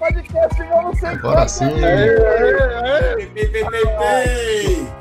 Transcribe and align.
podcast 0.00 0.62
Vamos 0.64 0.98
Sem 0.98 1.08
Agora 1.10 1.46
sim. 1.46 1.66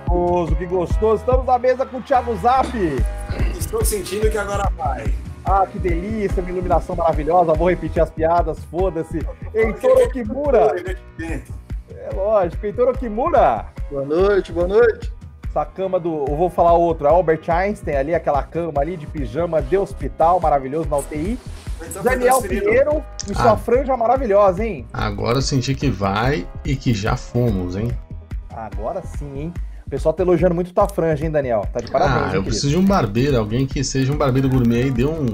Gostoso, 0.05 0.55
que 0.57 0.65
gostoso. 0.65 1.21
Estamos 1.21 1.45
na 1.45 1.57
mesa 1.57 1.85
com 1.85 1.97
o 1.97 2.01
Thiago 2.01 2.35
Zap. 2.35 2.67
Estou 3.57 3.85
sentindo 3.85 4.29
que 4.29 4.37
agora 4.37 4.69
vai. 4.75 5.05
Ah, 5.45 5.65
que 5.65 5.79
delícia, 5.79 6.41
uma 6.41 6.51
iluminação 6.51 6.95
maravilhosa. 6.97 7.53
Vou 7.53 7.69
repetir 7.69 8.01
as 8.01 8.09
piadas, 8.09 8.61
foda-se. 8.65 9.19
Heitor 9.53 10.03
Okimura. 10.03 10.75
É 11.17 12.09
lógico, 12.13 12.65
Heitor 12.65 12.89
Okimura. 12.89 13.67
Boa 13.89 14.05
noite, 14.05 14.51
boa 14.51 14.67
noite. 14.67 15.13
Essa 15.49 15.65
cama 15.65 15.99
do. 15.99 16.25
Eu 16.27 16.35
vou 16.37 16.49
falar 16.49 16.73
outro. 16.73 17.07
É 17.07 17.09
Albert 17.09 17.41
Einstein 17.49 17.95
ali, 17.95 18.13
aquela 18.15 18.43
cama 18.43 18.81
ali 18.81 18.95
de 18.95 19.07
pijama 19.07 19.61
de 19.61 19.75
hospital, 19.77 20.39
maravilhoso 20.39 20.87
na 20.89 20.97
UTI. 20.97 21.39
Então 21.89 22.03
Daniel 22.03 22.41
Pinheiro 22.41 23.03
e 23.29 23.33
sua 23.33 23.53
Ah. 23.53 23.57
franja 23.57 23.95
maravilhosa, 23.97 24.63
hein? 24.65 24.85
Agora 24.93 25.37
eu 25.37 25.41
senti 25.41 25.73
que 25.73 25.89
vai 25.89 26.45
e 26.63 26.75
que 26.75 26.93
já 26.93 27.15
fomos, 27.15 27.75
hein? 27.75 27.89
Agora 28.55 29.01
sim, 29.01 29.39
hein? 29.39 29.53
O 29.87 29.89
pessoal 29.89 30.13
tá 30.13 30.21
elogiando 30.21 30.53
muito 30.53 30.71
tua 30.71 30.87
franja, 30.87 31.25
hein, 31.25 31.31
Daniel? 31.31 31.65
Tá 31.73 31.79
de 31.79 31.89
parabéns, 31.89 32.15
ah, 32.15 32.19
hein, 32.19 32.25
eu 32.25 32.29
querido? 32.31 32.45
preciso 32.45 32.69
de 32.69 32.77
um 32.77 32.85
barbeiro, 32.85 33.39
alguém 33.39 33.65
que 33.65 33.83
seja 33.83 34.13
um 34.13 34.17
barbeiro 34.17 34.47
gourmet 34.47 34.83
aí, 34.83 34.91
dê, 34.91 35.05
um, 35.05 35.25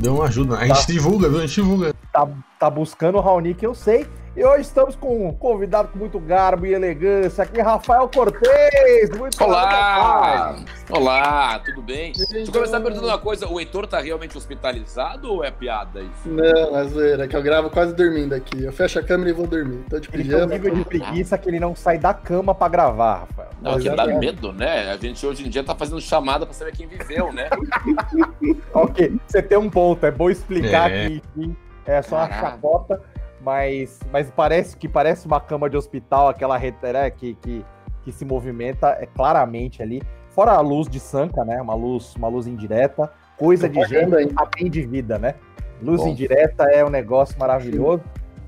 dê 0.00 0.08
uma 0.08 0.26
ajuda. 0.26 0.56
A 0.58 0.66
gente 0.66 0.86
Tá. 0.86 0.92
divulga, 0.92 1.28
viu? 1.28 1.38
A 1.38 1.40
gente 1.40 1.54
divulga. 1.54 1.92
Tá, 2.12 2.28
tá 2.60 2.70
buscando 2.70 3.18
o 3.18 3.20
Raoni, 3.20 3.52
que 3.52 3.66
eu 3.66 3.74
sei. 3.74 4.06
E 4.36 4.44
hoje 4.44 4.62
estamos 4.62 4.94
com 4.94 5.28
um 5.28 5.32
convidado 5.32 5.88
com 5.88 5.98
muito 5.98 6.20
garbo 6.20 6.66
e 6.66 6.74
elegância 6.74 7.42
aqui, 7.42 7.58
Rafael 7.58 8.06
Cortez. 8.06 9.08
Muito 9.16 9.42
Olá! 9.42 10.52
prazer, 10.52 10.66
Olá, 10.90 11.58
tudo 11.60 11.80
bem? 11.80 12.12
Deixa 12.12 12.36
eu 12.40 12.52
começar 12.52 12.78
perguntando 12.80 13.06
uma 13.08 13.16
coisa: 13.18 13.48
o 13.48 13.58
Heitor 13.58 13.86
tá 13.86 13.98
realmente 13.98 14.36
hospitalizado 14.36 15.32
ou 15.32 15.42
é 15.42 15.50
piada 15.50 16.00
isso? 16.02 16.28
Não, 16.28 16.78
é 16.78 16.84
zoeira, 16.84 17.24
é 17.24 17.28
que 17.28 17.34
eu 17.34 17.42
gravo 17.42 17.70
quase 17.70 17.94
dormindo 17.94 18.34
aqui. 18.34 18.62
Eu 18.62 18.72
fecho 18.74 18.98
a 18.98 19.02
câmera 19.02 19.30
e 19.30 19.32
vou 19.32 19.46
dormir. 19.46 19.82
Tô 19.88 19.98
de 19.98 20.10
Ele 20.12 20.24
tem 20.24 20.34
um 20.34 20.46
pijama. 20.48 20.52
nível 20.52 20.74
de 20.74 20.84
preguiça 20.84 21.38
que 21.38 21.48
ele 21.48 21.58
não 21.58 21.74
sai 21.74 21.96
da 21.96 22.12
cama 22.12 22.54
pra 22.54 22.68
gravar, 22.68 23.20
Rafael. 23.20 23.48
Não, 23.62 23.72
Mas 23.72 23.82
que 23.84 23.88
é 23.88 23.96
dá 23.96 24.04
mesmo. 24.04 24.20
medo, 24.20 24.52
né? 24.52 24.92
A 24.92 24.98
gente 24.98 25.26
hoje 25.26 25.46
em 25.46 25.48
dia 25.48 25.64
tá 25.64 25.74
fazendo 25.74 25.98
chamada 26.02 26.44
pra 26.44 26.52
saber 26.54 26.72
quem 26.76 26.86
viveu, 26.86 27.32
né? 27.32 27.48
Ok, 28.74 29.18
você 29.26 29.40
tem 29.42 29.56
um 29.56 29.70
ponto, 29.70 30.04
é 30.04 30.10
bom 30.10 30.28
explicar 30.28 30.90
É. 30.90 31.08
que 31.08 31.22
enfim, 31.36 31.56
é 31.86 32.02
só 32.02 32.16
uma 32.16 32.28
Caralho. 32.28 32.50
chacota, 32.52 33.02
mas, 33.46 34.00
mas 34.10 34.28
parece 34.28 34.76
que 34.76 34.88
parece 34.88 35.24
uma 35.24 35.40
cama 35.40 35.70
de 35.70 35.76
hospital, 35.76 36.26
aquela 36.26 36.58
né, 36.58 37.10
que, 37.10 37.34
que, 37.36 37.64
que 38.02 38.10
se 38.10 38.24
movimenta 38.24 38.88
é 39.00 39.06
claramente 39.06 39.80
ali. 39.80 40.02
Fora 40.30 40.50
a 40.50 40.60
luz 40.60 40.88
de 40.88 40.98
Sanca, 40.98 41.44
né? 41.44 41.62
Uma 41.62 41.76
luz, 41.76 42.16
uma 42.16 42.26
luz 42.26 42.48
indireta, 42.48 43.08
coisa 43.38 43.68
de 43.68 43.78
Propaganda, 43.78 44.20
hein? 44.20 44.30
além 44.34 44.68
de 44.68 44.82
vida, 44.84 45.16
né? 45.16 45.36
Luz 45.80 46.00
Bom. 46.00 46.08
indireta 46.08 46.64
é 46.64 46.84
um 46.84 46.90
negócio 46.90 47.38
maravilhoso. 47.38 48.02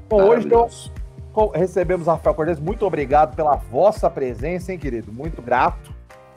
Bom, 0.08 0.20
hoje 0.24 0.46
então, 0.46 0.62
Maravilhoso. 0.62 0.92
recebemos 1.54 2.08
Rafael 2.08 2.34
Cortez. 2.34 2.58
Muito 2.58 2.84
obrigado 2.84 3.36
pela 3.36 3.54
vossa 3.54 4.10
presença, 4.10 4.72
hein, 4.72 4.78
querido? 4.80 5.12
Muito 5.12 5.40
grato. 5.40 5.94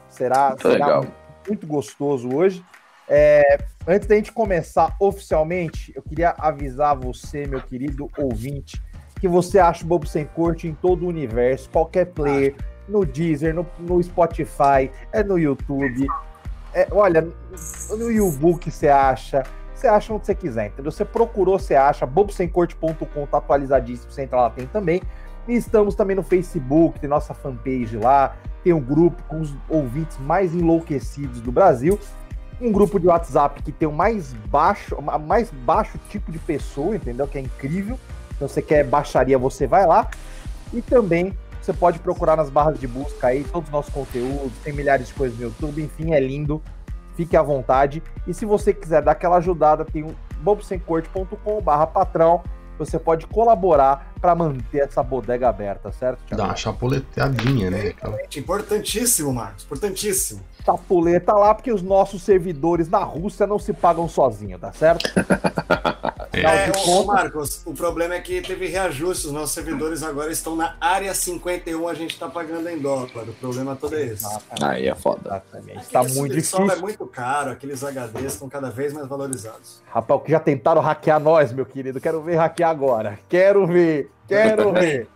Será, 0.08 0.50
Muito 0.50 0.62
será 0.62 0.86
legal. 0.86 1.06
muito 1.48 1.66
gostoso 1.66 2.30
hoje. 2.31 2.64
É, 3.14 3.58
antes 3.86 4.08
da 4.08 4.16
gente 4.16 4.31
começar 4.31 4.95
oficialmente, 4.98 5.92
eu 5.94 6.02
queria 6.02 6.34
avisar 6.38 6.95
você, 6.95 7.45
meu 7.45 7.62
querido 7.62 8.09
ouvinte, 8.18 8.81
que 9.20 9.28
você 9.28 9.59
acha 9.59 9.84
o 9.84 9.88
Bobo 9.88 10.08
Sem 10.08 10.23
Corte 10.23 10.66
em 10.66 10.73
todo 10.73 11.03
o 11.03 11.09
universo, 11.09 11.70
qualquer 11.70 12.06
player, 12.06 12.56
no 12.88 13.06
Deezer, 13.06 13.53
no, 13.53 13.68
no 13.78 14.02
Spotify, 14.02 14.90
é 15.12 15.22
no 15.26 15.38
YouTube. 15.38 16.08
É, 16.73 16.88
olha, 16.90 17.28
no 17.90 18.09
YouBook 18.09 18.72
você 18.72 18.88
acha. 18.88 19.44
Você 19.75 19.88
acha 19.88 20.14
onde 20.14 20.25
você 20.25 20.34
quiser, 20.34 20.68
entendeu? 20.68 20.90
Você 20.90 21.03
procurou, 21.03 21.59
você 21.59 21.75
acha. 21.75 22.06
bobosemcorte.com 22.06 23.25
tá 23.25 23.40
atualizadíssimo, 23.40 24.09
você 24.09 24.22
entra 24.22 24.40
lá, 24.40 24.50
tem 24.52 24.68
também. 24.68 25.02
E 25.50 25.56
estamos 25.56 25.96
também 25.96 26.16
no 26.16 26.24
Facebook, 26.24 26.97
tem 26.97 27.09
nossa 27.09 27.34
fanpage 27.34 27.97
lá, 27.97 28.38
tem 28.63 28.72
um 28.72 28.80
grupo 28.80 29.22
com 29.24 29.41
os 29.41 29.53
ouvintes 29.68 30.18
mais 30.19 30.56
enlouquecidos 30.56 31.41
do 31.41 31.52
Brasil. 31.52 32.00
Um 32.62 32.72
grupo 32.72 33.00
de 33.00 33.08
WhatsApp 33.08 33.64
que 33.64 33.72
tem 33.72 33.88
o 33.88 33.92
mais 33.92 34.34
baixo, 34.34 34.96
mais 35.26 35.50
baixo 35.50 36.00
tipo 36.10 36.32
de 36.32 36.38
pessoa, 36.38 36.96
entendeu? 36.96 37.28
Que 37.28 37.40
é 37.40 37.42
incrível. 37.42 38.00
Então 38.36 38.48
você 38.48 38.62
quer 38.62 38.84
baixaria, 38.86 39.38
você 39.38 39.66
vai 39.66 39.86
lá. 39.88 40.08
E 40.72 40.82
também 40.82 41.36
você 41.62 41.74
pode 41.74 42.00
procurar 42.00 42.36
nas 42.36 42.50
barras 42.50 42.80
de 42.80 42.88
busca 42.88 43.28
aí 43.28 43.44
todos 43.44 43.68
os 43.68 43.74
nossos 43.74 43.94
conteúdos, 43.94 44.52
tem 44.64 44.74
milhares 44.74 45.08
de 45.08 45.14
coisas 45.14 45.38
no 45.38 45.46
YouTube, 45.46 45.82
enfim, 45.82 46.14
é 46.14 46.20
lindo. 46.20 46.62
Fique 47.16 47.36
à 47.36 47.42
vontade. 47.42 48.02
E 48.26 48.34
se 48.34 48.46
você 48.46 48.74
quiser 48.74 49.02
dar 49.02 49.12
aquela 49.12 49.38
ajudada, 49.38 49.84
tem 49.84 50.04
o 50.04 50.16
bobosemcorte.com/barra 50.42 51.88
patrão. 51.88 52.42
Você 52.80 52.98
pode 52.98 53.28
colaborar 53.28 54.11
para 54.22 54.36
manter 54.36 54.80
essa 54.84 55.02
bodega 55.02 55.50
aberta, 55.50 55.92
certo, 55.92 56.20
Dá 56.22 56.28
Thiago? 56.28 56.44
uma 56.44 56.56
chapuleteadinha, 56.56 57.72
né? 57.72 57.88
Aquela- 57.90 58.18
Importantíssimo, 58.38 59.34
Marcos. 59.34 59.64
Importantíssimo. 59.64 60.42
Tapuleta 60.64 61.34
lá, 61.34 61.56
porque 61.56 61.72
os 61.72 61.82
nossos 61.82 62.22
servidores 62.22 62.88
na 62.88 63.04
Rússia 63.04 63.48
não 63.48 63.58
se 63.58 63.74
pagam 63.74 64.08
sozinhos, 64.08 64.62
tá 64.62 64.72
certo? 64.72 65.10
É. 66.34 66.40
É, 66.46 66.72
contas- 66.72 67.06
Marcos, 67.06 67.62
o 67.66 67.74
problema 67.74 68.16
é 68.16 68.22
que 68.22 68.42
teve 68.42 68.66
reajuste. 68.68 69.28
Os 69.28 69.34
nossos 69.34 69.52
servidores 69.54 70.02
agora 70.02 70.31
estão 70.31 70.56
na 70.56 70.78
área 70.80 71.14
51, 71.14 71.86
a 71.90 71.94
gente 71.94 72.12
está 72.12 72.30
pagando 72.30 72.70
em 72.70 72.80
dólar. 72.80 73.10
O 73.28 73.34
problema 73.34 73.76
todo 73.76 73.96
é 73.98 74.04
esse. 74.06 74.26
Aí 74.62 74.88
é 74.88 74.96
foda. 74.96 75.44
Exatamente. 75.54 75.90
Tá 75.90 76.04
muito 76.04 76.34
difícil. 76.34 76.72
é 76.72 76.76
muito 76.78 77.06
caro, 77.06 77.52
aqueles 77.52 77.84
HDs 77.84 78.34
estão 78.34 78.48
cada 78.48 78.70
vez 78.70 78.94
mais 78.94 79.08
valorizados. 79.08 79.81
Rapaz, 79.92 80.22
que 80.24 80.31
já 80.31 80.40
tentaram 80.40 80.81
hackear 80.81 81.20
nós, 81.20 81.52
meu 81.52 81.66
querido. 81.66 82.00
Quero 82.00 82.22
ver 82.22 82.36
hackear 82.38 82.70
agora. 82.70 83.20
Quero 83.28 83.68
ver. 83.68 84.10
Quero 84.31 84.72
ver. 84.74 85.09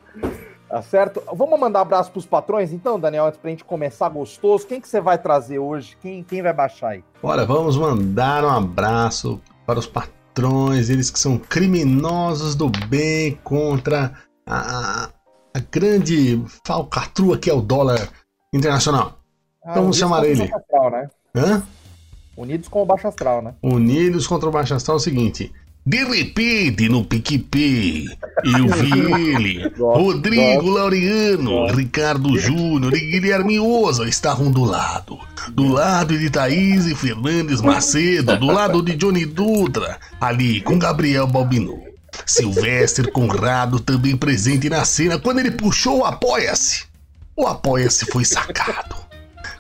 Tá 0.67 0.81
certo? 0.81 1.23
Vamos 1.33 1.57
mandar 1.59 1.81
abraço 1.81 2.11
pros 2.11 2.25
patrões, 2.25 2.73
então, 2.73 2.99
Daniel, 2.99 3.27
antes 3.27 3.39
pra 3.39 3.49
gente 3.49 3.63
começar 3.63 4.09
gostoso. 4.09 4.67
Quem 4.67 4.81
que 4.81 4.89
você 4.89 4.99
vai 4.99 5.17
trazer 5.17 5.57
hoje? 5.59 5.95
Quem, 6.01 6.21
quem 6.23 6.41
vai 6.41 6.51
baixar 6.51 6.89
aí? 6.89 7.03
Bora, 7.21 7.45
vamos 7.45 7.77
mandar 7.77 8.43
um 8.43 8.49
abraço 8.49 9.39
para 9.65 9.79
os 9.79 9.87
patrões, 9.87 10.89
eles 10.89 11.09
que 11.09 11.19
são 11.19 11.37
criminosos 11.37 12.55
do 12.55 12.69
bem 12.89 13.39
contra 13.43 14.13
a, 14.45 15.09
a 15.53 15.59
grande 15.71 16.43
falcatrua 16.65 17.37
que 17.37 17.49
é 17.49 17.53
o 17.53 17.61
dólar 17.61 18.09
internacional. 18.53 19.19
Ah, 19.63 19.75
Vamos 19.75 19.97
Unidos 19.97 19.97
chamar 19.97 20.25
ele. 20.25 20.43
Astral, 20.53 20.91
né? 20.91 21.09
Hã? 21.35 21.63
Unidos 22.35 22.67
com 22.67 22.81
o 22.81 22.85
Baixo 22.85 23.07
Astral, 23.07 23.41
né? 23.41 23.53
Unidos 23.63 24.27
contra 24.27 24.49
o 24.49 24.51
Baixo 24.51 24.73
Astral 24.73 24.97
é 24.97 24.99
o 24.99 25.01
seguinte. 25.01 25.53
De 25.87 26.03
repente, 26.03 26.89
no 26.89 27.05
PicPay, 27.05 28.07
eu 28.43 28.67
vi 28.69 29.13
ele, 29.35 29.71
Rodrigo. 29.77 30.67
Laureano. 30.67 31.67
Ricardo 31.67 32.39
Júnior 32.39 32.91
e 32.95 32.99
Guilherme 33.11 33.59
Oza 33.59 34.09
estavam 34.09 34.49
do 34.49 34.63
lado. 34.63 35.19
Do 35.51 35.67
lado 35.67 36.17
de 36.17 36.27
Thaís 36.31 36.87
e 36.87 36.95
Fernandes 36.95 37.61
Macedo, 37.61 38.35
do 38.35 38.47
lado 38.47 38.81
de 38.81 38.95
Johnny 38.95 39.25
Dutra, 39.25 39.99
ali 40.19 40.59
com 40.61 40.79
Gabriel 40.79 41.27
Balbinu. 41.27 41.79
Silvestre 42.25 43.11
Conrado 43.11 43.79
também 43.79 44.17
presente 44.17 44.67
na 44.67 44.83
cena 44.85 45.19
quando 45.19 45.39
ele 45.39 45.51
puxou 45.51 45.99
o 45.99 46.05
Apoia-se. 46.05 46.85
O 47.35 47.45
Apoia-se 47.45 48.05
foi 48.05 48.25
sacado. 48.25 49.04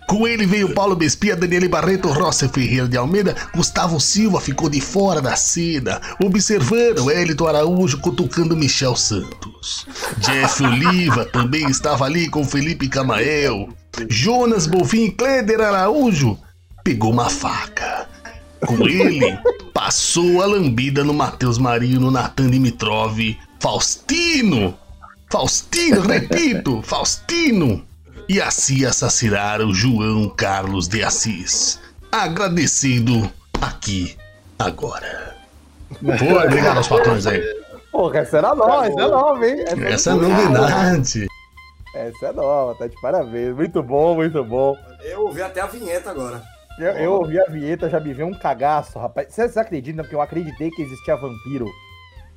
Com 0.07 0.27
ele 0.27 0.45
veio 0.45 0.73
Paulo 0.73 0.95
Bespia, 0.95 1.35
Daniele 1.35 1.67
Barreto, 1.67 2.07
Rossi 2.09 2.47
Ferreira 2.47 2.87
de 2.87 2.95
Almeida, 2.95 3.35
Gustavo 3.55 3.99
Silva 3.99 4.39
ficou 4.39 4.69
de 4.69 4.79
fora 4.79 5.21
da 5.21 5.35
cena, 5.35 5.99
observando 6.23 7.09
Elito 7.09 7.47
Araújo 7.47 7.99
cutucando 7.99 8.55
Michel 8.55 8.95
Santos. 8.95 9.87
Jeff 10.19 10.63
Oliva 10.63 11.25
também 11.25 11.67
estava 11.69 12.05
ali 12.05 12.29
com 12.29 12.43
Felipe 12.43 12.87
Camael. 12.87 13.69
Jonas 14.09 14.67
Bonfim 14.67 15.05
e 15.05 15.11
Cléder 15.11 15.61
Araújo 15.61 16.37
pegou 16.83 17.11
uma 17.11 17.29
faca. 17.29 18.07
Com 18.65 18.87
ele, 18.87 19.37
passou 19.73 20.41
a 20.41 20.45
lambida 20.45 21.03
no 21.03 21.13
Matheus 21.13 21.57
Marinho, 21.57 21.99
no 21.99 22.11
Natan 22.11 22.49
Dimitrov, 22.49 23.19
Faustino. 23.59 24.77
Faustino, 25.31 26.01
repito, 26.01 26.81
Faustino. 26.83 27.83
E 28.27 28.41
assim 28.41 28.85
assassinaram 28.85 29.71
João 29.71 30.27
Carlos 30.29 30.87
de 30.87 31.03
Assis. 31.03 31.79
Agradecendo 32.11 33.31
aqui, 33.61 34.17
agora. 34.57 35.35
Pô, 36.01 36.43
obrigado 36.43 36.77
aos 36.77 36.87
patrões 36.87 37.27
aí. 37.27 37.43
Porra, 37.91 38.19
essa 38.19 38.39
era 38.39 38.55
nova, 38.55 38.87
essa 38.87 39.01
é 39.01 39.07
nova, 39.07 39.47
hein? 39.47 39.65
Essa 39.85 40.09
é 40.09 40.13
novidade. 40.15 41.27
Essa 41.93 42.25
é 42.25 42.31
nova, 42.33 42.75
tá 42.79 42.87
de 42.87 42.99
parabéns. 42.99 43.55
Muito 43.55 43.83
bom, 43.83 44.15
muito 44.15 44.43
bom. 44.43 44.75
Eu 45.03 45.21
ouvi 45.21 45.43
até 45.43 45.61
a 45.61 45.67
vinheta 45.67 46.09
agora. 46.09 46.41
Eu, 46.79 46.91
eu 46.93 47.13
ouvi 47.13 47.39
a 47.39 47.45
vinheta, 47.45 47.89
já 47.89 47.99
me 47.99 48.11
veio 48.11 48.27
um 48.27 48.33
cagaço, 48.33 48.97
rapaz. 48.97 49.27
Vocês 49.29 49.55
acreditam 49.55 50.03
que 50.03 50.15
eu 50.15 50.21
acreditei 50.21 50.71
que 50.71 50.81
existia 50.81 51.15
vampiro 51.15 51.67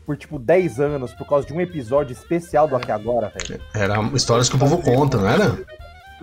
por 0.05 0.17
tipo 0.17 0.38
10 0.38 0.81
anos 0.81 1.12
por 1.14 1.26
causa 1.26 1.46
de 1.46 1.52
um 1.52 1.61
episódio 1.61 2.12
especial 2.12 2.69
do 2.69 2.76
Aqui 2.76 2.93
Agora, 2.93 3.32
velho? 3.34 3.61
Era 3.75 4.00
histórias 4.14 4.49
que 4.49 4.56
o 4.56 4.58
povo 4.58 4.82
conta, 4.82 5.17
não 5.17 5.29
era? 5.29 5.58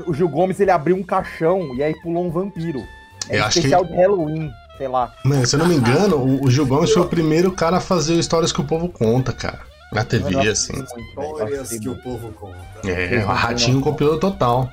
O 0.05 0.13
Gil 0.13 0.27
Gomes 0.29 0.59
ele 0.59 0.71
abriu 0.71 0.95
um 0.95 1.03
caixão 1.03 1.75
e 1.75 1.83
aí 1.83 1.93
pulou 2.01 2.25
um 2.25 2.31
vampiro. 2.31 2.83
É 3.29 3.37
Eu 3.39 3.45
acho 3.45 3.59
especial 3.59 3.85
de 3.85 3.93
Halloween, 3.93 4.51
sei 4.77 4.87
lá. 4.87 5.13
Mano, 5.23 5.45
se 5.45 5.55
eu 5.55 5.59
não 5.59 5.67
me 5.67 5.75
engano, 5.75 6.17
o, 6.17 6.45
o 6.45 6.51
Gil 6.51 6.65
Gomes 6.65 6.91
foi 6.91 7.01
o 7.01 7.07
primeiro 7.07 7.51
cara 7.51 7.77
a 7.77 7.81
fazer 7.81 8.15
histórias 8.15 8.51
que 8.51 8.61
o 8.61 8.65
povo 8.65 8.89
conta, 8.89 9.31
cara. 9.31 9.59
Na 9.91 10.03
TV, 10.03 10.49
assim. 10.49 10.73
Histórias 10.73 11.69
que 11.69 11.89
o 11.89 11.95
povo 11.95 12.31
conta. 12.33 12.57
É, 12.89 13.23
o 13.23 13.27
Ratinho 13.27 13.81
copiou 13.81 14.19
total. 14.19 14.69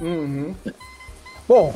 Uhum. 0.00 0.54
Bom, 1.48 1.74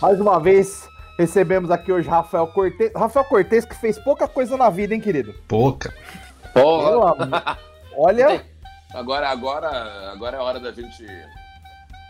mais 0.00 0.20
uma 0.20 0.38
vez 0.38 0.88
recebemos 1.18 1.70
aqui 1.70 1.92
hoje 1.92 2.08
Rafael 2.08 2.46
Cortez. 2.48 2.92
Rafael 2.94 3.24
Cortez 3.24 3.64
que 3.64 3.74
fez 3.74 3.98
pouca 3.98 4.28
coisa 4.28 4.56
na 4.56 4.70
vida, 4.70 4.94
hein, 4.94 5.00
querido? 5.00 5.34
Pouca. 5.48 5.92
Porra! 6.52 7.58
Olha, 7.96 8.42
Agora, 8.94 9.28
agora, 9.28 10.12
agora 10.12 10.36
é 10.36 10.40
hora 10.40 10.60
da 10.60 10.70
gente, 10.70 11.04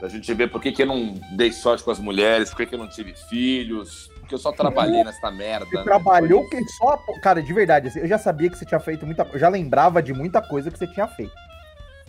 da 0.04 0.10
gente 0.10 0.34
ver 0.34 0.50
por 0.50 0.60
que, 0.60 0.70
que 0.70 0.82
eu 0.82 0.86
não 0.86 1.14
dei 1.34 1.50
sorte 1.50 1.82
com 1.82 1.90
as 1.90 1.98
mulheres, 1.98 2.50
por 2.50 2.58
que, 2.58 2.66
que 2.66 2.74
eu 2.74 2.78
não 2.78 2.88
tive 2.88 3.14
filhos, 3.14 4.10
porque 4.20 4.34
eu 4.34 4.38
só 4.38 4.52
trabalhei 4.52 5.02
nessa 5.02 5.30
merda. 5.30 5.64
você 5.64 5.78
né? 5.78 5.82
trabalhou 5.82 6.46
que 6.50 6.62
só. 6.72 6.98
Cara, 7.22 7.42
de 7.42 7.50
verdade, 7.54 7.88
assim, 7.88 8.00
eu 8.00 8.06
já 8.06 8.18
sabia 8.18 8.50
que 8.50 8.58
você 8.58 8.66
tinha 8.66 8.78
feito 8.78 9.06
muita 9.06 9.26
Eu 9.32 9.38
já 9.38 9.48
lembrava 9.48 10.02
de 10.02 10.12
muita 10.12 10.42
coisa 10.42 10.70
que 10.70 10.78
você 10.78 10.86
tinha 10.86 11.08
feito. 11.08 11.32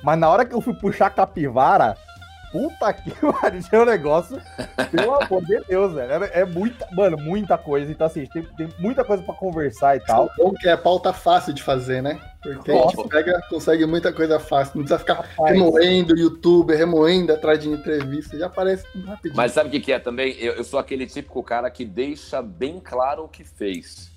Mas 0.03 0.19
na 0.19 0.27
hora 0.27 0.43
que 0.43 0.53
eu 0.53 0.59
fui 0.59 0.73
puxar 0.73 1.05
a 1.05 1.09
capivara, 1.09 1.97
puta 2.55 2.93
que 2.93 3.11
pariu, 3.41 3.61
tinha 3.61 3.81
um 3.81 3.85
negócio. 3.85 4.41
Pelo 4.91 5.15
amor 5.15 5.43
de 5.45 5.59
Deus, 5.67 5.93
velho. 5.93 6.11
era- 6.11 6.25
É 6.27 6.45
muita, 6.45 6.87
mano, 6.91 7.17
muita 7.17 7.57
coisa. 7.57 7.91
Então, 7.91 8.07
assim, 8.07 8.25
tem, 8.27 8.43
tem 8.43 8.69
muita 8.79 9.03
coisa 9.03 9.21
pra 9.23 9.33
conversar 9.33 9.97
e 9.97 9.99
tal. 9.99 10.25
O 10.37 10.43
bom 10.45 10.53
que 10.53 10.67
é 10.67 10.77
pauta 10.77 11.11
fácil 11.13 11.53
de 11.53 11.61
fazer, 11.61 12.01
né? 12.01 12.19
Porque 12.41 12.71
a 12.71 12.75
gente 12.75 12.95
Nossa. 12.97 13.09
pega, 13.09 13.41
consegue 13.49 13.85
muita 13.85 14.13
coisa 14.13 14.39
fácil. 14.39 14.73
Não 14.77 14.83
precisa 14.83 14.99
ficar 14.99 15.15
Rapaz, 15.15 15.51
remoendo 15.51 16.13
o 16.13 16.17
YouTube, 16.17 16.75
remoendo 16.75 17.33
atrás 17.33 17.59
de 17.59 17.67
entrevista. 17.69 18.37
Já 18.37 18.45
aparece 18.45 18.85
tudo 18.91 19.07
rapidinho. 19.07 19.35
Mas 19.35 19.51
sabe 19.51 19.69
o 19.69 19.71
que, 19.71 19.79
que 19.79 19.91
é 19.91 19.99
também? 19.99 20.35
Eu, 20.39 20.53
eu 20.53 20.63
sou 20.63 20.79
aquele 20.79 21.05
típico 21.07 21.41
cara 21.43 21.69
que 21.71 21.83
deixa 21.83 22.41
bem 22.41 22.79
claro 22.79 23.23
o 23.23 23.27
que 23.27 23.43
fez. 23.43 24.13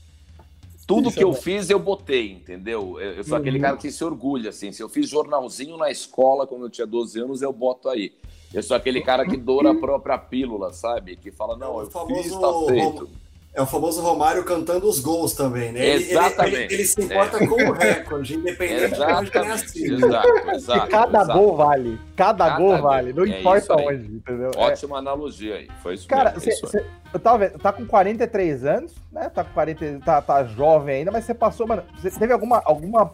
Tudo 0.88 1.08
Isso 1.08 1.18
que 1.18 1.22
é 1.22 1.26
eu 1.26 1.32
bom. 1.32 1.36
fiz, 1.36 1.68
eu 1.68 1.78
botei, 1.78 2.32
entendeu? 2.32 2.98
Eu, 2.98 3.12
eu 3.16 3.22
sou 3.24 3.36
aquele 3.36 3.58
Uhum. 3.58 3.62
cara 3.62 3.76
que 3.76 3.90
se 3.92 4.02
orgulha, 4.02 4.48
assim. 4.48 4.72
Se 4.72 4.82
eu 4.82 4.88
fiz 4.88 5.06
jornalzinho 5.06 5.76
na 5.76 5.90
escola 5.90 6.46
quando 6.46 6.64
eu 6.64 6.70
tinha 6.70 6.86
12 6.86 7.20
anos, 7.20 7.42
eu 7.42 7.52
boto 7.52 7.90
aí. 7.90 8.10
Eu 8.54 8.62
sou 8.62 8.74
aquele 8.74 9.02
cara 9.02 9.26
que 9.26 9.36
doura 9.36 9.72
a 9.72 9.74
própria 9.74 10.16
pílula, 10.16 10.72
sabe? 10.72 11.14
Que 11.16 11.30
fala, 11.30 11.58
não, 11.58 11.76
O 11.76 11.82
eu 11.82 11.90
famoso 11.90 12.22
fiz, 12.22 12.32
tá 12.38 12.52
feito. 12.66 13.10
É 13.58 13.62
o 13.62 13.66
famoso 13.66 14.00
Romário 14.00 14.44
cantando 14.44 14.88
os 14.88 15.00
gols 15.00 15.32
também, 15.32 15.72
né? 15.72 15.80
Ele- 15.80 16.04
ele- 16.04 16.10
Exatamente. 16.12 16.56
Ele, 16.56 16.74
ele 16.74 16.84
se 16.84 17.02
importa 17.02 17.38
com 17.44 17.54
o 17.56 17.72
recorde, 17.72 18.34
independente 18.36 18.94
de 18.94 19.02
onde 19.02 19.30
tenha 19.32 19.44
Exatamente, 19.46 19.68
sido. 19.70 20.06
exato, 20.06 20.28
exato. 20.54 20.88
cada 20.88 21.22
exato. 21.22 21.38
gol 21.40 21.56
vale. 21.56 22.00
Cada, 22.14 22.44
Cada 22.44 22.56
gol 22.58 22.78
vale. 22.80 23.12
Não 23.12 23.24
É 23.24 23.40
importa 23.40 23.74
onde, 23.74 24.14
entendeu? 24.14 24.50
É, 24.54 24.58
Ótima 24.60 24.98
analogia 24.98 25.56
aí, 25.56 25.68
foi 25.82 25.94
isso 25.94 26.06
Cara, 26.06 26.30
mesmo. 26.30 26.40
cê- 26.40 26.50
isso 26.50 26.66
cê- 26.68 26.84
eu 27.12 27.18
tava 27.18 27.50
tá 27.50 27.72
com 27.72 27.84
43 27.84 28.64
anos, 28.64 28.94
né? 29.10 29.28
Tá 29.28 29.42
com 29.42 29.52
40, 29.52 30.00
tá, 30.04 30.22
tá 30.22 30.44
jovem 30.44 30.98
ainda, 30.98 31.10
mas 31.10 31.24
você 31.24 31.34
passou, 31.34 31.66
mano. 31.66 31.82
Você 32.00 32.10
teve 32.16 32.32
alguma, 32.32 32.62
alguma 32.64 33.10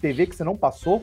TV 0.00 0.28
que 0.28 0.36
você 0.36 0.44
não 0.44 0.56
passou? 0.56 1.02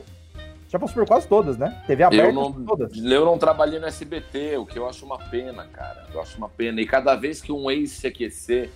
Já 0.68 0.78
passou 0.78 0.94
por 0.96 1.06
quase 1.06 1.28
todas, 1.28 1.56
né? 1.56 1.82
TV 1.86 2.02
aberta 2.02 2.26
Eu 2.26 2.32
não, 2.32 2.52
todas. 2.52 2.96
eu 2.96 3.24
não 3.24 3.38
trabalhei 3.38 3.78
no 3.78 3.86
SBT, 3.86 4.56
o 4.56 4.66
que 4.66 4.78
eu 4.78 4.88
acho 4.88 5.04
uma 5.06 5.18
pena, 5.18 5.64
cara. 5.66 6.06
Eu 6.12 6.20
acho 6.20 6.36
uma 6.38 6.48
pena. 6.48 6.80
E 6.80 6.86
cada 6.86 7.14
vez 7.14 7.40
que 7.40 7.52
um 7.52 7.70
ex-CQC 7.70 8.68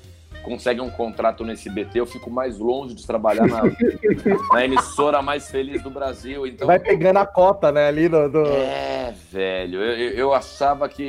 consegue 0.42 0.80
um 0.80 0.90
contrato 0.90 1.44
no 1.44 1.52
SBT, 1.52 2.00
eu 2.00 2.06
fico 2.06 2.30
mais 2.30 2.58
longe 2.58 2.94
de 2.94 3.06
trabalhar 3.06 3.46
na, 3.46 3.62
na 4.52 4.64
emissora 4.64 5.20
mais 5.22 5.50
feliz 5.50 5.82
do 5.82 5.90
Brasil. 5.90 6.46
Então, 6.46 6.66
Vai 6.66 6.78
pegando 6.78 7.18
a 7.18 7.26
cota, 7.26 7.70
né? 7.70 7.86
Ali 7.88 8.08
do- 8.08 8.46
é, 8.46 9.14
velho, 9.30 9.80
eu, 9.82 10.10
eu- 10.12 10.34
achava 10.34 10.88
que 10.88 11.02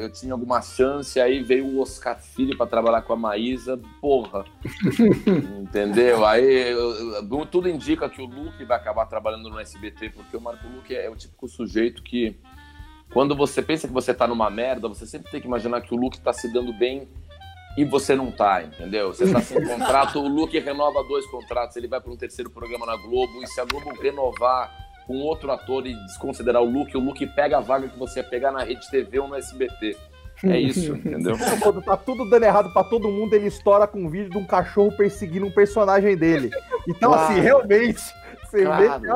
eu 0.00 0.10
tinha 0.10 0.32
alguma 0.32 0.60
chance, 0.62 1.20
aí 1.20 1.42
veio 1.42 1.66
o 1.66 1.80
Oscar 1.80 2.18
Filho 2.20 2.56
pra 2.56 2.66
trabalhar 2.66 3.02
com 3.02 3.12
a 3.12 3.16
Maísa, 3.16 3.78
porra. 4.00 4.44
Entendeu? 5.60 6.24
Aí 6.24 6.70
eu- 6.70 7.14
eu- 7.16 7.46
tudo 7.46 7.68
indica 7.68 8.08
que 8.08 8.20
o 8.22 8.26
Luke 8.26 8.64
vai 8.64 8.76
acabar 8.76 9.06
trabalhando 9.06 9.48
no 9.50 9.58
SBT, 9.60 10.10
porque 10.10 10.36
o 10.36 10.40
Marco 10.40 10.66
Luque 10.68 10.94
é 10.94 11.08
o 11.10 11.16
típico 11.16 11.48
sujeito 11.48 12.02
que, 12.02 12.36
quando 13.12 13.34
você 13.36 13.60
pensa 13.62 13.86
que 13.86 13.92
você 13.94 14.12
tá 14.14 14.26
numa 14.26 14.50
merda, 14.50 14.88
você 14.88 15.06
sempre 15.06 15.30
tem 15.30 15.40
que 15.40 15.46
imaginar 15.46 15.80
que 15.80 15.94
o 15.94 15.96
Luke 15.98 16.20
tá 16.20 16.32
se 16.32 16.52
dando 16.52 16.72
bem 16.72 17.08
e 17.80 17.84
você 17.84 18.16
não 18.16 18.30
tá, 18.30 18.62
entendeu? 18.62 19.12
Você 19.14 19.30
tá 19.30 19.40
sem 19.40 19.62
contrato, 19.66 20.18
o 20.20 20.28
Luke 20.28 20.58
renova 20.58 21.02
dois 21.04 21.24
contratos, 21.26 21.76
ele 21.76 21.86
vai 21.88 22.00
para 22.00 22.12
um 22.12 22.16
terceiro 22.16 22.50
programa 22.50 22.84
na 22.86 22.96
Globo, 22.96 23.42
e 23.42 23.46
se 23.46 23.60
a 23.60 23.64
Globo 23.64 23.90
renovar 24.00 24.70
com 25.06 25.14
outro 25.20 25.50
ator 25.52 25.86
e 25.86 25.94
desconsiderar 26.06 26.60
o 26.62 26.68
Luke, 26.70 26.96
o 26.96 27.00
Luke 27.00 27.24
pega 27.28 27.58
a 27.58 27.60
vaga 27.60 27.88
que 27.88 27.98
você 27.98 28.20
ia 28.20 28.24
pegar 28.24 28.50
na 28.52 28.62
Rede 28.64 28.90
TV 28.90 29.18
ou 29.20 29.28
no 29.28 29.36
SBT. 29.36 29.96
É 30.44 30.58
isso, 30.60 30.94
entendeu? 30.98 31.36
Quando 31.62 31.80
tá 31.82 31.96
tudo 31.96 32.28
dando 32.28 32.44
errado 32.44 32.72
pra 32.72 32.84
todo 32.84 33.08
mundo, 33.08 33.32
ele 33.34 33.46
estoura 33.46 33.86
com 33.86 34.00
um 34.04 34.08
vídeo 34.10 34.30
de 34.30 34.38
um 34.38 34.44
cachorro 34.44 34.92
perseguindo 34.96 35.46
um 35.46 35.50
personagem 35.50 36.16
dele. 36.16 36.50
Então, 36.86 37.10
Claro. 37.12 37.32
assim, 37.32 37.40
realmente, 37.40 38.00
você 38.44 38.64
Claro. 38.64 39.00
vê 39.00 39.06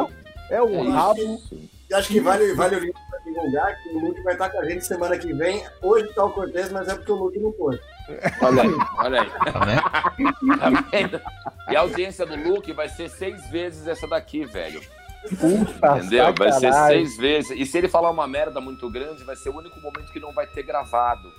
que 0.48 0.54
é 0.54 0.62
um 0.62 0.84
É 0.86 0.90
rabo. 0.90 1.20
isso. 1.20 1.60
Acho 1.94 2.08
que 2.08 2.20
vale, 2.20 2.54
vale 2.54 2.76
o 2.76 2.78
link 2.80 2.94
para 3.10 3.18
divulgar 3.20 3.76
que 3.82 3.88
o 3.90 3.98
Luke 4.00 4.22
vai 4.22 4.32
estar 4.34 4.48
com 4.50 4.60
a 4.60 4.64
gente 4.64 4.84
semana 4.86 5.18
que 5.18 5.32
vem. 5.32 5.64
Hoje 5.82 6.08
tá 6.14 6.24
o 6.24 6.30
Cortez, 6.30 6.70
mas 6.72 6.88
é 6.88 6.94
porque 6.94 7.12
o 7.12 7.16
Luke 7.16 7.38
não 7.38 7.52
pôde. 7.52 7.80
Olha 8.40 8.62
aí, 8.62 8.76
olha 8.98 9.22
aí. 9.22 9.30
Tá 9.30 9.64
vendo? 9.64 10.58
Tá 10.58 10.70
vendo? 10.90 11.20
E 11.70 11.76
a 11.76 11.80
audiência 11.80 12.26
do 12.26 12.36
Luke 12.36 12.72
vai 12.72 12.88
ser 12.88 13.08
seis 13.08 13.48
vezes 13.50 13.86
essa 13.86 14.06
daqui, 14.06 14.44
velho. 14.44 14.80
Puta 15.38 15.98
Entendeu? 15.98 16.34
Vai 16.36 16.52
ser 16.52 16.60
sacanagem. 16.72 17.06
seis 17.06 17.16
vezes. 17.16 17.50
E 17.52 17.64
se 17.64 17.78
ele 17.78 17.88
falar 17.88 18.10
uma 18.10 18.26
merda 18.26 18.60
muito 18.60 18.90
grande, 18.90 19.22
vai 19.22 19.36
ser 19.36 19.50
o 19.50 19.56
único 19.56 19.80
momento 19.80 20.12
que 20.12 20.18
não 20.20 20.32
vai 20.32 20.46
ter 20.46 20.62
gravado. 20.64 21.30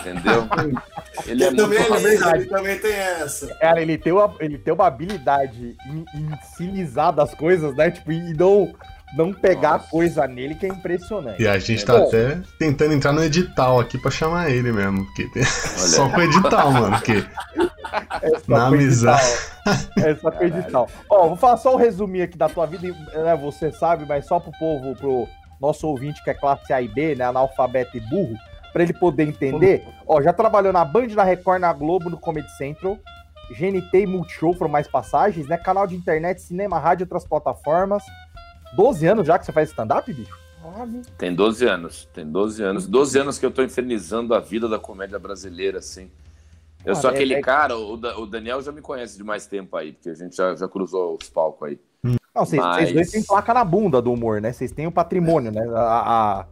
Entendeu? 0.00 0.46
Ele 1.26 1.42
é 1.44 1.46
Ele 1.48 1.56
também 1.56 1.78
muito. 1.80 2.02
verdade. 2.02 2.38
ele 2.42 2.46
também 2.48 2.78
tem 2.78 2.92
essa. 2.92 3.54
Cara, 3.56 3.80
ele 3.80 3.98
tem 3.98 4.12
uma, 4.12 4.34
ele 4.40 4.58
tem 4.58 4.72
uma 4.72 4.86
habilidade 4.86 5.76
em, 5.86 6.04
em 6.14 7.12
das 7.12 7.34
coisas, 7.34 7.74
né? 7.74 7.90
Tipo, 7.90 8.12
e 8.12 8.32
não, 8.34 8.72
não 9.14 9.32
pegar 9.32 9.74
Nossa. 9.74 9.90
coisa 9.90 10.26
nele 10.26 10.54
que 10.54 10.66
é 10.66 10.68
impressionante. 10.68 11.40
E 11.42 11.46
a 11.46 11.58
gente 11.58 11.82
É 11.82 11.86
tá 11.86 11.98
bom. 11.98 12.08
até 12.08 12.38
tentando 12.58 12.92
entrar 12.94 13.12
no 13.12 13.22
edital 13.22 13.78
aqui 13.80 13.98
pra 13.98 14.10
chamar 14.10 14.50
ele 14.50 14.72
mesmo. 14.72 15.04
Porque 15.06 15.28
tem... 15.30 15.44
Só 15.44 16.08
com 16.08 16.16
o 16.16 16.22
edital, 16.22 16.72
mano. 16.72 16.90
Porque 16.96 17.24
É 18.22 18.30
só 18.40 18.42
na 18.48 18.66
amizade. 18.66 19.26
É 19.98 20.14
só 20.16 20.30
com 20.30 20.44
edital. 20.44 20.88
Ó, 21.08 21.28
vou 21.28 21.36
falar 21.36 21.56
só 21.56 21.74
um 21.74 21.78
resuminho 21.78 22.24
aqui 22.24 22.36
da 22.36 22.48
tua 22.48 22.66
vida, 22.66 22.88
né, 23.14 23.36
você 23.36 23.70
sabe, 23.72 24.04
mas 24.06 24.26
só 24.26 24.40
pro 24.40 24.52
povo, 24.58 24.94
pro 24.96 25.26
nosso 25.60 25.86
ouvinte 25.86 26.22
que 26.22 26.30
é 26.30 26.34
classe 26.34 26.72
A 26.72 26.82
e 26.82 26.88
B, 26.88 27.14
né, 27.14 27.24
analfabeto 27.24 27.96
e 27.96 28.00
burro, 28.00 28.34
pra 28.72 28.82
ele 28.82 28.92
poder 28.92 29.22
entender. 29.28 29.86
Ó, 30.06 30.20
já 30.20 30.32
trabalhou 30.32 30.72
na 30.72 30.84
Band, 30.84 31.06
na 31.08 31.24
Record, 31.24 31.60
na 31.60 31.72
Globo, 31.72 32.10
no 32.10 32.18
Comedy 32.18 32.50
Central, 32.56 32.98
GNT 33.58 34.00
e 34.00 34.06
Multishow 34.06 34.52
foram 34.54 34.70
mais 34.70 34.86
passagens, 34.88 35.46
né, 35.48 35.56
canal 35.56 35.86
de 35.86 35.94
internet, 35.96 36.42
cinema, 36.42 36.78
rádio 36.78 37.02
e 37.02 37.06
outras 37.06 37.24
plataformas. 37.24 38.02
12 38.74 39.06
anos 39.06 39.26
já 39.26 39.38
que 39.38 39.46
você 39.46 39.52
faz 39.52 39.68
stand-up, 39.70 40.12
bicho? 40.12 40.36
Tem 41.16 41.32
12 41.34 41.64
anos, 41.66 42.08
tem 42.12 42.26
12 42.26 42.62
anos. 42.62 42.86
12 42.86 43.18
anos 43.20 43.38
que 43.38 43.46
eu 43.46 43.50
tô 43.50 43.62
infernizando 43.62 44.34
a 44.34 44.40
vida 44.40 44.68
da 44.68 44.78
comédia 44.78 45.18
brasileira, 45.18 45.78
assim. 45.78 46.10
Eu 46.84 46.92
Cara, 46.92 46.94
sou 46.96 47.10
é- 47.10 47.14
aquele 47.14 47.34
é- 47.34 47.40
cara, 47.40 47.76
o, 47.76 47.94
o 47.94 48.26
Daniel 48.26 48.60
já 48.62 48.72
me 48.72 48.80
conhece 48.80 49.16
de 49.16 49.22
mais 49.24 49.46
tempo 49.46 49.76
aí, 49.76 49.92
porque 49.92 50.10
a 50.10 50.14
gente 50.14 50.34
já, 50.36 50.54
já 50.54 50.68
cruzou 50.68 51.16
os 51.20 51.28
palcos 51.28 51.68
aí. 51.68 51.80
Não, 52.02 52.44
vocês, 52.44 52.60
Mas- 52.60 52.76
vocês 52.76 52.92
dois 52.94 53.10
têm 53.10 53.22
placa 53.24 53.54
na 53.54 53.64
bunda 53.64 54.02
do 54.02 54.12
humor, 54.12 54.40
né? 54.40 54.52
Vocês 54.52 54.70
têm 54.72 54.86
o 54.86 54.92
patrimônio, 54.92 55.50
né? 55.52 55.62
A, 55.74 55.80
a, 56.40 56.46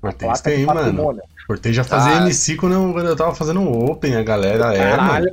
Cortez 0.00 0.32
de 0.38 0.42
tem, 0.42 0.64
mano. 0.64 1.20
Cortez 1.46 1.74
já 1.76 1.84
fazia 1.84 2.18
Ah. 2.18 2.22
MC 2.22 2.56
quando 2.56 2.72
eu, 2.74 2.92
quando 2.92 3.06
eu 3.08 3.16
tava 3.16 3.34
fazendo 3.34 3.60
o 3.60 3.90
Open, 3.90 4.16
a 4.16 4.22
galera 4.22 4.74
é, 4.74 4.96
mano. 4.96 5.26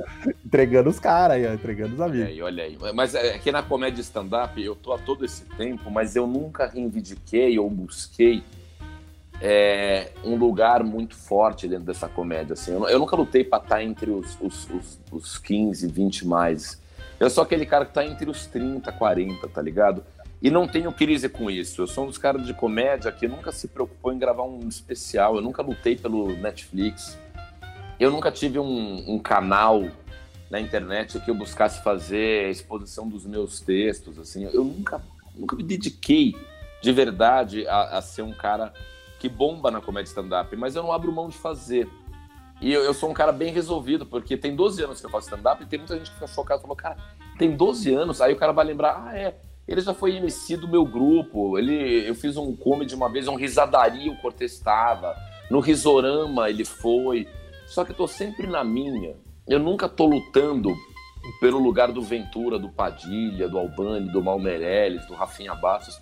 Entregando 0.44 0.90
os 0.90 0.98
caras 0.98 1.36
aí, 1.36 1.46
entregando 1.54 1.94
os 1.94 2.00
amigos. 2.00 2.34
e 2.36 2.42
olha 2.42 2.64
aí. 2.64 2.76
Mas 2.94 3.14
é, 3.14 3.34
aqui 3.34 3.50
na 3.52 3.62
comédia 3.62 4.00
stand-up, 4.02 4.60
eu 4.62 4.74
tô 4.74 4.92
há 4.92 4.98
todo 4.98 5.24
esse 5.24 5.44
tempo, 5.56 5.90
mas 5.90 6.16
eu 6.16 6.26
nunca 6.26 6.66
reivindiquei 6.66 7.58
ou 7.58 7.70
busquei 7.70 8.42
é, 9.40 10.10
um 10.24 10.34
lugar 10.36 10.82
muito 10.82 11.14
forte 11.16 11.68
dentro 11.68 11.84
dessa 11.84 12.08
comédia. 12.08 12.54
Assim. 12.54 12.72
Eu, 12.72 12.88
eu 12.88 12.98
nunca 12.98 13.14
lutei 13.16 13.44
pra 13.44 13.58
estar 13.58 13.82
entre 13.82 14.10
os, 14.10 14.36
os, 14.40 14.68
os, 14.70 15.00
os 15.10 15.38
15, 15.38 15.86
20 15.86 16.26
mais. 16.26 16.80
Eu 17.20 17.30
sou 17.30 17.42
aquele 17.42 17.64
cara 17.66 17.84
que 17.84 17.92
tá 17.94 18.04
entre 18.04 18.28
os 18.28 18.46
30, 18.46 18.90
40, 18.92 19.48
tá 19.48 19.62
ligado? 19.62 20.02
E 20.40 20.50
não 20.50 20.68
tenho 20.68 20.92
crise 20.92 21.28
com 21.28 21.50
isso. 21.50 21.82
Eu 21.82 21.86
sou 21.86 22.04
um 22.04 22.06
dos 22.06 22.18
caras 22.18 22.46
de 22.46 22.54
comédia 22.54 23.10
que 23.10 23.26
nunca 23.26 23.50
se 23.50 23.66
preocupou 23.66 24.12
em 24.12 24.18
gravar 24.18 24.44
um 24.44 24.68
especial. 24.68 25.36
Eu 25.36 25.42
nunca 25.42 25.62
lutei 25.62 25.96
pelo 25.96 26.36
Netflix. 26.36 27.18
Eu 27.98 28.10
nunca 28.10 28.30
tive 28.30 28.58
um, 28.58 29.14
um 29.14 29.18
canal 29.18 29.84
na 30.48 30.60
internet 30.60 31.18
que 31.20 31.30
eu 31.30 31.34
buscasse 31.34 31.82
fazer 31.82 32.46
a 32.46 32.50
exposição 32.50 33.08
dos 33.08 33.26
meus 33.26 33.60
textos. 33.60 34.18
Assim, 34.18 34.44
eu 34.44 34.64
nunca, 34.64 35.02
nunca 35.34 35.56
me 35.56 35.64
dediquei 35.64 36.34
de 36.80 36.92
verdade 36.92 37.66
a, 37.66 37.98
a 37.98 38.02
ser 38.02 38.22
um 38.22 38.32
cara 38.32 38.72
que 39.18 39.28
bomba 39.28 39.70
na 39.70 39.80
comédia 39.80 40.08
stand-up, 40.10 40.54
mas 40.54 40.76
eu 40.76 40.82
não 40.84 40.92
abro 40.92 41.10
mão 41.10 41.28
de 41.28 41.36
fazer. 41.36 41.88
E 42.60 42.72
eu, 42.72 42.82
eu 42.82 42.94
sou 42.94 43.10
um 43.10 43.14
cara 43.14 43.32
bem 43.32 43.52
resolvido, 43.52 44.06
porque 44.06 44.36
tem 44.36 44.54
12 44.54 44.84
anos 44.84 45.00
que 45.00 45.06
eu 45.06 45.10
faço 45.10 45.26
stand-up 45.26 45.62
e 45.62 45.66
tem 45.66 45.80
muita 45.80 45.96
gente 45.96 46.08
que 46.08 46.14
fica 46.14 46.28
chocada 46.28 46.60
falou, 46.60 46.76
cara, 46.76 46.96
tem 47.36 47.56
12 47.56 47.92
anos? 47.92 48.20
Aí 48.20 48.32
o 48.32 48.36
cara 48.36 48.52
vai 48.52 48.64
lembrar, 48.64 49.06
ah, 49.06 49.16
é, 49.16 49.36
ele 49.68 49.82
já 49.82 49.92
foi 49.92 50.16
MC 50.16 50.56
do 50.56 50.66
meu 50.66 50.84
grupo, 50.84 51.58
ele, 51.58 52.08
eu 52.08 52.14
fiz 52.14 52.36
um 52.38 52.56
comedy 52.56 52.94
uma 52.94 53.10
vez, 53.12 53.28
um 53.28 53.34
risadaria, 53.34 54.10
o 54.10 54.16
Cortez 54.16 54.52
estava, 54.52 55.14
no 55.50 55.60
Risorama 55.60 56.48
ele 56.48 56.64
foi, 56.64 57.28
só 57.66 57.84
que 57.84 57.92
eu 57.92 57.96
tô 57.96 58.08
sempre 58.08 58.46
na 58.46 58.64
minha, 58.64 59.14
eu 59.46 59.58
nunca 59.58 59.86
tô 59.86 60.06
lutando 60.06 60.74
pelo 61.40 61.58
lugar 61.58 61.92
do 61.92 62.00
Ventura, 62.00 62.58
do 62.58 62.70
Padilha, 62.70 63.48
do 63.48 63.58
Albani, 63.58 64.10
do 64.10 64.22
Malmeirelles, 64.22 65.06
do 65.06 65.14
Rafinha 65.14 65.54
Bastos. 65.54 66.00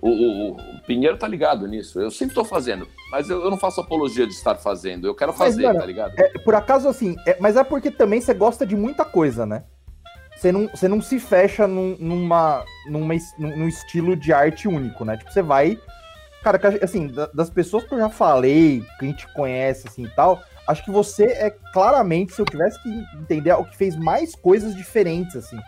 O, 0.00 0.08
o, 0.08 0.52
o, 0.52 0.80
Pinheiro 0.86 1.16
tá 1.16 1.28
ligado 1.28 1.66
nisso. 1.66 2.00
Eu 2.00 2.10
sempre 2.10 2.34
tô 2.34 2.44
fazendo, 2.44 2.88
mas 3.10 3.30
eu, 3.30 3.40
eu, 3.40 3.50
não 3.50 3.56
faço 3.56 3.80
apologia 3.80 4.26
de 4.26 4.32
estar 4.32 4.56
fazendo. 4.56 5.06
Eu 5.06 5.14
quero 5.14 5.32
fazer, 5.32 5.62
mas, 5.62 5.68
mano, 5.68 5.80
tá 5.80 5.86
ligado? 5.86 6.18
É, 6.18 6.38
por 6.38 6.54
acaso, 6.54 6.88
assim, 6.88 7.14
é, 7.26 7.36
mas 7.40 7.56
é 7.56 7.62
porque 7.62 7.90
também 7.90 8.20
você 8.20 8.34
gosta 8.34 8.66
de 8.66 8.74
muita 8.74 9.04
coisa, 9.04 9.46
né? 9.46 9.64
Você 10.42 10.50
não, 10.50 10.66
você 10.66 10.88
não 10.88 11.00
se 11.00 11.20
fecha 11.20 11.68
num, 11.68 11.96
numa, 12.00 12.64
numa, 12.86 13.14
num 13.38 13.68
estilo 13.68 14.16
de 14.16 14.32
arte 14.32 14.66
único, 14.66 15.04
né? 15.04 15.16
Tipo, 15.16 15.30
você 15.32 15.40
vai. 15.40 15.78
Cara, 16.42 16.60
assim, 16.82 17.08
das 17.32 17.48
pessoas 17.48 17.84
que 17.84 17.94
eu 17.94 17.98
já 18.00 18.08
falei, 18.08 18.84
que 18.98 19.04
a 19.04 19.08
gente 19.08 19.32
conhece, 19.34 19.86
assim 19.86 20.02
e 20.04 20.08
tal, 20.08 20.42
acho 20.66 20.84
que 20.84 20.90
você 20.90 21.26
é 21.26 21.50
claramente, 21.72 22.34
se 22.34 22.42
eu 22.42 22.44
tivesse 22.44 22.82
que 22.82 22.88
entender, 23.20 23.52
o 23.52 23.64
que 23.64 23.76
fez 23.76 23.94
mais 23.94 24.34
coisas 24.34 24.74
diferentes, 24.74 25.36
assim 25.36 25.58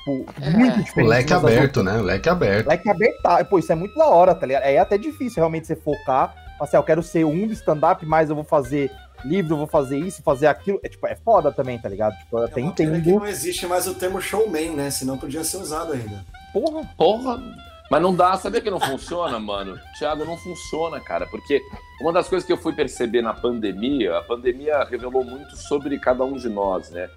tipo, 0.00 0.26
é. 0.40 0.50
muito 0.50 0.82
diferente. 0.82 1.06
O 1.06 1.08
leque 1.08 1.32
aberto, 1.32 1.82
né? 1.82 1.98
O 1.98 2.02
leque 2.02 2.28
aberto. 2.28 2.68
Leque 2.68 2.88
aberto, 2.88 3.22
tá. 3.22 3.44
Pô, 3.44 3.58
isso 3.60 3.70
é 3.70 3.74
muito 3.74 3.94
da 3.94 4.06
hora, 4.06 4.34
tá 4.34 4.44
ligado? 4.44 4.64
É 4.64 4.78
até 4.78 4.98
difícil 4.98 5.36
realmente 5.36 5.66
você 5.66 5.76
focar. 5.76 6.34
Assim, 6.60 6.76
eu 6.76 6.82
quero 6.82 7.02
ser 7.02 7.24
um 7.24 7.46
do 7.46 7.52
stand-up, 7.52 8.04
mas 8.04 8.28
eu 8.28 8.34
vou 8.34 8.44
fazer 8.44 8.90
livro, 9.24 9.54
eu 9.54 9.58
vou 9.58 9.66
fazer 9.66 9.98
isso, 9.98 10.22
fazer 10.22 10.46
aquilo. 10.46 10.80
É, 10.82 10.88
tipo, 10.88 11.06
é 11.06 11.16
foda 11.16 11.52
também, 11.52 11.78
tá 11.78 11.88
ligado? 11.88 12.16
Tipo, 12.18 12.38
eu 12.38 12.44
até 12.44 12.60
é 12.60 12.64
entendo. 12.64 13.02
Que 13.02 13.12
não 13.12 13.26
existe 13.26 13.66
mais 13.66 13.86
o 13.86 13.94
termo 13.94 14.20
showman, 14.20 14.70
né? 14.70 14.90
Senão 14.90 15.18
podia 15.18 15.44
ser 15.44 15.58
usado 15.58 15.92
ainda. 15.92 16.24
Porra, 16.52 16.88
porra. 16.96 17.42
Mas 17.90 18.02
não 18.02 18.14
dá, 18.14 18.36
sabia 18.36 18.60
que 18.60 18.70
não 18.70 18.78
funciona, 18.78 19.38
mano? 19.40 19.76
Thiago, 19.98 20.24
não 20.24 20.36
funciona, 20.36 21.00
cara, 21.00 21.26
porque 21.26 21.60
uma 22.00 22.12
das 22.12 22.28
coisas 22.28 22.46
que 22.46 22.52
eu 22.52 22.56
fui 22.56 22.72
perceber 22.72 23.20
na 23.20 23.34
pandemia, 23.34 24.16
a 24.16 24.22
pandemia 24.22 24.84
revelou 24.84 25.24
muito 25.24 25.56
sobre 25.56 25.98
cada 25.98 26.24
um 26.24 26.36
de 26.36 26.48
nós, 26.48 26.88
né? 26.90 27.10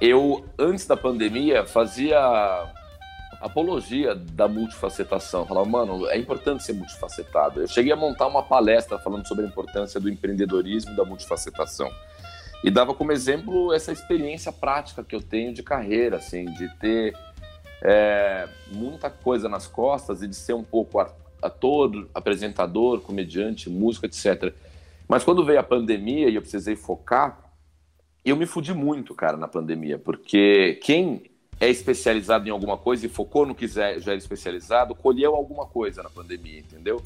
eu, 0.00 0.44
antes 0.58 0.86
da 0.86 0.96
pandemia, 0.96 1.66
fazia 1.66 2.18
apologia 3.40 4.14
da 4.14 4.48
multifacetação. 4.48 5.46
Falava, 5.46 5.68
mano, 5.68 6.06
é 6.08 6.18
importante 6.18 6.64
ser 6.64 6.72
multifacetado. 6.72 7.60
Eu 7.60 7.68
cheguei 7.68 7.92
a 7.92 7.96
montar 7.96 8.26
uma 8.26 8.42
palestra 8.42 8.98
falando 8.98 9.26
sobre 9.26 9.44
a 9.44 9.48
importância 9.48 10.00
do 10.00 10.08
empreendedorismo 10.08 10.92
e 10.92 10.96
da 10.96 11.04
multifacetação. 11.04 11.90
E 12.62 12.70
dava 12.70 12.92
como 12.92 13.12
exemplo 13.12 13.72
essa 13.72 13.92
experiência 13.92 14.52
prática 14.52 15.04
que 15.04 15.14
eu 15.14 15.22
tenho 15.22 15.54
de 15.54 15.62
carreira, 15.62 16.16
assim, 16.16 16.44
de 16.46 16.68
ter 16.78 17.16
é, 17.82 18.48
muita 18.72 19.08
coisa 19.08 19.48
nas 19.48 19.66
costas 19.66 20.22
e 20.22 20.28
de 20.28 20.34
ser 20.34 20.54
um 20.54 20.64
pouco 20.64 20.98
ator, 21.40 22.08
apresentador, 22.12 23.00
comediante, 23.00 23.70
músico, 23.70 24.06
etc. 24.06 24.52
Mas 25.06 25.22
quando 25.22 25.44
veio 25.44 25.60
a 25.60 25.62
pandemia 25.62 26.28
e 26.28 26.34
eu 26.34 26.42
precisei 26.42 26.74
focar, 26.74 27.38
eu 28.24 28.36
me 28.36 28.44
fudi 28.44 28.74
muito, 28.74 29.14
cara, 29.14 29.36
na 29.36 29.46
pandemia, 29.46 29.98
porque 29.98 30.80
quem 30.82 31.22
é 31.60 31.68
especializado 31.68 32.48
em 32.48 32.50
alguma 32.50 32.76
coisa 32.76 33.06
e 33.06 33.08
focou 33.08 33.44
no 33.44 33.54
que 33.54 33.66
já 33.66 33.88
era 33.88 34.14
especializado, 34.14 34.94
colheu 34.94 35.34
alguma 35.34 35.66
coisa 35.66 36.02
na 36.02 36.10
pandemia, 36.10 36.60
entendeu? 36.60 37.02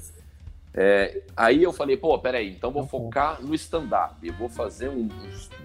É, 0.75 1.23
aí 1.37 1.63
eu 1.63 1.73
falei, 1.73 1.97
pô, 1.97 2.19
peraí, 2.19 2.51
então 2.51 2.71
vou 2.71 2.87
focar 2.87 3.43
no 3.43 3.55
stand-up. 3.55 4.15
Eu 4.27 4.33
vou 4.35 4.49
fazer 4.49 4.89
um, 4.89 5.09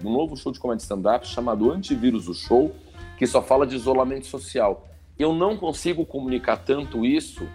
um 0.04 0.12
novo 0.12 0.36
show 0.36 0.52
de 0.52 0.58
comédia 0.58 0.82
stand-up 0.82 1.26
chamado 1.26 1.70
Antivírus 1.70 2.28
o 2.28 2.34
Show, 2.34 2.74
que 3.16 3.26
só 3.26 3.42
fala 3.42 3.66
de 3.66 3.74
isolamento 3.76 4.26
social. 4.26 4.86
Eu 5.18 5.34
não 5.34 5.56
consigo 5.56 6.04
comunicar 6.04 6.58
tanto 6.58 7.04
isso 7.04 7.48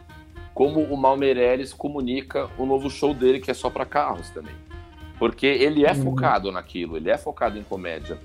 como 0.53 0.81
o 0.81 0.97
Mal 0.97 1.17
Meirelles 1.17 1.73
comunica 1.73 2.49
o 2.57 2.65
novo 2.65 2.89
show 2.89 3.13
dele, 3.13 3.39
que 3.39 3.49
é 3.49 3.53
só 3.53 3.69
para 3.69 3.85
carros 3.85 4.29
também. 4.29 4.53
Porque 5.17 5.45
ele 5.45 5.85
é 5.85 5.91
uhum. 5.91 6.03
focado 6.03 6.51
naquilo, 6.51 6.97
ele 6.97 7.09
é 7.09 7.17
focado 7.17 7.57
em 7.57 7.63
comédia. 7.63 8.19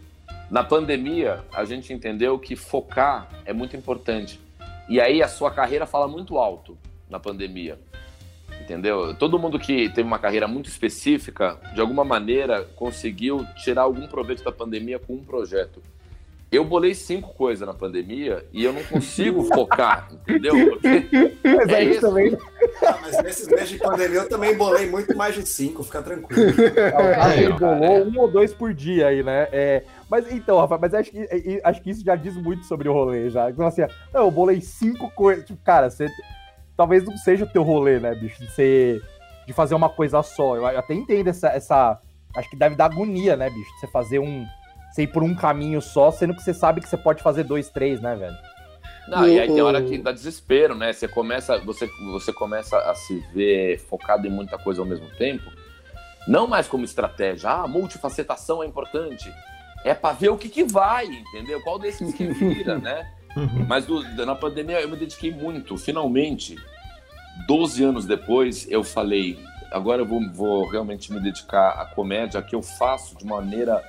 Na 0.51 0.65
pandemia, 0.65 1.45
a 1.53 1.65
gente 1.65 1.93
entendeu 1.93 2.39
que 2.39 2.57
focar 2.57 3.29
é 3.45 3.53
muito 3.53 3.77
importante. 3.77 4.41
E 4.89 4.99
aí 5.01 5.23
a 5.23 5.29
sua 5.29 5.51
carreira 5.51 5.85
fala 5.85 6.09
muito 6.09 6.39
alto 6.39 6.79
na 7.09 7.21
pandemia. 7.21 7.79
Entendeu? 8.63 9.15
Todo 9.15 9.39
mundo 9.39 9.59
que 9.59 9.89
teve 9.91 10.03
uma 10.03 10.19
carreira 10.19 10.49
muito 10.49 10.69
específica, 10.69 11.59
de 11.75 11.81
alguma 11.81 12.05
maneira, 12.05 12.65
conseguiu 12.77 13.47
tirar 13.63 13.83
algum 13.83 14.07
proveito 14.07 14.43
da 14.43 14.51
pandemia 14.51 14.99
com 14.99 15.15
um 15.15 15.25
projeto. 15.25 15.83
Eu 16.51 16.65
bolei 16.65 16.95
cinco 16.95 17.35
coisas 17.35 17.67
na 17.67 17.75
pandemia 17.75 18.43
e 18.55 18.65
eu 18.65 18.73
não 18.73 18.83
consigo 18.85 19.45
focar, 19.53 20.09
entendeu? 20.11 20.71
Porque 20.71 21.35
mas 21.45 21.69
é 21.69 21.85
isso 21.85 22.01
também. 22.01 22.39
Ah, 22.83 22.99
mas 23.03 23.23
nesses 23.23 23.49
meses 23.49 23.69
de 23.69 23.79
pandemia 23.79 24.21
eu 24.21 24.29
também 24.29 24.57
bolei 24.57 24.89
muito 24.89 25.15
mais 25.15 25.35
de 25.35 25.47
cinco, 25.47 25.83
fica 25.83 26.01
tranquilo. 26.01 26.55
É, 26.59 27.43
ele 27.43 27.53
bolou 27.53 28.07
um 28.07 28.19
ou 28.19 28.31
dois 28.31 28.55
por 28.55 28.73
dia 28.73 29.09
aí, 29.09 29.23
né? 29.23 29.49
É, 29.53 29.83
mas 30.11 30.31
então, 30.33 30.59
Rafa, 30.59 30.79
mas 30.79 30.95
acho 30.95 31.11
que, 31.11 31.61
acho 31.63 31.83
que 31.83 31.91
isso 31.91 32.05
já 32.05 32.17
diz 32.17 32.37
muito 32.37 32.65
sobre 32.65 32.89
o 32.89 32.93
rolê 32.93 33.29
já. 33.31 33.51
Então, 33.51 33.67
assim, 33.67 33.83
não, 34.13 34.23
eu 34.23 34.31
bolei 34.31 34.61
cinco 34.61 35.11
coisas. 35.11 35.45
Tipo, 35.45 35.63
cara, 35.63 35.91
você. 35.91 36.09
Talvez 36.77 37.05
não 37.05 37.17
seja 37.17 37.45
o 37.45 37.49
teu 37.49 37.63
rolê, 37.63 37.99
né, 37.99 38.15
bicho? 38.15 38.41
De 38.41 38.51
ser. 38.53 39.03
De 39.47 39.53
fazer 39.53 39.75
uma 39.75 39.89
coisa 39.89 40.23
só. 40.23 40.57
Eu 40.57 40.67
até 40.67 40.95
entendo 40.95 41.29
essa. 41.29 41.49
essa 41.49 42.01
acho 42.37 42.49
que 42.49 42.57
deve 42.57 42.77
dar 42.77 42.87
agonia, 42.87 43.37
né, 43.37 43.51
bicho? 43.51 43.71
De 43.75 43.81
você 43.81 43.87
fazer 43.89 44.19
um 44.19 44.47
você 44.91 45.03
ir 45.03 45.09
por 45.09 45.23
um 45.23 45.35
caminho 45.35 45.81
só, 45.81 46.11
sendo 46.11 46.35
que 46.35 46.43
você 46.43 46.55
sabe 46.55 46.81
que 46.81 46.89
você 46.89 46.97
pode 46.97 47.23
fazer 47.23 47.45
dois, 47.45 47.69
três, 47.69 48.01
né, 48.01 48.17
velho? 48.17 48.37
Não, 49.07 49.27
e 49.27 49.39
aí 49.39 49.47
tem 49.47 49.63
hora 49.63 49.83
que 49.83 49.97
dá 49.97 50.13
desespero, 50.13 50.75
né? 50.75 50.93
Você 50.93 51.09
começa, 51.09 51.59
você, 51.59 51.89
você 52.13 52.33
começa 52.33 52.77
a 52.79 52.95
se 52.95 53.21
ver 53.33 53.79
focado 53.79 54.27
em 54.27 54.31
muita 54.31 54.59
coisa 54.59 54.83
ao 54.83 54.87
mesmo 54.87 55.09
tempo. 55.17 55.51
Não 56.27 56.47
mais 56.47 56.69
como 56.69 56.85
estratégia. 56.85 57.51
Ah, 57.51 57.67
multifacetação 57.67 58.63
é 58.63 58.67
importante. 58.67 59.33
É 59.85 59.95
para 59.95 60.15
ver 60.15 60.31
o 60.31 60.37
que, 60.37 60.49
que 60.49 60.65
vai, 60.65 61.07
entendeu? 61.07 61.61
Qual 61.63 61.79
desses 61.79 62.13
que 62.15 62.27
vira, 62.27 62.79
né? 62.79 63.11
Uhum. 63.37 63.67
Mas 63.69 63.87
do, 63.87 64.03
na 64.27 64.35
pandemia 64.35 64.81
eu 64.81 64.89
me 64.89 64.97
dediquei 64.97 65.33
muito. 65.33 65.77
Finalmente, 65.77 66.57
12 67.47 67.85
anos 67.85 68.05
depois, 68.07 68.67
eu 68.71 68.83
falei: 68.83 69.39
agora 69.71 70.03
eu 70.03 70.07
vou, 70.07 70.21
vou 70.33 70.69
realmente 70.69 71.13
me 71.13 71.21
dedicar 71.21 71.71
à 71.71 71.87
comédia 71.87 72.43
que 72.43 72.55
eu 72.55 72.63
faço 72.63 73.17
de 73.17 73.25
maneira 73.25 73.83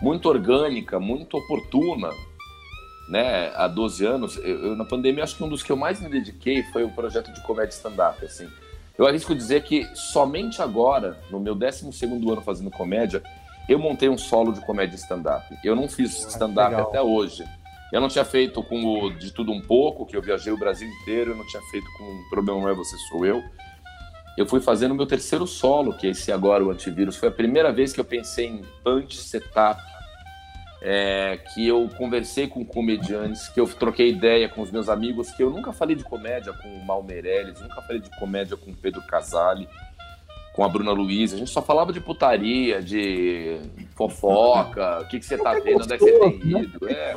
muito 0.00 0.28
orgânica, 0.28 0.98
muito 0.98 1.36
oportuna, 1.36 2.10
né? 3.08 3.52
Há 3.54 3.68
12 3.68 4.04
anos, 4.06 4.36
eu, 4.38 4.66
eu, 4.66 4.76
na 4.76 4.84
pandemia 4.84 5.22
acho 5.22 5.36
que 5.36 5.44
um 5.44 5.48
dos 5.48 5.62
que 5.62 5.70
eu 5.70 5.76
mais 5.76 6.00
me 6.00 6.08
dediquei 6.08 6.62
foi 6.64 6.84
o 6.84 6.90
projeto 6.90 7.32
de 7.32 7.40
comédia 7.42 7.74
stand-up, 7.74 8.24
assim. 8.24 8.48
Eu 8.96 9.06
arrisco 9.06 9.34
dizer 9.34 9.62
que 9.62 9.84
somente 9.94 10.60
agora, 10.60 11.18
no 11.30 11.40
meu 11.40 11.54
12 11.54 11.92
segundo 11.92 12.30
ano 12.32 12.42
fazendo 12.42 12.70
comédia, 12.70 13.22
eu 13.70 13.78
montei 13.78 14.08
um 14.08 14.18
solo 14.18 14.52
de 14.52 14.60
comédia 14.62 14.96
stand-up. 14.96 15.46
Eu 15.62 15.76
não 15.76 15.88
fiz 15.88 16.24
ah, 16.24 16.28
stand-up 16.28 16.74
até 16.74 17.00
hoje. 17.00 17.44
Eu 17.92 18.00
não 18.00 18.08
tinha 18.08 18.24
feito 18.24 18.60
com 18.64 18.84
o 18.84 19.10
De 19.10 19.32
Tudo 19.32 19.52
Um 19.52 19.60
Pouco, 19.60 20.04
que 20.04 20.16
eu 20.16 20.20
viajei 20.20 20.52
o 20.52 20.58
Brasil 20.58 20.88
inteiro, 20.88 21.30
eu 21.30 21.36
não 21.36 21.46
tinha 21.46 21.62
feito 21.70 21.86
com 21.96 22.04
o 22.04 22.30
Problema 22.30 22.60
Não 22.60 22.68
É 22.68 22.74
Você 22.74 22.96
Sou 23.08 23.24
Eu. 23.24 23.40
Eu 24.36 24.44
fui 24.44 24.60
fazendo 24.60 24.90
o 24.90 24.94
meu 24.96 25.06
terceiro 25.06 25.46
solo, 25.46 25.96
que 25.96 26.08
é 26.08 26.10
esse 26.10 26.32
agora, 26.32 26.64
o 26.64 26.70
Antivírus. 26.70 27.16
Foi 27.16 27.28
a 27.28 27.32
primeira 27.32 27.72
vez 27.72 27.92
que 27.92 28.00
eu 28.00 28.04
pensei 28.04 28.46
em 28.46 28.64
punch, 28.82 29.16
setup, 29.16 29.80
é, 30.82 31.38
que 31.54 31.66
eu 31.66 31.88
conversei 31.96 32.48
com 32.48 32.64
comediantes, 32.64 33.48
que 33.48 33.60
eu 33.60 33.68
troquei 33.68 34.08
ideia 34.08 34.48
com 34.48 34.62
os 34.62 34.72
meus 34.72 34.88
amigos, 34.88 35.30
que 35.30 35.44
eu 35.44 35.50
nunca 35.50 35.72
falei 35.72 35.94
de 35.94 36.02
comédia 36.02 36.52
com 36.54 36.68
o 36.68 36.84
Mal 36.84 37.04
Meirelles, 37.04 37.60
nunca 37.60 37.82
falei 37.82 38.00
de 38.00 38.10
comédia 38.18 38.56
com 38.56 38.72
o 38.72 38.76
Pedro 38.76 39.02
Casale, 39.02 39.68
com 40.52 40.64
a 40.64 40.68
Bruna 40.68 40.92
Luiz. 40.92 41.32
A 41.32 41.36
gente 41.36 41.50
só 41.50 41.62
falava 41.62 41.92
de 41.92 42.00
putaria, 42.00 42.82
de 42.82 43.60
fofoca, 43.94 45.00
o 45.00 45.08
que, 45.08 45.18
que 45.18 45.26
você 45.26 45.38
tá 45.38 45.54
vendo, 45.54 45.82
onde 45.82 45.94
é 45.94 45.98
que 45.98 46.04
você 46.04 46.18
tem 46.18 46.60
ido. 46.60 46.88
É, 46.88 47.14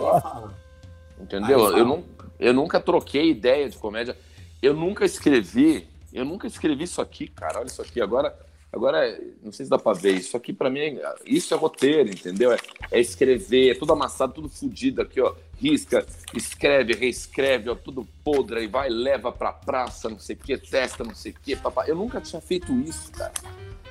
entendeu? 1.20 1.78
Eu, 1.78 1.86
não, 1.86 2.04
eu 2.40 2.54
nunca 2.54 2.80
troquei 2.80 3.30
ideia 3.30 3.70
de 3.70 3.78
comédia. 3.78 4.18
Eu 4.62 4.74
nunca 4.74 5.04
escrevi, 5.06 5.88
eu 6.14 6.24
nunca 6.24 6.48
escrevi 6.48 6.84
isso 6.84 7.02
aqui, 7.02 7.28
cara. 7.28 7.60
Olha 7.60 7.68
isso 7.68 7.82
aqui. 7.82 8.02
Agora 8.02 8.36
Agora, 8.74 9.20
não 9.44 9.52
sei 9.52 9.68
se 9.68 9.70
dá 9.70 9.78
para 9.78 9.94
ver, 9.94 10.16
isso 10.16 10.36
aqui 10.36 10.52
para 10.52 10.68
mim, 10.68 10.80
é, 10.80 11.16
isso 11.28 11.54
é 11.54 11.58
roteiro, 11.58 12.10
entendeu? 12.10 12.52
É, 12.52 12.58
é, 12.92 13.00
escrever, 13.00 13.70
é 13.70 13.76
tudo 13.76 13.94
amassado, 13.94 14.34
tudo 14.34 14.50
fodido 14.50 15.00
aqui, 15.00 15.22
ó. 15.22 15.36
Risca, 15.56 16.04
escreve, 16.34 16.94
reescreve, 16.94 17.70
ó, 17.70 17.76
tudo 17.76 18.08
podre, 18.24 18.62
aí 18.62 18.68
vai, 18.68 18.90
leva 18.90 19.32
pra 19.32 19.54
praça, 19.54 20.10
não 20.10 20.18
sei 20.18 20.36
o 20.36 20.40
que, 20.40 20.58
testa, 20.58 21.04
não 21.04 21.14
sei 21.14 21.34
o 21.34 21.36
que, 21.36 21.56
papai. 21.56 21.92
Eu 21.92 21.96
nunca 21.96 22.20
tinha 22.20 22.42
feito 22.42 22.74
isso, 22.80 23.12
cara. 23.12 23.32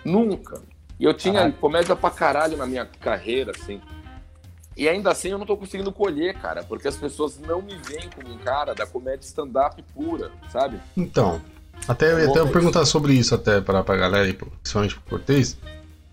Nunca. 0.05 0.61
E 0.99 1.05
eu 1.05 1.15
tinha 1.15 1.47
ah. 1.47 1.53
comédia 1.53 1.95
pra 1.95 2.11
caralho 2.11 2.57
na 2.57 2.67
minha 2.67 2.85
carreira, 2.85 3.53
assim. 3.53 3.81
E 4.77 4.89
ainda 4.89 5.13
assim 5.13 5.29
eu 5.29 5.39
não 5.39 5.47
tô 5.47 5.57
conseguindo 5.57 5.93
colher, 5.93 6.35
cara, 6.41 6.65
porque 6.65 6.89
as 6.89 6.97
pessoas 6.97 7.39
não 7.39 7.63
me 7.63 7.77
veem 7.77 8.11
como 8.11 8.35
um 8.35 8.39
cara 8.39 8.75
da 8.75 8.85
comédia 8.85 9.25
stand-up 9.25 9.81
pura, 9.95 10.33
sabe? 10.51 10.81
Então, 10.97 11.41
até, 11.89 12.25
até 12.25 12.39
eu 12.41 12.49
perguntar 12.49 12.85
sobre 12.85 13.15
isso 13.15 13.35
até 13.35 13.61
pra, 13.61 13.83
pra 13.83 13.97
galera 13.97 14.25
aí, 14.25 14.33
principalmente 14.33 14.95
pro 14.95 15.19
Cortez. 15.19 15.57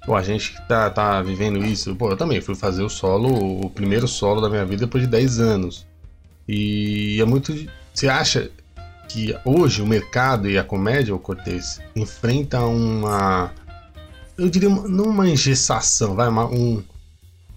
Pô, 0.06 0.16
a 0.16 0.24
gente 0.24 0.54
que 0.54 0.68
tá, 0.68 0.90
tá 0.90 1.22
vivendo 1.22 1.64
isso. 1.64 1.96
Pô, 1.96 2.10
eu 2.10 2.18
também 2.18 2.42
fui 2.42 2.56
fazer 2.56 2.84
o 2.84 2.90
solo, 2.90 3.66
o 3.66 3.70
primeiro 3.70 4.08
solo 4.08 4.42
da 4.42 4.50
minha 4.50 4.66
vida 4.66 4.86
depois 4.86 5.04
de 5.04 5.10
10 5.10 5.40
anos. 5.40 5.86
E 6.48 7.22
é 7.22 7.26
muito. 7.26 7.54
Você 7.94 8.08
acha 8.08 8.50
que 9.08 9.36
hoje 9.46 9.82
o 9.82 9.88
mercado 9.88 10.50
e 10.50 10.58
a 10.58 10.64
comédia, 10.64 11.14
o 11.14 11.20
Cortez, 11.20 11.80
enfrenta 11.96 12.62
uma. 12.62 13.52
Eu 14.38 14.50
diria, 14.50 14.70
uma, 14.70 14.88
não 14.88 15.06
uma 15.06 15.30
engessação, 15.30 16.16
vai, 16.16 16.28
uma, 16.30 16.46
um, 16.46 16.82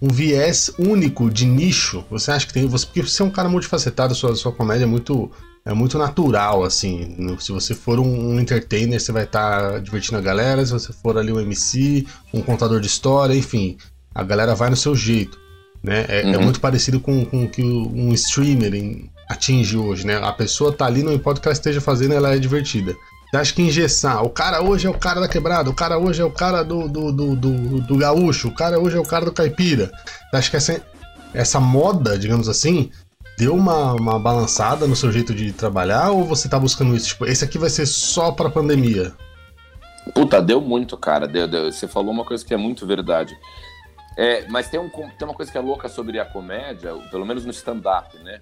um 0.01 0.09
viés 0.09 0.71
único 0.77 1.31
de 1.31 1.45
nicho? 1.45 2.05
Você 2.11 2.29
acha 2.29 2.45
que 2.45 2.53
tem. 2.53 2.67
Você, 2.67 2.85
porque 2.85 3.01
você 3.01 3.21
é 3.21 3.25
um 3.25 3.31
cara 3.31 3.49
multifacetado, 3.49 4.13
sua, 4.13 4.35
sua 4.35 4.51
comédia 4.51 4.83
é 4.83 4.87
muito, 4.87 5.31
é 5.65 5.73
muito 5.73 5.97
natural, 5.97 6.63
assim. 6.63 7.15
No- 7.17 7.39
se 7.39 7.51
você 7.51 7.73
for 7.73 7.99
um, 7.99 8.33
um 8.33 8.39
entertainer, 8.39 8.99
você 8.99 9.11
vai 9.11 9.23
estar 9.23 9.79
divertindo 9.81 10.17
a 10.17 10.21
galera. 10.21 10.65
Se 10.65 10.71
você 10.73 10.91
for 10.93 11.17
ali 11.17 11.31
um 11.31 11.39
MC, 11.39 12.05
um 12.33 12.41
contador 12.41 12.79
de 12.79 12.87
história, 12.87 13.33
enfim, 13.35 13.77
a 14.13 14.23
galera 14.23 14.55
vai 14.55 14.69
no 14.69 14.75
seu 14.75 14.95
jeito. 14.95 15.37
Né? 15.81 16.05
É, 16.07 16.21
é 16.31 16.37
Uhum. 16.37 16.43
muito 16.43 16.59
parecido 16.61 16.99
com, 16.99 17.25
com 17.25 17.43
o 17.45 17.49
que 17.49 17.61
um 17.61 18.13
streamer 18.13 18.73
em- 18.73 19.09
atinge 19.29 19.77
hoje, 19.77 20.05
né? 20.05 20.17
A 20.17 20.31
pessoa 20.33 20.71
tá 20.71 20.85
ali, 20.85 21.01
não 21.01 21.13
importa 21.13 21.39
o 21.39 21.41
que 21.41 21.47
ela 21.47 21.53
esteja 21.53 21.79
fazendo, 21.81 22.13
ela 22.13 22.33
é 22.35 22.37
divertida. 22.39 22.93
Você 23.31 23.37
acha 23.37 23.53
que 23.53 23.61
engessar, 23.63 24.23
o 24.23 24.29
cara 24.29 24.61
hoje 24.61 24.85
é 24.85 24.89
o 24.89 24.93
cara 24.93 25.19
da 25.19 25.27
quebrada, 25.27 25.69
o 25.69 25.73
cara 25.73 25.97
hoje 25.97 26.21
é 26.21 26.25
o 26.25 26.29
cara 26.29 26.61
do, 26.61 26.87
do, 26.87 27.11
do, 27.11 27.35
do, 27.35 27.81
do 27.81 27.97
gaúcho, 27.97 28.49
o 28.49 28.53
cara 28.53 28.79
hoje 28.79 28.95
é 28.95 28.99
o 28.99 29.03
cara 29.05 29.25
do 29.25 29.31
caipira. 29.31 29.91
Você 30.29 30.37
acha 30.37 30.49
que 30.51 30.55
essa, 30.57 30.81
essa 31.33 31.59
moda, 31.59 32.17
digamos 32.19 32.47
assim, 32.47 32.91
deu 33.37 33.55
uma, 33.55 33.93
uma 33.93 34.19
balançada 34.19 34.87
no 34.87 34.95
seu 34.95 35.11
jeito 35.11 35.33
de 35.33 35.51
trabalhar 35.51 36.11
ou 36.11 36.23
você 36.23 36.47
tá 36.47 36.59
buscando 36.59 36.95
isso? 36.95 37.09
Tipo, 37.09 37.25
esse 37.25 37.43
aqui 37.43 37.57
vai 37.57 37.69
ser 37.69 37.85
só 37.85 38.31
pra 38.31 38.49
pandemia? 38.49 39.13
Puta, 40.13 40.41
deu 40.41 40.59
muito, 40.59 40.97
cara. 40.97 41.27
Deu, 41.27 41.47
deu. 41.47 41.71
Você 41.71 41.87
falou 41.87 42.11
uma 42.11 42.25
coisa 42.25 42.45
que 42.45 42.53
é 42.53 42.57
muito 42.57 42.85
verdade. 42.85 43.37
É, 44.17 44.45
mas 44.49 44.69
tem, 44.69 44.79
um, 44.79 44.89
tem 44.89 45.27
uma 45.27 45.33
coisa 45.33 45.51
que 45.51 45.57
é 45.57 45.61
louca 45.61 45.89
sobre 45.89 46.19
a 46.19 46.25
comédia, 46.25 46.93
pelo 47.09 47.25
menos 47.25 47.45
no 47.45 47.51
stand-up, 47.51 48.15
né? 48.19 48.41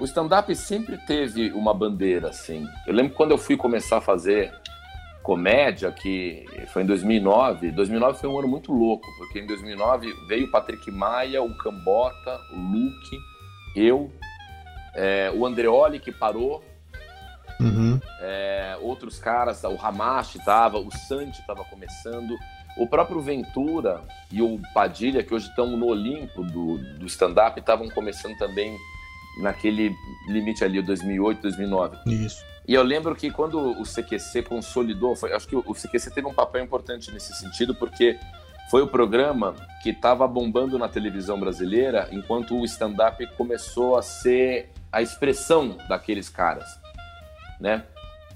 O 0.00 0.04
stand-up 0.04 0.52
sempre 0.56 0.98
teve 1.06 1.52
uma 1.52 1.72
bandeira, 1.72 2.30
assim. 2.30 2.66
Eu 2.86 2.94
lembro 2.94 3.14
quando 3.14 3.30
eu 3.30 3.38
fui 3.38 3.56
começar 3.56 3.98
a 3.98 4.00
fazer 4.00 4.52
comédia, 5.22 5.92
que 5.92 6.44
foi 6.72 6.82
em 6.82 6.86
2009. 6.86 7.70
2009 7.70 8.18
foi 8.18 8.28
um 8.28 8.38
ano 8.38 8.48
muito 8.48 8.72
louco, 8.72 9.06
porque 9.18 9.38
em 9.38 9.46
2009 9.46 10.12
veio 10.26 10.46
o 10.46 10.50
Patrick 10.50 10.90
Maia, 10.90 11.42
o 11.42 11.56
Cambota, 11.56 12.40
o 12.52 12.58
Luke, 12.58 13.18
eu, 13.76 14.12
é, 14.96 15.30
o 15.34 15.44
Andreoli 15.46 15.98
que 15.98 16.12
parou, 16.12 16.62
Uhum. 17.60 18.00
é, 18.20 18.76
outros 18.82 19.18
caras, 19.18 19.62
o 19.62 19.78
Hamashi 19.80 20.38
tava, 20.44 20.78
o 20.78 20.90
Santi 20.90 21.40
tava 21.46 21.64
começando, 21.64 22.36
o 22.76 22.86
próprio 22.86 23.20
Ventura 23.20 24.00
e 24.32 24.42
o 24.42 24.60
Padilha, 24.74 25.22
que 25.22 25.32
hoje 25.32 25.48
estão 25.48 25.66
no 25.76 25.86
Olimpo 25.86 26.42
do, 26.42 26.78
do 26.98 27.06
stand-up, 27.06 27.58
estavam 27.60 27.88
começando 27.90 28.36
também 28.36 28.76
naquele 29.40 29.94
limite 30.28 30.64
ali, 30.64 30.82
2008, 30.82 31.42
2009. 31.42 31.96
Isso. 32.06 32.44
E 32.66 32.74
eu 32.74 32.82
lembro 32.82 33.14
que 33.14 33.30
quando 33.30 33.58
o 33.80 33.84
CQC 33.84 34.42
consolidou, 34.42 35.14
foi- 35.14 35.32
acho 35.32 35.46
que 35.46 35.54
o 35.54 35.74
CQC 35.74 36.10
teve 36.10 36.26
um 36.26 36.34
papel 36.34 36.64
importante 36.64 37.12
nesse 37.12 37.32
sentido, 37.34 37.74
porque 37.74 38.18
foi 38.70 38.82
o 38.82 38.86
programa 38.88 39.54
que 39.82 39.90
estava 39.90 40.26
bombando 40.26 40.76
na 40.78 40.88
televisão 40.88 41.38
brasileira, 41.38 42.08
enquanto 42.10 42.56
o 42.58 42.64
stand-up 42.64 43.24
começou 43.36 43.96
a 43.96 44.02
ser 44.02 44.70
a 44.94 45.02
expressão 45.02 45.76
daqueles 45.88 46.28
caras, 46.28 46.64
né? 47.60 47.84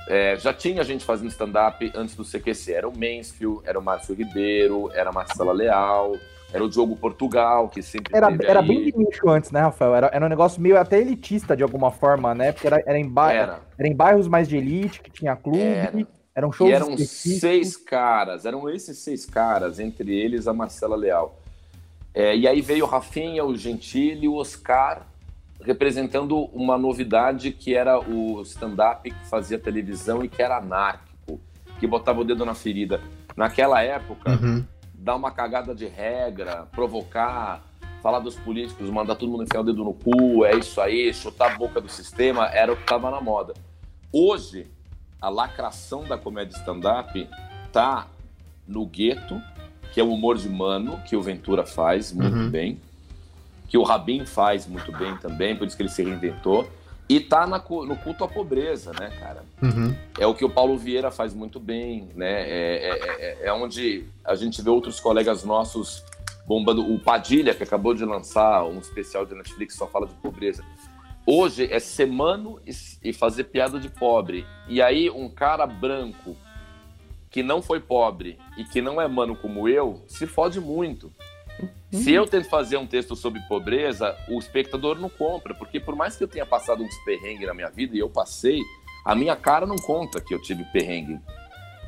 É, 0.09 0.37
já 0.39 0.55
tinha 0.55 0.83
gente 0.83 1.05
fazendo 1.05 1.29
stand-up 1.29 1.93
antes 1.95 2.15
do 2.17 2.25
CQC, 2.25 2.73
era 2.73 2.89
o 2.89 2.93
Mansfield, 2.93 3.61
era 3.65 3.79
o 3.79 3.83
Márcio 3.83 4.15
Ribeiro, 4.15 4.91
era 4.95 5.11
a 5.11 5.13
Marcela 5.13 5.53
Leal, 5.53 6.17
era 6.53 6.65
o 6.65 6.69
Diogo 6.69 6.97
Portugal, 6.97 7.69
que 7.69 7.83
sempre 7.83 8.17
Era, 8.17 8.29
era 8.43 8.61
aí. 8.61 8.67
bem 8.67 8.85
de 8.85 8.97
nicho 8.97 9.29
antes, 9.29 9.51
né, 9.51 9.61
Rafael? 9.61 9.95
Era, 9.95 10.11
era 10.13 10.25
um 10.25 10.29
negócio 10.31 10.61
meio 10.63 10.79
até 10.79 10.99
elitista 10.99 11.55
de 11.55 11.63
alguma 11.63 11.91
forma, 11.91 12.35
né? 12.35 12.53
Porque 12.53 12.67
era, 12.67 12.83
era, 12.87 12.99
em, 12.99 13.07
ba... 13.07 13.33
era. 13.33 13.61
Era. 13.79 13.89
em 13.89 13.95
bairros 13.95 14.27
mais 14.27 14.49
de 14.49 14.57
elite, 14.57 15.01
que 15.03 15.11
tinha 15.11 15.37
clube, 15.37 15.59
Era. 15.61 15.93
eram 16.35 16.51
shows 16.51 16.71
E 16.71 16.73
eram 16.73 16.89
específicos. 16.91 17.41
seis 17.41 17.77
caras, 17.77 18.47
eram 18.47 18.69
esses 18.71 18.99
seis 18.99 19.27
caras, 19.27 19.79
entre 19.79 20.19
eles 20.19 20.49
a 20.49 20.55
Marcela 20.55 20.97
Leal. 20.97 21.39
É, 22.15 22.35
e 22.35 22.49
aí 22.49 22.63
veio 22.63 22.87
o 22.87 22.89
Rafinha, 22.89 23.45
o 23.45 23.55
Gentili 23.55 24.27
o 24.27 24.37
Oscar, 24.37 25.07
representando 25.61 26.37
uma 26.53 26.79
novidade 26.79 27.51
que 27.53 27.75
era 27.75 27.99
o 27.99 28.41
stand-up 28.43 29.11
que 29.11 29.27
fazia 29.29 29.59
televisão 29.59 30.25
e 30.25 30.29
que 30.29 30.41
era 30.43 30.57
anárquico, 30.59 31.41
que 31.81 31.87
botava 31.87 32.21
o 32.21 32.25
dedo 32.25 32.45
na 32.45 32.55
ferida. 32.55 33.01
Naquela 33.37 33.83
época, 33.83 34.31
Uhum. 34.33 34.65
dar 34.95 35.17
uma 35.17 35.31
cagada 35.31 35.75
de 35.75 35.87
regra, 35.87 36.67
provocar, 36.73 37.63
falar 38.03 38.21
dos 38.21 38.37
políticos, 38.37 38.89
mandar 38.91 39.17
todo 39.17 39.31
mundo 39.31 39.43
enfiar 39.45 39.61
o 39.61 39.65
dedo 39.65 39.85
no 39.85 39.93
cu, 39.95 40.45
é 40.45 40.57
isso 40.57 40.81
aí, 40.81 41.13
chutar 41.13 41.53
a 41.53 41.57
boca 41.59 41.81
do 41.81 41.89
sistema, 41.89 42.47
era 42.47 42.73
o 42.73 42.77
que 42.77 42.83
estava 42.83 43.11
na 43.11 43.21
moda. 43.21 43.55
Hoje, 44.13 44.67
a 45.21 45.29
lacração 45.29 46.05
da 46.05 46.17
comédia 46.17 46.57
stand-up 46.57 47.29
tá 47.73 48.07
no 48.67 48.87
gueto, 48.87 49.41
que 49.93 50.01
é 50.01 50.05
o 50.05 50.13
humor 50.13 50.37
de 50.37 50.49
mano, 50.49 51.01
que 51.09 51.17
o 51.17 51.23
Ventura 51.23 51.65
faz 51.67 52.13
muito 52.13 52.37
Uhum. 52.37 52.51
bem, 52.51 52.81
que 53.69 53.77
o 53.79 53.83
Rabin 53.83 54.25
faz 54.25 54.67
muito 54.67 54.91
bem 54.91 55.17
também, 55.19 55.55
por 55.55 55.67
isso 55.67 55.77
que 55.77 55.83
ele 55.83 55.91
se 55.91 56.03
reinventou, 56.03 56.69
e 57.09 57.21
tá 57.21 57.47
na 57.47 57.59
no 57.59 57.97
culto 57.97 58.25
à 58.25 58.29
pobreza, 58.29 58.93
né, 58.99 59.11
cara? 59.19 59.45
Uhum. 59.63 59.95
É 60.19 60.27
o 60.27 60.35
que 60.35 60.45
o 60.45 60.51
Paulo 60.51 60.77
Vieira 60.77 61.11
faz 61.11 61.33
muito 61.35 61.59
bem, 61.61 62.09
né? 62.15 62.43
É, 62.43 62.91
é- 62.91 62.99
é- 63.45 63.47
é 63.47 63.53
onde 63.53 64.05
a 64.25 64.35
gente 64.35 64.61
vê 64.61 64.69
outros 64.69 65.01
colegas 65.01 65.43
nossos 65.45 66.05
bombando. 66.47 66.83
O 66.93 66.99
Padilha, 66.99 67.55
que 67.55 67.63
acabou 67.63 67.95
de 67.95 68.05
lançar 68.05 68.65
um 68.65 68.79
especial 68.79 69.25
de 69.25 69.35
Netflix 69.35 69.75
só 69.75 69.87
fala 69.87 70.07
de 70.07 70.15
pobreza. 70.15 70.65
Hoje 71.27 71.71
é 71.71 71.79
ser 71.79 72.07
mano 72.07 72.59
e, 72.67 72.73
e 73.11 73.13
fazer 73.13 73.45
piada 73.45 73.79
de 73.79 73.89
pobre. 73.91 74.47
E 74.67 74.81
aí 74.81 75.11
um 75.11 75.29
cara 75.29 75.67
branco 75.67 76.37
que 77.31 77.43
não 77.43 77.61
foi 77.61 77.81
pobre 77.81 78.39
e 78.57 78.65
que 78.65 78.81
não 78.81 79.01
é 79.01 79.07
mano 79.07 79.37
como 79.37 79.69
eu, 79.69 80.03
se 80.09 80.27
fode 80.27 80.59
muito. 80.61 81.13
Se 81.91 82.13
eu 82.13 82.27
tento 82.27 82.49
fazer 82.49 82.77
um 82.77 82.87
texto 82.87 83.17
sobre 83.17 83.41
pobreza, 83.49 84.17
o 84.29 84.39
espectador 84.39 84.99
não 84.99 85.09
compra, 85.09 85.55
porque 85.55 85.81
por 85.81 85.97
mais 85.97 86.17
que 86.17 86.25
eu 86.25 86.29
tenha 86.29 86.45
passado 86.45 86.83
uns 86.83 86.95
perrengues 87.05 87.47
na 87.47 87.55
minha 87.55 87.71
vida, 87.71 87.97
e 87.97 87.99
eu 87.99 88.11
passei, 88.11 88.61
a 89.05 89.15
minha 89.15 89.35
cara 89.35 89.67
não 89.67 89.77
conta 89.77 90.21
que 90.21 90.35
eu 90.35 90.41
tive 90.41 90.65
perrengue. 90.65 91.19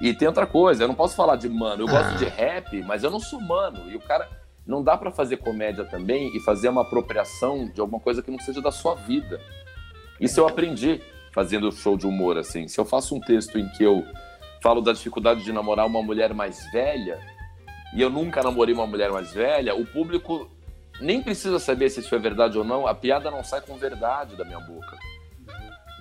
E 0.00 0.14
tem 0.14 0.26
outra 0.26 0.46
coisa, 0.46 0.84
eu 0.84 0.88
não 0.88 0.94
posso 0.94 1.14
falar 1.14 1.36
de 1.36 1.48
mano, 1.48 1.82
eu 1.82 1.86
gosto 1.86 2.16
de 2.16 2.24
rap, 2.24 2.82
mas 2.82 3.04
eu 3.04 3.10
não 3.10 3.20
sou 3.20 3.38
mano. 3.40 3.90
E 3.90 3.96
o 3.96 4.00
cara 4.00 4.26
não 4.66 4.82
dá 4.82 4.96
pra 4.96 5.10
fazer 5.10 5.36
comédia 5.36 5.84
também 5.84 6.34
e 6.34 6.40
fazer 6.40 6.70
uma 6.70 6.82
apropriação 6.82 7.68
de 7.68 7.80
alguma 7.80 8.00
coisa 8.00 8.22
que 8.22 8.30
não 8.30 8.38
seja 8.38 8.62
da 8.62 8.72
sua 8.72 8.94
vida. 8.94 9.38
Isso 10.18 10.40
eu 10.40 10.48
aprendi 10.48 11.02
fazendo 11.32 11.70
show 11.70 11.96
de 11.96 12.06
humor 12.06 12.38
assim. 12.38 12.66
Se 12.68 12.80
eu 12.80 12.84
faço 12.86 13.14
um 13.14 13.20
texto 13.20 13.58
em 13.58 13.68
que 13.68 13.84
eu 13.84 14.02
falo 14.62 14.80
da 14.80 14.92
dificuldade 14.92 15.44
de 15.44 15.52
namorar 15.52 15.86
uma 15.86 16.02
mulher 16.02 16.32
mais 16.32 16.64
velha, 16.72 17.20
e 17.94 18.00
eu 18.00 18.10
nunca 18.10 18.42
namorei 18.42 18.74
uma 18.74 18.86
mulher 18.86 19.10
mais 19.10 19.32
velha, 19.32 19.74
o 19.74 19.84
público 19.84 20.50
nem 21.00 21.22
precisa 21.22 21.58
saber 21.58 21.90
se 21.90 22.00
isso 22.00 22.14
é 22.14 22.18
verdade 22.18 22.58
ou 22.58 22.64
não, 22.64 22.86
a 22.86 22.94
piada 22.94 23.30
não 23.30 23.42
sai 23.42 23.60
com 23.60 23.76
verdade 23.76 24.36
da 24.36 24.44
minha 24.44 24.60
boca. 24.60 24.96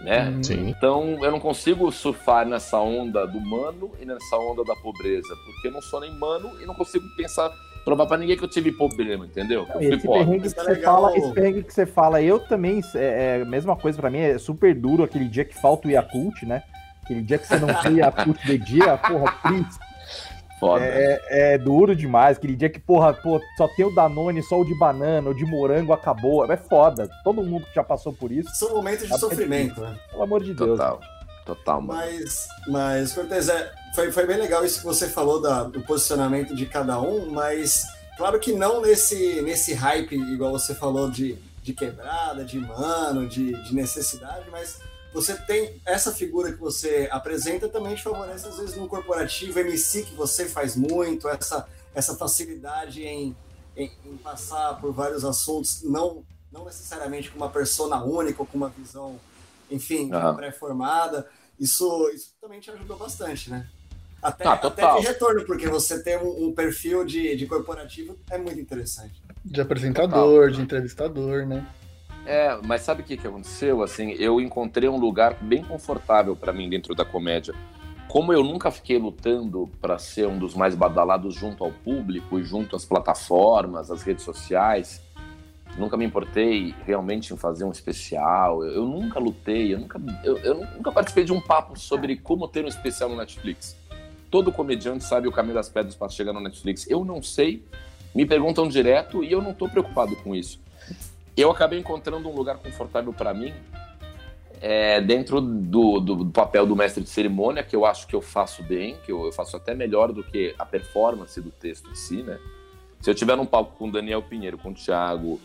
Né? 0.02 0.40
Sim. 0.42 0.70
Então 0.70 1.18
eu 1.22 1.32
não 1.32 1.40
consigo 1.40 1.92
surfar 1.92 2.46
nessa 2.46 2.80
onda 2.80 3.26
do 3.26 3.40
mano 3.42 3.92
e 4.00 4.06
nessa 4.06 4.38
onda 4.38 4.64
da 4.64 4.76
pobreza, 4.76 5.36
porque 5.46 5.68
eu 5.68 5.72
não 5.72 5.82
sou 5.82 6.00
nem 6.00 6.12
mano 6.18 6.52
e 6.62 6.66
não 6.66 6.74
consigo 6.74 7.06
pensar, 7.18 7.52
provar 7.84 8.06
pra 8.06 8.18
ninguém 8.18 8.38
que 8.38 8.44
eu 8.44 8.50
tive 8.50 8.72
problema, 8.72 9.26
entendeu? 9.26 9.68
Eu 9.68 9.74
fui 9.74 9.94
Esse 9.94 10.08
perrengue, 10.08 10.54
que 10.54 10.60
é 10.60 10.64
você 10.64 10.76
fala, 10.82 11.18
esse 11.18 11.34
perrengue 11.34 11.64
que 11.64 11.74
você 11.74 11.86
fala, 11.86 12.22
eu 12.22 12.40
também, 12.40 12.82
é, 12.96 13.40
é 13.40 13.42
a 13.42 13.46
mesma 13.46 13.76
coisa 13.76 14.00
pra 14.00 14.10
mim, 14.10 14.20
é 14.20 14.38
super 14.38 14.74
duro 14.74 15.04
aquele 15.04 15.28
dia 15.28 15.44
que 15.44 15.60
falta 15.60 15.88
o 15.88 15.92
Yakult, 15.92 16.44
né? 16.44 16.64
Aquele 17.04 17.22
dia 17.22 17.38
que 17.38 17.48
você 17.48 17.58
não 17.58 17.74
tem 17.82 17.98
Yakult 17.98 18.40
de 18.46 18.58
dia, 18.58 18.98
porra, 18.98 19.34
triste. 19.44 19.89
Foda. 20.60 20.84
É, 20.84 21.54
é 21.54 21.58
duro 21.58 21.96
demais. 21.96 22.38
Aquele 22.38 22.56
dia 22.56 22.70
que, 22.70 22.80
porra, 22.80 23.14
pô, 23.14 23.40
só 23.58 23.68
tem 23.70 23.86
o 23.86 23.96
Danone, 23.96 24.44
só 24.44 24.60
o 24.60 24.66
de 24.66 24.78
banana, 24.78 25.30
o 25.30 25.34
de 25.34 25.46
morango 25.46 25.94
acabou. 25.94 26.52
É 26.52 26.58
foda. 26.58 27.10
Todo 27.24 27.42
mundo 27.44 27.66
que 27.66 27.76
já 27.76 27.84
passou 27.84 28.12
por 28.14 28.32
isso, 28.32 28.50
São 28.56 28.76
momentos 28.76 29.04
de 29.06 29.10
Tá 29.10 29.18
sofrimento, 29.18 29.80
né? 29.82 29.98
pelo 30.12 30.24
amor 30.24 30.44
de 30.44 30.54
Deus. 30.54 30.72
Total. 30.78 31.00
Total, 31.46 31.82
mano. 31.82 32.00
Mas, 32.00 32.48
mas 32.68 33.14
Cortez, 33.14 33.50
é, 33.50 33.72
foi, 33.96 34.12
foi 34.12 34.28
bem 34.28 34.38
legal 34.38 34.64
isso 34.64 34.80
que 34.80 34.86
você 34.86 35.08
falou 35.08 35.42
da- 35.42 35.64
do 35.64 35.82
posicionamento 35.82 36.54
de 36.56 36.66
cada 36.68 37.02
um, 37.02 37.32
mas 37.32 37.84
claro 38.18 38.38
que 38.40 38.52
não 38.52 38.82
nesse, 38.82 39.42
nesse 39.42 39.74
hype, 39.74 40.14
igual 40.16 40.52
você 40.52 40.76
falou, 40.76 41.10
de, 41.10 41.36
de 41.64 41.74
quebrada, 41.74 42.44
de 42.46 42.60
mano, 42.60 43.28
de, 43.28 43.52
de 43.64 43.74
necessidade, 43.74 44.44
mas 44.52 44.80
você 45.14 45.36
tem 45.46 45.82
essa 45.86 46.12
figura 46.12 46.52
que 46.52 46.60
você 46.60 47.08
apresenta 47.12 47.68
também 47.68 47.96
te 47.96 48.04
favorece, 48.04 48.48
às 48.48 48.58
vezes, 48.58 48.76
no 48.76 48.88
corporativo, 48.88 49.60
MC 49.60 50.04
que 50.04 50.14
você 50.16 50.46
faz 50.48 50.76
muito, 50.76 51.28
essa, 51.28 51.68
essa 51.96 52.16
facilidade 52.16 53.04
em, 53.04 53.36
em, 53.76 53.92
em 54.06 54.18
passar 54.18 54.80
por 54.80 54.94
vários 54.94 55.26
assuntos, 55.26 55.82
não, 55.84 56.24
não 56.52 56.66
necessariamente 56.66 57.32
com 57.32 57.38
uma 57.38 57.50
persona 57.50 58.04
única 58.04 58.42
ou 58.42 58.48
com 58.48 58.58
uma 58.58 58.70
visão, 58.70 59.20
enfim, 59.70 60.12
Aham. 60.14 60.36
pré-formada. 60.36 61.28
Isso, 61.60 62.10
isso 62.14 62.34
também 62.40 62.60
te 62.60 62.70
ajudou 62.72 62.98
bastante, 62.98 63.50
né? 63.50 63.68
Até, 64.22 64.46
Ah, 64.46 64.54
até 64.54 64.70
total. 64.70 65.00
de 65.02 65.08
retorno, 65.08 65.46
porque 65.46 65.68
você 65.68 66.02
ter 66.04 66.22
um, 66.22 66.48
um 66.48 66.54
perfil 66.54 67.06
de, 67.06 67.36
de 67.36 67.46
corporativo 67.46 68.18
é 68.30 68.38
muito 68.38 68.60
interessante. 68.60 69.22
De 69.46 69.62
apresentador, 69.62 70.52
de 70.52 70.62
entrevistador, 70.62 71.48
né? 71.48 71.66
É, 72.30 72.60
mas 72.64 72.82
sabe 72.82 73.02
o 73.02 73.04
que, 73.04 73.18
que 73.18 73.26
aconteceu? 73.26 73.82
Assim, 73.82 74.12
eu 74.12 74.40
encontrei 74.40 74.88
um 74.88 75.00
lugar 75.00 75.36
bem 75.42 75.64
confortável 75.64 76.36
pra 76.36 76.54
mim 76.54 76.70
dentro 76.70 76.94
da 76.94 77.04
comédia. 77.04 77.56
como 78.08 78.32
eu 78.32 78.44
nunca 78.44 78.70
fiquei 78.70 79.00
lutando 79.00 79.68
para 79.82 79.98
ser 79.98 80.28
um 80.28 80.38
dos 80.38 80.54
mais 80.54 80.76
badalados 80.76 81.34
junto 81.34 81.64
ao 81.64 81.72
público 81.72 82.40
e 82.40 82.44
junto 82.44 82.76
às 82.76 82.86
plataformas, 82.86 83.90
às 83.90 84.04
redes 84.04 84.24
sociais, 84.24 85.02
nunca 85.76 85.98
me 85.98 86.06
importei 86.06 86.76
realmente 86.86 87.34
em 87.34 87.38
fazer 87.38 87.66
um 87.66 87.72
especial. 87.72 88.64
Eu, 88.64 88.76
eu 88.76 88.86
nunca 88.86 89.18
lutei, 89.20 89.74
eu 89.74 89.80
nunca, 89.80 90.00
eu, 90.24 90.38
eu, 90.38 90.56
nunca 90.76 90.92
participei 90.92 91.24
de 91.24 91.34
um 91.34 91.42
papo 91.42 91.80
sobre 91.80 92.16
como 92.16 92.48
ter 92.48 92.64
um 92.64 92.68
especial 92.68 93.10
no 93.10 93.16
Netflix. 93.16 93.76
Todo 94.30 94.52
comediante 94.52 95.04
sabe 95.04 95.28
o 95.28 95.32
caminho 95.32 95.56
das 95.56 95.68
pedras 95.68 95.96
para 95.96 96.10
chegar 96.10 96.32
no 96.32 96.40
Netflix. 96.40 96.88
Eu 96.88 97.04
não 97.04 97.24
sei, 97.24 97.66
me 98.14 98.24
perguntam 98.24 98.68
direto 98.68 99.24
e 99.24 99.32
eu 99.32 99.42
não 99.42 99.50
estou 99.50 99.68
preocupado 99.68 100.16
com 100.18 100.36
isso. 100.36 100.60
Eu 101.40 101.50
acabei 101.50 101.80
encontrando 101.80 102.28
um 102.28 102.36
lugar 102.36 102.58
confortável 102.58 103.14
para 103.14 103.34
mim 103.34 103.54
é, 104.60 105.00
dentro 105.00 105.40
do, 105.40 106.02
do, 106.02 106.16
do, 106.16 106.32
papel 106.34 106.66
do 106.66 106.76
mestre 106.76 107.02
de 107.02 107.10
cerimônia, 107.10 107.64
que 107.64 107.74
eu 107.74 107.86
acho 107.86 108.06
que 108.08 108.14
eu 108.14 108.22
faço 108.22 108.62
bem, 108.62 108.98
que 109.06 109.12
eu, 109.14 109.24
eu, 109.24 109.32
faço 109.32 109.56
até 109.56 109.74
melhor 109.74 110.12
do 110.12 110.22
que 110.22 110.54
a 110.60 110.66
performance 110.66 111.40
do 111.40 111.50
texto 111.50 111.90
em 111.90 111.96
si, 111.96 112.24
né? 112.24 112.38
Se 113.00 113.10
eu 113.10 113.16
tiver 113.16 113.38
num 113.38 113.46
palco 113.46 113.78
com 113.78 113.88
o 113.88 113.92
Daniel 113.92 114.22
Pinheiro, 114.22 114.58
com 114.58 114.72
o 114.72 114.74
Thiago, 114.74 115.40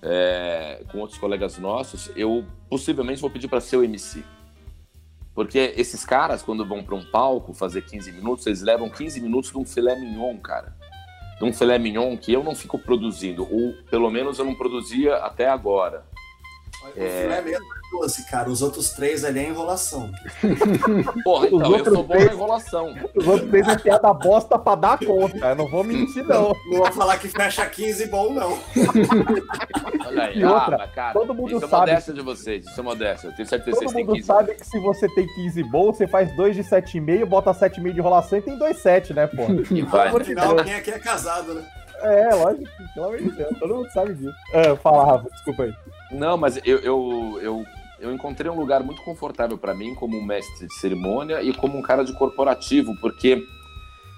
é, 0.00 0.84
com 0.92 0.98
outros 0.98 1.18
colegas 1.18 1.58
nossos, 1.58 2.12
eu 2.14 2.44
possivelmente 2.70 3.20
vou 3.20 3.28
pedir 3.28 3.48
para 3.48 3.60
ser 3.60 3.78
o 3.78 3.82
MC. 3.82 4.22
Porque 5.34 5.74
esses 5.76 6.04
caras, 6.04 6.40
quando 6.40 6.64
vão 6.64 6.84
para 6.84 6.94
um 6.94 7.04
palco 7.04 7.52
fazer 7.52 7.82
15 7.82 8.12
minutos, 8.12 8.46
eles 8.46 8.62
levam 8.62 8.88
15 8.88 9.20
minutos 9.20 9.50
de 9.50 9.58
um 9.58 9.64
filé 9.64 9.96
mignon, 9.96 10.36
cara. 10.36 10.72
De 11.42 11.48
um 11.48 11.52
filé 11.52 11.76
mignon 11.76 12.16
que 12.16 12.32
eu 12.32 12.44
não 12.44 12.54
fico 12.54 12.78
produzindo, 12.78 13.42
ou 13.52 13.74
pelo 13.90 14.08
menos 14.12 14.38
eu 14.38 14.44
não 14.44 14.54
produzia 14.54 15.16
até 15.16 15.48
agora. 15.48 16.06
O 16.84 17.00
é... 17.02 17.22
filé 17.22 17.42
mesmo 17.42 17.81
12, 17.92 18.24
cara. 18.24 18.48
Os 18.48 18.62
outros 18.62 18.90
três 18.90 19.24
ali 19.24 19.40
é 19.40 19.48
enrolação. 19.48 20.10
Porra, 21.22 21.46
então, 21.46 21.76
eu 21.76 21.84
sou 21.84 22.02
bom 22.02 22.14
na 22.14 22.32
enrolação. 22.32 22.94
Os 23.14 23.26
outros 23.26 23.50
três 23.50 23.68
é 23.68 23.76
piada 23.76 24.12
bosta 24.14 24.58
pra 24.58 24.74
dar 24.74 24.98
conta. 24.98 25.48
Eu 25.48 25.56
não 25.56 25.68
vou 25.68 25.84
mentir, 25.84 26.24
não. 26.24 26.54
Não 26.70 26.78
vou 26.78 26.92
falar 26.92 27.18
que 27.18 27.28
fecha 27.28 27.64
15 27.66 28.06
bom, 28.06 28.32
não. 28.32 28.58
Olha 30.06 30.24
aí, 30.24 30.38
e 30.38 30.44
outra, 30.44 30.84
ah, 30.84 30.88
cara, 30.88 31.12
todo 31.12 31.34
mundo 31.34 31.56
isso 31.56 31.64
é 31.64 31.68
sabe. 31.68 31.90
é 31.90 31.92
modéstia 31.92 32.14
de 32.14 32.20
vocês, 32.20 32.66
isso 32.66 32.80
é 32.80 32.82
modéstia. 32.82 33.28
Eu 33.28 33.32
tenho 33.34 33.48
certeza 33.48 33.78
que 33.78 33.84
vocês 33.84 33.92
têm 33.92 34.06
15. 34.06 34.06
Todo 34.06 34.16
mundo 34.16 34.26
sabe 34.26 34.54
que 34.54 34.66
se 34.66 34.78
você 34.78 35.08
tem 35.14 35.26
15 35.26 35.62
bom, 35.64 35.92
você 35.92 36.06
faz 36.06 36.34
2 36.34 36.56
de 36.56 36.64
7,5, 36.64 37.24
bota 37.26 37.52
7,5 37.52 37.92
de 37.92 37.98
enrolação 37.98 38.38
e 38.38 38.42
tem 38.42 38.58
2,7, 38.58 39.14
né, 39.14 39.26
pô? 39.26 39.42
E 39.74 39.82
vai. 39.82 40.10
No 40.10 40.24
final, 40.24 40.56
quem 40.56 40.74
aqui 40.74 40.90
é 40.90 40.98
casado, 40.98 41.54
né? 41.54 41.64
É, 42.02 42.34
lógico, 42.34 42.68
pelo 42.94 43.06
amor 43.06 43.18
de 43.18 43.30
Deus, 43.30 43.58
todo 43.58 43.76
mundo 43.76 43.90
sabe 43.92 44.14
disso. 44.14 44.34
É, 44.52 44.74
fala, 44.76 45.04
Rafa, 45.04 45.30
desculpa 45.30 45.62
aí. 45.62 45.74
Não, 46.10 46.36
mas 46.36 46.56
eu, 46.64 46.78
eu, 46.78 47.38
eu, 47.40 47.66
eu 48.02 48.12
encontrei 48.12 48.50
um 48.50 48.58
lugar 48.58 48.82
muito 48.82 49.00
confortável 49.02 49.56
para 49.56 49.72
mim 49.72 49.94
como 49.94 50.18
um 50.18 50.24
mestre 50.24 50.66
de 50.66 50.74
cerimônia 50.74 51.40
e 51.40 51.54
como 51.54 51.78
um 51.78 51.82
cara 51.82 52.04
de 52.04 52.12
corporativo, 52.12 52.94
porque 53.00 53.46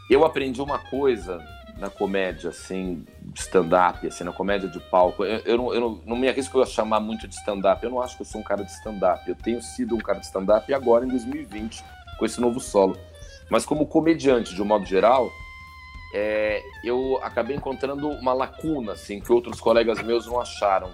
eu 0.08 0.24
aprendi 0.24 0.60
uma 0.62 0.78
coisa 0.78 1.38
na 1.78 1.90
comédia, 1.90 2.48
assim, 2.48 3.04
de 3.20 3.40
stand-up, 3.40 4.06
assim, 4.06 4.24
na 4.24 4.32
comédia 4.32 4.68
de 4.68 4.80
palco. 4.80 5.22
Eu, 5.22 5.38
eu, 5.40 5.58
não, 5.58 5.74
eu 5.74 5.80
não, 5.80 6.02
não 6.06 6.16
me 6.16 6.28
arrisco 6.28 6.62
a 6.62 6.66
chamar 6.66 7.00
muito 7.00 7.28
de 7.28 7.34
stand-up. 7.34 7.84
Eu 7.84 7.90
não 7.90 8.00
acho 8.00 8.16
que 8.16 8.22
eu 8.22 8.26
sou 8.26 8.40
um 8.40 8.44
cara 8.44 8.64
de 8.64 8.70
stand-up. 8.70 9.28
Eu 9.28 9.34
tenho 9.36 9.60
sido 9.60 9.94
um 9.94 9.98
cara 9.98 10.18
de 10.18 10.26
stand-up 10.26 10.72
agora 10.72 11.04
em 11.04 11.08
2020, 11.08 11.84
com 12.18 12.24
esse 12.24 12.40
novo 12.40 12.60
solo. 12.60 12.96
Mas 13.50 13.66
como 13.66 13.86
comediante, 13.86 14.54
de 14.54 14.62
um 14.62 14.64
modo 14.64 14.86
geral, 14.86 15.30
é, 16.14 16.62
eu 16.82 17.18
acabei 17.22 17.56
encontrando 17.56 18.08
uma 18.08 18.32
lacuna, 18.32 18.92
assim, 18.92 19.20
que 19.20 19.30
outros 19.30 19.60
colegas 19.60 20.00
meus 20.00 20.26
não 20.26 20.40
acharam 20.40 20.90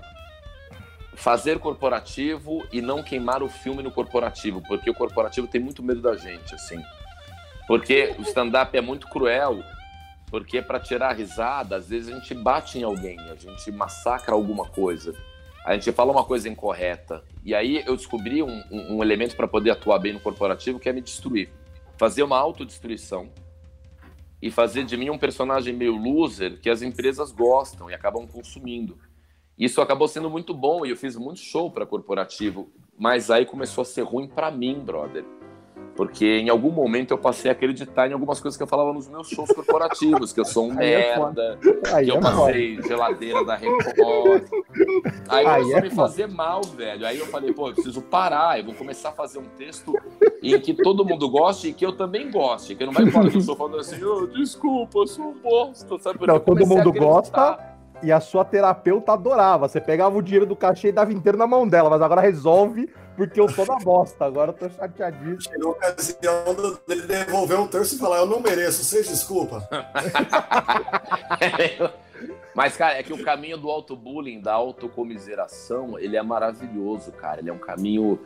fazer 1.20 1.59
corporativo 1.59 2.66
e 2.72 2.80
não 2.80 3.02
queimar 3.02 3.42
o 3.42 3.48
filme 3.48 3.83
no 3.83 3.90
corporativo, 3.90 4.62
porque 4.66 4.88
o 4.88 4.94
corporativo 4.94 5.46
tem 5.46 5.61
muito 5.61 5.83
medo 5.83 6.00
da 6.00 6.16
gente, 6.16 6.54
assim. 6.54 6.83
Porque 7.66 8.14
o 8.18 8.22
stand-up 8.22 8.74
é 8.74 8.80
muito 8.80 9.06
cruel, 9.06 9.62
porque 10.30 10.62
para 10.62 10.80
tirar 10.80 11.11
a 11.11 11.12
risada, 11.12 11.76
às 11.76 11.90
vezes 11.90 12.09
a 12.11 12.18
gente 12.18 12.33
bate 12.33 12.78
em 12.78 12.85
alguém, 12.85 13.20
a 13.28 13.35
gente 13.35 13.70
massacra 13.70 14.35
alguma 14.35 14.64
coisa, 14.64 15.14
a 15.62 15.74
gente 15.74 15.92
fala 15.92 16.11
uma 16.11 16.24
coisa 16.24 16.48
incorreta. 16.48 17.22
E 17.44 17.54
aí 17.54 17.85
eu 17.87 17.94
descobri 17.96 18.42
um, 18.42 18.64
um, 18.70 19.02
elemento 19.02 19.37
para 19.37 19.46
poder 19.46 19.72
atuar 19.72 19.98
bem 19.98 20.14
no 20.14 20.20
corporativo 20.20 20.80
que 20.80 20.88
é 20.88 20.92
me 20.92 21.02
destruir. 21.02 21.52
Fazer 21.98 22.22
uma 22.22 22.38
autodestruição 22.38 23.28
e 24.40 24.50
fazer 24.50 24.85
de 24.85 24.96
mim 24.96 25.11
um 25.11 25.18
personagem 25.18 25.74
meio 25.74 25.94
loser 25.94 26.59
que 26.59 26.70
as 26.70 26.80
empresas 26.80 27.30
gostam 27.30 27.90
e 27.90 27.94
acabam 27.94 28.26
consumindo. 28.26 28.98
Isso 29.61 29.83
acabou 29.83 30.09
sendo 30.09 30.31
muito 30.31 30.55
bom 30.55 30.87
e 30.87 30.90
eu 30.90 30.96
fiz 30.96 31.16
muito 31.16 31.38
show 31.38 31.70
para 31.70 31.85
corporativo, 31.85 32.70
mas 32.99 33.31
aí 33.31 33.44
começou 33.44 33.83
a 33.83 33.85
ser 33.85 34.01
ruim 34.01 34.27
para 34.27 34.51
mim, 34.51 34.81
brother. 34.81 35.23
Porque 35.94 36.25
em 36.25 36.49
algum 36.49 36.70
momento 36.70 37.11
eu 37.11 37.18
passei 37.18 37.51
a 37.51 37.53
acreditar 37.53 38.09
em 38.09 38.14
algumas 38.14 38.40
coisas 38.40 38.57
que 38.57 38.62
eu 38.62 38.66
falava 38.66 38.90
nos 38.90 39.07
meus 39.07 39.29
shows 39.29 39.53
corporativos, 39.53 40.33
que 40.33 40.40
eu 40.40 40.46
sou 40.46 40.66
um 40.66 40.81
é 40.81 41.14
merda, 41.14 41.59
é 41.92 42.03
que 42.03 42.11
eu 42.11 42.18
passei 42.20 42.79
é 42.79 42.83
geladeira 42.88 43.44
da 43.44 43.55
Record. 43.55 44.44
Aí, 45.29 45.46
aí 45.46 45.62
começou 45.62 45.75
a 45.75 45.79
é 45.79 45.83
me 45.83 45.90
fazer 45.90 46.27
mal, 46.27 46.62
velho. 46.62 47.07
Aí 47.07 47.18
eu 47.18 47.27
falei, 47.27 47.53
pô, 47.53 47.68
eu 47.68 47.75
preciso 47.75 48.01
parar, 48.01 48.59
eu 48.59 48.64
vou 48.64 48.75
começar 48.75 49.11
a 49.11 49.12
fazer 49.12 49.40
um 49.40 49.49
texto 49.59 49.92
em 50.42 50.59
que 50.59 50.73
todo 50.73 51.05
mundo 51.05 51.29
goste 51.29 51.68
e 51.68 51.75
que 51.75 51.85
eu 51.85 51.92
também 51.92 52.31
goste. 52.31 52.75
Que 52.75 52.83
eu 52.83 52.87
não 52.87 52.94
vai 52.94 53.11
falar 53.11 53.29
que 53.29 53.37
eu 53.37 53.42
sou 53.42 53.57
falando 53.57 53.77
assim, 53.77 54.03
oh, 54.03 54.27
desculpa, 54.27 55.01
eu 55.01 55.07
sou 55.07 55.27
um 55.27 55.35
bosta, 55.35 55.99
sabe? 55.99 56.18
Porque 56.18 56.33
não, 56.33 56.40
todo 56.40 56.66
mundo 56.66 56.90
gosta 56.94 57.70
e 58.02 58.10
a 58.10 58.20
sua 58.20 58.44
terapeuta 58.44 59.12
adorava. 59.12 59.68
Você 59.68 59.80
pegava 59.80 60.16
o 60.16 60.22
dinheiro 60.22 60.46
do 60.46 60.56
cachê 60.56 60.88
e 60.88 60.92
dava 60.92 61.12
inteiro 61.12 61.38
na 61.38 61.46
mão 61.46 61.68
dela, 61.68 61.90
mas 61.90 62.00
agora 62.00 62.20
resolve 62.20 62.88
porque 63.16 63.38
eu 63.38 63.46
tô 63.46 63.64
na 63.64 63.76
bosta. 63.76 64.24
Agora 64.24 64.50
eu 64.50 64.54
tô 64.54 64.68
chateadíssimo. 64.70 65.42
Chegou 65.42 65.72
a 65.72 65.74
ocasião 65.88 66.44
dele 66.88 67.02
devolver 67.02 67.60
um 67.60 67.66
terço 67.66 67.96
e 67.96 67.98
falar: 67.98 68.18
Eu 68.18 68.26
não 68.26 68.40
mereço, 68.40 68.82
vocês 68.82 69.08
desculpa. 69.08 69.68
mas, 72.54 72.76
cara, 72.76 72.98
é 72.98 73.02
que 73.02 73.12
o 73.12 73.22
caminho 73.22 73.58
do 73.58 73.70
auto-bullying, 73.70 74.40
da 74.40 74.54
autocomiseração, 74.54 75.98
ele 75.98 76.16
é 76.16 76.22
maravilhoso, 76.22 77.12
cara. 77.12 77.40
Ele 77.40 77.50
é 77.50 77.52
um 77.52 77.58
caminho. 77.58 78.18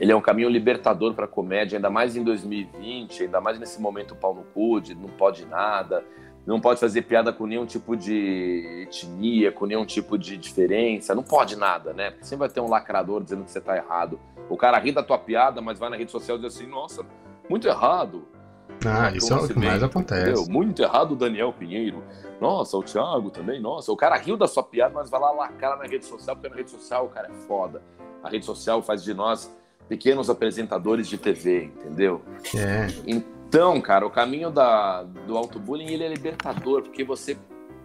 Ele 0.00 0.10
é 0.10 0.16
um 0.16 0.20
caminho 0.20 0.48
libertador 0.48 1.14
para 1.14 1.26
a 1.26 1.28
comédia, 1.28 1.76
ainda 1.76 1.88
mais 1.88 2.16
em 2.16 2.24
2020, 2.24 3.24
ainda 3.24 3.40
mais 3.40 3.58
nesse 3.58 3.80
momento 3.80 4.16
pau 4.16 4.34
no 4.34 4.42
cu, 4.42 4.80
de 4.80 4.94
não 4.94 5.10
pode 5.10 5.46
nada 5.46 6.02
não 6.46 6.60
pode 6.60 6.80
fazer 6.80 7.02
piada 7.02 7.32
com 7.32 7.46
nenhum 7.46 7.64
tipo 7.64 7.96
de 7.96 8.86
etnia, 8.88 9.52
com 9.52 9.64
nenhum 9.64 9.86
tipo 9.86 10.18
de 10.18 10.36
diferença, 10.36 11.14
não 11.14 11.22
pode 11.22 11.56
nada, 11.56 11.92
né? 11.92 12.10
Porque 12.10 12.24
sempre 12.24 12.40
vai 12.40 12.48
ter 12.48 12.60
um 12.60 12.68
lacrador 12.68 13.22
dizendo 13.22 13.44
que 13.44 13.50
você 13.50 13.60
tá 13.60 13.76
errado. 13.76 14.18
O 14.48 14.56
cara 14.56 14.78
ri 14.78 14.90
da 14.90 15.02
tua 15.02 15.18
piada, 15.18 15.60
mas 15.60 15.78
vai 15.78 15.88
na 15.88 15.96
rede 15.96 16.10
social 16.10 16.36
e 16.36 16.40
diz 16.40 16.56
assim, 16.56 16.66
nossa, 16.66 17.06
muito 17.48 17.68
errado. 17.68 18.26
Ah, 18.84 19.06
ah 19.06 19.16
isso 19.16 19.32
é 19.32 19.36
o 19.36 19.46
que 19.46 19.58
mais 19.58 19.82
acontece. 19.82 20.30
Entendeu? 20.30 20.46
Muito 20.48 20.82
errado 20.82 21.12
o 21.12 21.16
Daniel 21.16 21.52
Pinheiro. 21.52 22.02
Nossa, 22.40 22.76
o 22.76 22.82
Thiago 22.82 23.30
também, 23.30 23.60
nossa. 23.60 23.92
O 23.92 23.96
cara 23.96 24.16
riu 24.16 24.36
da 24.36 24.48
sua 24.48 24.64
piada, 24.64 24.94
mas 24.94 25.08
vai 25.08 25.20
lá 25.20 25.30
lacrar 25.30 25.78
na 25.78 25.84
rede 25.84 26.04
social, 26.04 26.34
porque 26.34 26.48
na 26.48 26.56
rede 26.56 26.70
social 26.70 27.06
o 27.06 27.08
cara 27.08 27.28
é 27.28 27.34
foda. 27.46 27.82
A 28.22 28.28
rede 28.28 28.44
social 28.44 28.82
faz 28.82 29.04
de 29.04 29.14
nós 29.14 29.54
pequenos 29.88 30.28
apresentadores 30.28 31.06
de 31.06 31.18
TV, 31.18 31.64
entendeu? 31.64 32.22
É. 32.56 32.86
Então, 33.06 33.41
então, 33.52 33.78
cara, 33.82 34.06
o 34.06 34.10
caminho 34.10 34.50
da, 34.50 35.02
do 35.02 35.36
auto-bullying 35.36 35.92
ele 35.92 36.04
é 36.04 36.08
libertador, 36.08 36.80
porque 36.80 37.04
você. 37.04 37.36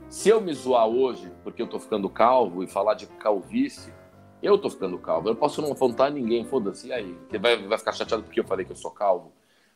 Se 0.08 0.30
eu 0.30 0.40
me 0.40 0.54
zoar 0.54 0.88
hoje 0.88 1.30
porque 1.44 1.62
eu 1.62 1.68
tô 1.68 1.78
ficando 1.78 2.10
calvo 2.10 2.64
e 2.64 2.68
falar 2.68 2.94
de 2.94 3.06
calvície, 3.06 3.94
eu 4.42 4.58
tô 4.58 4.70
ficando 4.70 4.98
calvo. 4.98 5.28
Eu 5.28 5.36
posso 5.36 5.62
não 5.62 5.74
apontar 5.74 6.10
ninguém, 6.10 6.46
foda-se. 6.46 6.88
E 6.88 6.94
aí? 6.94 7.18
Você 7.30 7.38
vai, 7.38 7.58
vai 7.58 7.78
ficar 7.78 7.92
chateado 7.92 8.24
porque 8.24 8.40
eu 8.40 8.46
falei 8.46 8.64
que 8.64 8.72
eu 8.72 8.78
sou 8.78 8.92
calvo? 8.92 9.34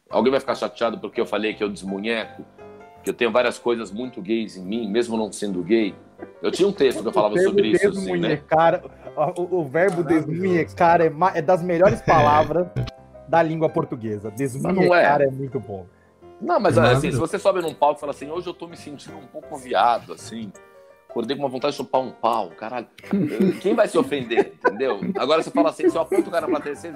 Alguém 0.09 0.31
vai 0.31 0.39
ficar 0.39 0.55
chateado 0.55 0.97
porque 0.97 1.19
eu 1.19 1.25
falei 1.25 1.53
que 1.55 1.61
eu 1.61 1.67
desmunheco? 1.67 2.45
Que 3.03 3.09
eu 3.09 3.13
tenho 3.13 3.29
várias 3.29 3.59
coisas 3.59 3.91
muito 3.91 4.21
gays 4.21 4.55
em 4.55 4.63
mim, 4.63 4.89
mesmo 4.89 5.17
não 5.17 5.29
sendo 5.29 5.61
gay? 5.61 5.93
Eu 6.41 6.51
tinha 6.51 6.69
um 6.69 6.71
texto 6.71 7.01
que 7.01 7.09
eu 7.09 7.11
falava 7.11 7.37
sobre 7.37 7.67
isso. 7.67 7.89
Assim, 7.89 8.17
né? 8.17 8.41
o, 9.35 9.57
o 9.59 9.65
verbo 9.65 10.05
desmunhecar 10.05 11.01
é, 11.01 11.11
é 11.35 11.41
das 11.41 11.61
melhores 11.61 12.01
palavras 12.01 12.67
da 13.31 13.41
língua 13.41 13.69
portuguesa. 13.69 14.29
Desmunhecar 14.29 15.21
é. 15.21 15.25
é 15.25 15.31
muito 15.31 15.57
bom. 15.57 15.87
Não, 16.41 16.59
mas 16.59 16.77
assim, 16.77 17.11
se 17.11 17.17
você 17.17 17.39
sobe 17.39 17.61
num 17.61 17.73
palco 17.73 17.97
e 17.97 18.01
fala 18.01 18.11
assim, 18.11 18.29
hoje 18.29 18.47
eu 18.47 18.53
tô 18.53 18.67
me 18.67 18.75
sentindo 18.75 19.15
um 19.15 19.27
pouco 19.27 19.55
viado, 19.55 20.11
assim, 20.11 20.51
acordei 21.07 21.37
com 21.37 21.43
uma 21.43 21.49
vontade 21.49 21.71
de 21.71 21.77
chupar 21.77 22.01
um 22.01 22.11
pau, 22.11 22.49
caralho. 22.49 22.87
Quem 23.61 23.73
vai 23.73 23.87
se 23.87 23.97
ofender, 23.97 24.53
entendeu? 24.61 24.99
Agora 25.17 25.41
você 25.41 25.49
fala 25.49 25.69
assim, 25.69 25.89
se 25.89 25.95
eu 25.95 26.01
aponto 26.01 26.27
o 26.27 26.31
cara 26.31 26.45
na 26.45 26.51
plateia, 26.51 26.75
você, 26.75 26.91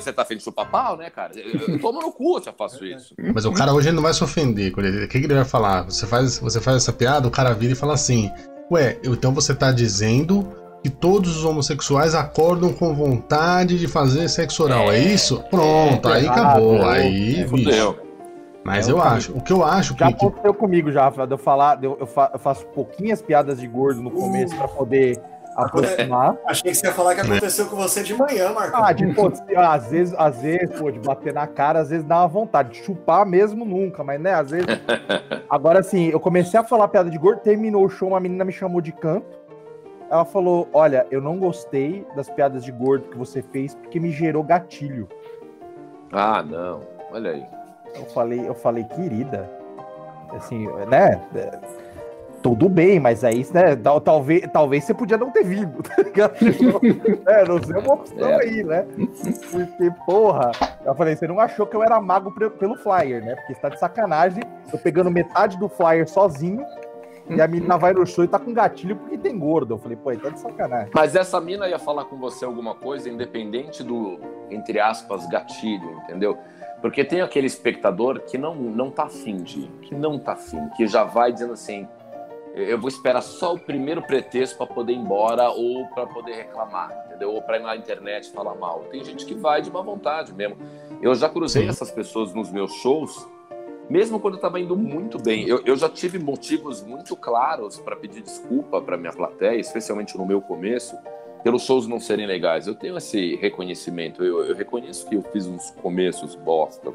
você 0.00 0.12
tá 0.12 0.22
afim 0.22 0.38
de 0.38 0.42
chupar 0.42 0.68
pau, 0.68 0.96
né, 0.96 1.08
cara? 1.08 1.32
Eu, 1.38 1.78
tomo 1.78 2.00
no 2.00 2.10
cu 2.10 2.40
se 2.42 2.48
eu 2.48 2.54
faço 2.54 2.84
isso. 2.84 3.14
Mas 3.32 3.44
o 3.44 3.52
cara 3.52 3.72
hoje 3.72 3.92
não 3.92 4.02
vai 4.02 4.12
se 4.12 4.24
ofender. 4.24 4.72
O 4.72 5.08
que, 5.08 5.20
que 5.20 5.26
ele 5.26 5.34
vai 5.34 5.44
falar? 5.44 5.84
Você 5.84 6.04
faz, 6.04 6.40
você 6.40 6.60
faz 6.60 6.78
essa 6.78 6.92
piada, 6.92 7.28
o 7.28 7.30
cara 7.30 7.52
vira 7.54 7.74
e 7.74 7.76
fala 7.76 7.94
assim, 7.94 8.32
ué, 8.72 8.98
então 9.04 9.32
você 9.32 9.54
tá 9.54 9.70
dizendo 9.70 10.65
que 10.86 10.90
todos 10.90 11.36
os 11.36 11.44
homossexuais 11.44 12.14
acordam 12.14 12.72
com 12.72 12.94
vontade 12.94 13.76
de 13.76 13.88
fazer 13.88 14.28
sexo 14.28 14.62
oral. 14.62 14.92
É, 14.92 14.98
é 14.98 15.00
isso? 15.00 15.42
Pronto, 15.50 16.08
é, 16.08 16.14
aí 16.14 16.28
acabou. 16.28 16.76
É, 16.76 17.00
aí, 17.00 17.44
bicho. 17.44 17.96
Mas 18.64 18.88
é 18.88 18.92
eu 18.92 19.02
acho, 19.02 19.32
o 19.32 19.40
que 19.40 19.52
eu 19.52 19.64
acho 19.64 19.96
já 19.98 20.06
que. 20.06 20.12
Já 20.12 20.26
aconteceu 20.26 20.54
comigo 20.54 20.92
já, 20.92 21.10
de 21.10 21.32
eu 21.32 21.38
falar, 21.38 21.82
eu, 21.82 22.06
faço 22.38 22.64
pouquinhas 22.66 23.20
piadas 23.20 23.58
de 23.58 23.66
gordo 23.66 24.00
no 24.00 24.12
começo 24.12 24.54
uh. 24.54 24.58
para 24.58 24.68
poder 24.68 25.20
aproximar. 25.56 26.36
Achei 26.46 26.70
que 26.70 26.76
você 26.76 26.86
ia 26.86 26.92
falar 26.92 27.16
que 27.16 27.22
aconteceu 27.22 27.66
com 27.66 27.76
você 27.76 28.04
de 28.04 28.14
manhã, 28.14 28.52
Marcão. 28.52 28.84
Ah, 28.84 28.92
de, 28.92 29.06
pô, 29.12 29.32
às 29.56 29.88
vezes, 29.88 30.14
às 30.16 30.40
vezes, 30.40 30.70
pô, 30.78 30.90
de 30.90 31.00
bater 31.00 31.32
na 31.32 31.48
cara, 31.48 31.80
às 31.80 31.90
vezes 31.90 32.04
dá 32.04 32.18
uma 32.18 32.28
vontade. 32.28 32.70
De 32.70 32.84
chupar 32.84 33.26
mesmo 33.26 33.64
nunca, 33.64 34.04
mas 34.04 34.20
né, 34.20 34.34
às 34.34 34.50
vezes. 34.50 34.66
Agora, 35.50 35.80
assim, 35.80 36.10
eu 36.10 36.20
comecei 36.20 36.60
a 36.60 36.64
falar 36.64 36.86
piada 36.86 37.10
de 37.10 37.18
gordo, 37.18 37.40
terminou 37.40 37.84
o 37.84 37.88
show, 37.88 38.08
uma 38.08 38.20
menina 38.20 38.44
me 38.44 38.52
chamou 38.52 38.80
de 38.80 38.92
canto. 38.92 39.35
Ela 40.10 40.24
falou: 40.24 40.68
Olha, 40.72 41.06
eu 41.10 41.20
não 41.20 41.38
gostei 41.38 42.06
das 42.14 42.28
piadas 42.30 42.64
de 42.64 42.72
gordo 42.72 43.08
que 43.08 43.18
você 43.18 43.42
fez 43.42 43.74
porque 43.74 43.98
me 43.98 44.10
gerou 44.10 44.42
gatilho. 44.42 45.08
Ah, 46.12 46.42
não. 46.42 46.80
Olha 47.12 47.32
aí. 47.32 47.46
Eu 47.94 48.04
falei, 48.06 48.46
eu 48.46 48.54
falei, 48.54 48.84
querida, 48.84 49.50
assim, 50.34 50.66
né? 50.88 51.20
Tudo 52.42 52.68
bem, 52.68 53.00
mas 53.00 53.24
aí, 53.24 53.44
né, 53.52 53.74
talvez, 54.04 54.46
talvez 54.52 54.84
você 54.84 54.94
podia 54.94 55.16
não 55.16 55.30
ter 55.30 55.42
vindo, 55.42 55.82
tá 55.82 56.02
ligado? 56.02 56.36
é, 57.26 57.44
não 57.44 57.60
sei 57.62 57.76
uma 57.76 57.94
opção 57.94 58.28
é. 58.28 58.42
aí, 58.42 58.62
né? 58.62 58.86
Porque, 59.50 59.90
porra, 60.04 60.52
eu 60.84 60.94
falei, 60.94 61.16
você 61.16 61.26
não 61.26 61.40
achou 61.40 61.66
que 61.66 61.74
eu 61.74 61.82
era 61.82 62.00
mago 62.00 62.30
pelo 62.32 62.76
flyer, 62.76 63.24
né? 63.24 63.34
Porque 63.34 63.54
você 63.54 63.60
tá 63.60 63.68
de 63.70 63.80
sacanagem, 63.80 64.42
eu 64.72 64.78
pegando 64.78 65.10
metade 65.10 65.58
do 65.58 65.68
flyer 65.68 66.08
sozinho, 66.08 66.64
e 67.28 67.40
a 67.40 67.48
menina 67.48 67.76
vai 67.76 67.92
no 67.92 68.06
show 68.06 68.24
e 68.24 68.28
tá 68.28 68.38
com 68.38 68.52
gatilho 68.52 68.96
porque 68.96 69.18
tem 69.18 69.38
gordo. 69.38 69.74
Eu 69.74 69.78
falei, 69.78 69.96
pô, 69.96 70.14
tá 70.16 70.28
de 70.28 70.40
sacanagem. 70.40 70.90
Mas 70.94 71.16
essa 71.16 71.40
mina 71.40 71.68
ia 71.68 71.78
falar 71.78 72.04
com 72.04 72.16
você 72.16 72.44
alguma 72.44 72.74
coisa, 72.74 73.08
independente 73.08 73.82
do, 73.82 74.18
entre 74.50 74.78
aspas, 74.78 75.26
gatilho, 75.28 75.90
entendeu? 76.04 76.38
Porque 76.80 77.04
tem 77.04 77.20
aquele 77.20 77.46
espectador 77.46 78.20
que 78.20 78.38
não, 78.38 78.54
não 78.54 78.90
tá 78.90 79.04
afim 79.04 79.38
de 79.38 79.66
que 79.82 79.94
não 79.94 80.18
tá 80.18 80.32
afim, 80.32 80.68
que 80.76 80.86
já 80.86 81.04
vai 81.04 81.32
dizendo 81.32 81.54
assim, 81.54 81.88
eu 82.54 82.78
vou 82.78 82.88
esperar 82.88 83.22
só 83.22 83.54
o 83.54 83.58
primeiro 83.58 84.00
pretexto 84.02 84.56
para 84.56 84.66
poder 84.66 84.92
ir 84.92 84.96
embora 84.96 85.50
ou 85.50 85.86
para 85.88 86.06
poder 86.06 86.34
reclamar, 86.34 86.90
entendeu? 87.06 87.32
Ou 87.32 87.42
para 87.42 87.58
ir 87.58 87.62
na 87.62 87.76
internet 87.76 88.30
falar 88.30 88.54
mal. 88.54 88.84
Tem 88.90 89.04
gente 89.04 89.26
que 89.26 89.34
vai 89.34 89.60
de 89.60 89.70
má 89.70 89.82
vontade 89.82 90.32
mesmo. 90.32 90.56
Eu 91.02 91.14
já 91.14 91.28
cruzei 91.28 91.64
Sim. 91.64 91.68
essas 91.68 91.90
pessoas 91.90 92.32
nos 92.32 92.50
meus 92.50 92.72
shows, 92.76 93.28
mesmo 93.88 94.18
quando 94.18 94.34
eu 94.34 94.38
estava 94.38 94.58
indo 94.60 94.76
muito 94.76 95.18
bem. 95.18 95.46
Eu, 95.48 95.62
eu 95.64 95.76
já 95.76 95.88
tive 95.88 96.18
motivos 96.18 96.82
muito 96.82 97.14
claros 97.16 97.78
para 97.78 97.96
pedir 97.96 98.22
desculpa 98.22 98.80
para 98.80 98.96
minha 98.96 99.12
plateia, 99.12 99.58
especialmente 99.58 100.16
no 100.16 100.26
meu 100.26 100.40
começo, 100.40 100.96
pelos 101.42 101.62
shows 101.62 101.86
não 101.86 102.00
serem 102.00 102.26
legais. 102.26 102.66
Eu 102.66 102.74
tenho 102.74 102.96
esse 102.96 103.36
reconhecimento. 103.36 104.24
Eu, 104.24 104.44
eu 104.44 104.54
reconheço 104.54 105.08
que 105.08 105.14
eu 105.14 105.22
fiz 105.32 105.46
uns 105.46 105.70
começos 105.82 106.34
bosta, 106.34 106.92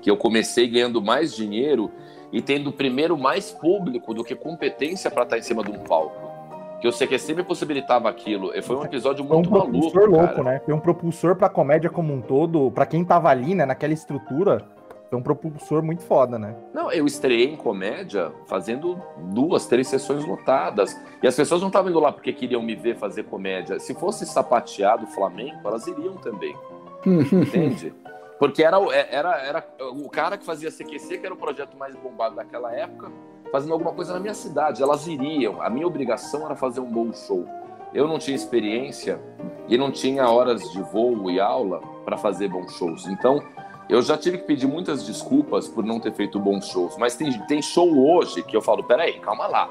que 0.00 0.10
eu 0.10 0.16
comecei 0.16 0.66
ganhando 0.66 1.02
mais 1.02 1.34
dinheiro 1.34 1.90
e 2.32 2.40
tendo 2.40 2.72
primeiro 2.72 3.16
mais 3.16 3.52
público 3.52 4.14
do 4.14 4.24
que 4.24 4.34
competência 4.34 5.10
para 5.10 5.24
estar 5.24 5.36
tá 5.36 5.38
em 5.38 5.42
cima 5.42 5.62
de 5.62 5.70
um 5.70 5.78
palco. 5.80 6.32
Que 6.80 6.88
o 6.88 6.92
CQC 6.92 7.34
me 7.34 7.42
possibilitava 7.42 8.08
aquilo. 8.08 8.50
Foi 8.62 8.76
um 8.76 8.84
episódio 8.84 9.24
muito 9.24 9.48
Foi 9.48 9.58
um 9.58 9.62
maluco. 9.62 9.90
Propulsor 9.92 10.10
louco, 10.10 10.42
né? 10.42 10.60
Foi 10.64 10.74
um 10.74 10.80
propulsor 10.80 11.36
para 11.36 11.46
a 11.46 11.50
comédia 11.50 11.88
como 11.88 12.12
um 12.12 12.20
todo, 12.20 12.70
para 12.70 12.84
quem 12.84 13.04
tava 13.04 13.28
ali, 13.28 13.54
né, 13.54 13.64
naquela 13.64 13.92
estrutura. 13.92 14.62
Foi 15.08 15.18
um 15.18 15.22
propulsor 15.22 15.82
muito 15.82 16.02
foda, 16.02 16.38
né? 16.38 16.56
Não, 16.72 16.90
eu 16.90 17.06
estreiei 17.06 17.46
em 17.46 17.56
comédia 17.56 18.32
fazendo 18.46 19.00
duas, 19.32 19.66
três 19.66 19.86
sessões 19.88 20.24
lotadas. 20.24 20.98
E 21.22 21.26
as 21.26 21.36
pessoas 21.36 21.60
não 21.60 21.68
estavam 21.68 21.90
indo 21.90 22.00
lá 22.00 22.10
porque 22.10 22.32
queriam 22.32 22.62
me 22.62 22.74
ver 22.74 22.96
fazer 22.96 23.24
comédia. 23.24 23.78
Se 23.78 23.94
fosse 23.94 24.26
sapateado 24.26 25.06
Flamengo, 25.08 25.60
elas 25.64 25.86
iriam 25.86 26.16
também. 26.16 26.56
Entende? 27.06 27.94
Porque 28.38 28.62
era, 28.62 28.78
é, 28.92 29.14
era, 29.14 29.36
era 29.38 29.66
o 29.92 30.08
cara 30.08 30.36
que 30.36 30.44
fazia 30.44 30.70
CQC, 30.70 31.18
que 31.18 31.26
era 31.26 31.34
o 31.34 31.38
projeto 31.38 31.76
mais 31.76 31.94
bombado 31.94 32.36
daquela 32.36 32.72
época, 32.72 33.10
fazendo 33.52 33.72
alguma 33.72 33.92
coisa 33.92 34.14
na 34.14 34.20
minha 34.20 34.34
cidade. 34.34 34.82
Elas 34.82 35.06
iriam. 35.06 35.62
A 35.62 35.70
minha 35.70 35.86
obrigação 35.86 36.44
era 36.44 36.56
fazer 36.56 36.80
um 36.80 36.90
bom 36.90 37.12
show. 37.12 37.46
Eu 37.92 38.08
não 38.08 38.18
tinha 38.18 38.34
experiência 38.34 39.20
e 39.68 39.78
não 39.78 39.92
tinha 39.92 40.28
horas 40.28 40.72
de 40.72 40.82
voo 40.82 41.30
e 41.30 41.38
aula 41.38 41.80
para 42.04 42.16
fazer 42.16 42.48
bons 42.48 42.76
shows. 42.76 43.06
Então, 43.06 43.40
eu 43.88 44.00
já 44.02 44.16
tive 44.16 44.38
que 44.38 44.44
pedir 44.44 44.66
muitas 44.66 45.04
desculpas 45.04 45.68
por 45.68 45.84
não 45.84 46.00
ter 46.00 46.12
feito 46.12 46.38
bons 46.40 46.66
shows. 46.68 46.96
Mas 46.96 47.16
tem, 47.16 47.32
tem 47.46 47.60
show 47.60 47.88
hoje 48.08 48.42
que 48.42 48.56
eu 48.56 48.62
falo: 48.62 48.84
peraí, 48.84 49.20
calma 49.20 49.46
lá, 49.46 49.68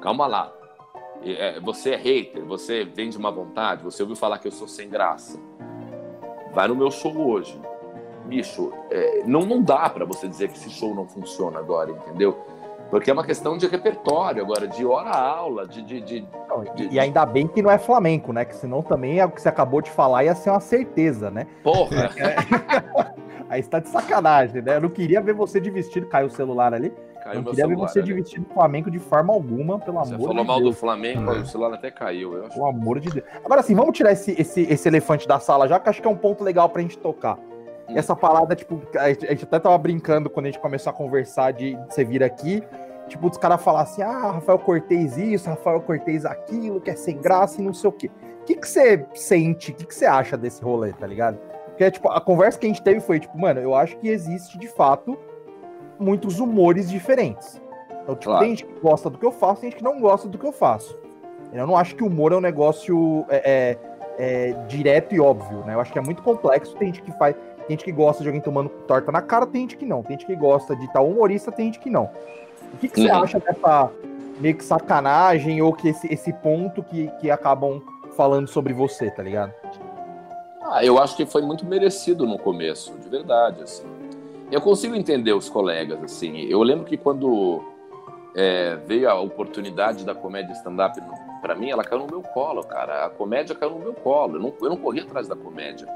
calma 0.00 0.26
lá. 0.26 0.52
É, 1.22 1.60
você 1.60 1.90
é 1.90 1.96
hater, 1.96 2.44
você 2.44 2.84
vem 2.84 3.10
de 3.10 3.18
má 3.18 3.30
vontade, 3.30 3.84
você 3.84 4.02
ouviu 4.02 4.16
falar 4.16 4.38
que 4.38 4.48
eu 4.48 4.52
sou 4.52 4.66
sem 4.66 4.88
graça. 4.88 5.38
Vai 6.52 6.66
no 6.66 6.74
meu 6.74 6.90
show 6.90 7.14
hoje 7.16 7.60
bicho, 8.30 8.72
é, 8.90 9.22
não, 9.26 9.40
não 9.40 9.60
dá 9.60 9.90
para 9.90 10.04
você 10.04 10.28
dizer 10.28 10.48
que 10.48 10.56
esse 10.56 10.70
show 10.70 10.94
não 10.94 11.06
funciona 11.06 11.58
agora, 11.58 11.90
entendeu? 11.90 12.38
Porque 12.88 13.10
é 13.10 13.12
uma 13.12 13.24
questão 13.24 13.56
de 13.56 13.66
repertório 13.66 14.42
agora, 14.42 14.66
de 14.66 14.84
hora-aula, 14.84 15.66
de, 15.66 15.82
de, 15.82 16.00
de, 16.00 16.20
de, 16.74 16.88
E 16.90 16.98
ainda 16.98 17.24
bem 17.24 17.46
que 17.46 17.62
não 17.62 17.70
é 17.70 17.78
flamenco, 17.78 18.32
né? 18.32 18.44
Que 18.44 18.54
senão 18.54 18.82
também 18.82 19.20
é 19.20 19.24
o 19.24 19.30
que 19.30 19.40
você 19.40 19.48
acabou 19.48 19.80
de 19.80 19.90
falar 19.90 20.24
ia 20.24 20.34
ser 20.34 20.50
uma 20.50 20.60
certeza, 20.60 21.30
né? 21.30 21.46
Porra! 21.62 22.10
Aí 23.50 23.58
está 23.58 23.80
de 23.80 23.88
sacanagem, 23.88 24.62
né? 24.62 24.76
Eu 24.76 24.80
não 24.80 24.88
queria 24.88 25.20
ver 25.20 25.34
você 25.34 25.60
de 25.60 25.70
vestido, 25.70 26.06
caiu 26.06 26.28
o 26.28 26.30
celular 26.30 26.72
ali. 26.72 26.92
Caiu 27.20 27.42
não 27.42 27.50
queria 27.50 27.66
celular, 27.66 27.86
ver 27.86 27.92
você 27.92 27.98
ali. 27.98 28.06
de 28.06 28.14
vestido 28.14 28.46
do 28.46 28.54
Flamengo 28.54 28.90
de 28.92 29.00
forma 29.00 29.32
alguma, 29.32 29.76
pelo 29.80 29.98
você 29.98 29.98
amor 29.98 30.04
de 30.04 30.10
Deus. 30.10 30.20
Você 30.20 30.28
falou 30.28 30.44
mal 30.44 30.60
do 30.62 30.72
Flamengo, 30.72 31.32
hum. 31.32 31.42
o 31.42 31.46
celular 31.46 31.74
até 31.74 31.90
caiu, 31.90 32.34
eu 32.34 32.46
acho. 32.46 32.54
Pelo 32.54 32.66
amor 32.66 33.00
de 33.00 33.10
Deus. 33.10 33.26
Agora 33.44 33.60
sim, 33.62 33.74
vamos 33.74 33.96
tirar 33.96 34.12
esse, 34.12 34.40
esse, 34.40 34.62
esse 34.62 34.88
elefante 34.88 35.26
da 35.26 35.40
sala 35.40 35.66
já, 35.66 35.80
que 35.80 35.88
acho 35.88 36.00
que 36.00 36.06
é 36.06 36.10
um 36.10 36.16
ponto 36.16 36.44
legal 36.44 36.68
pra 36.68 36.80
gente 36.80 36.96
tocar. 36.96 37.36
Hum. 37.88 37.96
Essa 37.96 38.14
parada, 38.14 38.54
tipo, 38.54 38.80
a 38.96 39.08
gente 39.08 39.42
até 39.42 39.58
tava 39.58 39.76
brincando 39.78 40.30
quando 40.30 40.46
a 40.46 40.50
gente 40.50 40.60
começou 40.60 40.90
a 40.90 40.92
conversar 40.94 41.52
de, 41.52 41.74
de 41.74 41.92
você 41.92 42.04
vir 42.04 42.22
aqui. 42.22 42.62
Tipo, 43.08 43.28
os 43.28 43.36
caras 43.36 43.60
falar 43.60 43.80
assim: 43.80 44.02
ah, 44.02 44.30
Rafael 44.30 44.60
Cortez 44.60 45.18
isso, 45.18 45.50
Rafael 45.50 45.80
Cortez 45.80 46.24
aquilo, 46.24 46.80
que 46.80 46.90
é 46.90 46.94
sem 46.94 47.18
graça 47.18 47.60
e 47.60 47.64
não 47.64 47.74
sei 47.74 47.90
o 47.90 47.92
quê. 47.92 48.08
O 48.42 48.44
que, 48.44 48.54
que 48.54 48.68
você 48.68 49.04
sente, 49.12 49.72
o 49.72 49.74
que, 49.74 49.84
que 49.86 49.94
você 49.94 50.06
acha 50.06 50.36
desse 50.36 50.62
rolê, 50.62 50.92
tá 50.92 51.06
ligado? 51.06 51.49
Porque, 51.80 51.92
tipo, 51.92 52.10
a 52.10 52.20
conversa 52.20 52.58
que 52.58 52.66
a 52.66 52.68
gente 52.68 52.82
teve 52.82 53.00
foi, 53.00 53.18
tipo, 53.18 53.38
mano, 53.38 53.58
eu 53.58 53.74
acho 53.74 53.96
que 53.96 54.06
existe, 54.06 54.58
de 54.58 54.68
fato, 54.68 55.16
muitos 55.98 56.38
humores 56.38 56.90
diferentes. 56.90 57.58
Então, 58.02 58.14
tipo, 58.14 58.24
claro. 58.24 58.40
tem 58.40 58.50
gente 58.50 58.66
que 58.66 58.80
gosta 58.80 59.08
do 59.08 59.16
que 59.16 59.24
eu 59.24 59.32
faço, 59.32 59.62
tem 59.62 59.70
gente 59.70 59.78
que 59.78 59.84
não 59.84 59.98
gosta 59.98 60.28
do 60.28 60.36
que 60.36 60.44
eu 60.44 60.52
faço. 60.52 60.98
Eu 61.50 61.66
não 61.66 61.74
acho 61.74 61.96
que 61.96 62.04
o 62.04 62.08
humor 62.08 62.32
é 62.32 62.36
um 62.36 62.40
negócio 62.40 63.24
é, 63.30 63.78
é, 63.78 63.78
é, 64.18 64.52
direto 64.68 65.14
e 65.14 65.20
óbvio, 65.20 65.64
né? 65.64 65.72
Eu 65.72 65.80
acho 65.80 65.90
que 65.90 65.98
é 65.98 66.02
muito 66.02 66.22
complexo, 66.22 66.76
tem 66.76 66.88
gente 66.88 67.00
que 67.00 67.12
faz 67.12 67.34
tem 67.66 67.78
gente 67.78 67.84
que 67.84 67.92
gosta 67.92 68.22
de 68.22 68.28
alguém 68.28 68.42
tomando 68.42 68.68
torta 68.86 69.10
na 69.10 69.22
cara, 69.22 69.46
tem 69.46 69.62
gente 69.62 69.78
que 69.78 69.86
não. 69.86 70.02
Tem 70.02 70.18
gente 70.18 70.26
que 70.26 70.36
gosta 70.36 70.76
de 70.76 70.86
tal 70.92 71.08
humorista, 71.08 71.50
tem 71.50 71.66
gente 71.66 71.78
que 71.78 71.88
não. 71.88 72.10
O 72.74 72.76
que, 72.76 72.88
que 72.88 73.00
você 73.00 73.10
acha 73.10 73.40
dessa 73.40 73.90
meio 74.38 74.54
que 74.54 74.64
sacanagem 74.64 75.62
ou 75.62 75.72
que 75.72 75.88
esse, 75.88 76.12
esse 76.12 76.30
ponto 76.30 76.82
que, 76.82 77.08
que 77.20 77.30
acabam 77.30 77.80
falando 78.14 78.48
sobre 78.48 78.74
você, 78.74 79.10
tá 79.10 79.22
ligado? 79.22 79.54
Ah, 80.72 80.84
eu 80.84 81.00
acho 81.00 81.16
que 81.16 81.26
foi 81.26 81.42
muito 81.42 81.66
merecido 81.66 82.24
no 82.24 82.38
começo, 82.38 82.96
de 82.96 83.08
verdade, 83.08 83.60
assim. 83.64 83.84
Eu 84.52 84.60
consigo 84.60 84.94
entender 84.94 85.32
os 85.32 85.48
colegas, 85.48 86.00
assim. 86.00 86.42
Eu 86.42 86.62
lembro 86.62 86.84
que 86.84 86.96
quando 86.96 87.60
é, 88.36 88.76
veio 88.86 89.10
a 89.10 89.20
oportunidade 89.20 90.04
da 90.04 90.14
comédia 90.14 90.52
stand-up 90.52 90.96
para 91.42 91.56
mim, 91.56 91.70
ela 91.70 91.82
caiu 91.82 92.02
no 92.02 92.06
meu 92.06 92.22
colo, 92.22 92.62
cara. 92.62 93.06
A 93.06 93.10
comédia 93.10 93.52
caiu 93.56 93.72
no 93.72 93.80
meu 93.80 93.94
colo. 93.94 94.36
Eu 94.36 94.40
não, 94.40 94.54
eu 94.62 94.68
não 94.68 94.76
corri 94.76 95.00
atrás 95.00 95.26
da 95.26 95.34
comédia. 95.34 95.88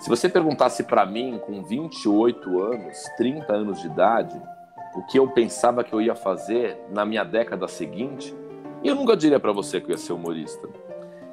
Se 0.00 0.08
você 0.08 0.28
perguntasse 0.28 0.82
para 0.82 1.06
mim, 1.06 1.38
com 1.46 1.62
28 1.62 2.60
anos, 2.60 3.04
30 3.16 3.52
anos 3.52 3.80
de 3.80 3.86
idade, 3.86 4.42
o 4.96 5.02
que 5.02 5.20
eu 5.20 5.28
pensava 5.28 5.84
que 5.84 5.92
eu 5.92 6.00
ia 6.00 6.16
fazer 6.16 6.76
na 6.90 7.04
minha 7.04 7.22
década 7.22 7.68
seguinte, 7.68 8.34
eu 8.82 8.96
nunca 8.96 9.16
diria 9.16 9.38
para 9.38 9.52
você 9.52 9.80
que 9.80 9.86
eu 9.86 9.92
ia 9.92 9.98
ser 9.98 10.14
humorista. 10.14 10.68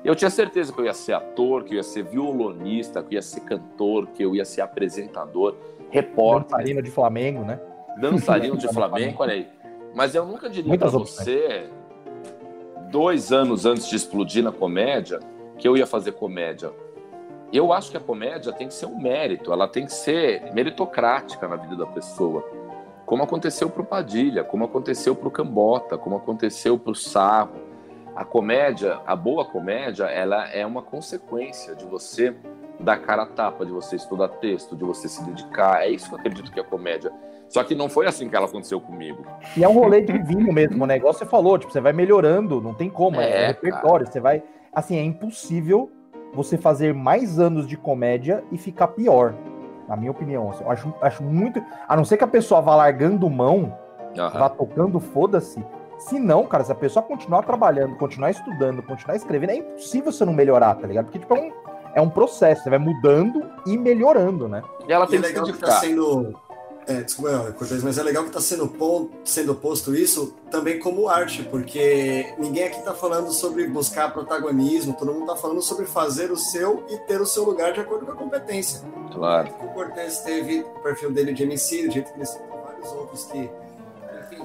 Eu 0.04 0.16
tinha 0.16 0.30
certeza 0.30 0.72
que 0.72 0.80
eu 0.80 0.86
ia 0.86 0.94
ser 0.94 1.14
ator, 1.14 1.64
que 1.64 1.74
eu 1.74 1.78
ia 1.78 1.84
ser 1.84 2.04
violonista, 2.04 3.02
que 3.02 3.16
eu 3.16 3.18
ia 3.18 3.22
ser 3.22 3.42
cantor, 3.42 4.08
que 4.08 4.24
eu 4.24 4.36
ia 4.36 4.46
ser 4.46 4.62
apresentador, 4.62 5.56
repórter. 5.90 6.52
Dançarino 6.52 6.82
de 6.82 6.92
Flamengo, 6.92 7.44
né? 7.44 7.60
Dançarino 8.00 8.58
de 8.58 8.68
Flamengo, 8.74 9.22
olha 9.22 9.34
aí. 9.34 9.48
Mas 9.94 10.14
eu 10.14 10.26
nunca 10.26 10.50
diria 10.50 10.78
para 10.78 10.90
você, 10.90 11.70
dois 12.92 13.32
anos 13.32 13.66
antes 13.66 13.88
de 13.90 13.96
explodir 13.96 14.44
na 14.44 14.52
comédia, 14.52 15.20
que 15.58 15.68
eu 15.68 15.76
ia 15.76 15.88
fazer 15.88 16.14
comédia. 16.14 16.72
Eu 17.52 17.72
acho 17.72 17.90
que 17.92 17.98
a 17.98 18.00
comédia 18.00 18.52
tem 18.52 18.68
que 18.68 18.74
ser 18.74 18.86
um 18.86 19.00
mérito, 19.00 19.52
ela 19.52 19.68
tem 19.68 19.86
que 19.86 19.94
ser 19.94 20.54
meritocrática 20.54 21.48
na 21.48 21.56
vida 21.56 21.76
da 21.76 21.86
pessoa. 21.86 22.44
Como 23.06 23.24
aconteceu 23.24 23.70
para 23.70 23.82
o 23.82 23.86
Padilha, 23.86 24.44
como 24.44 24.66
aconteceu 24.66 25.16
para 25.16 25.28
o 25.30 25.32
Cambota, 25.32 25.98
como 25.98 26.18
aconteceu 26.18 26.78
para 26.78 26.92
o 26.92 26.96
Sarro. 26.96 27.67
A 28.18 28.26
comédia, 28.26 29.00
a 29.06 29.16
boa 29.16 29.46
comédia, 29.46 30.06
ela 30.06 30.50
é 30.50 30.66
uma 30.66 30.82
consequência 30.82 31.76
de 31.76 31.86
você 31.86 32.36
dar 32.80 32.98
cara 32.98 33.22
a 33.22 33.26
tapa, 33.28 33.64
de 33.64 33.72
você 33.72 33.96
estudar 33.96 34.28
texto, 34.28 34.76
de 34.76 34.84
você 34.84 35.08
se 35.08 35.24
dedicar. 35.24 35.84
É 35.84 35.90
isso 35.92 36.10
que 36.10 36.16
eu 36.16 36.20
acredito 36.20 36.52
que 36.52 36.60
é 36.60 36.64
comédia. 36.64 37.12
Só 37.48 37.64
que 37.64 37.76
não 37.76 37.88
foi 37.88 38.08
assim 38.08 38.28
que 38.28 38.36
ela 38.36 38.48
aconteceu 38.48 38.82
comigo. 38.82 39.24
E 39.56 39.64
é 39.64 39.70
um 39.70 39.74
rolê 39.74 40.02
de 40.02 40.18
vinho 40.18 40.52
mesmo, 40.52 40.84
o 40.84 40.88
negócio 40.88 41.20
você 41.20 41.28
falou, 41.28 41.60
tipo, 41.60 41.72
você 41.72 41.80
vai 41.80 41.94
melhorando, 41.94 42.60
não 42.60 42.74
tem 42.74 42.90
como, 42.90 43.22
é, 43.22 43.30
é 43.30 43.48
repertório, 43.50 44.06
cara. 44.06 44.12
você 44.12 44.20
vai, 44.20 44.44
assim, 44.74 44.98
é 44.98 45.04
impossível 45.04 45.92
você 46.34 46.58
fazer 46.58 46.96
mais 46.96 47.38
anos 47.38 47.68
de 47.68 47.78
comédia 47.78 48.44
e 48.52 48.58
ficar 48.58 48.88
pior. 48.88 49.36
Na 49.88 49.96
minha 49.96 50.10
opinião. 50.10 50.50
Assim, 50.50 50.64
eu 50.64 50.72
acho, 50.72 50.94
acho 51.04 51.24
muito. 51.24 51.64
A 51.88 51.96
não 51.96 52.04
ser 52.04 52.18
que 52.18 52.24
a 52.24 52.28
pessoa 52.28 52.62
vá 52.62 52.76
largando 52.76 53.30
mão, 53.30 53.78
uhum. 54.18 54.30
vá 54.32 54.50
tocando, 54.50 55.00
foda-se. 55.00 55.64
Se 56.00 56.20
não, 56.20 56.46
cara, 56.46 56.64
se 56.64 56.72
a 56.72 56.76
pessoa 56.76 57.04
continuar 57.04 57.44
trabalhando, 57.44 57.96
continuar 57.96 58.32
estudando, 58.32 58.82
continuar 58.84 59.16
escrevendo, 59.16 59.50
é 59.52 59.56
impossível 59.58 60.12
você 60.12 60.24
não 60.26 60.34
melhorar, 60.34 60.76
tá 60.76 60.86
ligado? 60.88 61.06
Porque, 61.06 61.20
tipo, 61.20 61.36
é 61.36 61.40
um, 61.42 61.52
é 61.96 62.02
um 62.02 62.10
processo, 62.10 62.64
você 62.64 62.70
vai 62.70 62.80
mudando 62.80 63.44
e 63.66 63.78
melhorando, 63.78 64.48
né? 64.48 64.62
E 64.88 64.94
ela 64.94 65.06
E 65.06 65.10
tem 65.10 65.20
é 65.20 65.22
que 65.24 65.28
se 65.28 65.34
legal 65.34 65.46
que 65.54 65.58
tá 65.60 65.72
sendo. 65.80 66.40
É, 66.90 67.02
desculpa, 67.02 67.52
Cortez, 67.58 67.84
mas 67.84 67.98
é 67.98 68.04
legal 68.04 68.24
que 68.24 68.30
está 68.30 68.40
sendo, 68.40 68.66
pon- 68.70 69.10
sendo 69.26 69.54
posto 69.54 69.94
isso 69.94 70.34
também 70.50 70.80
como 70.80 71.10
arte, 71.10 71.44
porque 71.44 72.34
ninguém 72.40 72.64
aqui 72.64 72.78
está 72.80 72.94
falando 72.94 73.30
sobre 73.34 73.68
buscar 73.68 74.14
protagonismo, 74.14 74.94
todo 74.94 75.12
mundo 75.12 75.24
está 75.26 75.36
falando 75.36 75.62
sobre 75.62 75.86
fazer 75.86 76.32
o 76.32 76.38
seu 76.38 76.86
e 76.90 76.98
ter 77.00 77.20
o 77.20 77.26
seu 77.26 77.44
lugar 77.44 77.74
de 77.74 77.82
acordo 77.82 78.06
com 78.06 78.14
a 78.14 78.16
competência. 78.16 78.80
Claro. 79.14 79.50
O 79.62 79.68
Cortez 79.74 80.20
teve 80.20 80.62
o 80.62 80.80
perfil 80.82 81.12
dele 81.12 81.34
de 81.34 81.44
MC, 81.44 81.88
do 81.88 81.92
jeito 81.92 82.14
que 82.14 82.20
ele 82.22 82.30
vários 82.64 82.90
outros 82.94 83.26
que 83.26 83.50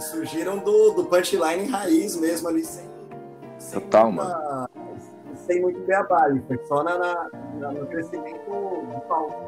surgiram 0.00 0.58
do, 0.58 0.90
do 0.92 1.04
punchline 1.04 1.66
raiz 1.66 2.16
mesmo 2.16 2.48
ali, 2.48 2.64
sem, 2.64 2.88
sem 3.58 3.80
Total, 3.80 4.10
muita- 4.12 4.70
Sem 5.36 5.60
muito 5.60 5.80
beabá, 5.80 6.28
foi 6.46 6.58
só 6.66 6.82
na, 6.84 6.98
na- 7.58 7.72
no 7.72 7.86
crescimento 7.86 8.44
do 8.48 9.00
palco. 9.08 9.44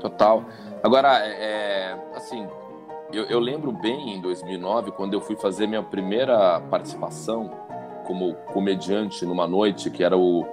Total. 0.00 0.44
Agora, 0.82 1.18
é, 1.26 1.30
é, 1.92 1.98
assim, 2.14 2.46
eu, 3.12 3.24
eu 3.24 3.38
lembro 3.38 3.72
bem 3.72 4.14
em 4.16 4.20
2009, 4.20 4.92
quando 4.92 5.14
eu 5.14 5.20
fui 5.20 5.36
fazer 5.36 5.66
minha 5.66 5.82
primeira 5.82 6.60
participação 6.70 7.50
como 8.04 8.34
comediante 8.52 9.24
numa 9.26 9.46
noite, 9.46 9.90
que 9.90 10.02
era 10.04 10.16
o. 10.16 10.46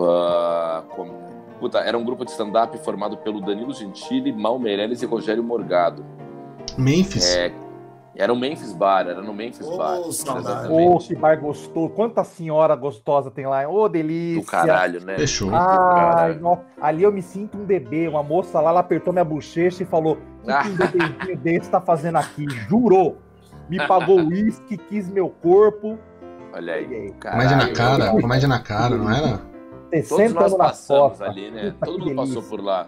ah, 0.00 0.82
com- 0.90 1.10
puta, 1.58 1.78
era 1.80 1.96
um 1.98 2.04
grupo 2.04 2.24
de 2.24 2.30
stand-up 2.30 2.76
formado 2.78 3.18
pelo 3.18 3.40
Danilo 3.40 3.72
Gentili, 3.74 4.32
Mal 4.32 4.58
Meirelles 4.58 5.02
e 5.02 5.06
Rogério 5.06 5.42
Morgado. 5.44 6.04
Memphis. 6.78 7.36
É, 7.36 7.52
era 8.16 8.32
o 8.32 8.36
Memphis 8.36 8.72
Bar, 8.72 9.06
era 9.08 9.22
no 9.22 9.32
Memphis 9.32 9.66
Ô, 9.66 9.76
Bar. 9.76 9.98
Ô, 10.70 10.98
que 10.98 11.14
bar 11.14 11.40
gostoso. 11.40 11.88
Quanta 11.90 12.24
senhora 12.24 12.74
gostosa 12.74 13.30
tem 13.30 13.46
lá. 13.46 13.68
Ô, 13.68 13.88
delícia. 13.88 14.40
Do 14.42 14.46
caralho, 14.46 15.04
né? 15.04 15.16
Fechou. 15.16 15.50
No- 16.40 16.58
ali 16.80 17.02
eu 17.02 17.12
me 17.12 17.22
sinto 17.22 17.56
um 17.58 17.64
bebê. 17.64 18.08
Uma 18.08 18.22
moça 18.22 18.60
lá, 18.60 18.70
ela 18.70 18.80
apertou 18.80 19.12
minha 19.12 19.24
bochecha 19.24 19.82
e 19.82 19.86
falou: 19.86 20.18
O 20.42 20.46
que 20.46 20.50
Ah. 20.52 20.64
um 20.66 20.76
bebezinho 20.76 21.38
desse 21.38 21.70
tá 21.70 21.80
fazendo 21.80 22.16
aqui? 22.16 22.46
Jurou. 22.68 23.18
Me 23.68 23.78
pagou 23.86 24.16
uísque, 24.26 24.76
quis 24.76 25.08
meu 25.08 25.28
corpo. 25.28 25.98
Olha 26.52 26.74
aí. 26.74 27.12
Comédia 27.22 27.56
na 27.56 27.72
cara, 27.72 28.10
comédia 28.10 28.48
na 28.48 28.58
cara, 28.58 28.96
não 28.96 29.08
era? 29.10 29.38
Todos 29.92 30.06
60 30.08 30.34
nós 30.34 30.42
anos 30.44 30.58
na 30.58 30.64
passamos 30.64 31.22
ali, 31.22 31.50
né? 31.50 31.70
Puta, 31.72 31.86
Todo 31.86 31.98
mundo 32.00 32.16
passou 32.16 32.34
delícia. 32.34 32.50
por 32.56 32.64
lá. 32.64 32.86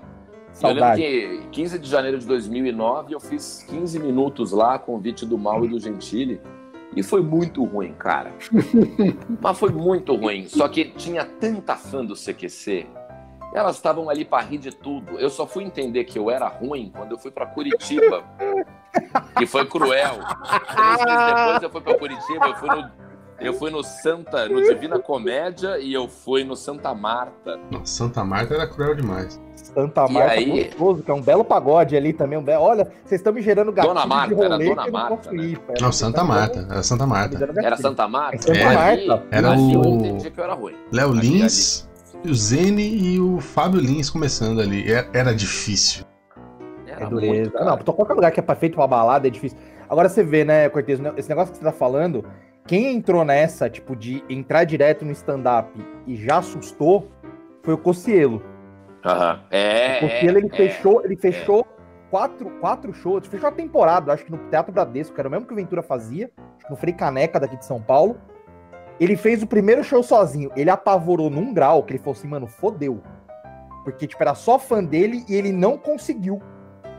Saudade. 0.53 1.03
Eu 1.03 1.21
lembro 1.21 1.43
que 1.43 1.49
15 1.51 1.79
de 1.79 1.89
janeiro 1.89 2.19
de 2.19 2.27
2009 2.27 3.15
eu 3.15 3.21
fiz 3.21 3.65
15 3.69 3.99
minutos 3.99 4.53
lá, 4.53 4.79
convite 4.79 5.25
do 5.27 5.39
Mal 5.39 5.65
e 5.65 5.69
do 5.69 5.79
Gentili. 5.81 6.41
E 6.95 7.03
foi 7.03 7.23
muito 7.23 7.65
ruim, 7.65 7.95
cara. 7.95 8.31
Mas 9.41 9.59
foi 9.59 9.71
muito 9.71 10.15
ruim. 10.15 10.47
Só 10.47 10.69
que 10.69 10.85
tinha 10.91 11.25
tanta 11.25 11.75
fã 11.75 12.05
do 12.05 12.15
CQC. 12.15 12.87
Elas 13.55 13.77
estavam 13.77 14.09
ali 14.09 14.25
pra 14.25 14.41
rir 14.41 14.59
de 14.59 14.71
tudo. 14.75 15.19
Eu 15.19 15.31
só 15.31 15.47
fui 15.47 15.65
entender 15.65 16.05
que 16.05 16.19
eu 16.19 16.31
era 16.31 16.49
ruim 16.49 16.91
quando 16.95 17.13
eu 17.13 17.19
fui 17.19 17.31
pra 17.31 17.47
Curitiba. 17.47 18.25
que 19.37 19.47
foi 19.47 19.65
cruel. 19.67 20.19
Três 20.75 21.05
meses 21.05 21.35
depois 21.35 21.63
eu 21.63 21.71
fui 21.71 21.81
pra 21.81 21.99
Curitiba. 21.99 22.47
Eu 22.47 22.55
fui 22.57 22.69
no, 22.69 22.91
eu 23.41 23.53
fui 23.55 23.71
no 23.71 23.83
Santa, 23.83 24.49
no 24.49 24.63
Divina 24.63 24.99
Comédia 24.99 25.79
e 25.79 25.93
eu 25.93 26.09
fui 26.09 26.45
no 26.45 26.57
Santa 26.57 26.95
Marta. 26.95 27.59
Nossa, 27.71 27.87
Santa 27.87 28.25
Marta 28.25 28.55
era 28.55 28.67
cruel 28.67 28.95
demais. 28.95 29.41
Santa 29.75 30.09
Marta 30.09 30.33
aí? 30.33 30.65
gostoso, 30.65 31.03
que 31.03 31.11
é 31.11 31.15
um 31.15 31.23
belo 31.23 31.45
pagode 31.45 31.97
ali 31.97 32.13
também. 32.13 32.39
Um 32.39 32.43
belo... 32.43 32.65
Olha, 32.65 32.85
vocês 33.05 33.21
estão 33.21 33.33
me 33.33 33.41
gerando 33.43 33.73
gatilho 33.73 33.95
Dona 33.95 34.07
Marta, 34.07 34.35
de 34.35 34.41
era 34.41 34.51
rolê 34.55 34.69
Dona 34.69 34.83
eu 34.83 34.87
não 34.87 34.93
Marta, 34.93 35.17
posso 35.17 35.33
né? 35.35 35.55
pai. 35.67 35.75
Não, 35.81 35.93
Santa 35.93 36.25
Marta, 36.25 36.67
era 36.71 36.83
Santa 36.83 37.07
Marta. 37.07 37.45
Era 37.63 37.77
Santa 37.77 38.09
Marta? 38.09 38.37
É 38.37 38.39
Santa 38.39 38.59
Era. 38.59 38.75
Marta. 38.75 39.27
Era 39.31 39.51
ali 39.53 39.73
eu 39.75 39.81
o- 39.81 39.95
entendi 39.97 40.31
que 40.31 40.39
eu 40.41 40.45
era 40.45 40.55
ruim. 40.55 40.75
Léo 40.93 41.13
Lins, 41.13 41.89
o 42.29 42.35
Zene 42.35 42.83
e 42.97 43.21
o 43.21 43.41
Fábio 43.41 43.81
Lins 43.81 44.11
começando 44.11 44.61
ali. 44.61 44.91
É- 44.93 45.09
Era 45.15 45.35
difícil. 45.35 46.05
Era 46.87 47.05
É 47.05 47.09
dureza. 47.09 47.51
muito, 47.51 47.65
não, 47.65 47.79
pra 47.79 47.93
qualquer 47.95 48.15
lugar 48.15 48.31
que 48.31 48.41
é 48.41 48.43
pra- 48.43 48.55
feito 48.55 48.75
pra 48.77 48.87
balada 48.87 49.27
é 49.27 49.31
difícil. 49.31 49.57
Agora 49.89 50.09
você 50.09 50.23
vê, 50.23 50.45
né, 50.45 50.69
Cortez, 50.69 51.01
né, 51.01 51.13
esse 51.17 51.29
negócio 51.29 51.53
que 51.53 51.59
você 51.59 51.65
tá 51.65 51.73
falando, 51.73 52.25
quem 52.67 52.95
entrou 52.95 53.25
nessa, 53.25 53.69
tipo, 53.71 53.97
de 53.97 54.23
entrar 54.29 54.65
direto 54.65 55.05
no 55.05 55.11
stand-up 55.13 55.71
e 56.07 56.17
já 56.17 56.39
assustou, 56.39 57.09
foi 57.63 57.75
o 57.75 57.79
Cocielo. 57.79 58.43
Aham. 59.05 59.41
É, 59.51 59.99
o 59.99 60.01
Cocielo, 60.01 60.39
ele 60.39 60.49
é, 60.53 60.57
fechou, 60.57 61.05
ele 61.05 61.17
fechou 61.17 61.67
quatro, 62.11 62.51
quatro 62.61 62.93
shows, 62.93 63.27
fechou 63.27 63.49
a 63.49 63.53
temporada, 63.53 64.13
acho 64.13 64.25
que 64.25 64.31
no 64.31 64.39
Teatro 64.51 64.73
Bradesco, 64.73 65.15
que 65.15 65.21
era 65.21 65.29
o 65.29 65.31
mesmo 65.31 65.47
que 65.47 65.53
o 65.53 65.57
Ventura 65.57 65.83
fazia, 65.83 66.31
acho 66.57 66.67
que 66.67 66.71
no 66.71 66.77
Frei 66.77 66.93
Caneca 66.93 67.41
daqui 67.41 67.57
de 67.57 67.65
São 67.65 67.81
Paulo. 67.81 68.17
Ele 69.01 69.17
fez 69.17 69.43
o 69.43 69.47
primeiro 69.47 69.83
show 69.83 70.03
sozinho, 70.03 70.53
ele 70.55 70.71
apavorou 70.71 71.31
num 71.31 71.53
grau 71.53 71.83
que 71.83 71.93
ele 71.93 71.99
falou 71.99 72.13
assim, 72.13 72.29
mano, 72.29 72.47
fodeu. 72.47 73.03
Porque, 73.83 74.07
tipo, 74.07 74.23
era 74.23 74.35
só 74.35 74.59
fã 74.59 74.85
dele 74.85 75.25
e 75.29 75.35
ele 75.35 75.51
não 75.51 75.77
conseguiu. 75.77 76.41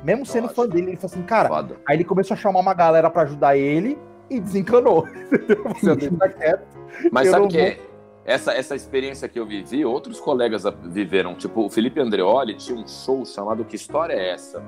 Mesmo 0.04 0.26
sendo 0.26 0.44
Nossa. 0.44 0.56
fã 0.56 0.68
dele, 0.68 0.90
ele 0.90 0.98
falou 0.98 1.14
assim, 1.14 1.24
cara, 1.24 1.48
Foda. 1.48 1.78
Aí 1.88 1.96
ele 1.96 2.04
começou 2.04 2.36
a 2.36 2.38
chamar 2.38 2.60
uma 2.60 2.74
galera 2.74 3.10
pra 3.10 3.22
ajudar 3.22 3.56
ele 3.56 3.98
e 4.30 4.40
desencanou. 4.40 5.08
Você 5.80 6.10
quieto. 6.38 6.68
Mas 7.12 7.30
sabe 7.30 7.44
não 7.44 7.48
que 7.48 7.80
essa, 8.26 8.54
essa 8.54 8.76
experiência 8.76 9.28
que 9.28 9.40
eu 9.40 9.46
vivi, 9.46 9.84
outros 9.86 10.20
colegas 10.20 10.64
viveram. 10.84 11.36
Tipo, 11.36 11.66
o 11.66 11.70
Felipe 11.70 12.00
Andreoli 12.00 12.56
tinha 12.56 12.78
um 12.78 12.88
show 12.88 13.26
chamado 13.26 13.66
Que 13.66 13.76
História 13.76 14.14
é 14.14 14.30
Essa? 14.32 14.64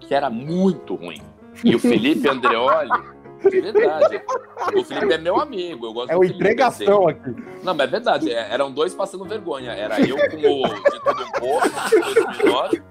Que 0.00 0.14
era 0.14 0.28
muito 0.28 0.94
ruim. 0.94 1.22
E 1.64 1.74
o 1.74 1.78
Felipe 1.78 2.28
Andreoli, 2.28 2.90
de 3.42 3.60
verdade. 3.60 4.22
O 4.76 4.84
Felipe 4.84 5.12
é 5.14 5.18
meu 5.18 5.38
amigo, 5.40 5.86
eu 5.86 5.92
gosto 5.92 6.10
É 6.10 6.14
Felipe, 6.14 6.34
entregação 6.36 7.08
assim. 7.08 7.18
aqui. 7.20 7.42
Não, 7.62 7.74
mas 7.74 7.86
é 7.88 7.90
verdade, 7.90 8.32
é- 8.32 8.52
eram 8.52 8.70
dois 8.72 8.94
passando 8.94 9.24
vergonha. 9.24 9.72
Era 9.72 10.00
eu 10.00 10.16
com 10.16 10.36
o 10.36 10.68
De 10.68 11.00
Tudo 11.00 11.22
Um 11.22 11.30
Pouco, 11.40 11.68
de 11.68 12.20
2009, 12.40 12.82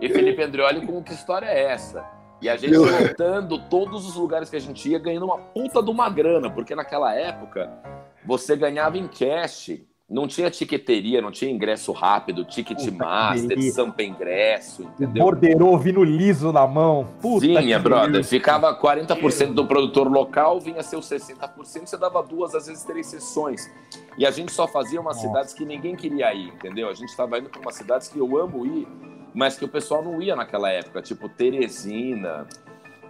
e 0.00 0.08
Felipe 0.08 0.42
Andreoli 0.42 0.86
com 0.86 0.98
o 0.98 1.02
Que 1.02 1.12
História 1.12 1.46
é 1.46 1.72
Essa? 1.72 2.04
E 2.40 2.48
a 2.48 2.56
gente 2.56 2.74
voltando 2.76 3.56
todos 3.68 4.06
os 4.08 4.16
lugares 4.16 4.50
que 4.50 4.56
a 4.56 4.60
gente 4.60 4.88
ia, 4.90 4.98
ganhando 4.98 5.24
uma 5.26 5.38
puta 5.38 5.80
de 5.82 5.90
uma 5.90 6.10
grana, 6.10 6.50
porque 6.50 6.74
naquela 6.74 7.14
época 7.14 7.70
você 8.24 8.56
ganhava 8.56 8.98
em 8.98 9.08
cash. 9.08 9.80
Não 10.12 10.28
tinha 10.28 10.50
tiqueteria, 10.50 11.22
não 11.22 11.30
tinha 11.30 11.50
ingresso 11.50 11.90
rápido, 11.90 12.44
ticket 12.44 12.76
Puta 12.76 12.92
master, 12.92 13.72
sampa 13.72 14.02
ingresso, 14.02 14.82
entendeu? 14.82 15.24
Borderou 15.24 15.78
vindo 15.78 16.04
liso 16.04 16.52
na 16.52 16.66
mão. 16.66 17.08
Puta 17.18 17.62
que 17.62 17.78
brother. 17.78 18.22
Ficava 18.22 18.78
40% 18.78 19.54
do 19.54 19.66
produtor 19.66 20.12
local, 20.12 20.60
vinha 20.60 20.82
seus 20.82 21.08
60%, 21.08 21.86
você 21.86 21.96
dava 21.96 22.22
duas, 22.22 22.54
às 22.54 22.66
vezes 22.66 22.84
três 22.84 23.06
sessões. 23.06 23.70
E 24.18 24.26
a 24.26 24.30
gente 24.30 24.52
só 24.52 24.68
fazia 24.68 25.00
umas 25.00 25.16
Nossa. 25.16 25.28
cidades 25.28 25.54
que 25.54 25.64
ninguém 25.64 25.96
queria 25.96 26.34
ir, 26.34 26.48
entendeu? 26.48 26.90
A 26.90 26.94
gente 26.94 27.08
estava 27.08 27.38
indo 27.38 27.48
para 27.48 27.62
umas 27.62 27.74
cidades 27.74 28.08
que 28.08 28.18
eu 28.18 28.36
amo 28.36 28.66
ir, 28.66 28.86
mas 29.34 29.56
que 29.56 29.64
o 29.64 29.68
pessoal 29.68 30.04
não 30.04 30.20
ia 30.20 30.36
naquela 30.36 30.70
época, 30.70 31.00
tipo 31.00 31.26
Teresina. 31.26 32.46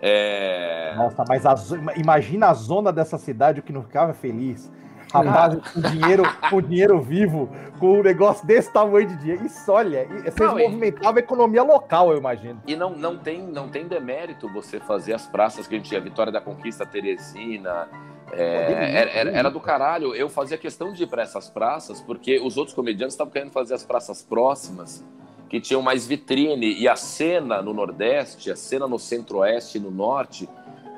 É... 0.01 0.95
Nossa, 0.97 1.25
mas 1.29 1.47
a 1.47 1.55
imagina 1.97 2.49
a 2.49 2.55
zona 2.55 2.93
dessa 2.93 3.19
cidade 3.19 3.59
o 3.59 3.63
que 3.63 3.73
não 3.73 3.83
ficava 3.83 4.15
feliz. 4.15 4.71
Rapaz, 5.13 5.55
com 5.73 5.81
dinheiro, 5.81 6.23
com 6.49 6.63
dinheiro 6.63 7.01
vivo, 7.01 7.49
com 7.79 7.99
um 7.99 8.03
negócio 8.03 8.47
desse 8.47 8.73
tamanho 8.73 9.07
de 9.09 9.17
dinheiro. 9.17 9.45
Isso, 9.47 9.71
olha, 9.71 10.05
e- 10.05 10.23
vocês 10.23 10.35
Não, 10.39 10.59
e- 10.59 10.63
movimentavam 10.65 11.17
a 11.17 11.21
economia 11.21 11.63
local, 11.63 12.11
eu 12.13 12.19
imagino. 12.19 12.61
E 12.67 12.75
não, 12.75 12.91
não, 12.91 13.17
tem, 13.19 13.43
não 13.43 13.69
tem 13.69 13.87
demérito 13.87 14.49
você 14.49 14.81
fazer 14.81 15.13
as 15.15 15.27
praças 15.27 15.67
que 15.67 15.75
a 15.75 15.79
gente 15.79 15.93
ia, 15.93 16.01
Vitória 16.01 16.33
da 16.33 16.41
Conquista, 16.41 16.87
Teresina. 16.87 17.89
é, 18.33 18.97
era, 18.99 19.11
era- 19.11 19.31
era 19.31 19.51
do 19.51 19.61
caralho. 19.61 20.15
Eu 20.15 20.29
fazia 20.31 20.57
questão 20.57 20.93
de 20.93 21.03
ir 21.03 21.07
para 21.07 21.23
essas 21.23 21.51
praças, 21.51 22.01
porque 22.01 22.41
os 22.41 22.57
outros 22.57 22.75
comediantes 22.75 23.13
estavam 23.15 23.31
querendo 23.33 23.51
fazer 23.53 23.75
as 23.75 23.85
praças 23.85 24.23
próximas, 24.23 25.05
que 25.51 25.61
tinham 25.61 25.83
mais 25.83 26.07
vitrine. 26.07 26.73
E 26.81 26.89
a 26.89 26.97
cena 26.97 27.61
no 27.61 27.75
Nordeste, 27.75 28.51
a 28.51 28.57
cena 28.57 28.89
no 28.89 28.99
Centro-Oeste 28.99 29.77
e 29.77 29.81
no 29.83 29.91
Norte, 29.91 30.49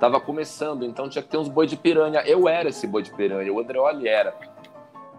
estava 0.07 0.21
começando. 0.21 0.85
Então 0.85 1.09
tinha 1.09 1.23
que 1.23 1.29
ter 1.29 1.39
uns 1.39 1.49
boi 1.49 1.67
de 1.67 1.77
piranha. 1.77 2.23
Eu 2.27 2.49
era 2.49 2.69
esse 2.69 2.87
boi 2.87 3.03
de 3.03 3.11
piranha, 3.13 3.53
o 3.53 3.59
Andreoli 3.61 4.09
era. 4.09 4.35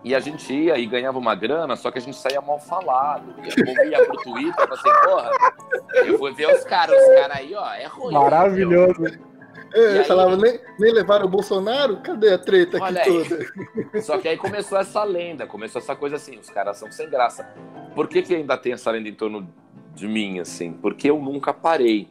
E 0.03 0.13
a 0.13 0.19
gente 0.19 0.53
ia 0.53 0.77
e 0.77 0.85
ganhava 0.85 1.17
uma 1.17 1.33
grana, 1.33 1.75
só 1.75 1.89
que 1.89 1.97
a 1.97 2.01
gente 2.01 2.15
saía 2.15 2.39
mal 2.39 2.59
falado. 2.59 3.33
E 3.43 3.65
povo 3.65 3.83
ia 3.89 4.05
pro 4.05 4.17
Twitter 4.17 4.51
e 4.51 4.53
falava 4.53 4.73
assim, 4.75 4.91
porra, 5.03 5.31
eu 6.05 6.17
fui 6.19 6.31
ver 6.33 6.53
os 6.55 6.63
caras, 6.63 6.95
os 6.95 7.15
caras 7.15 7.37
aí, 7.37 7.55
ó, 7.55 7.73
é 7.73 7.85
ruim. 7.87 8.13
Maravilhoso. 8.13 9.03
É, 9.73 9.95
E 9.95 9.97
aí- 9.99 10.05
falava, 10.05 10.37
nem, 10.37 10.59
nem 10.79 10.93
levaram 10.93 11.25
o 11.25 11.29
Bolsonaro? 11.29 11.97
Cadê 11.97 12.31
a 12.33 12.37
treta 12.37 12.77
aqui 12.77 12.99
aí. 12.99 13.05
toda? 13.27 14.01
Só 14.03 14.19
que 14.19 14.27
aí 14.27 14.37
começou 14.37 14.77
essa 14.77 15.03
lenda, 15.03 15.47
começou 15.47 15.81
essa 15.81 15.95
coisa 15.95 16.17
assim, 16.17 16.37
os 16.37 16.51
caras 16.51 16.77
são 16.77 16.91
sem 16.91 17.09
graça. 17.09 17.43
Por 17.95 18.07
que, 18.07 18.21
que 18.21 18.35
ainda 18.35 18.55
tem 18.57 18.73
essa 18.73 18.91
lenda 18.91 19.09
em 19.09 19.13
torno 19.15 19.51
de 19.95 20.07
mim, 20.07 20.39
assim? 20.39 20.71
Porque 20.71 21.09
eu 21.09 21.17
nunca 21.19 21.51
parei. 21.51 22.07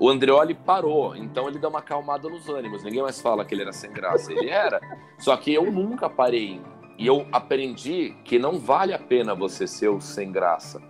O 0.00 0.08
Andreoli 0.08 0.54
parou, 0.54 1.14
então 1.14 1.46
ele 1.46 1.58
deu 1.58 1.68
uma 1.68 1.80
acalmada 1.80 2.26
nos 2.26 2.48
ânimos. 2.48 2.82
Ninguém 2.82 3.02
mais 3.02 3.20
fala 3.20 3.44
que 3.44 3.54
ele 3.54 3.60
era 3.60 3.72
sem 3.72 3.92
graça. 3.92 4.32
Ele 4.32 4.48
era. 4.48 4.80
Só 5.18 5.36
que 5.36 5.52
eu 5.52 5.70
nunca 5.70 6.08
parei. 6.08 6.58
E 6.96 7.06
eu 7.06 7.26
aprendi 7.30 8.16
que 8.24 8.38
não 8.38 8.58
vale 8.58 8.94
a 8.94 8.98
pena 8.98 9.34
você 9.34 9.66
ser 9.66 9.88
o 9.88 10.00
sem 10.00 10.32
graça. 10.32 10.80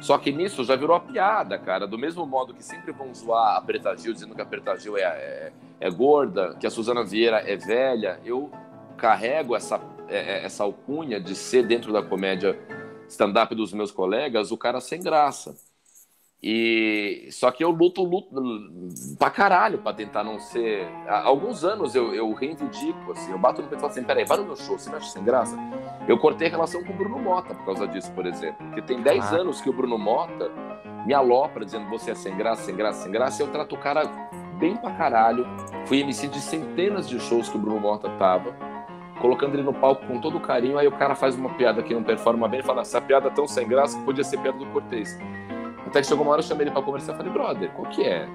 Só 0.00 0.16
que 0.16 0.30
nisso 0.30 0.62
já 0.62 0.76
virou 0.76 0.94
a 0.94 1.00
piada, 1.00 1.58
cara. 1.58 1.88
Do 1.88 1.98
mesmo 1.98 2.24
modo 2.24 2.54
que 2.54 2.62
sempre 2.62 2.92
vão 2.92 3.12
zoar 3.12 3.56
a 3.56 3.60
Preta 3.60 3.96
Gil, 3.96 4.12
dizendo 4.12 4.32
que 4.32 4.40
a 4.40 4.46
Preta 4.46 4.76
Gil 4.76 4.96
é, 4.96 5.02
é, 5.02 5.52
é 5.80 5.90
gorda, 5.90 6.54
que 6.54 6.66
a 6.66 6.70
Suzana 6.70 7.02
Vieira 7.02 7.38
é 7.38 7.56
velha. 7.56 8.20
Eu 8.24 8.48
carrego 8.96 9.56
essa, 9.56 9.80
é, 10.08 10.18
é, 10.18 10.44
essa 10.44 10.62
alcunha 10.62 11.20
de 11.20 11.34
ser 11.34 11.66
dentro 11.66 11.92
da 11.92 12.00
comédia 12.00 12.56
stand-up 13.08 13.52
dos 13.56 13.72
meus 13.72 13.90
colegas 13.90 14.52
o 14.52 14.56
cara 14.56 14.80
sem 14.80 15.02
graça. 15.02 15.71
E 16.42 17.28
só 17.30 17.52
que 17.52 17.62
eu 17.62 17.70
luto, 17.70 18.02
luto 18.02 18.34
pra 19.16 19.30
caralho 19.30 19.78
pra 19.78 19.94
tentar 19.94 20.24
não 20.24 20.40
ser. 20.40 20.88
Há 21.06 21.22
alguns 21.22 21.62
anos 21.62 21.94
eu, 21.94 22.12
eu 22.12 22.32
reivindico, 22.32 23.12
assim, 23.12 23.30
eu 23.30 23.38
bato 23.38 23.62
no 23.62 23.68
peito 23.68 23.78
e 23.78 23.80
falo 23.80 23.92
assim: 23.92 24.02
peraí, 24.02 24.24
vai 24.24 24.38
no 24.38 24.46
meu 24.46 24.56
show, 24.56 24.76
você 24.76 24.90
me 24.90 24.96
acha 24.96 25.08
sem 25.08 25.22
graça? 25.22 25.56
Eu 26.08 26.18
cortei 26.18 26.48
relação 26.48 26.82
com 26.82 26.92
o 26.92 26.96
Bruno 26.96 27.20
Mota 27.20 27.54
por 27.54 27.64
causa 27.64 27.86
disso, 27.86 28.10
por 28.12 28.26
exemplo. 28.26 28.66
Porque 28.66 28.82
tem 28.82 29.00
10 29.00 29.24
ah. 29.24 29.36
anos 29.36 29.60
que 29.60 29.70
o 29.70 29.72
Bruno 29.72 29.96
Mota 29.96 30.50
me 31.06 31.14
alopra 31.14 31.64
dizendo 31.64 31.88
você 31.88 32.10
é 32.10 32.14
sem 32.16 32.36
graça, 32.36 32.62
sem 32.62 32.74
graça, 32.74 33.02
sem 33.04 33.12
graça, 33.12 33.40
e 33.40 33.46
eu 33.46 33.52
trato 33.52 33.76
o 33.76 33.78
cara 33.78 34.02
bem 34.58 34.76
pra 34.76 34.90
caralho. 34.90 35.46
Fui 35.86 36.00
MC 36.00 36.26
de 36.26 36.40
centenas 36.40 37.08
de 37.08 37.20
shows 37.20 37.48
que 37.48 37.56
o 37.56 37.60
Bruno 37.60 37.78
Mota 37.78 38.08
tava, 38.18 38.52
colocando 39.20 39.54
ele 39.54 39.62
no 39.62 39.72
palco 39.72 40.04
com 40.06 40.20
todo 40.20 40.40
carinho, 40.40 40.76
aí 40.76 40.88
o 40.88 40.92
cara 40.92 41.14
faz 41.14 41.36
uma 41.36 41.50
piada 41.50 41.84
que 41.84 41.94
não 41.94 42.02
performa 42.02 42.48
bem 42.48 42.58
e 42.58 42.62
fala: 42.64 42.80
essa 42.80 43.00
piada 43.00 43.28
é 43.28 43.30
tão 43.30 43.46
sem 43.46 43.68
graça 43.68 43.96
que 43.96 44.04
podia 44.04 44.24
ser 44.24 44.38
piada 44.38 44.58
do 44.58 44.66
Cortez. 44.66 45.16
Até 45.92 46.00
que 46.00 46.06
chegou 46.06 46.24
uma 46.24 46.32
hora, 46.32 46.40
eu 46.40 46.46
chamei 46.46 46.64
ele 46.64 46.70
pra 46.70 46.80
conversar 46.80 47.12
e 47.12 47.16
falei, 47.18 47.30
brother, 47.30 47.70
qual 47.72 47.86
que 47.90 48.02
é? 48.02 48.26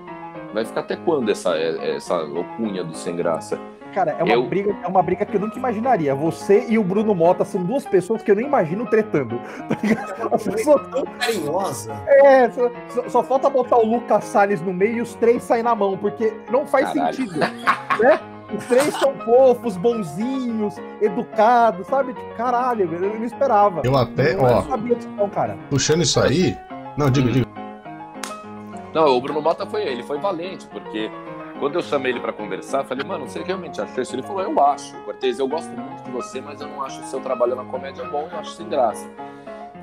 Vai 0.53 0.63
ficar 0.63 0.81
até 0.81 0.95
quando 0.95 1.31
essa, 1.31 1.57
essa 1.57 2.13
alcunha 2.13 2.83
do 2.83 2.95
sem 2.95 3.15
graça? 3.15 3.59
Cara, 3.95 4.15
é 4.19 4.23
uma, 4.23 4.33
eu... 4.33 4.45
briga, 4.45 4.77
é 4.83 4.87
uma 4.87 5.01
briga 5.01 5.25
que 5.25 5.35
eu 5.35 5.39
nunca 5.39 5.57
imaginaria. 5.57 6.13
Você 6.13 6.67
e 6.69 6.77
o 6.77 6.83
Bruno 6.83 7.15
Mota 7.15 7.43
são 7.43 7.63
duas 7.63 7.83
pessoas 7.83 8.21
que 8.21 8.29
eu 8.29 8.35
não 8.35 8.43
imagino 8.43 8.85
tretando. 8.85 9.41
Tá 10.29 10.37
pessoa 10.37 10.83
tão 10.91 11.03
carinhosa. 11.17 11.93
É, 12.05 12.49
só, 12.51 12.69
só, 13.07 13.23
falta 13.23 13.49
botar 13.49 13.77
o 13.77 13.85
Lucas 13.85 14.25
Salles 14.25 14.61
no 14.61 14.73
meio 14.73 14.97
e 14.97 15.01
os 15.01 15.15
três 15.15 15.41
saem 15.41 15.63
na 15.63 15.73
mão, 15.73 15.97
porque 15.97 16.33
não 16.51 16.67
faz 16.67 16.91
Caralho. 16.91 17.15
sentido. 17.15 17.39
né? 17.39 18.19
Os 18.55 18.65
três 18.65 18.93
são 18.95 19.13
fofos, 19.15 19.77
bonzinhos, 19.77 20.75
educados, 21.01 21.87
sabe? 21.87 22.13
Tipo, 22.13 22.35
caralho, 22.35 22.89
eu 22.93 23.15
não 23.15 23.23
esperava. 23.23 23.81
Eu 23.83 23.95
até, 23.97 24.35
eu 24.35 24.43
ó. 24.43 24.61
sabia 24.63 24.95
disso, 24.95 25.09
não, 25.17 25.29
cara. 25.29 25.57
Puxando 25.69 26.03
isso 26.03 26.19
aí. 26.19 26.55
Não, 26.97 27.11
diga, 27.11 27.31
diga. 27.31 27.47
Não, 28.93 29.15
o 29.15 29.21
Bruno 29.21 29.39
Mota 29.39 29.67
foi 29.67 29.83
ele, 29.83 30.01
foi 30.01 30.17
valente, 30.17 30.65
porque 30.67 31.11
quando 31.59 31.75
eu 31.75 31.83
chamei 31.83 32.11
ele 32.11 32.19
para 32.19 32.33
conversar, 32.33 32.83
falei, 32.85 33.05
mano, 33.05 33.27
você 33.27 33.43
realmente 33.43 33.79
acha 33.79 34.01
isso? 34.01 34.15
Ele 34.15 34.23
falou, 34.23 34.41
eu 34.41 34.59
acho. 34.59 34.95
Cortez, 35.03 35.37
eu 35.37 35.47
gosto 35.47 35.69
muito 35.69 36.03
de 36.03 36.09
você, 36.09 36.41
mas 36.41 36.59
eu 36.59 36.67
não 36.67 36.81
acho 36.81 36.99
o 37.01 37.03
seu 37.05 37.19
trabalho 37.19 37.55
na 37.55 37.63
comédia 37.65 38.03
bom, 38.05 38.27
eu 38.31 38.39
acho 38.39 38.51
sem 38.51 38.67
graça. 38.67 39.07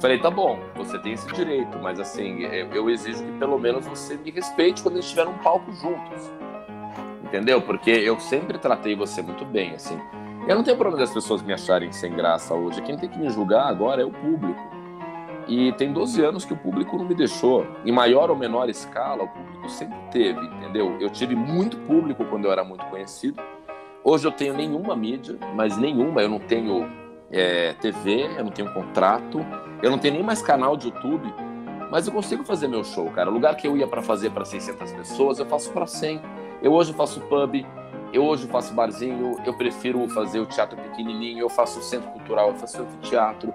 Falei, 0.00 0.18
tá 0.18 0.28
bom, 0.28 0.58
você 0.74 0.98
tem 0.98 1.12
esse 1.12 1.32
direito, 1.32 1.78
mas 1.80 2.00
assim, 2.00 2.40
eu 2.42 2.90
exijo 2.90 3.22
que 3.22 3.32
pelo 3.38 3.58
menos 3.60 3.86
você 3.86 4.16
me 4.16 4.32
respeite 4.32 4.82
quando 4.82 4.94
a 4.94 5.00
gente 5.00 5.06
estiver 5.06 5.24
num 5.24 5.38
palco 5.38 5.70
juntos. 5.72 6.32
Entendeu? 7.22 7.62
Porque 7.62 7.90
eu 7.90 8.18
sempre 8.18 8.58
tratei 8.58 8.96
você 8.96 9.22
muito 9.22 9.44
bem, 9.44 9.74
assim. 9.74 9.96
Eu 10.48 10.56
não 10.56 10.64
tenho 10.64 10.76
problema 10.76 10.98
das 10.98 11.14
pessoas 11.14 11.42
me 11.42 11.52
acharem 11.52 11.92
sem 11.92 12.12
graça 12.12 12.54
hoje. 12.54 12.82
Quem 12.82 12.96
tem 12.96 13.08
que 13.08 13.18
me 13.18 13.30
julgar 13.30 13.68
agora 13.68 14.02
é 14.02 14.04
o 14.04 14.10
público. 14.10 14.73
E 15.46 15.72
tem 15.72 15.92
12 15.92 16.22
anos 16.24 16.44
que 16.44 16.52
o 16.52 16.56
público 16.56 16.96
não 16.96 17.04
me 17.04 17.14
deixou. 17.14 17.66
Em 17.84 17.92
maior 17.92 18.30
ou 18.30 18.36
menor 18.36 18.68
escala, 18.68 19.24
o 19.24 19.28
público 19.28 19.68
sempre 19.68 19.96
teve, 20.10 20.40
entendeu? 20.40 20.96
Eu 21.00 21.10
tive 21.10 21.34
muito 21.34 21.76
público 21.78 22.24
quando 22.24 22.46
eu 22.46 22.52
era 22.52 22.64
muito 22.64 22.84
conhecido. 22.86 23.42
Hoje 24.02 24.26
eu 24.26 24.32
tenho 24.32 24.54
nenhuma 24.54 24.96
mídia, 24.96 25.38
mas 25.54 25.76
nenhuma. 25.76 26.22
Eu 26.22 26.28
não 26.28 26.38
tenho 26.38 26.90
é, 27.30 27.72
TV, 27.74 28.28
eu 28.36 28.44
não 28.44 28.50
tenho 28.50 28.72
contrato, 28.72 29.44
eu 29.82 29.90
não 29.90 29.98
tenho 29.98 30.14
nem 30.14 30.22
mais 30.22 30.40
canal 30.40 30.76
de 30.76 30.88
YouTube. 30.88 31.32
Mas 31.90 32.06
eu 32.06 32.12
consigo 32.12 32.44
fazer 32.44 32.66
meu 32.66 32.82
show, 32.82 33.10
cara. 33.10 33.30
O 33.30 33.32
lugar 33.32 33.56
que 33.56 33.68
eu 33.68 33.76
ia 33.76 33.86
para 33.86 34.02
fazer 34.02 34.30
para 34.30 34.44
600 34.44 34.92
pessoas, 34.92 35.38
eu 35.38 35.46
faço 35.46 35.70
para 35.72 35.86
100. 35.86 36.20
Eu 36.62 36.72
hoje 36.72 36.92
faço 36.92 37.20
pub, 37.20 37.64
eu 38.12 38.24
hoje 38.24 38.46
faço 38.46 38.72
barzinho, 38.72 39.36
eu 39.44 39.54
prefiro 39.54 40.08
fazer 40.08 40.40
o 40.40 40.46
teatro 40.46 40.76
pequenininho, 40.76 41.40
eu 41.40 41.48
faço 41.48 41.82
centro 41.82 42.08
cultural, 42.10 42.48
eu 42.48 42.54
faço 42.54 42.86
teatro. 43.02 43.52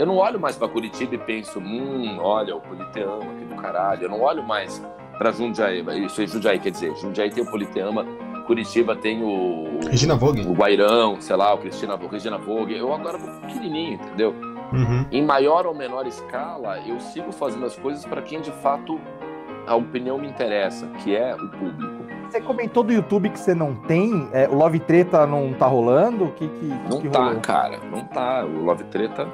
Eu 0.00 0.06
não 0.06 0.16
olho 0.16 0.40
mais 0.40 0.56
para 0.56 0.66
Curitiba 0.66 1.14
e 1.14 1.18
penso, 1.18 1.58
hum, 1.58 2.16
olha, 2.20 2.56
o 2.56 2.60
Politeama 2.62 3.22
aqui 3.22 3.44
do 3.44 3.54
caralho. 3.56 4.04
Eu 4.04 4.08
não 4.08 4.22
olho 4.22 4.42
mais 4.42 4.82
para 5.18 5.30
Jundiaí. 5.30 5.84
Isso 6.06 6.22
é 6.22 6.26
Jundiaí, 6.26 6.58
quer 6.58 6.70
dizer, 6.70 6.96
Jundiaí 6.96 7.30
tem 7.30 7.44
o 7.44 7.50
Politeama, 7.50 8.06
Curitiba 8.46 8.96
tem 8.96 9.22
o. 9.22 9.78
Regina 9.90 10.14
Vogue. 10.14 10.40
O 10.46 10.54
Guairão, 10.54 11.20
sei 11.20 11.36
lá, 11.36 11.52
o 11.52 11.58
Cristina, 11.58 11.98
Regina 12.10 12.38
Vogue. 12.38 12.74
Eu 12.74 12.94
agora 12.94 13.18
vou 13.18 13.28
pequenininho, 13.42 13.92
entendeu? 13.92 14.34
Uhum. 14.72 15.04
Em 15.12 15.22
maior 15.22 15.66
ou 15.66 15.74
menor 15.74 16.06
escala, 16.06 16.78
eu 16.86 16.98
sigo 16.98 17.30
fazendo 17.30 17.66
as 17.66 17.76
coisas 17.76 18.02
para 18.06 18.22
quem 18.22 18.40
de 18.40 18.52
fato 18.52 18.98
a 19.66 19.76
opinião 19.76 20.16
me 20.16 20.26
interessa, 20.26 20.86
que 21.04 21.14
é 21.14 21.34
o 21.34 21.46
público. 21.46 22.06
Você 22.30 22.40
comentou 22.40 22.82
do 22.82 22.92
YouTube 22.92 23.28
que 23.28 23.38
você 23.38 23.54
não 23.54 23.74
tem, 23.74 24.30
é, 24.32 24.48
o 24.48 24.54
Love 24.54 24.80
Treta 24.80 25.26
não 25.26 25.52
tá 25.52 25.66
rolando? 25.66 26.28
Que, 26.36 26.48
que, 26.48 26.66
não 26.88 27.02
que 27.02 27.08
tá, 27.10 27.24
rolou? 27.24 27.40
cara, 27.40 27.78
não 27.90 28.04
tá. 28.04 28.46
O 28.46 28.64
Love 28.64 28.84
Treta 28.84 29.28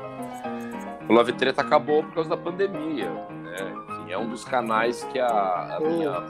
o 1.08 1.12
Love 1.12 1.32
Treta 1.32 1.62
acabou 1.62 2.02
por 2.02 2.14
causa 2.14 2.30
da 2.30 2.36
pandemia. 2.36 3.10
Né? 3.10 3.56
Enfim, 3.88 4.12
é 4.12 4.18
um 4.18 4.28
dos 4.28 4.44
canais 4.44 5.04
que 5.04 5.18
a, 5.18 5.76
a 5.76 5.80
minha 5.80 6.24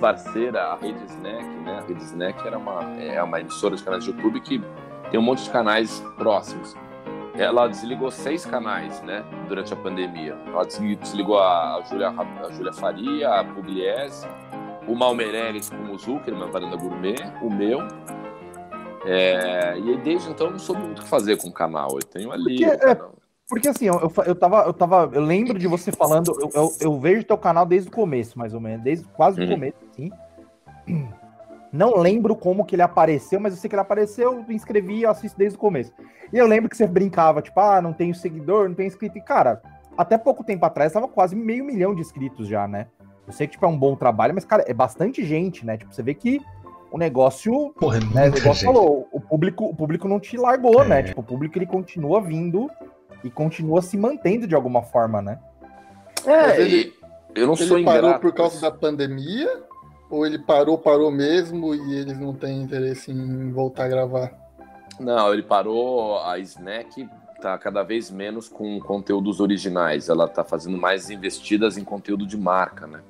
parceira, 0.00 0.64
a 0.64 0.76
Rede 0.76 1.04
Snack, 1.06 1.44
né? 1.44 1.78
A 1.78 1.86
Rede 1.86 2.02
Snack 2.04 2.46
era 2.46 2.58
uma, 2.58 2.82
é 3.00 3.22
uma 3.22 3.40
emissora 3.40 3.76
de 3.76 3.82
canais 3.82 4.04
de 4.04 4.10
YouTube 4.10 4.40
que 4.40 4.62
tem 5.10 5.18
um 5.18 5.22
monte 5.22 5.44
de 5.44 5.50
canais 5.50 6.00
próximos. 6.16 6.76
Ela 7.34 7.68
desligou 7.68 8.10
seis 8.10 8.44
canais, 8.44 9.00
né? 9.02 9.24
Durante 9.48 9.72
a 9.72 9.76
pandemia. 9.76 10.36
Ela 10.46 10.64
desligou 10.64 11.38
a 11.38 11.82
Júlia 11.88 12.08
a 12.10 12.50
Julia 12.50 12.72
Faria, 12.72 13.28
a 13.28 13.44
Pugliese, 13.44 14.28
o 14.86 14.94
Malmeirelles 14.94 15.70
com 15.70 15.92
o 15.92 15.98
Zuckerman, 15.98 16.50
Varanda 16.50 16.76
Gourmet, 16.76 17.16
o 17.42 17.50
meu. 17.50 17.80
É, 19.06 19.78
e 19.78 19.96
desde 19.98 20.30
então 20.30 20.48
eu 20.48 20.52
não 20.52 20.58
soube 20.58 20.82
muito 20.82 20.98
o 20.98 21.02
que 21.02 21.08
fazer 21.08 21.36
com 21.36 21.48
o 21.48 21.52
canal. 21.52 21.88
Eu 21.92 22.02
tenho 22.02 22.32
ali. 22.32 22.64
Porque, 22.64 22.86
é, 22.86 23.19
porque 23.50 23.68
assim, 23.68 23.86
eu, 23.86 24.12
eu, 24.24 24.34
tava, 24.36 24.62
eu 24.62 24.72
tava. 24.72 25.10
Eu 25.12 25.20
lembro 25.20 25.58
de 25.58 25.66
você 25.66 25.90
falando, 25.90 26.30
eu, 26.40 26.50
eu, 26.54 26.72
eu 26.80 27.00
vejo 27.00 27.24
teu 27.24 27.36
canal 27.36 27.66
desde 27.66 27.88
o 27.88 27.92
começo, 27.92 28.38
mais 28.38 28.54
ou 28.54 28.60
menos. 28.60 28.84
Desde 28.84 29.04
quase 29.08 29.40
o 29.40 29.44
uhum. 29.44 29.50
começo, 29.50 29.76
assim. 29.90 30.10
Não 31.72 31.96
lembro 31.96 32.36
como 32.36 32.64
que 32.64 32.76
ele 32.76 32.82
apareceu, 32.82 33.40
mas 33.40 33.52
eu 33.52 33.58
sei 33.58 33.68
que 33.68 33.74
ele 33.74 33.82
apareceu, 33.82 34.32
eu 34.32 34.44
me 34.46 34.54
inscrevi 34.54 35.00
e 35.00 35.06
assisto 35.06 35.36
desde 35.36 35.56
o 35.56 35.60
começo. 35.60 35.92
E 36.32 36.38
eu 36.38 36.46
lembro 36.46 36.70
que 36.70 36.76
você 36.76 36.86
brincava, 36.86 37.42
tipo, 37.42 37.58
ah, 37.58 37.82
não 37.82 37.92
tenho 37.92 38.14
seguidor, 38.14 38.68
não 38.68 38.74
tenho 38.74 38.86
inscrito. 38.86 39.18
E, 39.18 39.20
cara, 39.20 39.60
até 39.98 40.16
pouco 40.16 40.44
tempo 40.44 40.64
atrás 40.64 40.92
tava 40.92 41.08
quase 41.08 41.34
meio 41.34 41.64
milhão 41.64 41.92
de 41.92 42.00
inscritos 42.00 42.46
já, 42.46 42.68
né? 42.68 42.86
Eu 43.26 43.32
sei 43.32 43.48
que, 43.48 43.52
tipo, 43.52 43.66
é 43.66 43.68
um 43.68 43.78
bom 43.78 43.96
trabalho, 43.96 44.34
mas, 44.34 44.44
cara, 44.44 44.64
é 44.66 44.74
bastante 44.74 45.24
gente, 45.24 45.66
né? 45.66 45.76
Tipo, 45.76 45.92
você 45.92 46.02
vê 46.04 46.14
que 46.14 46.40
o 46.92 46.98
negócio. 46.98 47.70
Porra, 47.78 47.98
é 47.98 48.14
né, 48.14 48.28
o 48.28 48.32
negócio 48.32 48.64
falou, 48.64 49.08
o 49.12 49.20
público, 49.20 49.64
o 49.64 49.74
público 49.74 50.08
não 50.08 50.20
te 50.20 50.36
largou, 50.36 50.84
né? 50.84 51.00
é. 51.00 51.02
né? 51.02 51.02
Tipo, 51.04 51.20
o 51.20 51.24
público 51.24 51.58
ele 51.58 51.66
continua 51.66 52.20
vindo 52.20 52.70
e 53.22 53.30
continua 53.30 53.82
se 53.82 53.96
mantendo 53.96 54.46
de 54.46 54.54
alguma 54.54 54.82
forma, 54.82 55.20
né? 55.20 55.38
É, 56.26 56.60
ele, 56.60 56.92
eu 57.34 57.46
não 57.46 57.54
ele 57.54 57.64
sou 57.66 57.84
parou 57.84 58.08
ingrato, 58.08 58.20
por 58.20 58.32
causa 58.32 58.60
da 58.60 58.70
pandemia? 58.70 59.62
Ou 60.10 60.26
ele 60.26 60.38
parou, 60.38 60.76
parou 60.76 61.10
mesmo 61.10 61.74
e 61.74 61.94
eles 61.94 62.18
não 62.18 62.34
têm 62.34 62.62
interesse 62.62 63.12
em 63.12 63.52
voltar 63.52 63.84
a 63.84 63.88
gravar? 63.88 64.32
Não, 64.98 65.32
ele 65.32 65.42
parou, 65.42 66.18
a 66.20 66.38
Snack 66.38 67.08
tá 67.40 67.56
cada 67.56 67.82
vez 67.82 68.10
menos 68.10 68.48
com 68.48 68.78
conteúdos 68.80 69.40
originais, 69.40 70.08
ela 70.08 70.28
tá 70.28 70.44
fazendo 70.44 70.76
mais 70.76 71.08
investidas 71.08 71.78
em 71.78 71.84
conteúdo 71.84 72.26
de 72.26 72.36
marca, 72.36 72.86
né? 72.86 73.00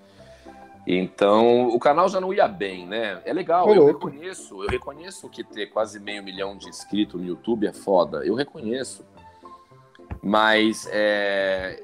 Então, 0.87 1.69
o 1.69 1.79
canal 1.79 2.09
já 2.09 2.21
não 2.21 2.33
ia 2.33 2.49
bem, 2.49 2.87
né? 2.87 3.21
É 3.25 3.33
legal, 3.33 3.73
eu 3.75 3.87
reconheço, 3.87 4.63
eu 4.63 4.69
reconheço 4.69 5.29
que 5.29 5.45
ter 5.45 5.67
quase 5.67 6.01
meio 6.01 6.23
milhão 6.23 6.57
de 6.57 6.69
inscritos 6.69 7.21
no 7.21 7.27
YouTube 7.27 7.67
é 7.67 7.73
foda, 7.73 8.25
eu 8.25 8.35
reconheço. 8.35 9.05
Mas 10.23 10.89
é, 10.91 11.83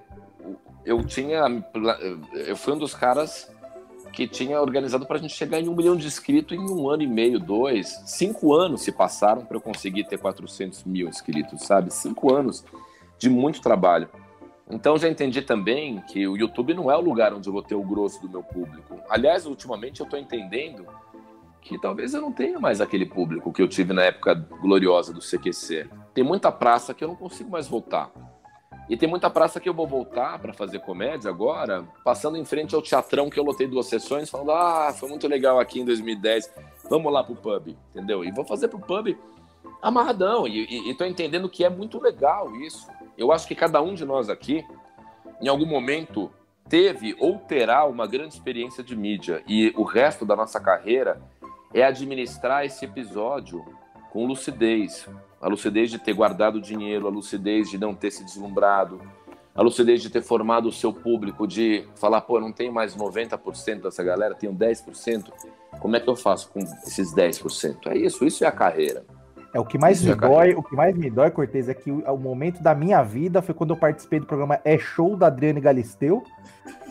eu 0.84 1.04
tinha. 1.04 1.44
Eu 2.32 2.56
fui 2.56 2.74
um 2.74 2.78
dos 2.78 2.94
caras 2.94 3.50
que 4.12 4.26
tinha 4.26 4.60
organizado 4.60 5.04
para 5.04 5.16
a 5.16 5.20
gente 5.20 5.34
chegar 5.34 5.60
em 5.60 5.68
um 5.68 5.74
milhão 5.74 5.94
de 5.94 6.06
inscritos 6.06 6.56
em 6.56 6.60
um 6.60 6.88
ano 6.88 7.02
e 7.02 7.06
meio, 7.06 7.38
dois. 7.38 8.00
Cinco 8.06 8.54
anos 8.54 8.82
se 8.82 8.90
passaram 8.90 9.44
para 9.44 9.56
eu 9.56 9.60
conseguir 9.60 10.04
ter 10.04 10.18
400 10.18 10.84
mil 10.84 11.08
inscritos, 11.08 11.60
sabe? 11.62 11.92
Cinco 11.92 12.34
anos 12.34 12.64
de 13.18 13.28
muito 13.28 13.60
trabalho. 13.60 14.08
Então 14.70 14.98
já 14.98 15.08
entendi 15.08 15.42
também 15.42 16.00
que 16.08 16.26
o 16.26 16.36
YouTube 16.36 16.74
não 16.74 16.90
é 16.90 16.96
o 16.96 17.00
lugar 17.00 17.32
onde 17.32 17.48
eu 17.48 17.52
vou 17.52 17.62
ter 17.62 17.74
o 17.74 17.82
grosso 17.82 18.20
do 18.22 18.28
meu 18.28 18.42
público. 18.42 18.98
Aliás, 19.08 19.46
ultimamente 19.46 20.00
eu 20.00 20.04
estou 20.04 20.18
entendendo 20.18 20.86
que 21.66 21.78
talvez 21.78 22.14
eu 22.14 22.20
não 22.20 22.32
tenha 22.32 22.60
mais 22.60 22.80
aquele 22.80 23.04
público 23.04 23.52
que 23.52 23.60
eu 23.60 23.68
tive 23.68 23.92
na 23.92 24.04
época 24.04 24.34
gloriosa 24.34 25.12
do 25.12 25.20
CQC. 25.20 25.88
Tem 26.14 26.22
muita 26.22 26.52
praça 26.52 26.94
que 26.94 27.02
eu 27.02 27.08
não 27.08 27.16
consigo 27.16 27.50
mais 27.50 27.66
voltar. 27.66 28.10
E 28.88 28.96
tem 28.96 29.08
muita 29.08 29.28
praça 29.28 29.58
que 29.58 29.68
eu 29.68 29.74
vou 29.74 29.86
voltar 29.86 30.38
para 30.38 30.52
fazer 30.52 30.78
comédia 30.78 31.28
agora, 31.28 31.84
passando 32.04 32.36
em 32.36 32.44
frente 32.44 32.72
ao 32.74 32.80
teatrão 32.80 33.28
que 33.28 33.38
eu 33.38 33.42
lotei 33.42 33.66
duas 33.66 33.86
sessões, 33.86 34.30
falando: 34.30 34.52
ah, 34.52 34.94
foi 34.96 35.08
muito 35.08 35.26
legal 35.26 35.58
aqui 35.58 35.80
em 35.80 35.84
2010, 35.84 36.54
vamos 36.88 37.12
lá 37.12 37.24
pro 37.24 37.34
pub, 37.34 37.76
entendeu? 37.90 38.24
E 38.24 38.30
vou 38.30 38.44
fazer 38.44 38.68
pro 38.68 38.78
pub 38.78 39.16
amarradão. 39.82 40.46
E, 40.46 40.64
e, 40.66 40.90
e 40.90 40.94
tô 40.94 41.04
entendendo 41.04 41.48
que 41.48 41.64
é 41.64 41.68
muito 41.68 42.00
legal 42.00 42.54
isso. 42.56 42.86
Eu 43.18 43.32
acho 43.32 43.48
que 43.48 43.56
cada 43.56 43.82
um 43.82 43.92
de 43.92 44.04
nós 44.04 44.28
aqui, 44.28 44.64
em 45.42 45.48
algum 45.48 45.66
momento, 45.66 46.30
teve 46.68 47.16
ou 47.18 47.38
terá 47.38 47.84
uma 47.86 48.06
grande 48.06 48.34
experiência 48.34 48.84
de 48.84 48.94
mídia. 48.94 49.42
E 49.48 49.72
o 49.76 49.82
resto 49.82 50.24
da 50.24 50.36
nossa 50.36 50.60
carreira 50.60 51.20
é 51.72 51.82
administrar 51.82 52.64
esse 52.64 52.84
episódio 52.84 53.64
com 54.10 54.26
lucidez. 54.26 55.08
A 55.40 55.48
lucidez 55.48 55.90
de 55.90 55.98
ter 55.98 56.14
guardado 56.14 56.60
dinheiro, 56.60 57.06
a 57.06 57.10
lucidez 57.10 57.68
de 57.68 57.78
não 57.78 57.94
ter 57.94 58.10
se 58.10 58.24
deslumbrado, 58.24 59.00
a 59.54 59.62
lucidez 59.62 60.02
de 60.02 60.10
ter 60.10 60.22
formado 60.22 60.68
o 60.68 60.72
seu 60.72 60.92
público, 60.92 61.46
de 61.46 61.86
falar, 61.94 62.20
pô, 62.20 62.40
não 62.40 62.52
tenho 62.52 62.72
mais 62.72 62.96
90% 62.96 63.82
dessa 63.82 64.02
galera, 64.02 64.34
tenho 64.34 64.54
10%. 64.54 65.32
Como 65.80 65.96
é 65.96 66.00
que 66.00 66.08
eu 66.08 66.16
faço 66.16 66.50
com 66.50 66.60
esses 66.60 67.14
10%? 67.14 67.86
É 67.86 67.96
isso, 67.96 68.24
isso 68.24 68.44
é 68.44 68.46
a 68.46 68.52
carreira. 68.52 69.04
É 69.54 69.60
o 69.60 69.64
que 69.64 69.78
mais 69.78 69.98
isso 69.98 70.06
me 70.06 70.12
é 70.12 70.16
dói, 70.16 70.54
o 70.54 70.62
que 70.62 70.76
mais 70.76 70.94
me 70.94 71.08
dói, 71.08 71.30
Cortez, 71.30 71.70
é 71.70 71.74
que 71.74 71.90
o, 71.90 72.00
o, 72.00 72.18
momento 72.18 72.62
da 72.62 72.74
minha 72.74 73.02
vida 73.02 73.40
foi 73.40 73.54
quando 73.54 73.70
eu 73.70 73.76
participei 73.76 74.20
do 74.20 74.26
programa 74.26 74.60
É 74.62 74.76
Show 74.76 75.16
da 75.16 75.28
Adriane 75.28 75.60
Galisteu. 75.60 76.22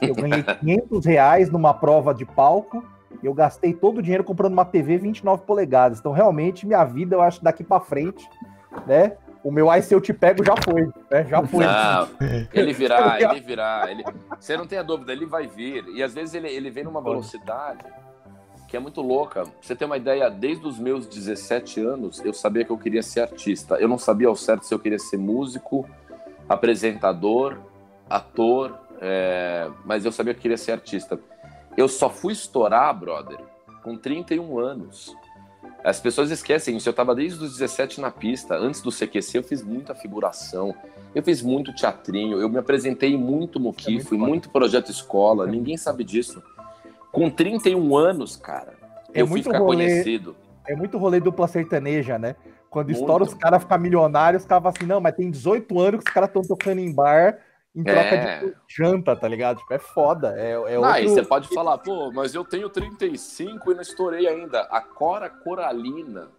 Eu 0.01 0.15
ganhei 0.15 0.41
500 0.61 1.05
reais 1.05 1.51
numa 1.51 1.73
prova 1.73 2.13
de 2.13 2.26
palco 2.26 2.84
eu 3.24 3.34
gastei 3.34 3.74
todo 3.74 3.99
o 3.99 4.01
dinheiro 4.01 4.24
comprando 4.24 4.53
uma 4.53 4.66
TV 4.66 4.97
29 4.97 5.43
polegadas. 5.43 5.99
Então, 5.99 6.11
realmente, 6.11 6.66
minha 6.66 6.84
vida, 6.84 7.16
eu 7.16 7.22
acho, 7.22 7.43
daqui 7.43 7.63
para 7.63 7.80
frente, 7.80 8.28
né? 8.86 9.18
o 9.43 9.51
meu 9.51 9.70
ai 9.70 9.80
se 9.84 9.93
eu 9.93 10.01
te 10.01 10.11
pego 10.11 10.43
já 10.43 10.55
foi, 10.57 10.89
né? 11.11 11.24
Já 11.30 11.45
foi. 11.45 11.66
Não, 11.66 12.09
ele 12.51 12.74
virá, 12.74 13.22
ele 13.22 13.39
virá. 13.41 13.86
Ele... 13.91 14.03
Você 14.39 14.57
não 14.57 14.66
tem 14.66 14.80
a 14.80 14.84
dúvida, 14.84 15.11
ele 15.11 15.28
vai 15.28 15.45
vir. 15.45 15.86
E 15.89 16.01
às 16.01 16.16
vezes 16.16 16.34
ele, 16.34 16.47
ele 16.47 16.72
vem 16.72 16.84
numa 16.84 16.99
velocidade 16.99 17.86
que 18.68 18.76
é 18.76 18.80
muito 18.80 19.01
louca. 19.01 19.43
você 19.61 19.76
tem 19.76 19.86
uma 19.86 19.97
ideia, 19.97 20.30
desde 20.30 20.66
os 20.66 20.80
meus 20.80 21.05
17 21.07 21.80
anos, 21.82 22.20
eu 22.26 22.34
sabia 22.34 22.66
que 22.66 22.72
eu 22.72 22.78
queria 22.78 23.03
ser 23.03 23.22
artista. 23.22 23.76
Eu 23.76 23.88
não 23.88 23.97
sabia 23.97 24.28
ao 24.28 24.36
certo 24.36 24.66
se 24.66 24.74
eu 24.74 24.80
queria 24.80 24.97
ser 24.97 25.18
músico, 25.18 25.88
apresentador, 26.49 27.57
ator, 28.09 28.78
é... 28.99 29.70
mas 29.86 30.03
eu 30.05 30.11
sabia 30.11 30.34
que 30.34 30.39
eu 30.39 30.41
queria 30.41 30.57
ser 30.57 30.72
artista. 30.72 31.20
Eu 31.78 31.88
só 31.88 32.09
fui 32.09 32.34
estourar, 32.34 32.97
brother, 32.97 33.39
com 33.84 33.97
31 33.97 34.57
anos. 34.59 35.15
As 35.84 35.99
pessoas 35.99 36.32
esquecem 36.32 36.78
isso. 36.78 36.88
Eu 36.89 36.91
estava 36.91 37.13
desde 37.13 37.43
os 37.43 37.53
17 37.53 38.01
na 38.01 38.09
pista. 38.09 38.55
Antes 38.55 38.82
do 38.82 38.91
CQC, 38.91 39.38
eu 39.38 39.43
fiz 39.43 39.61
muita 39.61 39.93
figuração. 39.93 40.73
Eu 41.13 41.21
fiz 41.21 41.41
muito 41.41 41.73
teatrinho. 41.76 42.39
Eu 42.39 42.49
me 42.49 42.57
apresentei 42.57 43.17
muito 43.17 43.59
muqui, 43.59 43.97
é 43.97 44.01
fui 44.01 44.17
muito 44.17 44.49
projeto 44.49 44.89
escola. 44.89 45.45
Ninguém 45.45 45.78
sabe 45.78 46.03
disso. 46.03 46.41
Com 47.11 47.30
31 47.30 47.95
anos, 47.95 48.36
cara, 48.36 48.73
é 49.13 49.21
eu 49.21 49.28
fui 49.28 49.43
ficar 49.43 49.59
rolê, 49.59 49.86
conhecido. 49.86 50.36
É 50.67 50.76
muito 50.76 50.97
rolê 50.97 51.19
dupla 51.19 51.47
sertaneja, 51.47 52.17
né? 52.17 52.36
Quando 52.69 52.88
muito. 52.88 52.99
estoura 52.99 53.23
os 53.23 53.34
caras 53.34 53.61
ficam 53.61 53.78
milionários, 53.78 54.43
os 54.43 54.47
caras 54.47 54.63
falam 54.63 54.76
assim, 54.76 54.86
não, 54.86 54.99
mas 54.99 55.15
tem 55.15 55.32
18 55.32 55.80
anos 55.80 56.03
que 56.03 56.09
os 56.09 56.13
caras 56.13 56.30
estão 56.30 56.41
tocando 56.41 56.80
em 56.80 56.93
bar 56.93 57.39
em 57.76 57.84
troca 57.84 57.99
é. 57.99 58.39
de 58.39 58.55
janta, 58.67 59.15
tá 59.15 59.28
ligado? 59.28 59.57
Tipo, 59.57 59.73
é 59.73 59.80
foda. 59.80 60.34
É, 60.38 60.51
é 60.51 60.57
outro... 60.57 60.86
Aí 60.86 61.07
você 61.07 61.23
pode 61.23 61.49
falar, 61.49 61.78
pô, 61.80 62.11
mas 62.11 62.34
eu 62.34 62.45
tenho 62.45 62.69
35 62.69 63.71
e 63.71 63.76
não 63.76 63.82
estourei 63.82 64.28
ainda. 64.28 64.61
A 64.61 64.80
Cora 64.80 65.30
Coralina, 65.30 66.30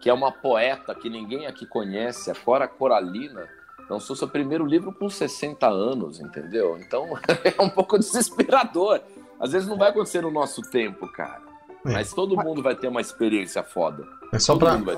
que 0.00 0.08
é 0.08 0.14
uma 0.14 0.32
poeta 0.32 0.94
que 0.94 1.10
ninguém 1.10 1.46
aqui 1.46 1.66
conhece, 1.66 2.30
a 2.30 2.34
Cora 2.34 2.66
Coralina, 2.66 3.46
lançou 3.88 4.16
seu 4.16 4.26
primeiro 4.26 4.64
livro 4.64 4.92
com 4.92 5.08
60 5.08 5.66
anos, 5.68 6.18
entendeu? 6.18 6.78
Então 6.78 7.08
é 7.44 7.60
um 7.60 7.68
pouco 7.68 7.98
desesperador. 7.98 9.00
Às 9.38 9.52
vezes 9.52 9.68
não 9.68 9.76
vai 9.76 9.90
acontecer 9.90 10.22
no 10.22 10.30
nosso 10.30 10.62
tempo, 10.62 11.06
cara. 11.08 11.42
É. 11.84 11.92
Mas 11.92 12.14
todo 12.14 12.36
mundo 12.36 12.62
vai 12.62 12.74
ter 12.74 12.88
uma 12.88 13.00
experiência 13.00 13.62
foda. 13.62 14.06
É 14.32 14.38
só 14.38 14.56
todo 14.56 14.84
pra 14.84 14.96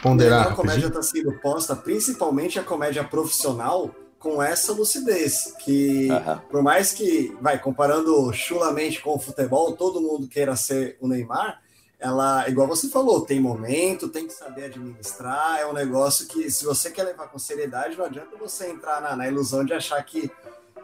ponderar. 0.00 0.52
A 0.52 0.54
comédia 0.54 0.86
está 0.86 1.02
sendo 1.02 1.32
posta, 1.40 1.74
principalmente 1.74 2.58
a 2.60 2.62
comédia 2.62 3.02
profissional, 3.02 3.90
com 4.18 4.42
essa 4.42 4.72
lucidez, 4.72 5.54
que 5.64 6.08
uhum. 6.10 6.38
por 6.50 6.62
mais 6.62 6.92
que, 6.92 7.36
vai, 7.40 7.58
comparando 7.58 8.32
chulamente 8.32 9.00
com 9.00 9.14
o 9.14 9.18
futebol, 9.18 9.72
todo 9.76 10.00
mundo 10.00 10.26
queira 10.26 10.56
ser 10.56 10.96
o 11.00 11.06
Neymar, 11.06 11.60
ela, 12.00 12.48
igual 12.48 12.66
você 12.66 12.88
falou, 12.88 13.24
tem 13.24 13.40
momento, 13.40 14.08
tem 14.08 14.26
que 14.26 14.32
saber 14.32 14.66
administrar, 14.66 15.60
é 15.60 15.66
um 15.66 15.72
negócio 15.72 16.26
que, 16.26 16.50
se 16.50 16.64
você 16.64 16.90
quer 16.90 17.04
levar 17.04 17.28
com 17.28 17.38
seriedade, 17.38 17.96
não 17.96 18.04
adianta 18.04 18.36
você 18.36 18.68
entrar 18.68 19.00
na, 19.00 19.16
na 19.16 19.26
ilusão 19.26 19.64
de 19.64 19.72
achar 19.72 20.02
que, 20.04 20.30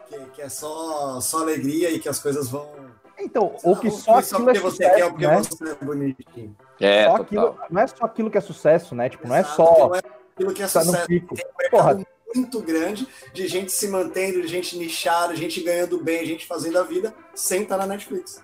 que, 0.09 0.19
que, 0.33 0.41
é 0.41 0.49
só, 0.49 1.19
só 1.21 1.39
alegria 1.39 1.89
e 1.91 1.99
que 1.99 2.09
as 2.09 2.19
coisas 2.19 2.49
vão... 2.49 2.69
Então, 3.17 3.55
ou 3.63 3.77
que 3.77 3.89
só, 3.89 4.17
aquilo 4.17 4.49
é 4.49 4.55
sucesso, 4.55 4.95
quer, 4.95 5.09
porque 5.09 5.27
né? 5.27 5.37
você 5.37 5.69
é 5.69 5.85
bonitinho. 5.85 6.55
É, 6.81 7.05
só 7.05 7.15
aquilo, 7.15 7.57
não 7.69 7.81
é 7.81 7.87
só 7.87 8.05
aquilo 8.05 8.29
que 8.29 8.37
é 8.37 8.41
sucesso, 8.41 8.93
né? 8.93 9.09
Tipo, 9.09 9.27
não 9.27 9.35
é 9.35 9.43
só... 9.43 9.87
Não 9.87 9.95
é 9.95 10.01
aquilo 10.33 10.53
que 10.53 10.63
é 10.63 10.67
tá 10.67 10.83
sucesso. 10.83 11.07
Tem 11.07 11.25
Porra, 11.71 12.05
muito 12.35 12.61
grande 12.61 13.07
de 13.33 13.47
gente 13.47 13.71
se 13.71 13.87
mantendo, 13.87 14.41
de 14.41 14.47
gente 14.47 14.77
nichada, 14.77 15.35
gente 15.35 15.61
ganhando 15.61 16.01
bem, 16.03 16.25
gente 16.25 16.45
fazendo 16.45 16.77
a 16.77 16.83
vida 16.83 17.13
sem 17.33 17.63
estar 17.63 17.77
na 17.77 17.87
Netflix. 17.87 18.41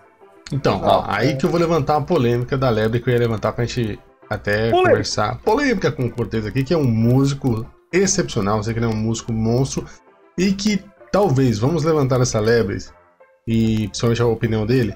Então, 0.52 0.82
ó, 0.84 1.06
aí 1.08 1.38
que 1.38 1.46
eu 1.46 1.50
vou 1.50 1.60
levantar 1.60 1.98
uma 1.98 2.06
polêmica 2.06 2.58
da 2.58 2.70
Lebre 2.70 3.00
que 3.00 3.10
eu 3.10 3.14
ia 3.14 3.20
levantar 3.20 3.54
pra 3.54 3.66
gente 3.66 4.00
até 4.30 4.70
polêmica. 4.70 4.90
conversar. 4.90 5.40
Polêmica 5.42 5.92
com 5.92 6.06
o 6.06 6.12
Cortez 6.12 6.46
aqui, 6.46 6.64
que 6.64 6.74
é 6.74 6.78
um 6.78 6.84
músico 6.84 7.66
excepcional, 7.92 8.64
sei 8.64 8.74
que 8.74 8.80
ele 8.80 8.86
é 8.86 8.90
um 8.90 8.96
músico 8.96 9.32
monstro 9.32 9.86
e 10.38 10.54
que 10.54 10.84
talvez, 11.12 11.60
vamos 11.60 11.84
levantar 11.84 12.22
essa 12.22 12.40
lebre 12.40 12.78
e 13.48 13.88
principalmente 13.88 14.22
a 14.22 14.28
opinião 14.28 14.66
dele, 14.66 14.94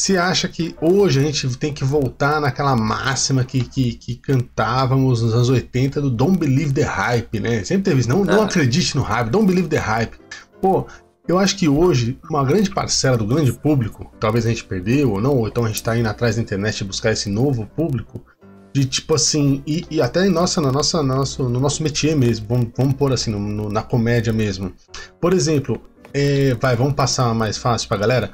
se 0.00 0.16
acha 0.16 0.48
que 0.48 0.74
hoje 0.80 1.20
a 1.20 1.22
gente 1.22 1.58
tem 1.58 1.74
que 1.74 1.84
voltar 1.84 2.40
naquela 2.40 2.74
máxima 2.74 3.44
que, 3.44 3.62
que, 3.62 3.92
que, 3.92 4.16
cantávamos 4.16 5.20
nos 5.20 5.34
anos 5.34 5.50
80 5.50 6.00
do 6.00 6.10
Don't 6.10 6.38
Believe 6.38 6.72
the 6.72 6.84
Hype, 6.84 7.38
né? 7.38 7.62
Sempre 7.64 7.82
teve 7.82 8.00
isso, 8.00 8.08
não, 8.08 8.24
não 8.24 8.40
ah. 8.40 8.44
acredite 8.46 8.96
no 8.96 9.02
hype, 9.02 9.28
don't 9.28 9.46
believe 9.46 9.68
the 9.68 9.76
hype. 9.76 10.16
Pô, 10.58 10.86
eu 11.28 11.38
acho 11.38 11.54
que 11.54 11.68
hoje 11.68 12.18
uma 12.30 12.42
grande 12.42 12.70
parcela 12.70 13.18
do 13.18 13.26
grande 13.26 13.52
público, 13.52 14.10
talvez 14.18 14.46
a 14.46 14.48
gente 14.48 14.64
perdeu 14.64 15.12
ou 15.12 15.20
não, 15.20 15.36
ou 15.36 15.46
então 15.46 15.64
a 15.64 15.68
gente 15.68 15.76
está 15.76 15.94
indo 15.98 16.08
atrás 16.08 16.36
da 16.36 16.42
internet 16.42 16.82
buscar 16.82 17.12
esse 17.12 17.28
novo 17.28 17.66
público, 17.66 18.24
de 18.72 18.86
tipo 18.86 19.14
assim, 19.14 19.62
e, 19.66 19.84
e 19.90 20.00
até 20.00 20.26
em 20.26 20.30
nossa, 20.30 20.62
na 20.62 20.72
nossa, 20.72 21.02
nosso, 21.02 21.46
no 21.46 21.60
nosso 21.60 21.82
métier 21.82 22.16
mesmo, 22.16 22.46
vamos, 22.48 22.68
vamos 22.74 22.94
pôr 22.94 23.12
assim, 23.12 23.30
no, 23.30 23.38
no, 23.38 23.68
na 23.68 23.82
comédia 23.82 24.32
mesmo. 24.32 24.72
Por 25.20 25.34
exemplo, 25.34 25.78
é, 26.14 26.54
vai, 26.54 26.74
vamos 26.74 26.94
passar 26.94 27.34
mais 27.34 27.58
fácil 27.58 27.86
pra 27.86 27.98
galera 27.98 28.32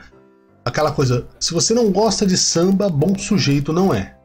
aquela 0.66 0.90
coisa, 0.90 1.28
se 1.38 1.54
você 1.54 1.72
não 1.72 1.92
gosta 1.92 2.26
de 2.26 2.36
samba, 2.36 2.88
bom 2.88 3.16
sujeito 3.16 3.72
não 3.72 3.94
é. 3.94 4.16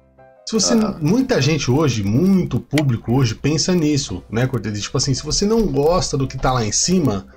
Se 0.43 0.53
você, 0.53 0.73
uhum. 0.73 0.95
muita 0.99 1.39
gente 1.39 1.69
hoje, 1.69 2.03
muito 2.03 2.59
público 2.59 3.13
hoje 3.13 3.35
pensa 3.35 3.75
nisso, 3.75 4.23
né, 4.29 4.47
Cortez? 4.47 4.81
Tipo 4.81 4.97
assim, 4.97 5.13
se 5.13 5.23
você 5.23 5.45
não 5.45 5.67
gosta 5.67 6.17
do 6.17 6.27
que 6.27 6.39
tá 6.39 6.51
lá 6.51 6.65
em 6.65 6.71
cima, 6.71 7.27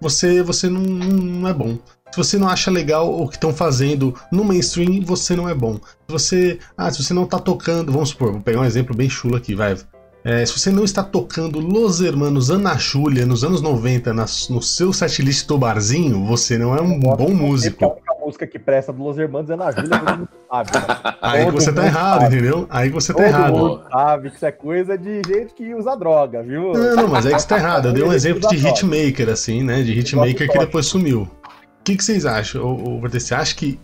você 0.00 0.42
você 0.42 0.68
não, 0.68 0.80
não 0.80 1.48
é 1.48 1.52
bom. 1.52 1.76
Se 2.12 2.16
você 2.16 2.38
não 2.38 2.48
acha 2.48 2.70
legal 2.70 3.12
o 3.12 3.26
que 3.28 3.34
estão 3.34 3.52
fazendo 3.52 4.14
no 4.30 4.44
mainstream, 4.44 5.02
você 5.04 5.34
não 5.34 5.48
é 5.48 5.54
bom. 5.54 5.74
Se 5.74 6.12
você, 6.12 6.58
ah, 6.76 6.90
se 6.90 7.02
você 7.02 7.12
não 7.12 7.26
tá 7.26 7.40
tocando, 7.40 7.90
vamos 7.90 8.10
supor, 8.10 8.30
vou 8.30 8.40
pegar 8.40 8.60
um 8.60 8.64
exemplo 8.64 8.94
bem 8.94 9.10
chulo 9.10 9.34
aqui, 9.34 9.56
vai. 9.56 9.76
É, 10.24 10.46
se 10.46 10.56
você 10.56 10.70
não 10.70 10.84
está 10.84 11.02
tocando 11.02 11.58
Los 11.58 12.00
Hermanos 12.00 12.48
Ana 12.48 12.78
Júlia 12.78 13.26
nos 13.26 13.42
anos 13.42 13.60
90 13.60 14.14
na, 14.14 14.24
no 14.50 14.62
seu 14.62 14.92
setlist 14.92 15.48
do 15.48 15.58
barzinho, 15.58 16.24
você 16.24 16.56
não 16.56 16.76
é 16.76 16.80
um 16.80 17.00
bom 17.00 17.34
músico. 17.34 17.96
Música 18.24 18.46
que 18.46 18.58
presta 18.58 18.92
do 18.92 19.02
Los 19.02 19.18
Hermanos 19.18 19.50
é 19.50 19.54
Ana 19.54 19.70
Júlia, 19.70 19.98
todo 19.98 20.18
mundo 20.18 20.28
sabe. 20.50 20.70
Né? 20.72 21.14
Aí 21.20 21.44
todo 21.44 21.54
você 21.54 21.72
tá 21.72 21.86
errado, 21.86 22.20
sabe. 22.20 22.36
entendeu? 22.36 22.66
Aí 22.70 22.90
você 22.90 23.12
tá 23.12 23.18
todo 23.18 23.26
errado. 23.26 23.56
Mundo 23.56 23.82
sabe 23.90 24.30
que 24.30 24.36
isso 24.36 24.46
é 24.46 24.52
coisa 24.52 24.98
de 24.98 25.22
gente 25.26 25.54
que 25.54 25.74
usa 25.74 25.96
droga, 25.96 26.42
viu? 26.42 26.72
Não, 26.72 26.96
não, 26.96 27.08
mas 27.08 27.26
é 27.26 27.32
que 27.32 27.38
você 27.40 27.48
tá 27.48 27.56
errado. 27.56 27.88
Eu 27.88 27.92
dei 27.92 28.04
um 28.04 28.12
exemplo 28.12 28.48
de 28.48 28.56
hitmaker, 28.56 29.28
assim, 29.28 29.62
né? 29.62 29.82
De 29.82 29.98
hitmaker 29.98 30.50
que 30.50 30.58
depois 30.58 30.86
sumiu. 30.86 31.22
O 31.22 31.84
que, 31.84 31.96
que 31.96 32.04
vocês 32.04 32.24
acham, 32.24 32.64
ô, 32.64 33.00
Você 33.00 33.34
acha 33.34 33.54
que 33.56 33.80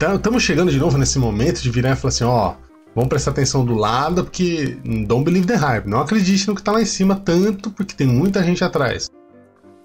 estamos 0.00 0.42
tá, 0.42 0.46
chegando 0.46 0.70
de 0.70 0.78
novo 0.78 0.96
nesse 0.96 1.18
momento 1.18 1.60
de 1.60 1.70
virar 1.70 1.92
e 1.92 1.96
falar 1.96 2.08
assim, 2.08 2.24
ó... 2.24 2.54
Vamos 2.94 3.08
prestar 3.08 3.30
atenção 3.30 3.64
do 3.64 3.74
lado, 3.74 4.24
porque 4.24 4.76
don't 5.06 5.24
believe 5.24 5.46
the 5.46 5.54
hype. 5.54 5.88
Não 5.88 6.00
acredite 6.00 6.46
no 6.46 6.54
que 6.54 6.62
tá 6.62 6.72
lá 6.72 6.82
em 6.82 6.84
cima 6.84 7.16
tanto, 7.16 7.70
porque 7.70 7.94
tem 7.94 8.06
muita 8.06 8.42
gente 8.42 8.62
atrás. 8.62 9.10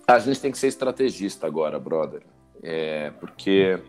A 0.05 0.19
gente 0.19 0.41
tem 0.41 0.51
que 0.51 0.57
ser 0.57 0.67
estrategista 0.67 1.47
agora, 1.47 1.79
brother. 1.79 2.21
É, 2.61 3.11
porque 3.19 3.79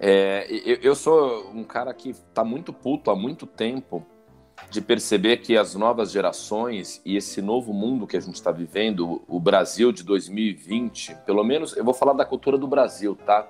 é, 0.00 0.46
eu, 0.50 0.78
eu, 0.82 0.94
sou 0.94 1.50
um 1.54 1.64
cara 1.64 1.92
que 1.94 2.14
tá 2.32 2.44
muito 2.44 2.72
puto 2.72 3.10
há 3.10 3.16
muito 3.16 3.46
tempo 3.46 4.04
de 4.70 4.80
perceber 4.80 5.38
que 5.38 5.56
as 5.56 5.74
novas 5.74 6.10
gerações 6.10 7.00
e 7.04 7.16
esse 7.16 7.40
novo 7.40 7.72
mundo 7.72 8.06
que 8.06 8.16
a 8.16 8.20
gente 8.20 8.34
está 8.34 8.50
vivendo, 8.50 9.22
o 9.28 9.38
Brasil 9.38 9.92
de 9.92 10.02
2020, 10.02 11.16
pelo 11.26 11.44
menos 11.44 11.76
eu 11.76 11.84
vou 11.84 11.94
falar 11.94 12.12
da 12.12 12.24
cultura 12.24 12.58
do 12.58 12.66
Brasil, 12.66 13.16
tá? 13.26 13.48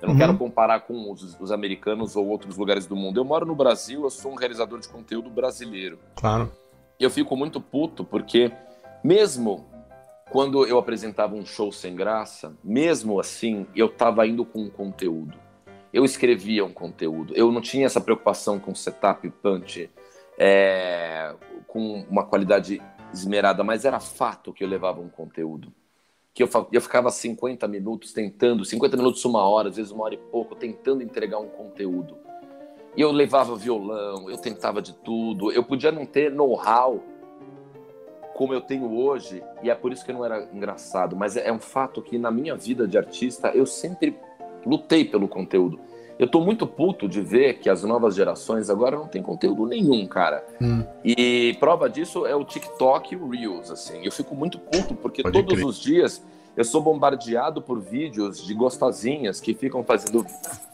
Eu 0.00 0.08
não 0.08 0.14
uhum. 0.14 0.20
quero 0.20 0.36
comparar 0.36 0.80
com 0.80 1.12
os, 1.12 1.38
os, 1.40 1.52
americanos 1.52 2.16
ou 2.16 2.26
outros 2.26 2.56
lugares 2.56 2.86
do 2.86 2.96
mundo. 2.96 3.20
Eu 3.20 3.24
moro 3.24 3.46
no 3.46 3.54
Brasil, 3.54 4.02
eu 4.02 4.10
sou 4.10 4.32
um 4.32 4.34
realizador 4.34 4.80
de 4.80 4.88
conteúdo 4.88 5.30
brasileiro. 5.30 5.98
Claro. 6.16 6.50
Eu 6.98 7.08
fico 7.08 7.36
muito 7.36 7.60
puto 7.60 8.04
porque, 8.04 8.50
mesmo 9.04 9.64
quando 10.32 10.66
eu 10.66 10.78
apresentava 10.78 11.34
um 11.34 11.44
show 11.44 11.70
sem 11.70 11.94
graça, 11.94 12.56
mesmo 12.64 13.20
assim, 13.20 13.66
eu 13.76 13.86
estava 13.86 14.26
indo 14.26 14.44
com 14.44 14.62
um 14.62 14.70
conteúdo. 14.70 15.41
Eu 15.92 16.04
escrevia 16.04 16.64
um 16.64 16.72
conteúdo. 16.72 17.34
Eu 17.34 17.52
não 17.52 17.60
tinha 17.60 17.86
essa 17.86 18.00
preocupação 18.00 18.58
com 18.58 18.74
setup, 18.74 19.28
punch, 19.42 19.90
é, 20.38 21.34
com 21.66 22.04
uma 22.08 22.24
qualidade 22.24 22.80
esmerada, 23.12 23.62
mas 23.62 23.84
era 23.84 24.00
fato 24.00 24.52
que 24.52 24.64
eu 24.64 24.68
levava 24.68 25.00
um 25.00 25.08
conteúdo 25.08 25.72
que 26.34 26.42
eu, 26.42 26.48
eu 26.72 26.80
ficava 26.80 27.10
50 27.10 27.68
minutos 27.68 28.12
tentando, 28.12 28.64
50 28.64 28.96
minutos, 28.96 29.24
uma 29.24 29.46
hora, 29.46 29.68
às 29.68 29.76
vezes 29.76 29.92
uma 29.92 30.04
hora 30.04 30.14
e 30.14 30.18
pouco, 30.18 30.54
tentando 30.54 31.02
entregar 31.02 31.38
um 31.38 31.48
conteúdo. 31.48 32.16
eu 32.96 33.10
levava 33.12 33.54
violão, 33.56 34.30
eu 34.30 34.38
tentava 34.38 34.80
de 34.80 34.94
tudo. 34.94 35.52
Eu 35.52 35.62
podia 35.62 35.92
não 35.92 36.06
ter 36.06 36.30
know-how 36.30 37.02
como 38.34 38.54
eu 38.54 38.62
tenho 38.62 38.90
hoje, 38.90 39.42
e 39.62 39.68
é 39.68 39.74
por 39.74 39.92
isso 39.92 40.04
que 40.06 40.12
não 40.12 40.24
era 40.24 40.48
engraçado, 40.54 41.14
mas 41.14 41.36
é 41.36 41.52
um 41.52 41.60
fato 41.60 42.00
que 42.00 42.18
na 42.18 42.30
minha 42.30 42.56
vida 42.56 42.88
de 42.88 42.96
artista 42.96 43.50
eu 43.50 43.66
sempre 43.66 44.18
lutei 44.66 45.04
pelo 45.04 45.28
conteúdo. 45.28 45.78
Eu 46.18 46.28
tô 46.28 46.40
muito 46.40 46.66
puto 46.66 47.08
de 47.08 47.20
ver 47.20 47.54
que 47.54 47.68
as 47.68 47.82
novas 47.82 48.14
gerações 48.14 48.70
agora 48.70 48.96
não 48.96 49.08
tem 49.08 49.22
conteúdo 49.22 49.66
nenhum, 49.66 50.06
cara. 50.06 50.44
Hum. 50.60 50.84
E 51.04 51.56
prova 51.58 51.88
disso 51.88 52.26
é 52.26 52.34
o 52.34 52.44
TikTok 52.44 53.14
e 53.14 53.16
o 53.16 53.28
Reels, 53.28 53.70
assim. 53.70 54.04
Eu 54.04 54.12
fico 54.12 54.34
muito 54.34 54.58
puto 54.58 54.94
porque 54.94 55.22
Pode 55.22 55.34
todos 55.34 55.54
crer. 55.54 55.66
os 55.66 55.80
dias 55.80 56.22
eu 56.56 56.64
sou 56.64 56.82
bombardeado 56.82 57.62
por 57.62 57.80
vídeos 57.80 58.44
de 58.44 58.52
gostosinhas 58.54 59.40
que 59.40 59.54
ficam 59.54 59.82
fazendo 59.82 60.24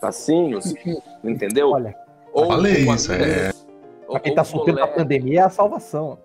passinhos, 0.01 0.75
entendeu? 1.23 1.71
Olha, 1.71 1.97
ou 2.33 2.47
falei 2.47 2.85
isso, 2.85 3.13
é. 3.13 3.53
Pra 4.09 4.21
quem 4.21 4.35
tá 4.35 4.43
solteiro 4.43 4.81
na 4.81 4.87
pandemia 4.87 5.41
é 5.41 5.45
a 5.45 5.51
salvação. 5.51 6.19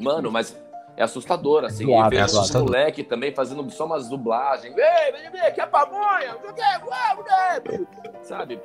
Mano, 0.00 0.30
mas 0.30 0.56
é 1.00 1.04
assustador, 1.04 1.64
assim. 1.64 1.86
Zoado, 1.86 2.14
e 2.14 2.18
ver 2.18 2.24
é 2.24 2.58
moleque 2.58 3.02
também 3.02 3.32
fazendo 3.32 3.68
só 3.70 3.86
umas 3.86 4.06
dublagens. 4.08 4.76
Ei, 4.76 5.12
vem 5.12 5.30
ver, 5.30 5.50
que 5.54 5.60
é 5.60 5.66
pamonha, 5.66 6.36
sabe? 8.22 8.60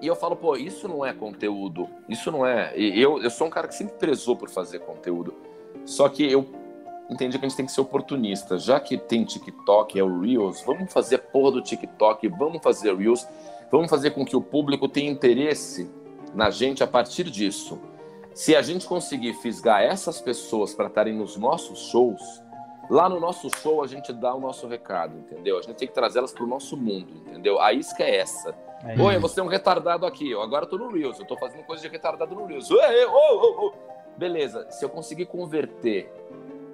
E 0.00 0.06
eu 0.06 0.14
falo, 0.14 0.36
pô, 0.36 0.56
isso 0.56 0.86
não 0.86 1.04
é 1.04 1.12
conteúdo. 1.12 1.88
Isso 2.08 2.30
não 2.30 2.46
é. 2.46 2.72
E 2.76 3.00
eu, 3.00 3.20
eu 3.20 3.30
sou 3.30 3.48
um 3.48 3.50
cara 3.50 3.66
que 3.66 3.74
sempre 3.74 3.94
prezou 3.94 4.36
por 4.36 4.48
fazer 4.48 4.78
conteúdo. 4.78 5.34
Só 5.84 6.08
que 6.08 6.30
eu 6.30 6.46
entendi 7.10 7.36
que 7.36 7.44
a 7.44 7.48
gente 7.48 7.56
tem 7.56 7.66
que 7.66 7.72
ser 7.72 7.80
oportunista. 7.80 8.58
Já 8.58 8.78
que 8.78 8.96
tem 8.96 9.24
TikTok, 9.24 9.98
é 9.98 10.04
o 10.04 10.20
Reels, 10.20 10.62
vamos 10.62 10.92
fazer 10.92 11.16
a 11.16 11.18
porra 11.18 11.50
do 11.50 11.62
TikTok, 11.62 12.28
vamos 12.28 12.62
fazer 12.62 12.94
Reels, 12.96 13.26
vamos 13.72 13.90
fazer 13.90 14.10
com 14.10 14.24
que 14.24 14.36
o 14.36 14.40
público 14.40 14.88
tenha 14.88 15.10
interesse 15.10 15.90
na 16.32 16.48
gente 16.48 16.82
a 16.84 16.86
partir 16.86 17.24
disso. 17.24 17.80
Se 18.34 18.56
a 18.56 18.62
gente 18.62 18.86
conseguir 18.86 19.34
fisgar 19.34 19.82
essas 19.82 20.20
pessoas 20.20 20.74
para 20.74 20.86
estarem 20.86 21.14
nos 21.14 21.36
nossos 21.36 21.90
shows, 21.90 22.42
lá 22.88 23.08
no 23.08 23.20
nosso 23.20 23.50
show 23.58 23.82
a 23.82 23.86
gente 23.86 24.12
dá 24.12 24.34
o 24.34 24.40
nosso 24.40 24.66
recado, 24.66 25.18
entendeu? 25.18 25.58
A 25.58 25.62
gente 25.62 25.76
tem 25.76 25.88
que 25.88 25.94
trazer 25.94 26.18
elas 26.18 26.32
para 26.32 26.44
o 26.44 26.46
nosso 26.46 26.76
mundo, 26.76 27.12
entendeu? 27.26 27.60
A 27.60 27.72
isca 27.72 28.02
é 28.02 28.16
essa. 28.16 28.54
É 28.84 29.00
Oi, 29.00 29.18
você 29.18 29.40
é 29.40 29.42
um 29.42 29.48
retardado 29.48 30.06
aqui, 30.06 30.30
eu 30.30 30.40
agora 30.40 30.66
tô 30.66 30.78
no 30.78 30.90
Reels, 30.90 31.18
eu 31.18 31.26
tô 31.26 31.36
fazendo 31.36 31.62
coisa 31.64 31.82
de 31.82 31.88
retardado 31.88 32.34
no 32.34 32.46
Reels. 32.46 32.70
Ué, 32.70 33.06
oh, 33.06 33.40
oh, 33.42 33.66
oh. 33.66 33.72
Beleza, 34.16 34.68
se 34.70 34.84
eu 34.84 34.88
conseguir 34.88 35.26
converter 35.26 36.10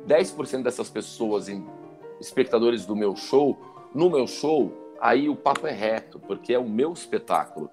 10% 0.07 0.63
dessas 0.63 0.89
pessoas 0.89 1.49
em 1.49 1.67
espectadores 2.21 2.87
do 2.87 2.97
meu 2.97 3.15
show, 3.15 3.59
no 3.95 4.09
meu 4.09 4.27
show, 4.27 4.73
aí 5.01 5.29
o 5.29 5.37
papo 5.37 5.67
é 5.67 5.73
reto, 5.73 6.19
porque 6.19 6.55
é 6.55 6.59
o 6.59 6.69
meu 6.69 6.93
espetáculo, 6.93 7.71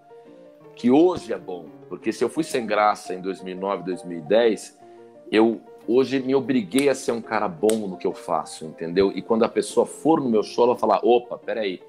que 0.76 0.92
hoje 0.92 1.32
é 1.32 1.38
bom. 1.38 1.68
Porque 1.90 2.12
se 2.12 2.24
eu 2.24 2.30
fui 2.30 2.44
sem 2.44 2.66
graça 2.66 3.14
em 3.14 3.22
2009, 3.22 3.84
2010, 3.84 4.78
eu 5.32 5.62
hoje 5.88 6.20
me 6.20 6.36
obriguei 6.36 6.90
a 6.90 6.96
ser 6.96 7.12
um 7.12 7.22
cara 7.22 7.48
bom 7.48 7.88
no 7.88 7.98
que 7.98 8.08
eu 8.08 8.14
faço, 8.14 8.66
entendeu? 8.66 9.12
E 9.14 9.22
quando 9.22 9.44
a 9.44 9.50
pessoa 9.50 9.86
for 9.86 10.20
no 10.20 10.30
meu 10.30 10.44
show, 10.44 10.66
ela 10.66 10.78
falar: 10.78 11.00
opa, 11.04 11.38
peraí, 11.38 11.82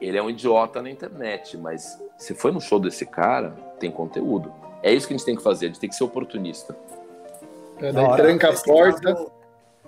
ele 0.00 0.18
é 0.18 0.22
um 0.22 0.30
idiota 0.30 0.82
na 0.82 0.90
internet, 0.90 1.56
mas 1.56 2.02
se 2.16 2.34
foi 2.34 2.52
no 2.52 2.60
show 2.60 2.78
desse 2.78 3.06
cara, 3.06 3.50
tem 3.78 3.90
conteúdo. 3.90 4.52
É 4.82 4.92
isso 4.92 5.06
que 5.08 5.14
a 5.14 5.16
gente 5.16 5.26
tem 5.26 5.36
que 5.36 5.42
fazer, 5.42 5.66
a 5.66 5.68
gente 5.68 5.80
tem 5.80 5.88
que 5.88 5.96
ser 5.96 6.04
oportunista. 6.04 6.76
É, 7.80 7.92
daí 7.92 8.16
tranca 8.16 8.50
a 8.50 8.62
porta, 8.62 9.26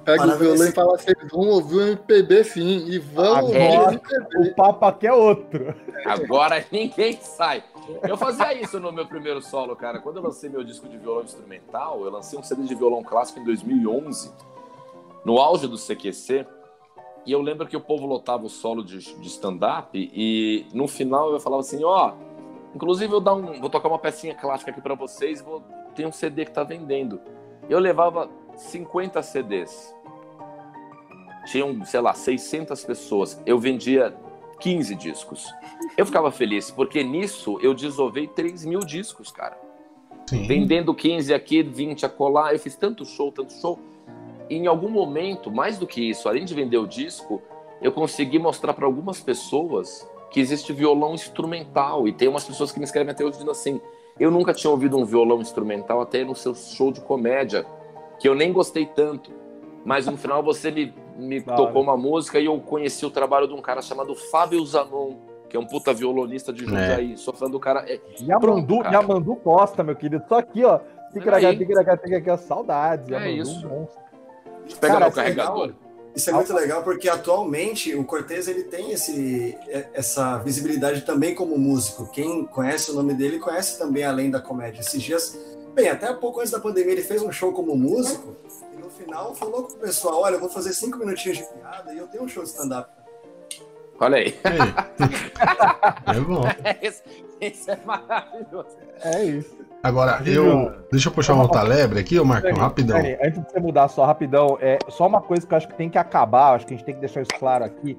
Pega 0.05 0.27
o 0.27 0.39
violão 0.39 0.67
e 0.67 0.73
fala, 0.73 0.99
vocês 0.99 1.17
vão 1.31 1.49
ouvir 1.49 1.77
o 1.77 1.87
MPB 1.89 2.45
sim, 2.45 2.87
e 2.89 2.99
vão 2.99 3.43
ouvir 3.43 3.59
o 3.59 3.91
MPB. 3.91 4.49
O 4.49 4.55
papo 4.55 4.85
aqui 4.87 5.07
é 5.07 5.13
outro. 5.13 5.75
Agora 6.07 6.65
ninguém 6.73 7.19
sai. 7.21 7.63
Eu 8.09 8.17
fazia 8.17 8.55
isso 8.55 8.81
no 8.81 8.93
meu 8.93 9.07
primeiro 9.07 9.43
solo, 9.43 9.77
cara. 9.77 10.01
Quando 10.01 10.17
eu 10.17 10.23
lancei 10.23 10.49
meu 10.49 10.65
disco 10.65 10.89
de 10.89 10.97
violão 10.97 11.25
instrumental, 11.25 12.03
eu 12.05 12.11
lancei 12.11 12.39
um 12.39 12.43
CD 12.43 12.63
de 12.63 12.75
violão 12.75 13.03
clássico 13.03 13.41
em 13.41 13.45
2011, 13.45 14.33
no 15.25 15.39
auge 15.39 15.67
do 15.67 15.77
CQC, 15.77 16.47
e 17.27 17.33
eu 17.33 17.43
lembro 17.43 17.67
que 17.67 17.77
o 17.77 17.81
povo 17.81 18.07
lotava 18.07 18.47
o 18.47 18.49
solo 18.49 18.83
de, 18.83 18.99
de 18.99 19.29
stand-up, 19.29 19.91
e 19.93 20.67
no 20.73 20.89
final 20.89 21.33
eu 21.33 21.41
falava 21.41 21.61
assim, 21.61 21.85
ó... 21.85 22.13
Oh, 22.13 22.31
inclusive 22.75 23.13
eu 23.13 23.21
dar 23.21 23.35
um, 23.35 23.61
vou 23.61 23.69
tocar 23.69 23.89
uma 23.89 23.99
pecinha 23.99 24.35
clássica 24.35 24.71
aqui 24.71 24.81
para 24.81 24.95
vocês, 24.95 25.43
vou, 25.43 25.63
tem 25.95 26.07
um 26.07 26.13
CD 26.13 26.45
que 26.45 26.53
tá 26.53 26.63
vendendo. 26.63 27.21
Eu 27.69 27.79
levava 27.79 28.31
50 28.61 29.23
CDs. 29.23 29.95
Tinham, 31.47 31.85
sei 31.85 32.01
lá, 32.01 32.13
600 32.13 32.85
pessoas. 32.85 33.41
Eu 33.47 33.59
vendia 33.59 34.15
15 34.61 34.95
discos. 34.95 35.53
Eu 35.97 36.05
ficava 36.05 36.31
feliz, 36.31 36.71
porque 36.71 37.03
nisso 37.03 37.59
eu 37.63 37.75
desovei 37.75 38.27
3 38.27 38.65
mil 38.67 38.81
discos, 38.81 39.33
cara. 39.33 39.59
Sim. 40.29 40.47
Vendendo 40.47 40.95
15 40.95 41.33
aqui, 41.33 41.63
20 41.63 42.07
a 42.07 42.09
colar. 42.09 42.53
Eu 42.53 42.59
fiz 42.59 42.77
tanto 42.77 43.05
show, 43.05 43.33
tanto 43.33 43.53
show. 43.55 43.79
E 44.49 44.57
em 44.57 44.67
algum 44.67 44.91
momento, 44.91 45.51
mais 45.51 45.79
do 45.79 45.87
que 45.87 46.11
isso, 46.11 46.29
além 46.29 46.45
de 46.45 46.55
vender 46.55 46.79
o 46.79 46.87
disco, 46.87 47.41
eu 47.81 47.91
consegui 47.91 48.39
mostrar 48.39 48.75
para 48.75 48.85
algumas 48.85 49.21
pessoas 49.21 50.09
que 50.31 50.39
existe 50.39 50.73
violão 50.73 51.15
instrumental. 51.15 52.07
E 52.07 52.13
tem 52.13 52.29
umas 52.29 52.45
pessoas 52.45 52.71
que 52.71 52.79
me 52.79 52.85
escrevem 52.85 53.11
até 53.11 53.25
hoje 53.25 53.33
dizendo 53.33 53.51
assim: 53.51 53.81
eu 54.19 54.31
nunca 54.31 54.53
tinha 54.53 54.71
ouvido 54.71 54.99
um 54.99 55.05
violão 55.05 55.41
instrumental 55.41 56.01
até 56.01 56.23
no 56.23 56.37
seu 56.37 56.55
show 56.55 56.93
de 56.93 57.01
comédia 57.01 57.65
que 58.21 58.29
eu 58.29 58.35
nem 58.35 58.53
gostei 58.53 58.87
tanto. 58.87 59.33
Mas 59.85 60.07
no 60.07 60.17
final 60.17 60.43
você 60.43 60.71
me, 60.71 60.95
me 61.17 61.41
tocou 61.41 61.83
uma 61.83 61.97
música 61.97 62.39
e 62.39 62.45
eu 62.45 62.61
conheci 62.61 63.05
o 63.05 63.11
trabalho 63.11 63.49
de 63.49 63.55
um 63.55 63.63
cara 63.63 63.81
chamado 63.81 64.15
Fábio 64.15 64.65
Zanon, 64.65 65.17
que 65.49 65.57
é 65.57 65.61
um 65.61 65.67
puta 65.67 65.93
violonista 65.93 66.53
de 66.53 66.65
Jundiaí. 66.65 67.15
É. 67.15 67.17
Sou 67.17 67.33
fã 67.33 67.51
do 67.51 67.59
cara. 67.59 67.85
É, 67.91 67.99
Yamandu, 68.21 68.77
pronto, 68.77 68.93
Yamandu 68.93 69.37
Costa, 69.37 69.83
meu 69.83 69.97
querido. 69.97 70.23
Só 70.29 70.39
aqui, 70.39 70.63
ó. 70.65 70.81
Ticaracatica, 71.13 72.37
saudades. 72.37 73.09
É 73.09 73.13
Yamandu, 73.13 73.43
isso. 73.43 73.69
Monstro. 73.69 74.01
Pega 74.79 74.93
cara, 74.93 75.05
meu 75.07 75.15
carregador. 75.15 75.67
Legal. 75.69 75.91
Isso 76.15 76.29
é 76.29 76.33
muito 76.33 76.53
legal 76.53 76.83
porque 76.83 77.09
atualmente 77.09 77.95
o 77.95 78.05
Cortez 78.05 78.49
ele 78.49 78.65
tem 78.65 78.91
esse, 78.91 79.57
essa 79.95 80.39
visibilidade 80.39 81.03
também 81.03 81.35
como 81.35 81.57
músico. 81.57 82.11
Quem 82.11 82.45
conhece 82.47 82.91
o 82.91 82.95
nome 82.95 83.15
dele 83.15 83.39
conhece 83.39 83.79
também 83.79 84.05
além 84.05 84.29
da 84.29 84.41
comédia. 84.41 84.81
Esses 84.81 85.01
dias 85.01 85.50
Bem, 85.75 85.89
até 85.89 86.13
pouco 86.13 86.41
antes 86.41 86.53
da 86.53 86.61
pandemia 86.61 86.93
ele 86.93 87.03
fez 87.03 87.23
um 87.23 87.31
show 87.31 87.53
como 87.53 87.77
músico 87.77 88.37
e 88.75 88.77
no 88.77 88.91
final 88.91 89.35
falou 89.35 89.65
com 89.65 89.75
o 89.75 89.77
pessoal: 89.77 90.23
olha, 90.23 90.35
eu 90.35 90.41
vou 90.41 90.49
fazer 90.49 90.73
cinco 90.73 90.99
minutinhos 90.99 91.39
de 91.39 91.45
piada 91.45 91.93
e 91.93 91.99
eu 91.99 92.07
tenho 92.09 92.25
um 92.25 92.29
show 92.29 92.43
de 92.43 92.51
stand-up. 92.51 92.91
Olha 94.01 94.17
aí. 94.17 94.35
é 96.07 96.21
bom. 96.21 96.43
Isso, 97.41 97.71
é 97.71 97.79
maravilhoso. 97.87 98.77
É 99.03 99.25
isso. 99.25 99.57
Agora, 99.83 100.21
eu. 100.27 100.71
Deixa 100.93 101.09
eu 101.09 101.13
puxar 101.13 101.33
uma 101.33 101.45
outra 101.45 101.63
lebre 101.63 101.99
aqui, 101.99 102.21
ô 102.21 102.25
Marcão, 102.25 102.53
rapidão. 102.53 102.99
antes 102.99 103.41
de 103.41 103.51
você 103.51 103.59
mudar 103.59 103.89
só 103.89 104.05
rapidão, 104.05 104.59
é 104.61 104.79
só 104.89 105.07
uma 105.07 105.23
coisa 105.23 105.47
que 105.47 105.55
eu 105.55 105.57
acho 105.57 105.67
que 105.67 105.75
tem 105.75 105.89
que 105.89 105.97
acabar, 105.97 106.55
acho 106.55 106.67
que 106.67 106.75
a 106.75 106.77
gente 106.77 106.85
tem 106.85 106.95
que 106.95 107.01
deixar 107.01 107.23
isso 107.23 107.33
claro 107.39 107.65
aqui. 107.65 107.97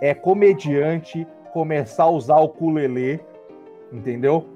É 0.00 0.14
comediante 0.14 1.26
começar 1.52 2.04
a 2.04 2.10
usar 2.10 2.38
o 2.38 2.48
culelê, 2.48 3.18
entendeu? 3.92 4.46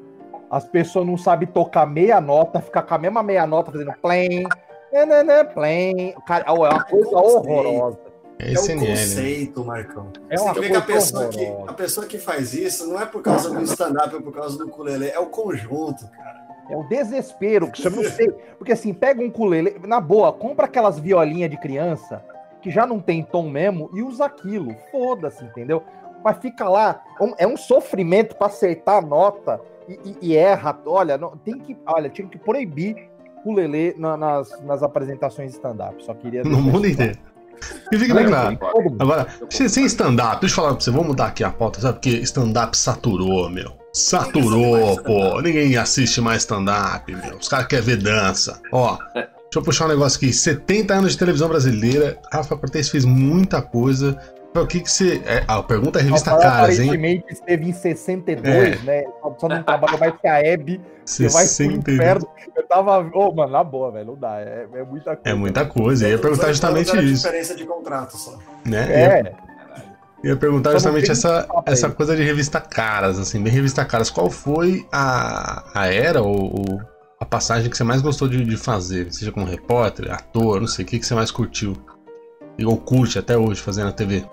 As 0.50 0.64
pessoas 0.64 1.06
não 1.06 1.16
sabem 1.16 1.46
tocar 1.46 1.86
meia 1.86 2.20
nota, 2.20 2.60
ficar 2.60 2.82
com 2.82 2.94
a 2.94 2.98
mesma 2.98 3.22
meia 3.22 3.46
nota 3.46 3.70
fazendo 3.70 3.92
play, 4.02 4.44
nanana, 4.92 5.44
play. 5.44 6.14
Cara, 6.26 6.44
é 6.46 6.50
uma 6.50 6.84
coisa 6.84 7.16
horrorosa. 7.16 7.98
É, 8.40 8.54
é 8.54 8.58
o 8.58 8.66
né? 8.66 8.86
conceito, 8.86 9.64
Marcão. 9.64 10.10
É 10.28 10.40
uma 10.40 10.54
coisa 10.54 10.78
a 10.78 10.82
pessoa, 10.82 11.28
que, 11.28 11.46
a 11.46 11.72
pessoa 11.74 12.06
que 12.06 12.18
faz 12.18 12.54
isso 12.54 12.88
não 12.88 13.00
é 13.00 13.04
por 13.06 13.22
causa 13.22 13.50
do 13.50 13.62
stand-up, 13.62 14.16
é 14.16 14.20
por 14.20 14.32
causa 14.32 14.56
do 14.58 14.66
ukulele, 14.66 15.08
é 15.08 15.18
o 15.18 15.26
conjunto, 15.26 16.08
cara. 16.08 16.40
É 16.68 16.76
o 16.76 16.84
desespero, 16.84 17.70
que 17.70 17.82
chama, 17.82 17.96
não 17.96 18.04
sei, 18.04 18.30
porque 18.56 18.72
assim, 18.72 18.94
pega 18.94 19.20
um 19.20 19.26
ukulele, 19.26 19.76
na 19.86 20.00
boa, 20.00 20.32
compra 20.32 20.66
aquelas 20.66 20.98
violinhas 20.98 21.50
de 21.50 21.58
criança, 21.58 22.24
que 22.62 22.70
já 22.70 22.86
não 22.86 23.00
tem 23.00 23.24
tom 23.24 23.50
mesmo, 23.50 23.90
e 23.92 24.02
usa 24.02 24.24
aquilo, 24.24 24.74
foda-se, 24.90 25.44
entendeu? 25.44 25.82
Mas 26.24 26.38
fica 26.38 26.68
lá, 26.68 27.02
é 27.38 27.46
um 27.46 27.56
sofrimento 27.56 28.36
para 28.36 28.46
acertar 28.46 28.98
a 28.98 29.02
nota, 29.02 29.60
e, 30.04 30.16
e, 30.20 30.36
erra. 30.36 30.78
Olha, 30.86 31.16
não, 31.18 31.36
tem 31.36 31.58
que, 31.58 31.76
olha, 31.86 32.08
tinha 32.08 32.28
que 32.28 32.38
proibir 32.38 33.08
o 33.44 33.52
Lelê 33.52 33.94
na, 33.96 34.16
nas, 34.16 34.62
nas 34.62 34.82
apresentações 34.82 35.52
stand-up. 35.54 36.04
Só 36.04 36.14
queria. 36.14 36.42
No 36.44 36.60
mundo 36.60 36.86
inteiro. 36.86 37.18
E 37.92 37.98
fica 37.98 38.14
bem 38.14 38.26
claro. 38.26 38.58
Agora, 38.98 39.26
sem 39.50 39.84
stand-up, 39.84 40.40
deixa 40.40 40.54
eu 40.54 40.56
falar 40.56 40.74
pra 40.74 40.80
você, 40.80 40.90
vamos 40.90 41.08
mudar 41.08 41.26
aqui 41.26 41.44
a 41.44 41.50
pauta, 41.50 41.80
sabe? 41.80 41.94
Porque 41.94 42.10
stand-up 42.20 42.76
saturou, 42.76 43.50
meu. 43.50 43.72
Saturou, 43.92 44.96
pô. 45.02 45.40
Ninguém 45.42 45.76
assiste 45.76 46.20
mais 46.20 46.42
stand-up, 46.42 47.12
meu. 47.14 47.36
Os 47.36 47.48
caras 47.48 47.66
querem 47.66 47.84
ver 47.84 47.96
dança. 47.96 48.60
Ó, 48.72 48.96
deixa 49.14 49.28
eu 49.56 49.62
puxar 49.62 49.86
um 49.86 49.88
negócio 49.88 50.16
aqui. 50.16 50.32
70 50.32 50.94
anos 50.94 51.12
de 51.12 51.18
televisão 51.18 51.48
brasileira. 51.48 52.18
Rafa 52.32 52.56
Cortez 52.56 52.88
fez 52.88 53.04
muita 53.04 53.60
coisa. 53.60 54.16
O 54.54 54.66
que 54.66 54.80
que 54.80 54.90
você. 54.90 55.22
É, 55.24 55.44
a 55.46 55.62
pergunta 55.62 56.00
é 56.00 56.02
revista 56.02 56.36
Caras, 56.36 56.78
hein? 56.78 56.88
Aparentemente 56.88 57.24
esteve 57.30 57.68
em 57.68 57.72
62, 57.72 58.46
é. 58.46 58.76
né? 58.84 59.04
Só 59.38 59.48
não 59.48 59.62
trabalha 59.62 59.96
mais 59.96 60.14
que 60.20 60.26
a 60.26 60.44
Hebe. 60.44 60.80
Você 61.04 61.28
vai 61.28 61.46
pro 61.46 61.92
inferno. 61.92 62.28
Eu 62.56 62.66
tava. 62.66 62.98
Ô, 63.00 63.28
oh, 63.28 63.32
mano, 63.32 63.52
na 63.52 63.62
boa, 63.62 63.92
velho. 63.92 64.06
Não 64.06 64.16
dá. 64.16 64.40
É, 64.40 64.66
é 64.74 64.82
muita 64.82 65.16
coisa. 65.16 65.20
É 65.24 65.34
muita 65.34 65.64
coisa. 65.66 66.06
Eu 66.06 66.12
ia 66.12 66.18
perguntar 66.18 66.48
justamente 66.48 66.96
isso. 66.96 67.22
diferença 67.22 67.54
de 67.54 67.64
contrato 67.64 68.16
só. 68.16 68.38
Né? 68.64 68.92
É. 68.92 69.32
Eu 70.22 70.30
ia 70.30 70.36
perguntar 70.36 70.72
justamente 70.72 71.10
essa, 71.10 71.48
essa 71.64 71.88
coisa 71.88 72.14
de 72.14 72.22
revista 72.22 72.60
caras, 72.60 73.18
assim, 73.18 73.42
bem 73.42 73.52
revista 73.52 73.84
caras. 73.84 74.10
Qual 74.10 74.28
foi 74.30 74.86
a, 74.92 75.64
a 75.74 75.86
era 75.86 76.20
ou, 76.22 76.58
ou 76.58 76.80
a 77.18 77.24
passagem 77.24 77.70
que 77.70 77.76
você 77.76 77.84
mais 77.84 78.02
gostou 78.02 78.28
de, 78.28 78.44
de, 78.44 78.56
fazer? 78.56 79.10
Seja 79.12 79.32
como 79.32 79.46
repórter, 79.46 80.12
ator, 80.12 80.60
não 80.60 80.66
sei, 80.66 80.84
o 80.84 80.88
que, 80.88 80.98
que 80.98 81.06
você 81.06 81.14
mais 81.14 81.30
curtiu? 81.30 81.74
Ou 82.62 82.76
curte 82.76 83.18
até 83.18 83.38
hoje 83.38 83.62
fazer 83.62 83.82
na 83.82 83.92
TV? 83.92 84.26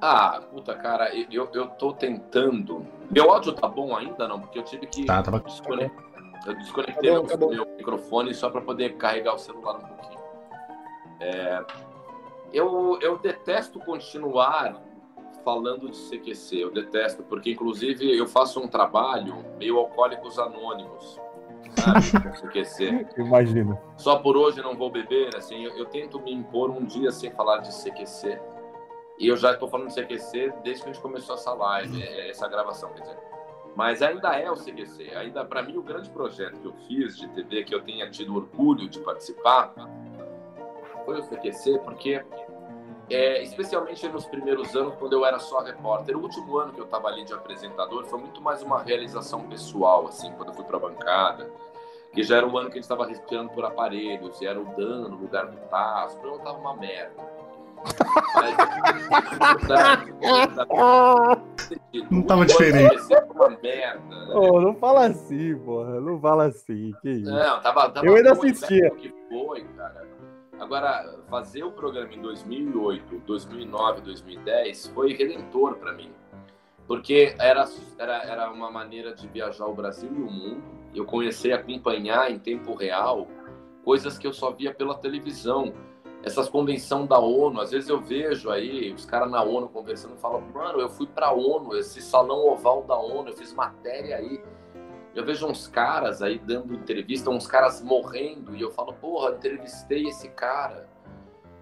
Ah, 0.00 0.40
puta, 0.50 0.74
cara, 0.74 1.14
eu, 1.14 1.48
eu 1.52 1.66
tô 1.68 1.92
tentando. 1.92 2.86
Meu 3.10 3.30
áudio 3.32 3.52
tá 3.52 3.66
bom 3.66 3.96
ainda, 3.96 4.28
não? 4.28 4.40
Porque 4.40 4.58
eu 4.58 4.62
tive 4.62 4.86
que 4.86 5.04
tá, 5.04 5.22
tava... 5.22 5.40
desconectar. 5.40 6.08
Eu 6.46 6.54
desconectei 6.54 7.10
tá 7.10 7.36
bom, 7.36 7.50
meu, 7.50 7.64
tá 7.64 7.66
meu 7.66 7.76
microfone 7.76 8.32
só 8.32 8.48
para 8.48 8.60
poder 8.60 8.96
carregar 8.96 9.34
o 9.34 9.38
celular 9.38 9.76
um 9.76 9.80
pouquinho. 9.80 10.20
É, 11.20 11.64
eu, 12.52 12.98
eu 13.02 13.18
detesto 13.18 13.78
continuar 13.80 14.80
falando 15.44 15.90
de 15.90 15.96
CQC, 15.96 16.56
eu 16.56 16.70
detesto, 16.70 17.22
porque 17.22 17.52
inclusive 17.52 18.16
eu 18.16 18.26
faço 18.26 18.60
um 18.60 18.68
trabalho 18.68 19.44
meio 19.58 19.78
alcoólicos 19.78 20.38
anônimos, 20.38 21.20
sabe, 21.76 22.36
CQC. 22.40 23.06
Imagino. 23.18 23.78
Só 23.96 24.16
por 24.16 24.36
hoje 24.36 24.62
não 24.62 24.76
vou 24.76 24.90
beber, 24.90 25.34
assim, 25.36 25.64
eu, 25.64 25.76
eu, 25.76 25.86
tento 25.86 26.20
me 26.20 26.32
impor 26.32 26.70
um 26.70 26.84
dia 26.84 27.10
sem 27.10 27.30
falar 27.30 27.58
de 27.58 27.72
CQC. 27.72 28.38
E 29.18 29.26
eu 29.26 29.36
já 29.36 29.52
estou 29.52 29.68
falando 29.68 29.88
de 29.88 29.94
CQC 29.94 30.52
desde 30.62 30.82
que 30.82 30.90
a 30.90 30.92
gente 30.92 31.02
começou 31.02 31.34
essa 31.34 31.52
live, 31.52 32.02
essa 32.02 32.46
gravação, 32.48 32.92
quer 32.92 33.00
dizer. 33.00 33.18
Mas 33.74 34.02
ainda 34.02 34.34
é 34.34 34.50
o 34.50 34.54
CQC, 34.54 35.14
ainda 35.14 35.44
para 35.44 35.62
mim 35.62 35.76
o 35.76 35.82
grande 35.82 36.08
projeto 36.10 36.58
que 36.60 36.66
eu 36.66 36.72
fiz 36.86 37.16
de 37.16 37.28
TV, 37.28 37.64
que 37.64 37.74
eu 37.74 37.82
tenha 37.82 38.10
tido 38.10 38.34
orgulho 38.34 38.88
de 38.88 38.98
participar, 39.00 39.72
foi 41.04 41.20
o 41.20 41.22
CQC, 41.22 41.78
porque 41.84 42.24
é, 43.10 43.42
especialmente 43.42 44.06
nos 44.08 44.26
primeiros 44.26 44.76
anos, 44.76 44.94
quando 44.96 45.14
eu 45.14 45.24
era 45.24 45.38
só 45.38 45.60
repórter. 45.60 46.16
O 46.16 46.20
último 46.20 46.58
ano 46.58 46.72
que 46.72 46.80
eu 46.80 46.84
estava 46.84 47.08
ali 47.08 47.24
de 47.24 47.32
apresentador 47.32 48.04
foi 48.04 48.18
muito 48.18 48.40
mais 48.40 48.62
uma 48.62 48.82
realização 48.82 49.48
pessoal, 49.48 50.06
assim, 50.06 50.30
quando 50.32 50.50
eu 50.50 50.54
fui 50.54 50.64
para 50.64 50.76
a 50.76 50.80
bancada, 50.80 51.50
que 52.12 52.22
já 52.22 52.36
era 52.36 52.46
o 52.46 52.58
ano 52.58 52.66
que 52.66 52.72
a 52.72 52.76
gente 52.76 52.84
estava 52.84 53.06
respirando 53.06 53.50
por 53.50 53.64
aparelhos, 53.64 54.40
e 54.40 54.46
era 54.46 54.60
o 54.60 54.64
Dan 54.76 55.08
no 55.08 55.16
lugar 55.16 55.46
do 55.46 55.56
Tasso, 55.68 56.18
eu 56.22 56.38
tava 56.40 56.58
uma 56.58 56.76
merda. 56.76 57.37
não 62.10 62.22
tava 62.22 62.46
diferente. 62.46 62.96
Oh, 64.34 64.60
não 64.60 64.74
fala 64.74 65.06
assim, 65.06 65.56
porra. 65.58 66.00
Não 66.00 66.20
fala 66.20 66.46
assim. 66.46 66.92
Que 67.02 67.10
isso? 67.10 67.30
Não, 67.30 67.60
tava, 67.60 67.90
tava 67.90 68.06
eu 68.06 68.16
ainda 68.16 68.32
assistia. 68.32 68.90
Que 68.90 69.14
foi, 69.28 69.64
cara. 69.76 70.08
Agora, 70.58 71.18
fazer 71.30 71.62
o 71.62 71.70
programa 71.70 72.12
em 72.12 72.20
2008, 72.20 73.22
2009, 73.24 74.00
2010 74.00 74.88
foi 74.88 75.12
redentor 75.12 75.76
para 75.76 75.92
mim. 75.92 76.10
Porque 76.86 77.34
era, 77.38 77.64
era, 77.98 78.24
era 78.24 78.50
uma 78.50 78.70
maneira 78.70 79.14
de 79.14 79.28
viajar 79.28 79.66
o 79.66 79.74
Brasil 79.74 80.10
e 80.10 80.20
o 80.20 80.30
mundo. 80.30 80.62
Eu 80.94 81.04
comecei 81.04 81.52
a 81.52 81.56
acompanhar 81.56 82.30
em 82.30 82.38
tempo 82.38 82.74
real 82.74 83.28
coisas 83.84 84.18
que 84.18 84.26
eu 84.26 84.32
só 84.32 84.50
via 84.50 84.74
pela 84.74 84.96
televisão. 84.96 85.72
Essas 86.28 86.46
convenções 86.46 87.08
da 87.08 87.18
ONU, 87.18 87.58
às 87.58 87.70
vezes 87.70 87.88
eu 87.88 88.02
vejo 88.02 88.50
aí 88.50 88.92
os 88.92 89.06
caras 89.06 89.30
na 89.30 89.42
ONU 89.42 89.66
conversando 89.70 90.14
e 90.14 90.18
falam, 90.18 90.42
mano, 90.52 90.78
eu 90.78 90.90
fui 90.90 91.06
para 91.06 91.28
a 91.28 91.32
ONU, 91.32 91.74
esse 91.74 92.02
salão 92.02 92.46
oval 92.48 92.82
da 92.82 92.98
ONU, 92.98 93.30
eu 93.30 93.36
fiz 93.36 93.54
matéria 93.54 94.16
aí. 94.16 94.38
Eu 95.14 95.24
vejo 95.24 95.46
uns 95.46 95.66
caras 95.66 96.20
aí 96.20 96.38
dando 96.38 96.74
entrevista, 96.74 97.30
uns 97.30 97.46
caras 97.46 97.80
morrendo, 97.80 98.54
e 98.54 98.60
eu 98.60 98.70
falo, 98.70 98.92
porra, 98.92 99.30
entrevistei 99.30 100.06
esse 100.06 100.28
cara. 100.28 100.86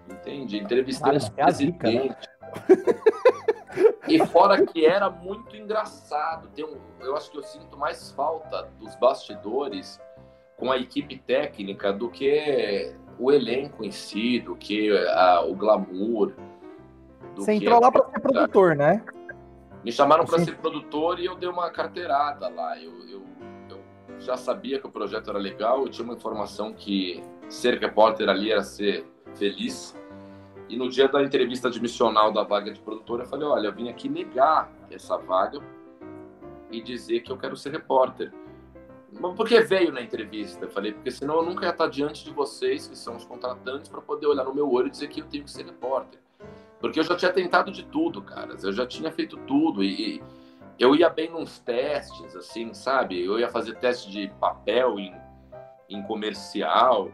Entende? 0.09 0.57
Entrevistei 0.57 1.13
cara, 1.13 1.23
um 1.23 1.27
é 1.27 1.43
presidente. 1.45 2.29
e 4.05 4.25
fora 4.27 4.65
que 4.65 4.85
era 4.85 5.09
muito 5.09 5.55
engraçado. 5.55 6.49
Tem 6.49 6.65
um, 6.65 6.77
eu 6.99 7.15
acho 7.15 7.31
que 7.31 7.37
eu 7.37 7.43
sinto 7.43 7.77
mais 7.77 8.11
falta 8.11 8.63
dos 8.77 8.93
bastidores 8.95 9.97
com 10.57 10.69
a 10.69 10.77
equipe 10.77 11.17
técnica 11.19 11.93
do 11.93 12.09
que 12.09 12.93
o 13.19 13.31
elenco 13.31 13.83
em 13.83 13.91
si, 13.91 14.39
do 14.39 14.55
que 14.55 14.91
a, 15.09 15.41
o 15.41 15.55
glamour. 15.55 16.33
Você 17.35 17.53
entrou 17.53 17.79
lá 17.81 17.91
para 17.91 18.05
ser 18.09 18.19
produtor, 18.19 18.75
né? 18.75 19.03
Me 19.83 19.91
chamaram 19.91 20.25
para 20.25 20.39
ser 20.39 20.55
produtor 20.57 21.19
e 21.19 21.25
eu 21.25 21.35
dei 21.35 21.47
uma 21.47 21.69
carteirada 21.69 22.49
lá. 22.49 22.77
Eu, 22.81 22.91
eu 23.09 23.21
já 24.19 24.35
sabia 24.35 24.79
que 24.79 24.87
o 24.87 24.91
projeto 24.91 25.29
era 25.29 25.39
legal, 25.39 25.81
eu 25.81 25.89
tinha 25.89 26.03
uma 26.03 26.15
informação 26.15 26.73
que 26.73 27.23
ser 27.47 27.79
repórter 27.79 28.27
ali 28.29 28.51
era 28.51 28.63
ser 28.63 29.05
feliz. 29.35 29.95
E 30.69 30.75
no 30.75 30.89
dia 30.89 31.07
da 31.07 31.23
entrevista 31.23 31.67
admissional 31.67 32.31
da 32.31 32.43
vaga 32.43 32.71
de 32.71 32.79
produtor, 32.79 33.21
eu 33.21 33.25
falei: 33.25 33.47
olha, 33.47 33.67
eu 33.67 33.73
vim 33.73 33.89
aqui 33.89 34.09
negar 34.09 34.71
essa 34.91 35.17
vaga 35.17 35.59
e 36.71 36.81
dizer 36.81 37.21
que 37.21 37.31
eu 37.31 37.37
quero 37.37 37.55
ser 37.55 37.71
repórter. 37.71 38.33
Mas 39.19 39.35
por 39.35 39.47
que 39.47 39.59
veio 39.61 39.91
na 39.91 40.01
entrevista? 40.01 40.65
Eu 40.65 40.69
falei: 40.69 40.93
porque 40.93 41.11
senão 41.11 41.37
eu 41.37 41.43
nunca 41.43 41.65
ia 41.65 41.71
estar 41.71 41.87
diante 41.87 42.23
de 42.23 42.31
vocês, 42.31 42.87
que 42.87 42.97
são 42.97 43.15
os 43.15 43.25
contratantes, 43.25 43.89
para 43.89 44.01
poder 44.01 44.27
olhar 44.27 44.43
no 44.43 44.53
meu 44.53 44.71
olho 44.71 44.87
e 44.87 44.91
dizer 44.91 45.07
que 45.07 45.21
eu 45.21 45.25
tenho 45.25 45.43
que 45.43 45.51
ser 45.51 45.65
repórter. 45.65 46.19
Porque 46.79 46.99
eu 46.99 47.03
já 47.03 47.15
tinha 47.15 47.33
tentado 47.33 47.71
de 47.71 47.83
tudo, 47.83 48.21
caras. 48.21 48.63
Eu 48.63 48.71
já 48.71 48.85
tinha 48.85 49.11
feito 49.11 49.35
tudo. 49.37 49.83
E, 49.83 50.21
eu 50.79 50.95
ia 50.95 51.09
bem 51.09 51.31
nos 51.31 51.59
testes, 51.59 52.35
assim, 52.35 52.73
sabe? 52.73 53.23
Eu 53.23 53.39
ia 53.39 53.49
fazer 53.49 53.75
teste 53.77 54.11
de 54.11 54.27
papel 54.39 54.99
em, 54.99 55.15
em 55.89 56.03
comercial 56.03 57.11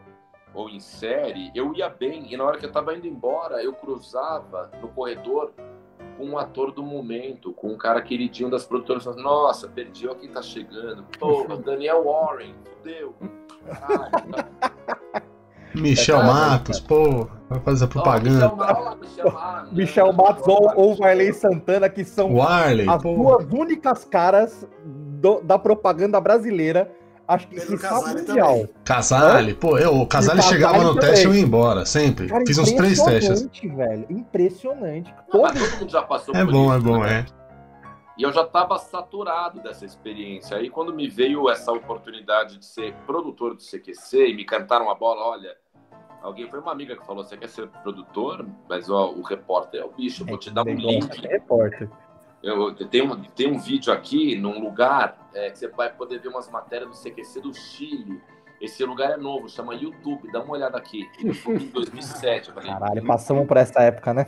ou 0.54 0.70
em 0.70 0.80
série, 0.80 1.50
eu 1.56 1.74
ia 1.74 1.90
bem. 1.90 2.32
E 2.32 2.36
na 2.36 2.44
hora 2.44 2.58
que 2.58 2.66
eu 2.66 2.70
estava 2.70 2.94
indo 2.94 3.08
embora, 3.08 3.64
eu 3.64 3.74
cruzava 3.74 4.70
no 4.82 4.90
corredor 4.90 5.54
com 6.18 6.26
um 6.26 6.38
ator 6.38 6.72
do 6.72 6.84
momento, 6.84 7.54
com 7.54 7.70
um 7.70 7.78
cara 7.78 8.02
queridinho 8.02 8.50
das 8.50 8.66
produtoras. 8.66 9.06
Nossa, 9.18 9.68
perdi, 9.68 10.08
olha 10.08 10.18
quem 10.18 10.30
tá 10.30 10.42
chegando. 10.42 11.06
Pô, 11.20 11.46
Daniel 11.58 12.04
Warren, 12.06 12.56
fudeu. 12.64 13.14
Tá... 13.68 15.24
Michel 15.76 16.22
é 16.22 16.24
Matos, 16.24 16.80
pô, 16.80 17.28
vai 17.50 17.60
fazer 17.62 17.88
propaganda. 17.88 18.48
Michel, 18.48 18.98
Michel, 19.00 19.32
Matos, 19.32 19.74
Michel 19.74 20.14
Matos 20.14 20.48
ou, 20.48 20.72
ou 20.76 20.96
Varley 20.96 21.34
Santana, 21.34 21.90
que 21.90 22.04
são 22.04 22.36
Warley, 22.36 22.88
as 22.88 23.02
pô. 23.02 23.16
duas 23.16 23.52
únicas 23.52 24.06
caras 24.06 24.68
do, 24.86 25.42
da 25.42 25.58
propaganda 25.58 26.22
brasileira. 26.22 26.92
Acho 27.28 27.48
que 27.48 27.56
Pedro 27.56 27.80
Casale 27.80 28.22
mundial. 28.22 28.70
Casale, 28.84 29.54
pô, 29.54 29.78
eu, 29.78 29.96
o 29.96 30.06
Casale 30.06 30.42
chegava 30.42 30.84
no 30.84 30.96
também. 30.96 31.10
teste 31.10 31.26
e 31.26 31.30
eu 31.30 31.36
ia 31.36 31.42
embora, 31.42 31.86
sempre. 31.86 32.28
Cara, 32.28 32.44
Fiz 32.46 32.58
uns 32.58 32.72
três 32.74 33.02
testes. 33.02 33.50
velho, 33.64 34.06
impressionante. 34.10 35.14
Não, 35.34 35.42
todo... 35.42 35.54
todo 35.54 35.80
mundo 35.80 35.92
já 35.92 36.02
passou 36.02 36.36
é 36.36 36.44
por 36.44 36.52
bom, 36.52 36.66
isso. 36.66 36.74
É 36.74 36.80
bom, 36.80 36.96
é 36.96 37.00
bom, 37.00 37.06
é. 37.06 37.26
E 38.18 38.24
eu 38.24 38.32
já 38.32 38.44
estava 38.44 38.78
saturado 38.78 39.62
dessa 39.62 39.86
experiência. 39.86 40.58
Aí, 40.58 40.70
quando 40.70 40.94
me 40.94 41.08
veio 41.08 41.50
essa 41.50 41.72
oportunidade 41.72 42.60
de 42.60 42.66
ser 42.66 42.94
produtor 43.08 43.56
do 43.56 43.64
CQC 43.64 44.28
e 44.28 44.36
me 44.36 44.46
cantaram 44.46 44.90
a 44.92 44.96
bola, 44.96 45.24
olha, 45.24 45.56
Alguém 46.24 46.50
foi 46.50 46.60
uma 46.62 46.72
amiga 46.72 46.96
que 46.96 47.06
falou: 47.06 47.22
você 47.22 47.36
quer 47.36 47.50
ser 47.50 47.68
produtor? 47.68 48.48
Mas 48.70 48.90
ó, 48.90 49.12
o 49.12 49.22
repórter 49.22 49.82
é 49.82 49.84
o 49.84 49.92
bicho, 49.92 50.26
vou 50.26 50.38
te 50.38 50.50
dar 50.50 50.66
um 50.66 50.74
link. 50.74 51.26
É 51.26 51.34
repórter. 51.34 51.90
Eu, 52.42 52.70
eu 52.70 52.88
tenho, 52.88 53.16
tem 53.36 53.52
um 53.52 53.60
vídeo 53.60 53.92
aqui 53.92 54.38
num 54.38 54.64
lugar 54.64 55.23
é, 55.34 55.50
que 55.50 55.58
você 55.58 55.68
vai 55.68 55.92
poder 55.92 56.20
ver 56.20 56.30
umas 56.30 56.50
matérias 56.50 56.90
do 56.90 56.96
CQC 56.96 57.42
do 57.42 57.54
Chile. 57.54 58.22
Esse 58.62 58.84
lugar 58.86 59.12
é 59.12 59.18
novo, 59.18 59.50
chama 59.50 59.74
YouTube. 59.76 60.32
Dá 60.32 60.42
uma 60.42 60.54
olhada 60.54 60.78
aqui. 60.78 61.10
Foi 61.36 61.56
em 61.56 61.68
2007. 61.68 62.52
Falei, 62.52 62.72
Caralho, 62.72 63.06
passamos 63.06 63.48
por 63.48 63.58
essa 63.58 63.82
época, 63.82 64.14
né? 64.14 64.28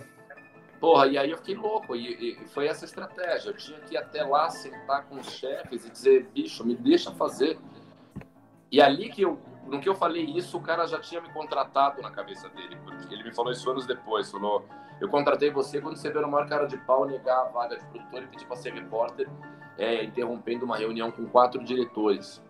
Porra, 0.80 1.08
e 1.08 1.18
aí 1.18 1.32
eu 1.32 1.38
fiquei 1.38 1.56
louco. 1.56 1.96
E, 1.96 2.34
e, 2.34 2.48
foi 2.48 2.68
essa 2.68 2.86
estratégia. 2.86 3.50
Eu 3.50 3.56
tinha 3.56 3.80
que 3.80 3.94
ir 3.94 3.98
até 3.98 4.24
lá, 4.24 4.50
sentar 4.50 5.06
com 5.06 5.16
os 5.16 5.32
chefes 5.32 5.86
e 5.86 5.90
dizer: 5.90 6.30
bicho, 6.34 6.66
me 6.66 6.76
deixa 6.76 7.12
fazer. 7.12 7.58
E 8.72 8.82
ali 8.82 9.10
que 9.10 9.22
eu 9.22 9.40
no 9.66 9.80
que 9.80 9.90
eu 9.90 9.96
falei 9.96 10.24
isso, 10.24 10.58
o 10.58 10.62
cara 10.62 10.86
já 10.86 11.00
tinha 11.00 11.20
me 11.20 11.30
contratado 11.30 12.02
na 12.02 12.12
cabeça 12.12 12.48
dele, 12.50 12.78
porque 12.84 13.14
ele 13.14 13.24
me 13.24 13.34
falou 13.34 13.52
isso 13.52 13.70
anos 13.70 13.86
depois, 13.86 14.30
falou, 14.32 14.66
eu 15.02 15.10
contratei 15.10 15.50
você 15.50 15.82
quando 15.82 15.98
você 15.98 16.10
veio 16.10 16.22
no 16.22 16.32
maior 16.32 16.48
cara 16.48 16.68
de 16.68 16.78
pau 16.78 17.06
negar 17.06 17.42
a 17.42 17.44
vaga 17.46 17.78
de 17.78 17.86
produtor 17.86 18.24
e 18.24 18.28
pedir 18.28 18.46
para 18.46 18.56
ser 18.56 18.74
repórter, 18.74 19.28
é, 19.78 20.04
interrompendo 20.04 20.66
uma 20.66 20.78
reunião 20.78 21.12
com 21.12 21.26
quatro 21.26 21.64
diretores. 21.64 22.42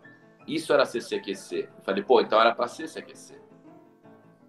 Isso 0.45 0.71
era 0.71 0.85
ser 0.85 1.01
CQC. 1.01 1.69
Eu 1.77 1.83
falei, 1.83 2.03
pô, 2.03 2.21
então 2.21 2.39
era 2.39 2.53
para 2.53 2.67
ser 2.67 2.87
CQC. 2.87 3.41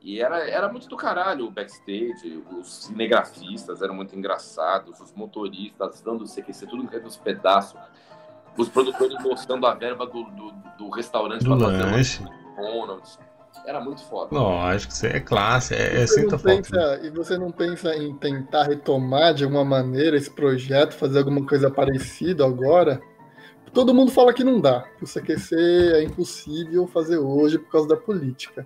E 0.02 0.20
era, 0.20 0.48
era 0.48 0.70
muito 0.70 0.88
do 0.88 0.96
caralho 0.96 1.46
o 1.46 1.50
backstage, 1.50 2.44
os 2.52 2.84
cinegrafistas 2.84 3.82
eram 3.82 3.94
muito 3.94 4.16
engraçados, 4.16 5.00
os 5.00 5.12
motoristas 5.12 6.00
dando 6.00 6.24
CQC, 6.24 6.66
tudo 6.66 6.86
caindo 6.86 7.04
nos 7.04 7.16
pedaços, 7.16 7.80
os 8.56 8.68
produtores 8.68 9.20
mostrando 9.22 9.66
a 9.66 9.74
verba 9.74 10.06
do, 10.06 10.22
do, 10.24 10.52
do 10.78 10.90
restaurante 10.90 11.44
para 11.44 11.58
fazer 11.58 11.82
uma 11.82 11.98
McDonald's. 12.56 13.18
Era 13.64 13.80
muito 13.80 14.04
foda. 14.04 14.28
Lógico, 14.32 14.92
isso 14.92 15.06
é 15.06 15.18
classe, 15.18 15.74
é, 15.74 16.02
é 16.02 16.06
você 16.06 16.26
pensa, 16.38 17.00
E 17.02 17.10
você 17.10 17.38
não 17.38 17.50
pensa 17.50 17.96
em 17.96 18.14
tentar 18.14 18.64
retomar 18.64 19.34
de 19.34 19.44
alguma 19.44 19.64
maneira 19.64 20.16
esse 20.16 20.30
projeto, 20.30 20.94
fazer 20.94 21.18
alguma 21.18 21.44
coisa 21.46 21.70
parecida 21.70 22.44
agora? 22.44 23.00
Todo 23.72 23.94
mundo 23.94 24.10
fala 24.10 24.32
que 24.32 24.44
não 24.44 24.60
dá, 24.60 24.82
que 24.96 25.04
o 25.04 25.06
CQC 25.06 25.54
é 25.94 26.02
impossível 26.02 26.86
fazer 26.86 27.18
hoje 27.18 27.58
por 27.58 27.70
causa 27.70 27.88
da 27.88 27.96
política. 27.96 28.64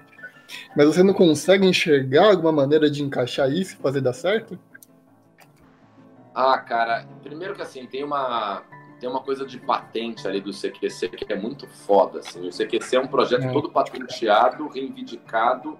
Mas 0.77 0.87
você 0.87 1.03
não 1.03 1.15
consegue 1.15 1.67
enxergar 1.67 2.31
alguma 2.31 2.53
maneira 2.53 2.91
de 2.91 3.03
encaixar 3.03 3.51
isso 3.51 3.75
e 3.75 3.83
fazer 3.83 4.01
dar 4.01 4.13
certo? 4.13 4.59
Ah, 6.35 6.59
cara, 6.59 7.07
primeiro 7.23 7.55
que 7.55 7.63
assim, 7.63 7.87
tem 7.87 8.05
uma, 8.05 8.63
tem 9.01 9.09
uma 9.09 9.23
coisa 9.23 9.47
de 9.47 9.59
patente 9.59 10.29
ali 10.29 10.41
do 10.41 10.53
CQC 10.53 11.09
que 11.09 11.33
é 11.33 11.37
muito 11.37 11.67
foda. 11.67 12.21
Assim. 12.21 12.47
O 12.47 12.51
CQC 12.51 12.97
é 12.97 13.01
um 13.01 13.09
projeto 13.09 13.47
é. 13.47 13.53
todo 13.53 13.71
patenteado, 13.71 14.69
reivindicado, 14.69 15.79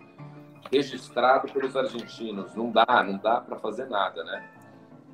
registrado 0.73 1.53
pelos 1.53 1.77
argentinos. 1.77 2.55
Não 2.55 2.71
dá, 2.71 3.05
não 3.07 3.19
dá 3.19 3.41
para 3.41 3.57
fazer 3.59 3.87
nada, 3.87 4.25
né? 4.25 4.49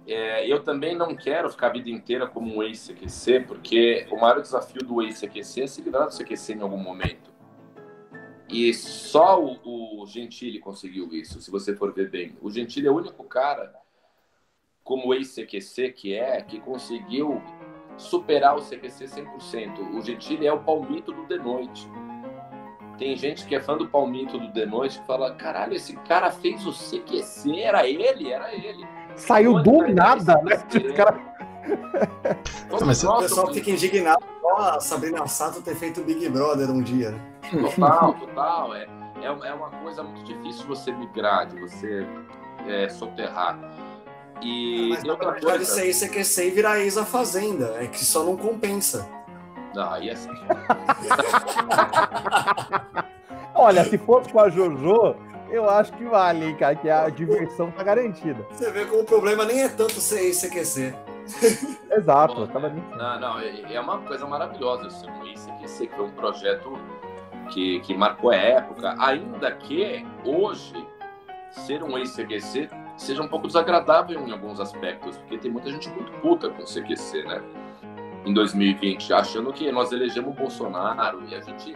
É, 0.07 0.47
eu 0.47 0.63
também 0.63 0.95
não 0.97 1.17
quero 1.17 1.51
ficar 1.51 1.67
a 1.67 1.73
vida 1.73 1.91
inteira 1.91 2.29
como 2.29 2.57
um 2.57 2.63
ex-CQC, 2.63 3.41
porque 3.41 4.07
o 4.13 4.21
maior 4.21 4.41
desafio 4.41 4.83
do 4.83 5.03
ex-CQC 5.03 5.63
é 5.63 5.67
se 5.67 5.83
livrar 5.83 6.07
do 6.07 6.17
CQC 6.17 6.55
em 6.55 6.61
algum 6.61 6.79
momento. 6.79 7.35
E 8.49 8.73
só 8.73 9.43
o, 9.43 10.03
o 10.03 10.07
Gentili 10.07 10.61
conseguiu 10.61 11.13
isso, 11.13 11.41
se 11.41 11.51
você 11.51 11.75
for 11.75 11.93
ver 11.93 12.09
bem. 12.09 12.37
O 12.41 12.49
Gentili 12.49 12.87
é 12.87 12.91
o 12.91 12.95
único 12.95 13.25
cara, 13.25 13.75
como 14.85 15.13
ex-CQC 15.13 15.91
que 15.91 16.15
é, 16.15 16.41
que 16.41 16.61
conseguiu 16.61 17.43
superar 17.97 18.57
o 18.57 18.61
CQC 18.61 19.07
100%. 19.07 19.95
O 19.95 20.03
Gentili 20.03 20.47
é 20.47 20.53
o 20.53 20.59
palmito 20.59 21.13
do 21.13 21.23
The 21.25 21.37
Noite. 21.37 21.91
Tem 22.99 23.15
gente 23.15 23.47
que 23.47 23.55
é 23.55 23.61
fã 23.61 23.77
do 23.77 23.89
palmito 23.89 24.39
do 24.39 24.51
The 24.53 24.67
Noite 24.67 25.01
que 25.01 25.07
fala: 25.07 25.35
caralho, 25.35 25.75
esse 25.75 25.95
cara 26.09 26.31
fez 26.31 26.67
o 26.67 26.73
CQC, 26.73 27.61
era 27.61 27.87
ele, 27.87 28.33
era 28.33 28.55
ele. 28.55 28.87
Saiu 29.15 29.63
do 29.63 29.87
nada, 29.89 30.41
né? 30.43 30.63
Esse 30.69 30.93
cara... 30.93 31.19
Mas 32.85 33.03
o 33.03 33.19
pessoal 33.19 33.53
fica 33.53 33.71
indignado 33.71 34.25
com 34.41 34.57
a 34.57 34.81
Sabrina 34.81 35.27
Sato 35.27 35.61
ter 35.63 35.75
feito 35.75 36.03
Big 36.03 36.29
Brother 36.29 36.71
um 36.71 36.83
dia. 36.83 37.11
Né? 37.11 37.21
Total, 37.51 38.15
total. 38.15 38.75
É, 38.75 38.87
é, 39.21 39.27
é 39.27 39.55
uma 39.55 39.71
coisa 39.71 40.03
muito 40.03 40.23
difícil 40.25 40.67
você 40.67 40.93
migrar, 40.93 41.47
de 41.47 41.61
você 41.61 42.07
é, 42.69 42.89
soterrar. 42.89 43.59
E, 44.43 44.91
Mas 44.91 45.05
outra 45.05 45.33
coisa... 45.33 45.47
pode 45.47 45.67
ser 45.67 45.89
isso 45.89 46.05
é 46.05 46.09
e 46.47 46.51
virar 46.51 46.79
ex 46.81 46.97
a 46.97 47.05
fazenda, 47.05 47.77
é 47.81 47.87
que 47.87 48.05
só 48.05 48.23
não 48.25 48.37
compensa. 48.37 49.09
Não, 49.75 49.93
aí 49.93 50.09
é 50.09 50.13
assim. 50.13 50.31
Olha, 53.55 53.85
se 53.85 53.97
fosse 53.99 54.31
com 54.31 54.41
a 54.41 54.51
Jojo, 54.51 55.17
eu 55.51 55.69
acho 55.69 55.93
que 55.93 56.05
vale, 56.05 56.55
cara, 56.55 56.75
que 56.75 56.89
a 56.89 57.09
diversão 57.09 57.71
tá 57.71 57.83
garantida. 57.83 58.47
Você 58.51 58.71
vê 58.71 58.85
como 58.85 59.03
o 59.03 59.05
problema 59.05 59.45
nem 59.45 59.63
é 59.63 59.69
tanto 59.69 60.01
ser 60.01 60.21
ex 60.21 60.41
CQC. 60.41 60.95
Exato, 61.91 62.35
Bom, 62.35 62.47
tava 62.47 62.69
Não, 62.69 63.21
não, 63.21 63.41
é, 63.41 63.75
é 63.75 63.81
uma 63.81 63.99
coisa 63.99 64.27
maravilhosa 64.27 64.91
ser 64.91 65.11
um 65.11 65.27
ex 65.27 65.45
CQC, 65.47 65.87
que 65.89 65.97
foi 65.97 66.05
um 66.05 66.13
projeto 66.13 66.79
que, 67.51 67.81
que 67.81 67.97
marcou 67.97 68.31
a 68.31 68.37
época, 68.37 68.95
ainda 68.99 69.51
que 69.53 70.07
hoje 70.25 70.87
ser 71.51 71.83
um 71.83 71.97
ex 71.99 72.15
CQC 72.15 72.69
seja 72.97 73.23
um 73.23 73.29
pouco 73.29 73.47
desagradável 73.47 74.21
em 74.27 74.33
alguns 74.33 74.59
aspectos, 74.61 75.17
porque 75.19 75.39
tem 75.39 75.51
muita 75.51 75.71
gente 75.71 75.89
muito 75.91 76.11
puta 76.21 76.51
com 76.51 76.63
o 76.63 76.67
CQC, 76.67 77.25
né? 77.25 77.43
Em 78.25 78.33
2020, 78.33 79.13
achando 79.13 79.53
que 79.53 79.71
nós 79.71 79.93
elegemos 79.93 80.31
o 80.31 80.37
Bolsonaro 80.37 81.23
e 81.29 81.35
a 81.35 81.41
gente 81.41 81.75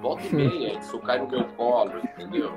volta 0.00 0.22
e 0.26 0.34
meia, 0.34 0.78
isso 0.78 0.98
cai 1.00 1.18
no 1.18 1.28
meu 1.28 1.44
colo, 1.56 1.92
entendeu? 1.98 2.52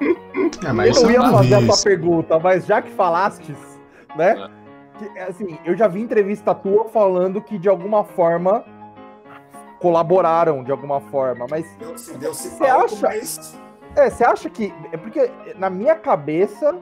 É, 0.65 0.71
mas 0.71 0.97
eu 0.97 1.03
não 1.03 1.11
ia 1.11 1.21
fazer 1.21 1.57
vez. 1.57 1.69
essa 1.69 1.83
pergunta, 1.83 2.39
mas 2.39 2.65
já 2.65 2.81
que 2.81 2.91
falastes, 2.91 3.79
né? 4.15 4.31
É. 4.31 4.65
Que, 4.97 5.19
assim, 5.19 5.57
eu 5.65 5.75
já 5.75 5.87
vi 5.87 6.01
entrevista 6.01 6.53
tua 6.53 6.85
falando 6.85 7.41
que 7.41 7.57
de 7.57 7.67
alguma 7.67 8.03
forma 8.03 8.63
colaboraram 9.79 10.63
de 10.63 10.71
alguma 10.71 10.99
forma, 10.99 11.45
mas 11.49 11.65
você 12.19 12.65
acha? 12.65 13.07
Mas... 13.07 13.59
É, 13.95 14.09
você 14.09 14.23
acha 14.23 14.49
que 14.49 14.73
é 14.91 14.97
porque 14.97 15.31
na 15.57 15.69
minha 15.69 15.95
cabeça 15.95 16.75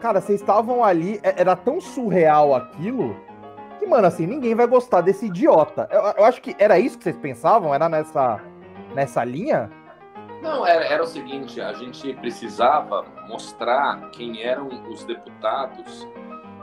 Cara, 0.00 0.20
vocês 0.20 0.40
estavam 0.40 0.84
ali, 0.84 1.20
é, 1.22 1.40
era 1.40 1.56
tão 1.56 1.80
surreal 1.80 2.54
aquilo 2.54 3.16
que, 3.78 3.86
mano, 3.86 4.06
assim, 4.06 4.26
ninguém 4.26 4.54
vai 4.54 4.66
gostar 4.66 5.00
desse 5.00 5.26
idiota. 5.26 5.88
Eu, 5.90 6.02
eu 6.18 6.24
acho 6.24 6.40
que 6.40 6.54
era 6.58 6.78
isso 6.78 6.98
que 6.98 7.04
vocês 7.04 7.16
pensavam? 7.16 7.74
Era 7.74 7.88
nessa, 7.88 8.40
nessa 8.94 9.24
linha? 9.24 9.70
Não, 10.42 10.66
era, 10.66 10.84
era 10.84 11.02
o 11.02 11.06
seguinte: 11.06 11.60
a 11.60 11.72
gente 11.72 12.12
precisava 12.14 13.04
mostrar 13.28 14.10
quem 14.10 14.42
eram 14.42 14.68
os 14.88 15.04
deputados 15.04 16.06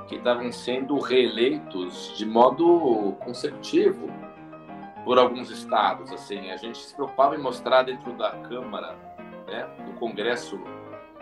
que 0.08 0.16
estavam 0.16 0.52
sendo 0.52 0.98
reeleitos 1.00 2.14
de 2.18 2.26
modo 2.26 3.14
consecutivo 3.24 4.08
por 5.04 5.18
alguns 5.18 5.50
estados. 5.50 6.12
Assim, 6.12 6.52
a 6.52 6.58
gente 6.58 6.78
se 6.78 6.94
preocupava 6.96 7.36
em 7.36 7.40
mostrar 7.40 7.84
dentro 7.84 8.14
da 8.14 8.32
Câmara, 8.32 8.96
né, 9.48 9.68
do 9.86 9.94
Congresso 10.00 10.60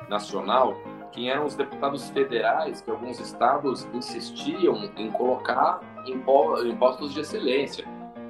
Nacional, 0.10 0.76
quem 1.14 1.30
eram 1.30 1.46
os 1.46 1.56
deputados 1.56 2.10
federais 2.10 2.82
que 2.82 2.90
alguns 2.90 3.20
estados 3.20 3.88
insistiam 3.94 4.90
em 4.98 5.12
colocar 5.12 5.80
impostos 6.06 7.14
de 7.14 7.22
excelência. 7.22 7.86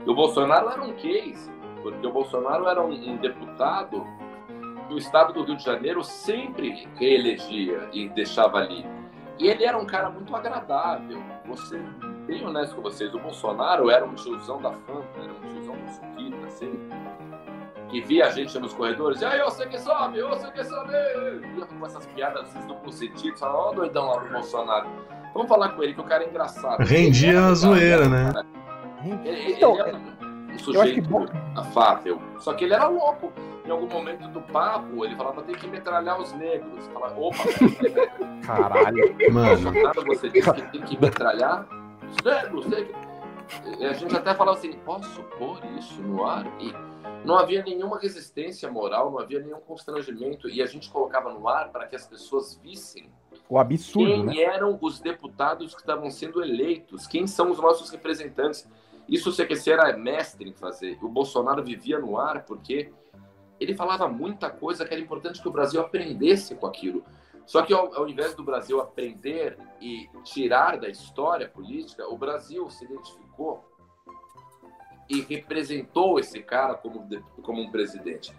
E 0.05 0.09
o 0.09 0.13
Bolsonaro 0.13 0.69
era 0.69 0.81
um 0.83 0.93
case, 0.93 1.49
porque 1.81 2.05
o 2.05 2.11
Bolsonaro 2.11 2.67
era 2.67 2.83
um, 2.83 3.15
deputado 3.17 4.05
que 4.87 4.93
o 4.93 4.97
estado 4.97 5.33
do 5.33 5.43
Rio 5.43 5.55
de 5.55 5.63
Janeiro 5.63 6.03
sempre 6.03 6.87
reelegia 6.95 7.89
e 7.93 8.09
deixava 8.09 8.57
ali. 8.57 8.85
E 9.39 9.47
ele 9.47 9.63
era 9.63 9.77
um 9.77 9.85
cara 9.85 10.09
muito 10.09 10.35
agradável. 10.35 11.23
Ser 11.55 11.81
bem 12.25 12.43
honesto 12.45 12.75
com 12.75 12.81
vocês, 12.81 13.13
o 13.13 13.19
Bolsonaro 13.19 13.89
era 13.89 14.03
um 14.03 14.15
tiozão 14.15 14.59
da 14.59 14.71
fama, 14.71 15.05
era 15.21 15.31
um 15.31 15.49
tiozão 15.49 15.75
do 15.75 15.91
suquita, 15.91 16.47
assim 16.47 16.92
que 17.93 18.01
via 18.01 18.25
a 18.25 18.29
gente 18.31 18.57
nos 18.57 18.73
corredores, 18.73 19.21
e 19.21 19.25
aí, 19.25 19.39
você 19.43 19.67
que 19.67 19.77
sobe, 19.77 20.19
você 20.23 20.49
que 20.51 20.63
sobe, 20.63 20.93
e 20.93 21.65
com 21.65 21.85
essas 21.85 22.03
piadas 22.07 22.47
às 22.47 22.53
vezes 22.53 22.67
duplo 22.67 22.91
sentido, 22.91 23.37
fala, 23.37 23.53
ó, 23.53 23.71
doidão 23.71 24.07
lá 24.07 24.17
do 24.17 24.29
Bolsonaro. 24.29 24.89
Vamos 25.31 25.47
falar 25.47 25.69
com 25.69 25.83
ele, 25.83 25.93
que 25.93 26.01
o 26.01 26.03
cara 26.03 26.23
é 26.23 26.27
engraçado. 26.27 26.83
Rendia 26.83 27.45
a 27.45 27.53
zoeira, 27.53 28.09
né? 28.09 28.31
Ele, 29.23 29.53
então, 29.53 29.79
ele 29.79 29.95
um, 29.95 30.53
um 30.53 30.59
sujeito 30.59 31.07
que... 31.07 31.59
afável, 31.59 32.19
só 32.39 32.53
que 32.53 32.65
ele 32.65 32.73
era 32.73 32.87
louco. 32.87 33.31
Em 33.65 33.69
algum 33.69 33.87
momento 33.87 34.27
do 34.27 34.41
papo, 34.41 35.05
ele 35.05 35.15
falava, 35.15 35.41
tem 35.43 35.55
que 35.55 35.67
metralhar 35.67 36.19
os 36.19 36.33
negros. 36.33 36.85
Fala, 36.87 37.13
opa, 37.15 37.37
caralho, 38.45 39.15
mano. 39.31 39.71
Você 40.07 40.29
disse 40.29 40.51
que 40.51 40.61
tem 40.63 40.81
que 40.81 40.99
metralhar 40.99 41.65
os 42.09 42.17
negros, 42.25 42.65
negros. 42.65 42.95
A 43.79 43.93
gente 43.93 44.15
até 44.15 44.33
falava 44.33 44.57
assim, 44.57 44.73
posso 44.83 45.23
pôr 45.37 45.61
isso 45.77 46.01
no 46.01 46.25
ar? 46.25 46.45
E 46.59 46.73
não 47.25 47.35
havia 47.35 47.63
nenhuma 47.63 47.99
resistência 47.99 48.69
moral, 48.71 49.11
não 49.11 49.19
havia 49.19 49.39
nenhum 49.39 49.59
constrangimento, 49.59 50.49
e 50.49 50.61
a 50.61 50.65
gente 50.65 50.89
colocava 50.89 51.31
no 51.33 51.47
ar 51.47 51.71
para 51.71 51.87
que 51.87 51.95
as 51.95 52.05
pessoas 52.05 52.59
vissem 52.61 53.11
o 53.49 53.57
absurdo, 53.57 54.07
quem 54.07 54.25
né? 54.25 54.37
eram 54.37 54.77
os 54.81 54.99
deputados 54.99 55.73
que 55.73 55.81
estavam 55.81 56.09
sendo 56.09 56.43
eleitos, 56.43 57.05
quem 57.05 57.27
são 57.27 57.51
os 57.51 57.59
nossos 57.59 57.89
representantes. 57.89 58.67
Isso 59.07 59.29
o 59.29 59.35
CQC 59.35 59.71
era 59.71 59.97
mestre 59.97 60.49
em 60.49 60.53
fazer. 60.53 60.97
O 61.01 61.09
Bolsonaro 61.09 61.63
vivia 61.63 61.99
no 61.99 62.17
ar 62.17 62.45
porque 62.45 62.91
ele 63.59 63.75
falava 63.75 64.07
muita 64.07 64.49
coisa 64.49 64.85
que 64.85 64.93
era 64.93 65.01
importante 65.01 65.41
que 65.41 65.47
o 65.47 65.51
Brasil 65.51 65.81
aprendesse 65.81 66.55
com 66.55 66.65
aquilo. 66.65 67.03
Só 67.45 67.61
que 67.61 67.73
ao, 67.73 67.93
ao 67.93 68.07
invés 68.07 68.33
do 68.33 68.43
Brasil 68.43 68.79
aprender 68.79 69.57
e 69.81 70.09
tirar 70.23 70.79
da 70.79 70.87
história 70.87 71.47
política, 71.47 72.07
o 72.07 72.17
Brasil 72.17 72.69
se 72.69 72.85
identificou 72.85 73.63
e 75.09 75.21
representou 75.21 76.19
esse 76.19 76.39
cara 76.39 76.75
como, 76.75 77.07
como 77.41 77.61
um 77.61 77.71
presidente. 77.71 78.33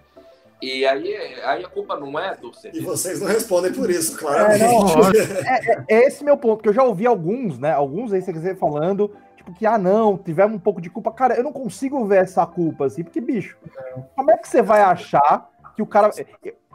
E 0.63 0.87
aí, 0.87 1.15
aí 1.45 1.65
a 1.65 1.69
culpa 1.69 1.97
não 1.97 2.19
é 2.19 2.35
do 2.37 2.51
CQC. 2.51 2.71
E 2.79 2.81
vocês 2.81 3.21
não 3.21 3.29
respondem 3.29 3.73
por 3.73 3.91
isso, 3.91 4.17
claramente. 4.17 4.65
É, 5.47 5.73
é, 5.73 5.85
é, 5.89 6.07
esse 6.07 6.25
meu 6.25 6.37
ponto, 6.37 6.63
que 6.63 6.69
eu 6.69 6.73
já 6.73 6.83
ouvi 6.83 7.07
alguns, 7.07 7.59
né? 7.59 7.73
Alguns 7.73 8.13
aí, 8.13 8.23
você 8.23 8.55
falando, 8.55 9.11
tipo, 9.37 9.53
que, 9.53 9.67
ah, 9.67 9.77
não, 9.77 10.17
tivemos 10.17 10.57
um 10.57 10.61
pouco 10.61 10.81
de 10.81 10.89
culpa. 10.89 11.13
Cara, 11.13 11.35
eu 11.35 11.45
não 11.45 11.53
consigo 11.53 12.05
ver 12.07 12.23
essa 12.23 12.47
culpa, 12.47 12.87
assim, 12.87 13.03
porque, 13.03 13.21
bicho, 13.21 13.59
como 14.17 14.31
é 14.31 14.39
que 14.39 14.49
você 14.49 14.63
vai 14.63 14.81
achar 14.81 15.51
que 15.77 15.83
o 15.83 15.87
cara. 15.87 16.11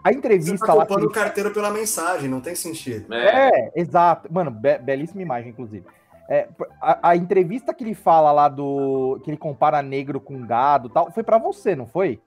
A 0.01 0.13
entrevista 0.13 0.57
você 0.57 0.65
tá 0.65 0.73
lá. 0.73 0.85
Você 0.85 1.05
o 1.05 1.09
carteiro 1.09 1.51
pela 1.51 1.71
mensagem, 1.71 2.29
não 2.29 2.39
tem 2.39 2.55
sentido. 2.55 3.13
É, 3.13 3.49
é 3.49 3.71
exato. 3.75 4.31
Mano, 4.31 4.49
be 4.49 4.77
belíssima 4.77 5.21
imagem, 5.21 5.49
inclusive. 5.49 5.83
É, 6.31 6.47
a, 6.79 7.09
a, 7.09 7.15
entrevista 7.15 7.73
que 7.73 7.83
ele 7.83 7.95
fala 7.95 8.31
lá 8.31 8.47
do. 8.47 9.19
que 9.23 9.31
ele 9.31 9.37
compara 9.37 9.81
negro 9.81 10.21
com 10.21 10.45
gado 10.45 10.87
tal, 10.87 11.11
foi 11.11 11.23
para 11.23 11.39
você, 11.39 11.75
não 11.75 11.87
foi? 11.87 12.21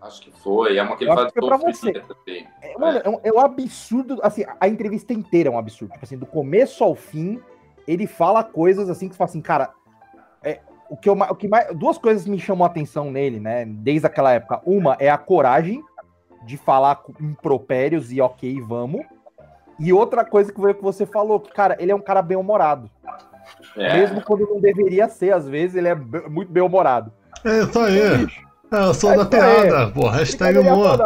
Acho 0.00 0.22
que 0.22 0.30
foi. 0.30 0.78
É 0.78 0.82
uma 0.82 0.96
que 0.96 1.04
ele 1.04 1.14
faz 1.14 1.30
pra 1.30 1.56
você. 1.58 1.92
também. 1.92 2.48
É, 2.62 2.78
mano, 2.78 2.98
é. 3.04 3.08
um, 3.08 3.20
é. 3.22 3.32
um, 3.32 3.38
absurdo. 3.38 4.18
Assim, 4.22 4.46
a 4.58 4.66
entrevista 4.66 5.12
inteira 5.12 5.50
é 5.50 5.52
um 5.52 5.58
absurdo. 5.58 5.92
Tipo 5.92 6.04
assim, 6.04 6.16
do 6.16 6.24
começo 6.24 6.82
ao 6.82 6.94
fim, 6.94 7.38
ele 7.86 8.06
fala 8.06 8.42
coisas 8.42 8.88
assim 8.88 9.06
que 9.06 9.14
você 9.14 9.18
fala 9.18 9.28
assim, 9.28 9.42
cara. 9.42 9.70
É, 10.42 10.60
o 10.88 10.96
que, 10.96 11.08
eu, 11.08 11.12
o 11.12 11.36
que 11.36 11.46
mais. 11.46 11.76
Duas 11.76 11.98
coisas 11.98 12.26
me 12.26 12.38
chamam 12.38 12.64
a 12.64 12.68
atenção 12.70 13.10
nele, 13.10 13.38
né? 13.38 13.66
Desde 13.66 14.06
aquela 14.06 14.32
época. 14.32 14.62
Uma 14.64 14.96
é 14.98 15.10
a 15.10 15.18
coragem 15.18 15.84
de 16.46 16.56
falar 16.56 17.02
impropérios 17.20 18.10
e 18.10 18.18
ok, 18.22 18.58
vamos. 18.62 19.04
E 19.80 19.92
outra 19.92 20.24
coisa 20.24 20.52
que 20.52 20.60
você 20.82 21.06
falou, 21.06 21.40
que, 21.40 21.52
cara, 21.52 21.76
ele 21.80 21.90
é 21.90 21.94
um 21.94 22.00
cara 22.00 22.22
bem-humorado. 22.22 22.88
É. 23.76 23.98
Mesmo 23.98 24.22
quando 24.22 24.46
não 24.46 24.60
deveria 24.60 25.08
ser, 25.08 25.32
às 25.32 25.48
vezes, 25.48 25.76
ele 25.76 25.88
é 25.88 25.94
muito 25.94 26.52
bem-humorado. 26.52 27.10
É, 27.44 27.62
isso 27.62 27.78
aí. 27.78 28.26
É, 28.72 28.84
eu 28.84 28.94
sou 28.94 29.12
é, 29.12 29.16
da 29.16 29.24
piada, 29.24 29.82
é. 29.82 29.86
pô, 29.90 30.08
hashtag 30.08 30.58
humor. 30.58 30.98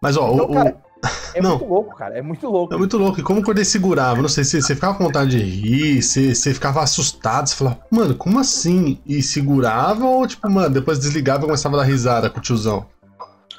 Mas, 0.00 0.16
ó, 0.16 0.32
então, 0.32 0.44
o, 0.44 0.54
cara, 0.54 0.76
É 1.34 1.40
Não. 1.40 1.50
muito 1.50 1.64
louco, 1.66 1.96
cara. 1.96 2.18
É 2.18 2.22
muito 2.22 2.48
louco. 2.48 2.74
É 2.74 2.76
muito 2.76 2.96
louco. 2.96 3.20
E 3.20 3.22
como 3.22 3.42
quando 3.42 3.58
ele 3.58 3.64
segurava? 3.64 4.20
Não 4.20 4.28
sei 4.28 4.44
se 4.44 4.60
você 4.60 4.74
ficava 4.74 4.94
com 4.94 5.04
vontade 5.04 5.30
de 5.30 5.42
rir, 5.42 6.02
você, 6.02 6.34
você 6.34 6.52
ficava 6.52 6.82
assustado, 6.82 7.48
você 7.48 7.56
falava, 7.56 7.78
mano, 7.90 8.14
como 8.14 8.38
assim? 8.38 8.98
E 9.06 9.22
segurava 9.22 10.04
ou, 10.04 10.26
tipo, 10.26 10.48
mano, 10.50 10.70
depois 10.70 10.98
desligava 10.98 11.44
e 11.44 11.46
começava 11.46 11.76
a 11.76 11.80
dar 11.80 11.86
risada 11.86 12.28
com 12.28 12.38
o 12.38 12.42
tiozão? 12.42 12.86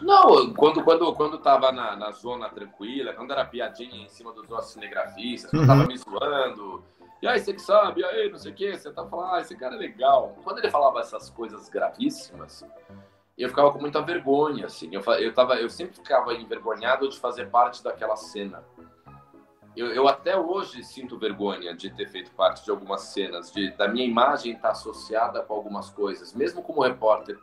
Não, 0.02 0.54
quando, 0.54 0.84
quando, 0.84 1.14
quando 1.14 1.38
tava 1.38 1.72
na, 1.72 1.96
na 1.96 2.12
zona 2.12 2.50
tranquila, 2.50 3.14
quando 3.14 3.32
era 3.32 3.46
piadinha 3.46 4.04
em 4.04 4.08
cima 4.10 4.32
dos 4.34 4.48
nossos 4.50 4.74
cinegrafistas, 4.74 5.52
Uhum. 5.54 5.68
tava 5.68 5.86
me 5.86 5.98
zoando. 5.98 6.84
E 7.22 7.28
aí, 7.28 7.40
você 7.40 7.54
que 7.54 7.62
sabe, 7.62 8.02
e 8.02 8.06
aí, 8.06 8.30
não 8.32 8.38
sei 8.40 8.52
o 8.52 8.56
que, 8.56 8.76
você 8.76 8.92
tá 8.92 9.06
falando, 9.06 9.34
ah, 9.36 9.42
esse 9.42 9.56
cara 9.56 9.76
é 9.76 9.78
legal. 9.78 10.36
Quando 10.44 10.58
ele 10.58 10.72
falava 10.72 11.00
essas 11.00 11.30
coisas 11.30 11.70
gravíssimas, 11.70 12.66
eu 13.38 13.48
ficava 13.50 13.72
com 13.72 13.80
muita 13.80 14.02
vergonha, 14.02 14.66
assim. 14.66 14.90
Eu, 14.92 15.02
eu, 15.02 15.32
tava, 15.34 15.56
eu 15.56 15.70
sempre 15.70 15.96
ficava 15.96 16.34
envergonhado 16.34 17.08
de 17.08 17.20
fazer 17.20 17.50
parte 17.50 17.84
daquela 17.84 18.16
cena. 18.16 18.64
Eu, 19.78 19.88
eu 19.94 20.08
até 20.08 20.38
hoje 20.38 20.84
sinto 20.84 21.18
vergonha 21.18 21.74
de 21.74 21.90
ter 21.92 22.08
feito 22.10 22.32
parte 22.32 22.66
de 22.66 22.72
algumas 22.72 23.02
cenas, 23.04 23.52
de, 23.54 23.70
da 23.78 23.88
minha 23.88 24.06
imagem 24.06 24.54
estar 24.54 24.72
associada 24.72 25.42
com 25.44 25.54
algumas 25.54 25.90
coisas, 25.92 26.34
mesmo 26.34 26.62
como 26.62 26.82
repórter. 26.82 27.40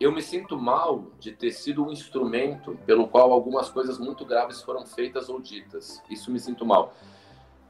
Eu 0.00 0.12
me 0.12 0.22
sinto 0.22 0.56
mal 0.56 1.06
de 1.18 1.32
ter 1.32 1.50
sido 1.50 1.84
um 1.84 1.90
instrumento 1.90 2.78
pelo 2.86 3.08
qual 3.08 3.32
algumas 3.32 3.68
coisas 3.68 3.98
muito 3.98 4.24
graves 4.24 4.62
foram 4.62 4.86
feitas 4.86 5.28
ou 5.28 5.40
ditas. 5.40 6.02
Isso 6.08 6.30
me 6.30 6.38
sinto 6.38 6.64
mal. 6.64 6.94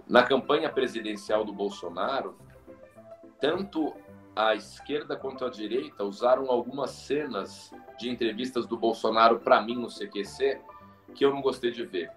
Na 0.07 0.23
campanha 0.23 0.71
presidencial 0.71 1.45
do 1.45 1.53
Bolsonaro, 1.53 2.37
tanto 3.41 3.95
a 4.37 4.55
esquerda 4.55 5.17
quanto 5.17 5.45
a 5.45 5.51
direita 5.51 6.05
usaram 6.05 6.51
algumas 6.51 6.91
cenas 6.91 7.73
de 7.99 8.11
entrevistas 8.11 8.67
do 8.67 8.77
Bolsonaro 8.77 9.41
para 9.41 9.61
mim 9.63 9.77
no 9.77 9.89
CQC 9.89 10.61
que 11.15 11.25
eu 11.25 11.33
não 11.33 11.41
gostei 11.41 11.71
de 11.71 11.85
ver. 11.85 12.11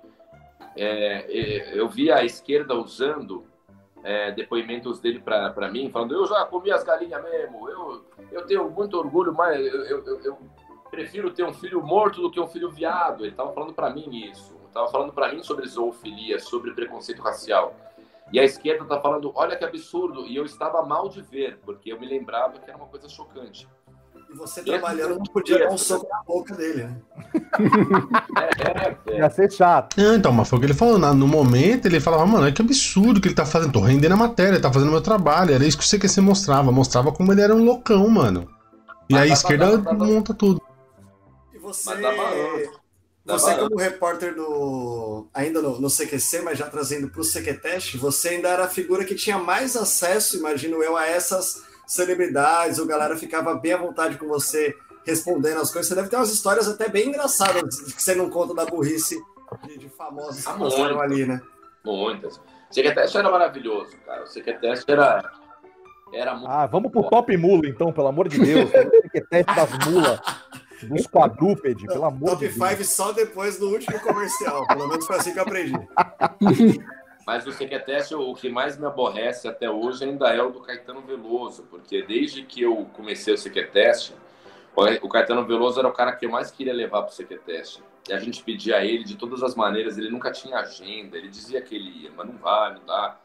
É, 0.75 1.25
é, 1.27 1.79
eu 1.79 1.89
vi 1.89 2.11
a 2.11 2.23
esquerda 2.23 2.75
usando 2.75 3.45
é, 4.03 4.31
depoimentos 4.31 4.99
dele 4.99 5.19
para 5.19 5.69
mim, 5.71 5.89
falando: 5.89 6.13
eu 6.15 6.25
já 6.25 6.45
comi 6.45 6.71
as 6.71 6.83
galinhas 6.83 7.21
mesmo, 7.23 7.69
eu, 7.69 8.05
eu 8.31 8.45
tenho 8.45 8.69
muito 8.69 8.97
orgulho, 8.97 9.33
mas 9.33 9.59
eu, 9.59 9.85
eu, 9.85 10.21
eu- 10.23 10.37
prefiro 10.89 11.31
ter 11.31 11.45
um 11.45 11.53
filho 11.53 11.81
morto 11.81 12.21
do 12.21 12.29
que 12.29 12.37
um 12.37 12.47
filho 12.47 12.69
viado. 12.69 13.21
Ele 13.23 13.31
estava 13.31 13.53
falando 13.53 13.73
para 13.73 13.89
mim 13.89 14.29
isso, 14.29 14.53
estava 14.67 14.89
falando 14.89 15.13
para 15.13 15.31
mim 15.31 15.41
sobre 15.41 15.65
zoofilia, 15.65 16.37
sobre 16.37 16.73
preconceito 16.73 17.21
racial. 17.21 17.73
E 18.31 18.37
a 18.39 18.43
esquerda 18.43 18.83
está 18.83 18.99
falando: 18.99 19.31
olha 19.35 19.55
que 19.55 19.63
absurdo, 19.63 20.25
e 20.27 20.35
eu 20.35 20.43
estava 20.43 20.83
mal 20.83 21.07
de 21.07 21.21
ver, 21.21 21.59
porque 21.65 21.91
eu 21.93 21.99
me 21.99 22.05
lembrava 22.07 22.59
que 22.59 22.69
era 22.69 22.77
uma 22.77 22.87
coisa 22.87 23.07
chocante. 23.07 23.67
E 24.33 24.37
você 24.37 24.61
E 24.61 24.63
trabalhando 24.63 25.15
não 25.15 25.23
podia 25.23 25.59
dar 25.59 25.69
um 25.73 25.77
soco 25.77 26.07
na 26.09 26.23
boca 26.23 26.55
dele, 26.55 26.83
né? 26.85 26.97
É, 28.37 28.87
é, 29.13 29.15
é. 29.15 29.17
Ia 29.19 29.29
ser 29.29 29.51
chato. 29.51 29.99
É, 29.99 30.15
então, 30.15 30.31
mas 30.31 30.47
foi 30.49 30.57
o 30.57 30.59
que 30.61 30.67
ele 30.67 30.73
falou. 30.73 30.97
na- 30.97 31.13
No 31.13 31.27
momento, 31.27 31.85
ele 31.85 31.99
falava, 31.99 32.25
mano, 32.25 32.47
é 32.47 32.51
que 32.51 32.61
absurdo 32.61 33.19
que 33.19 33.27
ele 33.27 33.35
tá 33.35 33.45
fazendo. 33.45 33.73
Tô 33.73 33.81
rendendo 33.81 34.13
a 34.13 34.17
matéria, 34.17 34.51
ele 34.53 34.59
tá 34.61 34.71
fazendo 34.71 34.91
meu 34.91 35.01
trabalho. 35.01 35.53
Era 35.53 35.65
isso 35.65 35.77
que 35.77 35.83
o 35.83 35.87
CQC 35.87 36.21
mostrava. 36.21 36.71
Mostrava 36.71 37.11
como 37.11 37.31
ele 37.33 37.41
era 37.41 37.53
um 37.53 37.63
loucão, 37.63 38.07
mano. 38.07 38.47
E 39.09 39.13
Mas 39.13 39.21
a 39.21 39.23
dava- 39.25 39.33
esquerda 39.33 39.77
dava- 39.77 40.05
monta 40.05 40.33
tudo. 40.33 40.61
E 41.53 41.57
você, 41.59 41.91
você 43.25 43.55
como 43.55 43.77
repórter 43.77 44.33
do 44.35 45.27
ainda 45.33 45.61
no, 45.61 45.79
no 45.79 45.89
CQC, 45.89 46.41
mas 46.41 46.57
já 46.57 46.67
trazendo 46.67 47.09
para 47.09 47.21
o 47.21 47.23
CQTest, 47.25 47.97
você 47.97 48.29
ainda 48.29 48.47
era 48.49 48.63
a 48.65 48.69
figura 48.69 49.03
que 49.05 49.13
tinha 49.13 49.37
mais 49.37 49.75
acesso, 49.75 50.37
imagino 50.37 50.81
eu, 50.81 50.97
a 50.97 51.05
essas 51.05 51.61
celebridades. 51.93 52.79
O 52.79 52.85
galera 52.85 53.15
ficava 53.17 53.53
bem 53.55 53.73
à 53.73 53.77
vontade 53.77 54.17
com 54.17 54.27
você 54.27 54.75
respondendo 55.05 55.59
as 55.59 55.71
coisas. 55.71 55.87
Você 55.87 55.95
deve 55.95 56.09
ter 56.09 56.15
umas 56.15 56.31
histórias 56.31 56.67
até 56.67 56.87
bem 56.87 57.09
engraçadas 57.09 57.79
que 57.81 58.01
você 58.01 58.15
não 58.15 58.29
conta 58.29 58.53
da 58.53 58.65
burrice 58.65 59.19
de, 59.67 59.77
de 59.77 59.89
famosos 59.89 60.43
que 60.45 60.49
Ah, 60.51 60.53
passaram 60.53 60.95
muito. 60.97 61.01
ali, 61.01 61.25
né? 61.25 61.41
Muitas. 61.83 62.37
O 62.37 62.41
CQTest 62.73 63.17
era 63.17 63.29
maravilhoso, 63.29 63.91
cara. 64.05 64.23
O 64.23 64.27
CQTest 64.27 64.89
era, 64.89 65.31
era 66.13 66.33
muito. 66.35 66.47
Ah, 66.49 66.65
vamos 66.67 66.91
pro 66.91 67.03
top 67.09 67.35
mula, 67.35 67.67
então, 67.67 67.91
pelo 67.91 68.07
amor 68.07 68.29
de 68.29 68.39
Deus. 68.39 68.69
Tem 68.71 68.89
que 69.11 69.21
teste 69.21 69.53
das 69.55 69.69
mulas, 69.85 70.19
dos 70.83 71.07
quadrúpedes, 71.07 71.85
pelo 71.87 72.05
amor 72.05 72.29
Top 72.29 72.47
de 72.47 72.53
Deus. 72.57 72.69
5 72.69 72.83
só 72.85 73.11
depois 73.11 73.57
do 73.57 73.67
último 73.69 73.99
comercial. 73.99 74.65
Pelo 74.67 74.87
menos 74.87 75.05
foi 75.05 75.17
assim 75.17 75.33
que 75.33 75.39
eu 75.39 75.43
aprendi. 75.43 75.73
Mas 77.25 77.45
o 77.45 77.51
CQTest, 77.51 78.15
o 78.15 78.33
que 78.33 78.49
mais 78.49 78.77
me 78.77 78.85
aborrece 78.85 79.47
até 79.47 79.69
hoje 79.69 80.03
ainda 80.03 80.29
é 80.29 80.41
o 80.41 80.49
do 80.49 80.61
Caetano 80.61 81.01
Veloso, 81.01 81.63
porque 81.69 82.01
desde 82.01 82.43
que 82.43 82.61
eu 82.61 82.89
comecei 82.93 83.33
o 83.33 83.37
CQTest, 83.37 84.13
o 85.01 85.09
Caetano 85.09 85.45
Veloso 85.45 85.79
era 85.79 85.87
o 85.87 85.93
cara 85.93 86.13
que 86.13 86.25
eu 86.25 86.31
mais 86.31 86.49
queria 86.49 86.73
levar 86.73 87.03
pro 87.03 87.15
CQTest. 87.15 87.83
E 88.09 88.13
a 88.13 88.19
gente 88.19 88.43
pedia 88.43 88.77
a 88.77 88.85
ele 88.85 89.03
de 89.03 89.15
todas 89.15 89.43
as 89.43 89.53
maneiras, 89.53 89.97
ele 89.97 90.09
nunca 90.09 90.31
tinha 90.31 90.57
agenda, 90.57 91.17
ele 91.17 91.29
dizia 91.29 91.61
que 91.61 91.75
ele 91.75 92.03
ia, 92.03 92.11
mas 92.15 92.27
não 92.27 92.37
vai, 92.37 92.73
não 92.73 92.85
dá. 92.85 93.19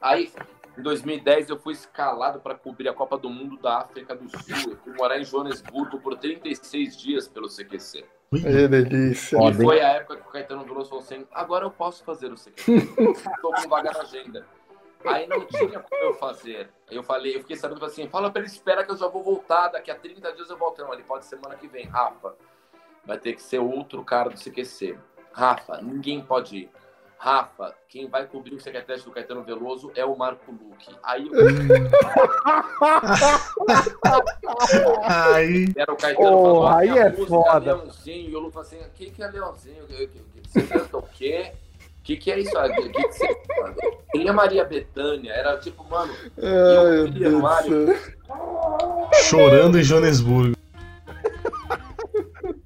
Aí, 0.00 0.32
em 0.78 0.82
2010, 0.82 1.50
eu 1.50 1.58
fui 1.58 1.72
escalado 1.72 2.40
para 2.40 2.54
cobrir 2.54 2.88
a 2.88 2.94
Copa 2.94 3.18
do 3.18 3.28
Mundo 3.28 3.56
da 3.56 3.78
África 3.78 4.14
do 4.14 4.28
Sul. 4.30 4.72
Eu 4.72 4.76
fui 4.76 4.92
morar 4.94 5.18
em 5.18 5.24
Joanesburgo 5.24 5.98
por 5.98 6.16
36 6.16 6.96
dias 6.96 7.28
pelo 7.28 7.48
CQC. 7.48 8.04
Que 8.40 8.68
delícia. 8.68 9.38
E 9.50 9.54
foi 9.54 9.80
a 9.80 9.88
época 9.88 10.16
que 10.16 10.28
o 10.28 10.30
Caetano 10.30 10.64
Veloso 10.64 10.88
falou 10.88 11.04
assim: 11.04 11.26
agora 11.32 11.66
eu 11.66 11.70
posso 11.70 12.02
fazer 12.02 12.32
o 12.32 12.36
CQC. 12.36 12.72
Estou 12.72 13.52
com 13.52 13.68
vaga 13.68 13.92
na 13.92 14.00
agenda. 14.00 14.46
Aí 15.04 15.26
não 15.26 15.44
tinha 15.44 15.80
como 15.80 16.02
eu 16.02 16.14
fazer. 16.14 16.70
Eu 16.90 17.02
falei, 17.02 17.36
eu 17.36 17.40
fiquei 17.40 17.56
sabendo 17.56 17.78
falei 17.80 17.92
assim: 17.92 18.08
fala 18.08 18.30
pra 18.30 18.40
ele, 18.40 18.50
espera 18.50 18.84
que 18.84 18.90
eu 18.90 18.96
já 18.96 19.06
vou 19.06 19.22
voltar. 19.22 19.68
Daqui 19.68 19.90
a 19.90 19.94
30 19.94 20.32
dias 20.32 20.48
eu 20.48 20.56
volto. 20.56 20.80
Não, 20.80 20.92
ele 20.94 21.02
pode 21.02 21.26
semana 21.26 21.56
que 21.56 21.68
vem. 21.68 21.86
Rafa, 21.86 22.34
vai 23.04 23.18
ter 23.18 23.34
que 23.34 23.42
ser 23.42 23.58
outro 23.58 24.02
cara 24.04 24.30
do 24.30 24.38
CQC. 24.38 24.96
Rafa, 25.32 25.82
ninguém 25.82 26.22
pode 26.22 26.56
ir. 26.56 26.70
Rafa, 27.22 27.72
quem 27.88 28.08
vai 28.08 28.26
cobrir 28.26 28.56
o 28.56 28.60
secretário 28.60 29.00
do 29.00 29.12
Caetano 29.12 29.44
Veloso 29.44 29.92
é 29.94 30.04
o 30.04 30.18
Marco 30.18 30.50
Luque. 30.50 30.90
Aí 31.04 31.24
eu 31.24 31.32
Aí. 35.04 35.72
era 35.76 35.92
o 35.92 35.96
Caetano 35.96 36.26
Oh, 36.26 36.42
falou, 36.42 36.66
aí 36.66 36.90
"A 36.90 36.96
é 36.96 37.10
música 37.10 37.28
foda." 37.28 37.76
Leãozinho, 37.76 38.28
e 38.28 38.34
o 38.34 38.40
Lu 38.40 38.50
falou 38.50 38.66
assim, 38.66 38.78
o 38.78 38.90
que, 38.92 39.10
que 39.12 39.22
é 39.22 39.28
Leãozinho? 39.28 39.84
Você 40.48 40.62
canta 40.62 40.98
o 40.98 41.02
quê? 41.02 41.52
O 42.00 42.02
que, 42.02 42.16
que 42.16 42.32
é 42.32 42.40
isso? 42.40 42.50
Que 42.50 42.88
que 42.88 43.12
você... 43.12 43.40
Quem 44.10 44.26
é 44.26 44.32
Maria 44.32 44.64
Bethânia? 44.64 45.30
Era 45.30 45.56
tipo, 45.58 45.88
mano, 45.88 46.12
Ai, 46.38 47.08
Deus 47.12 47.40
Mário. 47.40 47.86
Chorando 49.28 49.78
em 49.78 49.84
Joanesburgo. 49.84 50.56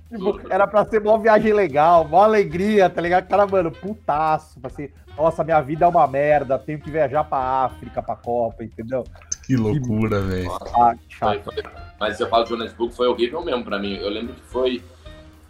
Tipo, 0.08 0.40
era 0.50 0.66
pra 0.66 0.84
ser 0.84 1.02
uma 1.02 1.18
viagem 1.18 1.52
legal, 1.52 2.04
uma 2.04 2.24
alegria, 2.24 2.88
tá 2.88 3.00
ligado? 3.00 3.26
Cara, 3.26 3.46
mano, 3.46 3.72
putaço. 3.72 4.60
Pra 4.60 4.70
ser, 4.70 4.94
nossa, 5.16 5.42
minha 5.42 5.60
vida 5.60 5.84
é 5.84 5.88
uma 5.88 6.06
merda, 6.06 6.58
tenho 6.58 6.80
que 6.80 6.90
viajar 6.90 7.24
pra 7.24 7.38
África, 7.38 8.02
pra 8.02 8.14
Copa, 8.14 8.62
entendeu? 8.62 9.04
Que 9.44 9.56
loucura, 9.56 10.20
velho. 10.20 10.50
Ah, 10.76 10.94
que 10.94 11.16
chato. 11.16 11.42
foi. 11.42 11.62
Mas 11.98 12.20
eu 12.20 12.28
falo 12.28 12.44
de 12.44 12.50
Johannesburgo, 12.50 12.92
foi 12.92 13.08
horrível 13.08 13.44
mesmo 13.44 13.64
pra 13.64 13.78
mim. 13.78 13.96
Eu 13.96 14.10
lembro 14.10 14.34
que 14.34 14.42
foi, 14.42 14.82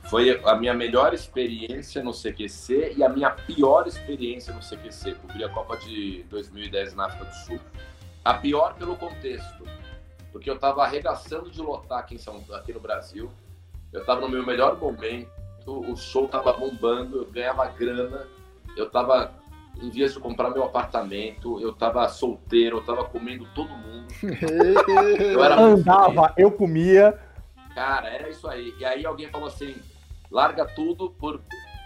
foi 0.04 0.40
a 0.44 0.54
minha 0.54 0.72
melhor 0.72 1.12
experiência 1.12 2.02
no 2.02 2.12
CQC 2.12 2.94
e 2.96 3.04
a 3.04 3.08
minha 3.08 3.30
pior 3.30 3.86
experiência 3.86 4.54
no 4.54 4.60
CQC. 4.60 5.14
Cobri 5.14 5.44
a 5.44 5.48
Copa 5.48 5.76
de 5.76 6.24
2010 6.30 6.94
na 6.94 7.06
África 7.06 7.24
do 7.24 7.34
Sul. 7.34 7.60
A 8.24 8.34
pior 8.34 8.74
pelo 8.74 8.96
contexto, 8.96 9.64
porque 10.32 10.50
eu 10.50 10.58
tava 10.58 10.82
arregaçando 10.82 11.50
de 11.50 11.60
lotar 11.60 12.00
aqui, 12.00 12.14
em 12.14 12.18
São, 12.18 12.42
aqui 12.52 12.72
no 12.72 12.80
Brasil. 12.80 13.30
Eu 13.96 14.04
tava 14.04 14.20
no 14.20 14.28
meu 14.28 14.44
melhor 14.44 14.78
momento, 14.78 15.30
o 15.66 15.96
show 15.96 16.28
tava 16.28 16.52
bombando, 16.52 17.16
eu 17.18 17.26
ganhava 17.30 17.64
grana, 17.66 18.26
eu 18.76 18.90
tava 18.90 19.32
em 19.80 19.88
vias 19.88 20.12
de 20.12 20.20
comprar 20.20 20.50
meu 20.50 20.64
apartamento, 20.64 21.58
eu 21.62 21.72
tava 21.72 22.06
solteiro, 22.10 22.76
eu 22.76 22.82
tava 22.84 23.04
comendo 23.06 23.46
todo 23.54 23.70
mundo. 23.70 24.06
Eu 25.18 25.42
era 25.42 25.56
muito 25.56 25.82
feliz. 25.84 25.88
Andava, 25.88 26.34
eu 26.36 26.50
comia. 26.50 27.18
Cara, 27.74 28.08
era 28.08 28.28
isso 28.28 28.46
aí. 28.48 28.74
E 28.78 28.84
aí 28.84 29.04
alguém 29.04 29.28
falou 29.28 29.48
assim: 29.48 29.76
larga 30.30 30.64
tudo 30.64 31.10
por 31.10 31.40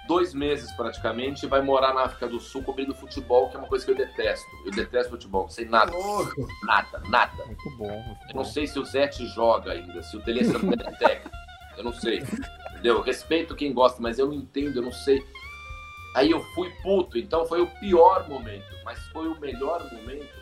dois 0.07 0.35
meses 0.35 0.71
praticamente 0.73 1.47
e 1.47 1.49
vai 1.49 1.63
morar 1.63 1.95
na 1.95 2.03
África 2.03 2.29
do 2.29 2.39
Sul 2.41 2.63
cobrindo 2.63 2.95
futebol, 2.95 3.49
que 3.49 3.57
é 3.57 3.59
uma 3.59 3.69
coisa 3.69 3.85
que 3.85 3.91
eu 3.91 3.97
detesto. 3.97 4.47
Eu 4.65 4.73
detesto 4.73 5.11
futebol, 5.11 5.43
não 5.43 5.49
sei 5.49 5.65
nada, 5.67 5.93
nada, 6.65 7.03
nada. 7.09 7.45
Muito 7.47 7.71
bom. 7.77 7.89
Muito 7.89 8.23
Eu 8.23 8.33
bom. 8.33 8.39
não 8.39 8.45
sei 8.45 8.67
se 8.67 8.79
o 8.79 8.85
Zete 8.85 9.27
joga 9.27 9.73
ainda, 9.73 10.03
se 10.03 10.17
o 10.17 10.21
Tele 10.21 10.45
Santana 10.45 10.91
é 10.91 10.93
técnico. 10.93 11.41
Eu 11.81 11.85
não 11.85 11.93
sei. 11.93 12.19
Entendeu? 12.73 12.97
Eu 12.97 13.03
respeito 13.03 13.57
quem 13.57 13.73
gosta, 13.73 14.01
mas 14.01 14.19
eu 14.19 14.27
não 14.27 14.35
entendo, 14.35 14.77
eu 14.77 14.83
não 14.83 14.93
sei. 14.93 15.25
Aí 16.15 16.31
eu 16.31 16.41
fui 16.55 16.71
puto, 16.83 17.19
então 17.19 17.47
foi 17.47 17.61
o 17.61 17.67
pior 17.67 18.29
momento, 18.29 18.67
mas 18.85 18.99
foi 19.09 19.29
o 19.29 19.39
melhor 19.39 19.89
momento, 19.93 20.35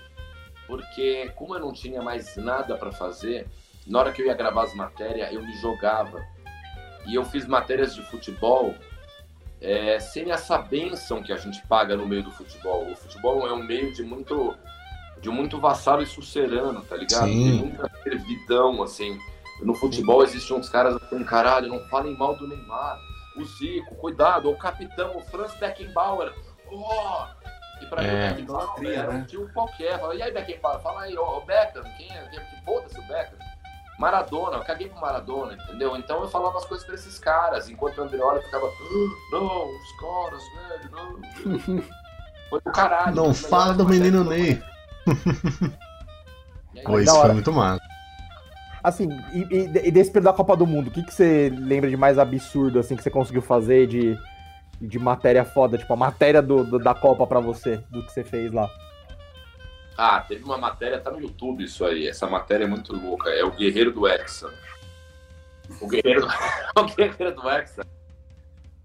porque 0.67 1.31
como 1.37 1.55
eu 1.55 1.61
não 1.61 1.73
tinha 1.73 2.01
mais 2.01 2.37
nada 2.37 2.75
para 2.77 2.91
fazer, 2.91 3.47
na 3.87 3.99
hora 3.99 4.13
que 4.13 4.23
eu 4.23 4.27
ia 4.27 4.35
gravar 4.35 4.65
as 4.65 4.75
matérias, 4.75 5.31
eu 5.33 5.43
me 5.43 5.53
jogava. 5.61 6.25
E 7.07 7.15
eu 7.15 7.25
fiz 7.25 7.47
matérias 7.47 7.95
de 7.95 8.03
futebol 8.03 8.75
é, 9.61 9.99
sem 10.01 10.31
essa 10.31 10.59
benção 10.59 11.23
que 11.23 11.33
a 11.33 11.37
gente 11.37 11.65
paga 11.67 11.97
no 11.97 12.07
meio 12.07 12.23
do 12.23 12.31
futebol. 12.31 12.91
O 12.91 12.97
futebol 12.97 13.47
é 13.47 13.53
um 13.53 13.63
meio 13.63 13.93
de 13.93 14.03
muito 14.03 14.57
de 15.21 15.31
muito 15.31 15.59
vassalo 15.59 16.03
e 16.03 16.07
sucerano, 16.07 16.81
tá 16.83 16.97
ligado? 16.97 17.27
Sim. 17.27 17.51
Tem 17.51 17.59
muita 17.59 17.91
servidão, 18.05 18.83
assim. 18.83 19.19
No 19.63 19.75
futebol 19.75 20.23
existem 20.23 20.57
uns 20.57 20.69
caras 20.69 20.97
assim, 20.97 21.23
caralho, 21.25 21.69
não 21.69 21.81
falem 21.89 22.17
mal 22.17 22.35
do 22.37 22.47
Neymar. 22.47 22.99
o 23.37 23.45
Zico, 23.45 23.95
cuidado, 23.97 24.51
o 24.51 24.57
capitão, 24.59 25.17
o 25.17 25.21
Franz 25.21 25.55
Beckenbauer. 25.55 26.33
Oh! 26.73 27.25
E 27.81 27.87
pra 27.87 28.03
mim, 28.03 28.09
É. 28.09 28.27
o 28.27 28.29
Beckenbauer 28.31 28.99
era 28.99 29.11
um 29.11 29.15
né? 29.19 29.27
tio 29.29 29.49
qualquer. 29.53 30.01
Fala, 30.01 30.15
e 30.17 30.23
aí, 30.23 30.33
Beckenbauer? 30.33 30.81
Fala 30.81 31.03
aí, 31.03 31.17
ó, 31.17 31.39
o 31.39 31.45
Beckham, 31.47 31.85
quem 31.97 32.11
é? 32.11 32.23
Quem- 32.31 32.41
Que 32.41 32.65
foda-se 32.65 32.99
o 32.99 33.03
Beckham. 33.07 33.39
Maradona, 33.99 34.57
eu 34.59 34.65
caguei 34.65 34.89
pro 34.89 35.01
Maradona, 35.01 35.55
entendeu? 35.55 35.97
Então 35.97 36.21
eu 36.23 36.29
falava 36.29 36.59
as 36.59 36.65
coisas 36.65 36.87
pra 36.87 36.95
esses 36.95 37.19
caras, 37.19 37.69
enquanto 37.69 37.99
o 37.99 38.03
Andreoli 38.03 38.41
ficava, 38.43 38.67
"Ah, 38.67 39.33
não, 39.33 39.77
os 39.77 39.93
caras, 40.01 40.43
velho, 40.55 40.91
não. 40.93 41.21
Foi 42.51 42.61
do 42.61 42.73
caralho. 42.73 43.15
Não 43.15 43.35
fala 43.35 43.75
do 43.75 43.85
menino 43.85 44.25
Ney. 44.25 44.63
Pô, 46.85 46.99
isso 47.01 47.15
foi 47.21 47.33
muito 47.33 47.53
massa. 47.53 47.83
Assim, 48.89 49.09
e, 49.33 49.41
e- 49.55 49.89
e 49.89 49.91
desse 49.91 50.11
período 50.11 50.31
da 50.31 50.33
Copa 50.37 50.57
do 50.57 50.67
Mundo, 50.67 50.89
o 50.89 50.91
que, 50.91 51.03
que 51.03 51.13
você 51.13 51.51
lembra 51.51 51.89
de 51.91 51.97
mais 51.97 52.19
absurdo, 52.19 52.79
assim, 52.79 52.97
que 52.97 53.03
você 53.03 53.11
conseguiu 53.11 53.43
fazer 53.43 53.87
de, 53.87 54.17
de 54.81 54.99
matéria 54.99 55.45
foda? 55.45 55.79
Tipo, 55.79 55.93
a 55.93 55.97
matéria 55.97 56.43
do, 56.43 56.65
do- 56.65 56.79
da 56.79 56.95
Copa 56.95 57.27
pra 57.27 57.41
você, 57.41 57.79
do 57.91 58.03
que 58.05 58.13
você 58.13 58.25
fez 58.25 58.53
lá. 58.53 58.69
Ah, 59.97 60.21
teve 60.21 60.45
uma 60.45 60.57
matéria, 60.57 61.01
tá 61.01 61.11
no 61.11 61.21
YouTube 61.21 61.65
isso 61.65 61.85
aí. 61.85 62.07
Essa 62.07 62.27
matéria 62.27 62.65
é 62.65 62.69
muito 62.69 62.95
louca. 62.95 63.31
É 63.31 63.45
o 63.45 63.51
Guerreiro 63.51 63.93
do 63.93 64.07
Hexa. 64.07 64.49
O 65.81 65.89
Guerreiro 65.89 66.23
do, 66.23 66.29
o 66.81 66.85
Guerreiro 66.95 67.35
do 67.35 67.49
Hexa 67.51 67.83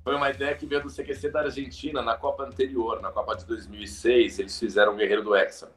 foi 0.03 0.15
uma 0.15 0.29
ideia 0.29 0.55
que 0.55 0.65
veio 0.65 0.83
do 0.83 0.89
CQC 0.89 1.29
da 1.29 1.41
Argentina 1.41 2.01
na 2.01 2.15
Copa 2.17 2.43
anterior, 2.43 3.01
na 3.01 3.11
Copa 3.11 3.35
de 3.35 3.45
2006. 3.45 4.39
Eles 4.39 4.57
fizeram 4.59 4.93
o 4.93 4.97
Guerreiro 4.97 5.23
do 5.23 5.35
Hexa. 5.35 5.71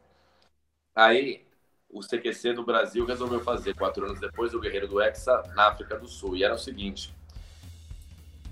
Aí 0.95 1.46
o 1.91 2.01
CQC 2.01 2.53
do 2.53 2.65
Brasil 2.65 3.05
resolveu 3.07 3.41
fazer, 3.41 3.75
quatro 3.75 4.05
anos 4.05 4.21
depois, 4.21 4.53
o 4.55 4.61
Guerreiro 4.61 4.89
do 4.89 5.01
Hexa 5.01 5.43
na 5.55 5.69
África 5.69 5.99
do 5.99 6.07
Sul. 6.07 6.37
E 6.37 6.45
era 6.45 6.55
o 6.55 6.59
seguinte: 6.59 7.15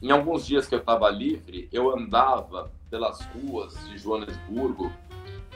em 0.02 0.10
alguns 0.10 0.46
dias 0.46 0.66
que 0.66 0.74
eu 0.74 0.78
estava 0.78 1.08
livre, 1.10 1.68
eu 1.72 1.94
andava 1.94 2.70
pelas 2.90 3.20
ruas 3.26 3.74
de 3.88 3.98
Joanesburgo 3.98 4.92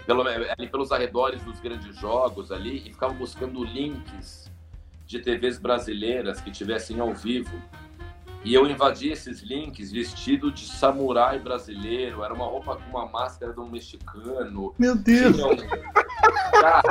pelo, 0.07 0.23
ali 0.27 0.69
pelos 0.71 0.91
arredores 0.91 1.43
dos 1.43 1.61
grandes 1.61 1.95
jogos 1.97 2.51
ali 2.51 2.79
e 2.79 2.93
ficava 2.93 3.13
buscando 3.13 3.63
links 3.63 4.51
de 5.07 5.21
TVs 5.21 5.59
brasileiras 5.59 6.41
que 6.41 6.51
tivessem 6.51 6.99
ao 6.99 7.15
vivo. 7.15 7.61
E 8.45 8.55
eu 8.55 8.67
invadi 8.67 9.11
esses 9.11 9.43
links 9.43 9.91
vestido 9.93 10.51
de 10.53 10.65
samurai 10.67 11.39
brasileiro, 11.39 12.23
era 12.25 12.33
uma 12.33 12.47
roupa 12.47 12.77
com 12.77 12.97
uma 12.97 13.07
máscara 13.07 13.53
de 13.53 13.61
um 13.61 13.69
mexicano. 13.69 14.73
Meu 14.79 14.95
Deus. 14.97 15.37
Tinha 15.37 15.47
um, 15.49 15.57
cara, 16.61 16.83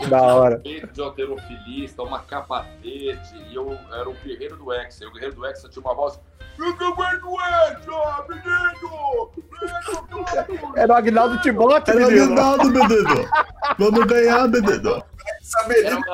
Da 0.08 0.22
hora. 0.22 0.58
peito 0.58 0.86
de 0.92 1.00
alterofilista, 1.00 2.02
uma 2.02 2.20
capa 2.20 2.66
verde, 2.82 3.36
e 3.50 3.54
eu 3.54 3.78
era 3.92 4.08
o 4.08 4.14
guerreiro 4.14 4.56
do 4.56 4.72
Hexa. 4.72 5.04
E 5.04 5.06
o 5.06 5.12
guerreiro 5.12 5.36
do 5.36 5.46
Hexa 5.46 5.68
tinha 5.68 5.82
uma 5.84 5.94
voz. 5.94 6.18
Eu 6.58 6.72
guerreiro 6.76 7.20
do 7.20 7.34
Hexa, 7.40 8.26
menino! 8.28 9.30
Menino! 9.52 10.74
Era 10.76 10.92
o 10.92 10.96
Agnaldo 10.96 11.38
Timóteo, 11.42 11.94
Era 11.94 12.06
o 12.06 12.10
menino. 12.10 12.24
Aguinaldo, 12.24 12.70
menino. 12.70 13.28
Vamos 13.78 14.04
ganhar, 14.06 14.48
menino. 14.48 15.02
Saber 15.42 15.84
Era 15.84 15.96
o 15.96 16.00
de- 16.00 16.06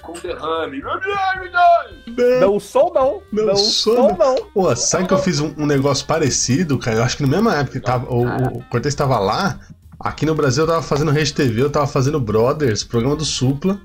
com 0.00 0.12
derrame. 0.14 0.80
Não. 0.80 2.40
Não 2.40 2.60
sou, 2.60 2.92
não. 2.92 3.22
Não 3.32 3.46
Não, 3.46 3.56
sou, 3.56 3.94
sou, 3.96 4.08
não. 4.16 4.16
não. 4.16 4.36
Pô, 4.52 4.74
sabe 4.76 5.06
que 5.08 5.14
eu 5.14 5.18
fiz 5.18 5.40
um, 5.40 5.54
um 5.56 5.66
negócio 5.66 6.06
parecido, 6.06 6.78
cara? 6.78 6.98
Eu 6.98 7.02
acho 7.04 7.16
que 7.16 7.22
na 7.22 7.28
mesma 7.28 7.54
época 7.56 7.78
que 7.78 7.84
tava, 7.84 8.12
o, 8.12 8.24
o 8.58 8.64
Cortez 8.70 8.94
tava 8.94 9.18
lá, 9.18 9.58
aqui 10.00 10.26
no 10.26 10.34
Brasil 10.34 10.64
eu 10.64 10.68
tava 10.68 10.82
fazendo 10.82 11.10
Rede 11.10 11.32
TV, 11.32 11.62
eu 11.62 11.70
tava 11.70 11.86
fazendo 11.86 12.20
Brothers, 12.20 12.84
programa 12.84 13.16
do 13.16 13.24
Supla. 13.24 13.80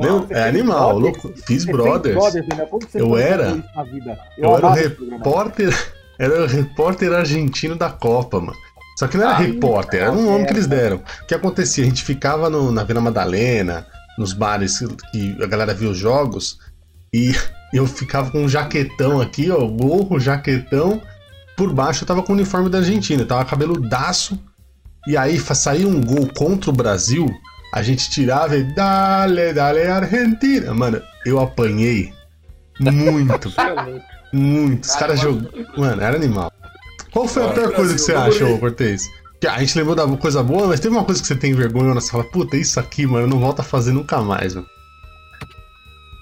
Meu, 0.00 0.26
Você 0.26 0.34
é 0.34 0.48
animal, 0.48 0.98
Brothers? 1.00 1.22
louco. 1.24 1.42
Fiz 1.46 1.64
Você 1.64 1.72
Brothers. 1.72 2.14
Brothers, 2.16 2.46
né? 2.48 2.66
Eu 2.94 3.16
era- 3.16 3.52
vida? 3.84 4.18
Eu 4.36 4.56
era 4.56 4.66
o 4.66 4.90
programa. 4.90 5.16
repórter. 5.18 5.92
Era 6.20 6.42
o 6.42 6.46
repórter 6.48 7.12
argentino 7.12 7.76
da 7.76 7.90
Copa, 7.90 8.40
mano. 8.40 8.58
Só 8.98 9.06
que 9.06 9.16
não 9.16 9.24
era 9.28 9.34
Ah, 9.34 9.38
repórter, 9.38 10.00
era 10.02 10.10
um 10.10 10.24
nome 10.24 10.44
que 10.46 10.52
eles 10.54 10.64
certo. 10.64 10.80
deram. 10.82 10.96
O 10.96 11.26
que 11.28 11.32
acontecia? 11.32 11.84
A 11.84 11.86
gente 11.86 12.02
ficava 12.02 12.50
no- 12.50 12.72
na 12.72 12.82
Vila 12.82 13.00
Madalena, 13.00 13.86
nos 14.18 14.32
bares 14.32 14.80
que 15.12 15.36
a 15.40 15.46
galera 15.46 15.72
via 15.72 15.88
os 15.88 15.96
jogos, 15.96 16.58
e 17.14 17.30
eu 17.72 17.86
ficava 17.86 18.28
com 18.32 18.42
um 18.42 18.48
jaquetão 18.48 19.20
aqui, 19.20 19.52
ó, 19.52 19.64
gorro, 19.68 20.18
jaquetão. 20.18 21.00
Por 21.56 21.72
baixo 21.72 22.02
eu 22.02 22.08
tava 22.08 22.24
com 22.24 22.32
o 22.32 22.34
uniforme 22.34 22.68
da 22.68 22.78
Argentina, 22.78 23.24
tava 23.24 23.44
cabeludaço. 23.44 24.36
E 25.06 25.16
aí 25.16 25.38
fa- 25.38 25.54
saía 25.54 25.86
um 25.86 26.00
gol 26.00 26.28
contra 26.36 26.68
o 26.70 26.72
Brasil, 26.72 27.30
a 27.72 27.82
gente 27.84 28.10
tirava 28.10 28.56
e 28.56 28.64
dale, 28.74 29.52
dale, 29.52 29.82
Argentina. 29.86 30.74
Mano, 30.74 31.00
eu 31.24 31.38
apanhei 31.38 32.12
muito. 32.80 33.48
É. 33.60 34.02
Muito. 34.36 34.84
Os 34.86 34.94
caras 34.96 35.20
jogam. 35.20 35.48
Mano, 35.76 36.02
era 36.02 36.16
animal. 36.16 36.52
Qual 37.12 37.26
foi 37.26 37.44
a 37.44 37.52
pior 37.52 37.72
coisa 37.74 37.94
que 37.94 38.00
você 38.00 38.12
vamos 38.12 38.60
Cortez? 38.60 39.08
A 39.46 39.60
gente 39.60 39.78
lembrou 39.78 39.94
da 39.94 40.16
coisa 40.16 40.42
boa, 40.42 40.66
mas 40.66 40.80
teve 40.80 40.94
uma 40.94 41.04
coisa 41.04 41.20
que 41.20 41.26
você 41.26 41.36
tem 41.36 41.54
vergonha 41.54 41.94
na 41.94 42.00
sala. 42.00 42.24
Puta, 42.24 42.56
isso 42.56 42.80
aqui, 42.80 43.06
mano, 43.06 43.24
eu 43.24 43.28
não 43.28 43.38
volto 43.38 43.60
a 43.60 43.62
fazer 43.62 43.92
nunca 43.92 44.20
mais, 44.20 44.54
mano. 44.54 44.68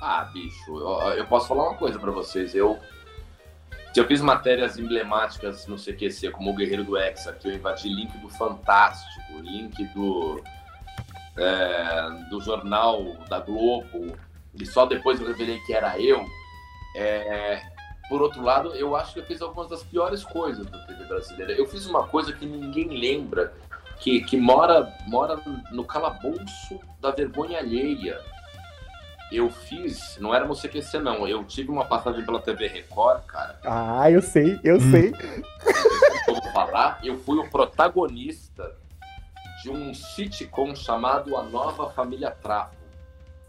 Ah, 0.02 0.28
bicho, 0.32 0.70
eu, 0.70 1.14
eu 1.14 1.26
posso 1.26 1.48
falar 1.48 1.70
uma 1.70 1.78
coisa 1.78 1.98
pra 1.98 2.10
vocês. 2.10 2.54
Eu, 2.54 2.78
eu 3.96 4.06
fiz 4.06 4.20
matérias 4.20 4.78
emblemáticas 4.78 5.66
no 5.66 5.76
CQC, 5.76 6.30
como 6.30 6.50
o 6.50 6.54
Guerreiro 6.54 6.84
do 6.84 6.96
Hexa, 6.96 7.32
que 7.32 7.48
eu 7.48 7.54
invadi 7.54 7.88
link 7.88 8.16
do 8.18 8.28
Fantástico, 8.28 9.32
link 9.40 9.82
do, 9.94 10.42
é, 11.38 12.28
do 12.30 12.40
jornal 12.40 13.16
da 13.28 13.40
Globo, 13.40 14.14
e 14.54 14.66
só 14.66 14.84
depois 14.84 15.18
eu 15.18 15.26
revelei 15.26 15.58
que 15.60 15.72
era 15.72 15.98
eu. 15.98 16.24
É, 16.96 17.62
por 18.08 18.22
outro 18.22 18.42
lado, 18.42 18.74
eu 18.74 18.94
acho 18.96 19.14
que 19.14 19.20
eu 19.20 19.24
fiz 19.24 19.42
algumas 19.42 19.68
das 19.68 19.82
piores 19.82 20.24
coisas 20.24 20.66
da 20.66 20.78
TV 20.78 21.04
brasileira. 21.04 21.52
Eu 21.52 21.66
fiz 21.66 21.86
uma 21.86 22.06
coisa 22.06 22.32
que 22.32 22.46
ninguém 22.46 22.88
lembra, 22.88 23.52
que, 23.98 24.20
que 24.22 24.36
mora, 24.36 24.92
mora 25.06 25.40
no 25.72 25.84
calabouço 25.84 26.78
da 27.00 27.10
vergonha 27.10 27.58
alheia 27.58 28.20
eu 29.32 29.50
fiz, 29.50 30.16
não 30.20 30.32
era 30.32 30.44
no 30.46 30.54
CQC 30.54 31.00
não, 31.00 31.26
eu 31.26 31.42
tive 31.42 31.68
uma 31.68 31.84
passagem 31.84 32.24
pela 32.24 32.40
TV 32.40 32.68
Record, 32.68 33.24
cara, 33.24 33.58
Ah, 33.64 34.08
eu 34.08 34.22
sei, 34.22 34.60
eu 34.62 34.76
Hum. 34.76 34.90
sei. 34.92 35.12
eu 36.28 36.34
vou 36.34 36.52
falar, 36.52 37.00
eu 37.02 37.18
fui 37.18 37.36
o 37.36 37.50
protagonista 37.50 38.72
de 39.64 39.70
um 39.70 39.92
sitcom 39.92 40.76
chamado 40.76 41.36
A 41.36 41.42
Nova 41.42 41.90
Família 41.90 42.30
Trapo, 42.30 42.76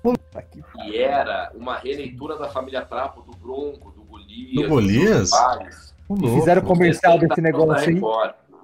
Puta 0.02 0.42
que 0.42 0.64
que 0.64 0.98
era 0.98 1.52
uma 1.54 1.78
releitura 1.78 2.38
da 2.38 2.50
Família 2.50 2.82
Trapo 2.84 3.22
do 3.22 3.38
Bronco, 3.38 3.92
Golias, 4.28 4.54
Do 4.56 4.68
Golias? 4.68 5.32
Fizeram 6.40 6.62
comercial 6.62 7.20
desse 7.20 7.42
negócio 7.42 7.90
aí. 7.90 8.02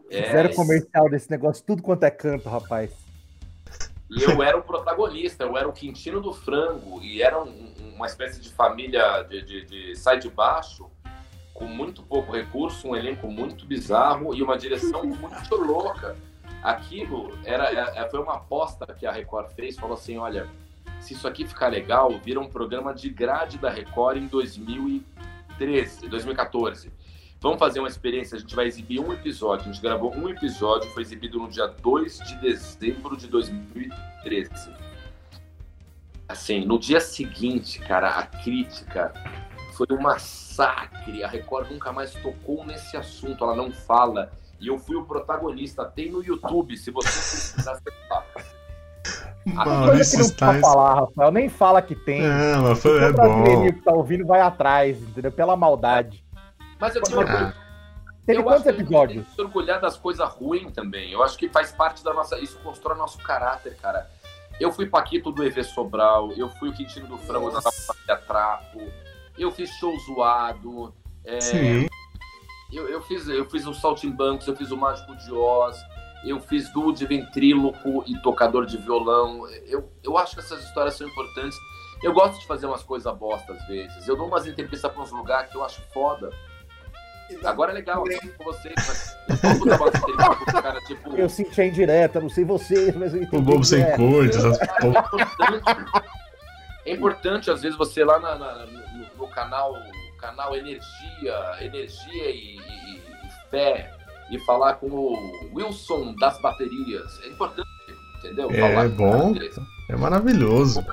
É, 0.09 0.23
Fizeram 0.23 0.53
comercial 0.53 1.09
desse 1.09 1.31
negócio, 1.31 1.63
tudo 1.65 1.81
quanto 1.81 2.03
é 2.03 2.11
canto, 2.11 2.47
rapaz. 2.49 2.91
E 4.09 4.21
eu 4.23 4.43
era 4.43 4.55
o 4.57 4.61
protagonista, 4.61 5.43
eu 5.43 5.57
era 5.57 5.67
o 5.67 5.73
Quintino 5.73 6.21
do 6.21 6.31
Frango, 6.33 7.01
e 7.01 7.21
era 7.21 7.41
um- 7.41 7.47
um- 7.49 7.93
uma 7.95 8.05
espécie 8.05 8.39
de 8.39 8.49
família 8.49 9.23
de, 9.23 9.41
de, 9.41 9.65
de 9.65 9.95
sai 9.95 10.19
de 10.19 10.29
baixo, 10.29 10.85
com 11.53 11.65
muito 11.65 12.03
pouco 12.03 12.31
recurso, 12.31 12.87
um 12.89 12.95
elenco 12.95 13.27
muito 13.27 13.65
bizarro 13.65 14.33
e 14.35 14.43
uma 14.43 14.57
direção 14.57 15.03
muito 15.05 15.55
louca. 15.55 16.15
Aquilo 16.61 17.37
era, 17.43 17.69
é- 17.97 18.07
foi 18.09 18.19
uma 18.19 18.35
aposta 18.35 18.85
que 18.93 19.05
a 19.05 19.11
Record 19.11 19.51
fez, 19.55 19.75
falou 19.77 19.95
assim, 19.95 20.17
olha, 20.17 20.47
se 21.01 21.13
isso 21.13 21.27
aqui 21.27 21.45
ficar 21.45 21.67
legal, 21.69 22.11
vira 22.23 22.39
um 22.39 22.47
programa 22.47 22.93
de 22.93 23.09
grade 23.09 23.57
da 23.57 23.69
Record 23.69 24.17
em 24.17 24.27
2013, 25.57 26.07
2014. 26.07 26.91
Vamos 27.39 27.59
fazer 27.59 27.79
uma 27.79 27.89
experiência, 27.89 28.37
a 28.37 28.39
gente 28.39 28.55
vai 28.55 28.67
exibir 28.67 28.99
um 28.99 29.11
episódio. 29.11 29.69
A 29.69 29.71
gente 29.71 29.81
gravou 29.81 30.15
um 30.15 30.29
episódio, 30.29 30.89
foi 30.91 31.03
exibido 31.03 31.39
no 31.39 31.49
dia 31.49 31.67
2 31.67 32.19
de 32.19 32.35
dezembro 32.37 33.17
de 33.17 33.27
2013. 33.27 34.49
Assim, 36.27 36.65
no 36.65 36.79
dia 36.79 37.01
seguinte, 37.01 37.79
cara, 37.79 38.17
a 38.17 38.25
crítica 38.25 39.13
foi 39.73 39.87
um 39.91 40.01
massacre. 40.01 41.21
A 41.23 41.27
Record 41.27 41.69
nunca 41.69 41.91
mais 41.91 42.13
tocou 42.13 42.65
nesse 42.65 42.95
assunto, 42.95 43.43
ela 43.43 43.55
não 43.55 43.71
fala. 43.71 44.31
E 44.59 44.67
eu 44.67 44.77
fui 44.79 44.95
o 44.95 45.05
protagonista, 45.05 45.83
tem 45.83 46.09
no 46.09 46.23
YouTube, 46.23 46.77
se 46.77 46.91
você 46.91 47.09
precisar 47.09 47.73
acessar. 47.73 48.52
Coisa 49.43 49.65
Maurício 49.65 50.17
que 50.17 50.23
não 50.23 50.35
precisa 50.35 50.61
falar, 50.61 50.93
Rafael. 51.01 51.31
Nem 51.31 51.49
fala 51.49 51.81
que 51.81 51.95
tem. 51.95 52.21
É, 52.23 52.55
mas 52.57 52.81
foi, 52.81 53.03
é 53.03 53.09
o 53.09 53.13
bom. 53.13 53.65
que 53.65 53.71
tá 53.81 53.91
ouvindo 53.91 54.25
vai 54.25 54.39
atrás, 54.39 55.01
entendeu? 55.01 55.31
Pela 55.31 55.55
maldade. 55.55 56.23
Mas 56.79 56.95
eu 56.95 57.01
tenho 57.01 57.19
orgulho 57.19 57.53
Teve 58.25 58.39
eu 58.39 58.43
quantos 58.43 58.65
a 58.65 58.69
episódios? 58.69 59.15
tem 59.15 59.23
que 59.23 59.35
se 59.35 59.41
orgulhar 59.41 59.81
das 59.81 59.97
coisas 59.97 60.27
ruins 60.29 60.71
também. 60.71 61.11
Eu 61.11 61.21
acho 61.21 61.37
que 61.37 61.49
faz 61.49 61.71
parte 61.71 62.03
da 62.03 62.13
nossa. 62.13 62.39
Isso 62.39 62.57
constrói 62.59 62.97
nosso 62.97 63.17
caráter, 63.17 63.75
cara. 63.81 64.09
Eu 64.59 64.71
fui 64.71 64.85
Paquito 64.85 65.31
do 65.31 65.43
EV 65.43 65.63
Sobral, 65.63 66.31
eu 66.33 66.47
fui 66.49 66.69
o 66.69 66.73
Quintino 66.73 67.07
do 67.07 67.17
Frango 67.17 67.49
da 67.49 67.61
Família 67.61 68.17
Trapo, 68.27 68.81
eu 69.37 69.51
fiz 69.51 69.69
show 69.71 69.97
zoado, 70.01 70.93
é, 71.25 71.41
Sim. 71.41 71.87
eu, 72.71 72.87
eu 72.87 73.01
fiz, 73.01 73.27
eu 73.27 73.49
fiz 73.49 73.65
o 73.65 73.73
Saltimbancos, 73.73 74.47
eu 74.47 74.55
fiz 74.55 74.69
o 74.69 74.77
Mágico 74.77 75.15
de 75.15 75.31
Oz, 75.33 75.75
eu 76.25 76.39
fiz 76.39 76.71
Dude 76.71 77.05
Ventríloco 77.05 78.03
e 78.07 78.17
tocador 78.21 78.65
de 78.65 78.77
violão. 78.77 79.47
Eu, 79.65 79.89
eu 80.03 80.17
acho 80.17 80.35
que 80.35 80.41
essas 80.41 80.63
histórias 80.63 80.95
são 80.95 81.07
importantes. 81.07 81.57
Eu 82.01 82.13
gosto 82.13 82.39
de 82.39 82.47
fazer 82.47 82.65
umas 82.65 82.83
coisas 82.83 83.13
bosta 83.17 83.53
às 83.53 83.65
vezes. 83.67 84.07
Eu 84.07 84.15
dou 84.17 84.27
umas 84.27 84.45
entrevistas 84.47 84.91
para 84.91 85.01
uns 85.01 85.11
lugares 85.11 85.49
que 85.51 85.57
eu 85.57 85.63
acho 85.63 85.81
foda. 85.93 86.29
Agora 87.45 87.71
é 87.71 87.75
legal, 87.75 88.03
eu 88.05 88.19
com 88.37 88.43
vocês, 88.43 88.73
mas 88.75 89.17
vamos 89.41 89.65
dar 89.65 89.77
uma 89.79 89.87
entrevista 89.87 90.35
com 90.35 90.43
os 90.43 90.61
caras, 90.61 90.83
tipo. 90.83 91.15
Eu 91.15 91.29
senti 91.29 91.61
a 91.61 91.65
indireta, 91.65 92.19
não 92.19 92.29
sei 92.29 92.43
vocês, 92.45 92.93
mas 92.95 93.13
eu 93.13 93.21
O 93.21 93.23
entendi. 93.23 93.43
bobo 93.43 93.63
sem 93.63 93.81
essas 93.81 93.95
porra. 93.97 94.25
é 94.25 94.91
importante. 94.91 96.03
É 96.85 96.91
importante, 96.91 97.49
às 97.49 97.61
vezes, 97.61 97.77
você 97.77 98.03
lá 98.03 98.19
na- 98.19 98.35
na- 98.35 98.65
no, 98.65 99.07
no 99.17 99.27
canal, 99.29 99.73
canal 100.19 100.53
Energia, 100.55 101.55
Energia 101.61 102.29
e, 102.29 102.57
e- 102.57 102.97
e 102.97 103.49
Fé, 103.49 103.89
e 104.35 104.39
falar 104.45 104.73
com 104.75 104.87
o 104.87 105.17
Wilson 105.53 106.15
das 106.19 106.39
baterias. 106.41 107.19
É 107.23 107.27
importante, 107.29 107.67
entendeu? 108.19 108.49
É, 108.51 108.59
falar 108.59 108.85
é 108.85 108.89
bom. 108.89 109.33
É 109.89 109.95
maravilhoso. 109.95 110.83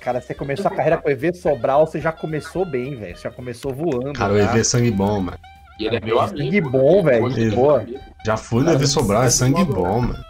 Cara, 0.00 0.20
você 0.20 0.34
começou 0.34 0.66
a 0.66 0.74
carreira 0.74 0.98
com 0.98 1.08
o 1.08 1.10
EV 1.10 1.32
Sobral, 1.34 1.86
você 1.86 2.00
já 2.00 2.12
começou 2.12 2.66
bem, 2.66 2.94
velho. 2.96 3.16
Você 3.16 3.22
já 3.22 3.30
começou 3.30 3.72
voando. 3.72 4.12
Cara, 4.12 4.34
o 4.34 4.38
já. 4.38 4.44
EV 4.50 4.60
é 4.60 4.64
sangue 4.64 4.90
bom, 4.90 5.20
mano. 5.20 5.38
E 5.78 5.86
ele 5.86 5.96
é 5.96 6.00
meu 6.00 6.18
Sangue 6.18 6.40
amigo. 6.48 6.70
bom, 6.70 7.00
ele- 7.00 7.02
velho, 7.02 7.26
é 7.26 7.50
meu. 7.86 7.86
Já 8.26 8.36
fui 8.36 8.62
no 8.62 8.70
EV 8.72 8.86
Sobral, 8.86 9.22
é 9.24 9.30
sangue 9.30 9.64
bom, 9.64 10.00
mano. 10.00 10.24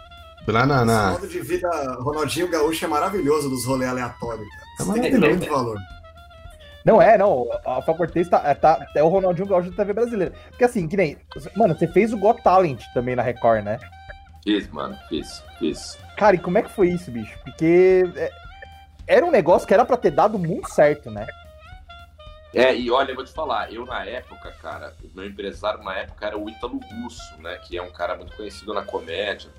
Lá 0.47 0.65
na. 0.65 0.85
Na... 0.85 1.11
modo 1.11 1.27
de 1.27 1.39
vida 1.41 1.67
Ronaldinho 1.99 2.47
Gaúcho 2.49 2.85
é 2.85 2.87
maravilhoso 2.87 3.49
dos 3.49 3.65
rolês 3.65 3.89
aleatórios, 3.89 4.47
cara. 4.47 4.61
É 4.61 4.83
Isso 4.83 4.93
tem 4.93 5.01
maravilhoso. 5.01 5.29
muito 5.39 5.49
valor. 5.49 5.77
Não 6.85 7.01
é, 7.01 7.17
não. 7.17 7.47
A 7.65 7.75
Rafa 7.75 7.95
Cortez 7.95 8.29
tá, 8.29 8.43
é, 8.45 8.53
tá, 8.53 8.87
é 8.95 9.01
o 9.01 9.07
Ronaldinho 9.07 9.47
Gaúcho 9.47 9.71
da 9.71 9.77
TV 9.77 9.91
brasileira. 9.91 10.33
Porque 10.49 10.63
assim, 10.63 10.87
que 10.87 10.95
nem. 10.95 11.17
Mano, 11.57 11.75
você 11.75 11.87
fez 11.87 12.13
o 12.13 12.17
Got 12.17 12.43
Talent 12.43 12.83
também 12.93 13.15
na 13.15 13.23
Record, 13.23 13.65
né? 13.65 13.79
Fiz, 14.43 14.69
mano, 14.69 14.95
fiz, 15.09 15.43
fiz. 15.57 15.97
Cara, 16.15 16.35
e 16.35 16.39
como 16.39 16.59
é 16.59 16.61
que 16.61 16.69
foi 16.69 16.89
isso, 16.89 17.09
bicho? 17.09 17.37
Porque 17.43 18.03
é, 18.15 18.29
era 19.07 19.25
um 19.25 19.31
negócio 19.31 19.67
que 19.67 19.73
era 19.73 19.83
pra 19.83 19.97
ter 19.97 20.11
dado 20.11 20.37
muito 20.37 20.69
certo, 20.69 21.09
né? 21.09 21.25
É, 22.53 22.73
e 22.73 22.89
olha, 22.91 23.11
eu 23.11 23.15
vou 23.15 23.25
te 23.25 23.33
falar, 23.33 23.73
eu 23.73 23.85
na 23.85 24.05
época, 24.05 24.49
cara, 24.61 24.93
o 25.03 25.09
meu 25.13 25.25
empresário 25.25 25.83
na 25.83 25.97
época 25.97 26.25
era 26.25 26.37
o 26.37 26.47
Ítalo 26.47 26.79
Russo, 26.79 27.41
né? 27.41 27.57
Que 27.67 27.77
é 27.77 27.81
um 27.81 27.91
cara 27.91 28.15
muito 28.15 28.33
conhecido 28.37 28.73
na 28.73 28.83
comédia, 28.83 29.49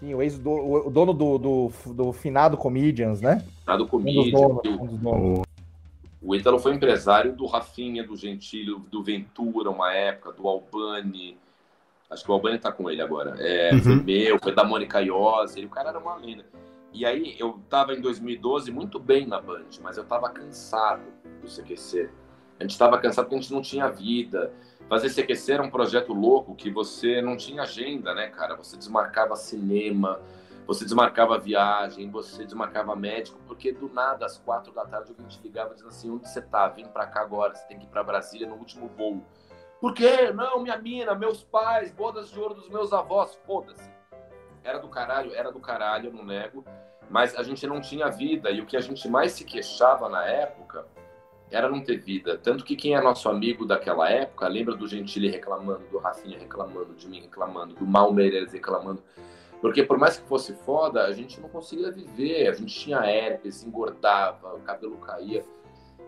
Sim, 0.00 0.14
o 0.14 0.22
ex 0.22 0.38
do, 0.38 0.50
o 0.50 0.90
dono 0.90 1.12
do, 1.12 1.36
do, 1.36 1.72
do 1.92 2.12
finado 2.14 2.56
Comedians, 2.56 3.20
né? 3.20 3.44
lá 3.66 3.76
do 3.76 3.84
Um 3.84 4.02
dos 4.02 4.32
donos. 4.32 4.60
Um 4.64 4.86
dos 4.86 4.98
donos. 4.98 5.42
O- 6.22 6.34
Ítalo 6.34 6.58
foi 6.58 6.74
empresário 6.74 7.32
do 7.34 7.46
Rafinha, 7.46 8.04
do 8.04 8.16
Gentili, 8.16 8.74
do 8.90 9.02
Ventura, 9.02 9.70
uma 9.70 9.92
época, 9.92 10.32
do 10.32 10.46
Albani. 10.48 11.38
Acho 12.10 12.24
que 12.24 12.30
o 12.30 12.34
Albani 12.34 12.58
tá 12.58 12.72
com 12.72 12.90
ele 12.90 13.00
agora. 13.02 13.36
É, 13.38 13.72
Uhum. 13.74 13.80
Foi 13.82 13.94
meu, 13.96 14.38
foi 14.38 14.54
da 14.54 14.64
Mônica 14.64 15.00
Iose. 15.00 15.64
O 15.64 15.68
cara 15.68 15.90
era 15.90 15.98
uma 15.98 16.16
lenda. 16.16 16.44
E 16.92 17.06
aí, 17.06 17.36
eu 17.38 17.60
tava 17.68 17.94
em 17.94 18.00
2012 18.00 18.72
muito 18.72 18.98
bem 18.98 19.24
na 19.26 19.40
Band, 19.40 19.66
mas 19.80 19.96
eu 19.96 20.04
tava 20.04 20.28
cansado 20.28 21.02
do 21.40 21.48
CQC. 21.48 22.10
A 22.58 22.64
gente 22.64 22.76
tava 22.76 22.98
cansado 22.98 23.26
porque 23.26 23.36
a 23.36 23.40
gente 23.40 23.52
não 23.52 23.62
tinha 23.62 23.88
vida. 23.88 24.52
Fazer 24.88 25.08
CQC 25.08 25.52
era 25.52 25.62
um 25.62 25.70
projeto 25.70 26.12
louco 26.12 26.54
que 26.56 26.68
você 26.68 27.22
não 27.22 27.36
tinha 27.36 27.62
agenda, 27.62 28.12
né, 28.12 28.26
cara? 28.26 28.56
Você 28.56 28.76
desmarcava 28.76 29.36
cinema, 29.36 30.20
você 30.70 30.84
desmarcava 30.84 31.36
viagem, 31.36 32.08
você 32.08 32.44
desmarcava 32.44 32.94
médico, 32.94 33.40
porque 33.44 33.72
do 33.72 33.88
nada, 33.88 34.24
às 34.24 34.38
quatro 34.38 34.72
da 34.72 34.86
tarde, 34.86 35.10
alguém 35.10 35.26
te 35.26 35.40
ligava 35.42 35.74
dizendo 35.74 35.88
assim: 35.88 36.08
onde 36.08 36.28
você 36.28 36.40
tá? 36.40 36.68
Vem 36.68 36.86
pra 36.86 37.08
cá 37.08 37.22
agora, 37.22 37.56
você 37.56 37.66
tem 37.66 37.76
que 37.76 37.86
ir 37.86 37.88
pra 37.88 38.04
Brasília 38.04 38.46
no 38.46 38.54
último 38.54 38.86
voo. 38.86 39.20
Por 39.80 39.92
quê? 39.92 40.30
Não, 40.32 40.60
minha 40.60 40.78
mina, 40.78 41.12
meus 41.12 41.42
pais, 41.42 41.90
bodas 41.90 42.30
de 42.30 42.38
ouro 42.38 42.54
dos 42.54 42.68
meus 42.68 42.92
avós, 42.92 43.36
foda-se. 43.44 43.90
Era 44.62 44.78
do 44.78 44.86
caralho, 44.86 45.34
era 45.34 45.50
do 45.50 45.58
caralho, 45.58 46.10
eu 46.10 46.12
não 46.12 46.24
nego, 46.24 46.64
mas 47.08 47.34
a 47.34 47.42
gente 47.42 47.66
não 47.66 47.80
tinha 47.80 48.08
vida, 48.08 48.48
e 48.52 48.60
o 48.60 48.66
que 48.66 48.76
a 48.76 48.80
gente 48.80 49.08
mais 49.08 49.32
se 49.32 49.44
queixava 49.44 50.08
na 50.08 50.24
época 50.24 50.86
era 51.50 51.68
não 51.68 51.82
ter 51.82 51.96
vida. 51.96 52.38
Tanto 52.38 52.64
que 52.64 52.76
quem 52.76 52.94
é 52.94 53.00
nosso 53.00 53.28
amigo 53.28 53.66
daquela 53.66 54.08
época, 54.08 54.46
lembra 54.46 54.76
do 54.76 54.86
Gentili 54.86 55.28
reclamando, 55.28 55.84
do 55.90 55.98
Rafinha 55.98 56.38
reclamando, 56.38 56.94
de 56.94 57.08
mim 57.08 57.22
reclamando, 57.22 57.74
do 57.74 57.84
Mal 57.84 58.14
reclamando. 58.52 59.02
Porque 59.60 59.82
por 59.82 59.98
mais 59.98 60.16
que 60.18 60.26
fosse 60.26 60.54
foda, 60.64 61.04
a 61.04 61.12
gente 61.12 61.40
não 61.40 61.48
conseguia 61.48 61.90
viver. 61.90 62.48
A 62.48 62.52
gente 62.52 62.74
tinha 62.74 62.98
herpes, 63.04 63.62
engordava, 63.62 64.54
o 64.54 64.60
cabelo 64.60 64.96
caía. 64.96 65.44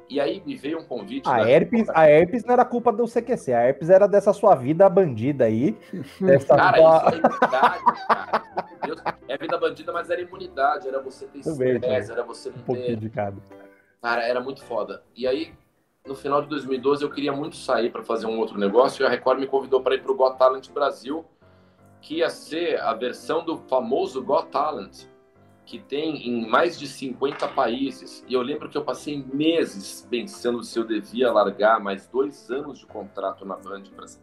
E 0.09 0.21
aí 0.21 0.43
me 0.45 0.57
veio 0.57 0.79
um 0.79 0.85
convite. 0.85 1.29
A 1.29 1.39
da- 1.39 1.49
herpes, 1.51 1.89
a 1.91 2.09
herpes 2.11 2.45
não 2.45 2.53
era 2.55 2.65
culpa 2.65 2.93
do 2.93 3.07
CQC, 3.07 3.53
a 3.53 3.61
herpes 3.69 3.89
era 3.89 4.07
dessa 4.07 4.33
sua 4.33 4.55
vida 4.55 4.89
bandida 4.89 5.45
aí. 5.45 5.77
Dessa 6.21 6.57
Cara, 6.57 6.77
tua- 6.77 6.97
isso 6.99 7.07
é 7.09 7.19
imunidade, 7.19 7.85
cara. 8.09 8.43
Deus, 8.85 9.01
É 9.29 9.39
vida 9.39 9.59
bandida, 9.59 9.93
mas 9.93 10.11
era 10.11 10.21
imunidade. 10.21 10.89
Era 10.89 11.01
você 11.01 11.27
ter 11.27 11.43
bem, 11.57 11.75
estresse, 11.75 12.11
era 12.13 12.23
você 12.25 12.51
não 12.51 12.57
um 12.57 12.63
pouquinho 12.63 12.87
ter. 12.89 12.97
de 12.97 13.11
cada. 13.11 13.37
Cara, 14.03 14.27
era 14.27 14.41
muito 14.41 14.63
foda. 14.65 15.03
E 15.17 15.27
aí, 15.27 15.55
no 16.07 16.15
final 16.15 16.43
de 16.43 16.49
2012, 16.49 17.03
eu 17.05 17.11
queria 17.11 17.33
muito 17.33 17.57
sair 17.57 17.91
para 17.91 18.03
fazer 18.03 18.27
um 18.27 18.39
outro 18.39 18.59
negócio 18.59 19.03
e 19.03 19.07
a 19.07 19.09
Record 19.09 19.39
me 19.39 19.47
convidou 19.47 19.81
para 19.83 19.95
ir 19.95 20.03
para 20.03 20.11
o 20.13 20.17
Got 20.17 20.37
Talent 20.37 20.69
Brasil, 20.73 21.25
que 22.03 22.17
ia 22.17 22.29
ser 22.29 22.81
a 22.81 22.93
versão 22.93 23.45
do 23.45 23.57
famoso 23.57 24.23
Got 24.23 24.49
Talent, 24.49 25.05
que 25.65 25.79
tem 25.79 26.29
em 26.29 26.47
mais 26.47 26.79
de 26.79 26.89
50 26.89 27.47
países. 27.49 28.25
E 28.29 28.35
eu 28.35 28.43
lembro 28.43 28.69
que 28.69 28.77
eu 28.77 28.85
passei 28.85 29.25
meses 29.33 30.07
pensando 30.11 30.63
se 30.65 30.77
eu 30.79 30.85
devia 30.85 31.33
largar 31.33 31.81
mais 31.81 32.07
dois 32.09 32.51
anos 32.51 32.81
de 32.81 32.87
contrato 32.87 33.45
na 33.47 33.57
Band 33.57 33.85
para 33.95 34.09
se 34.09 34.19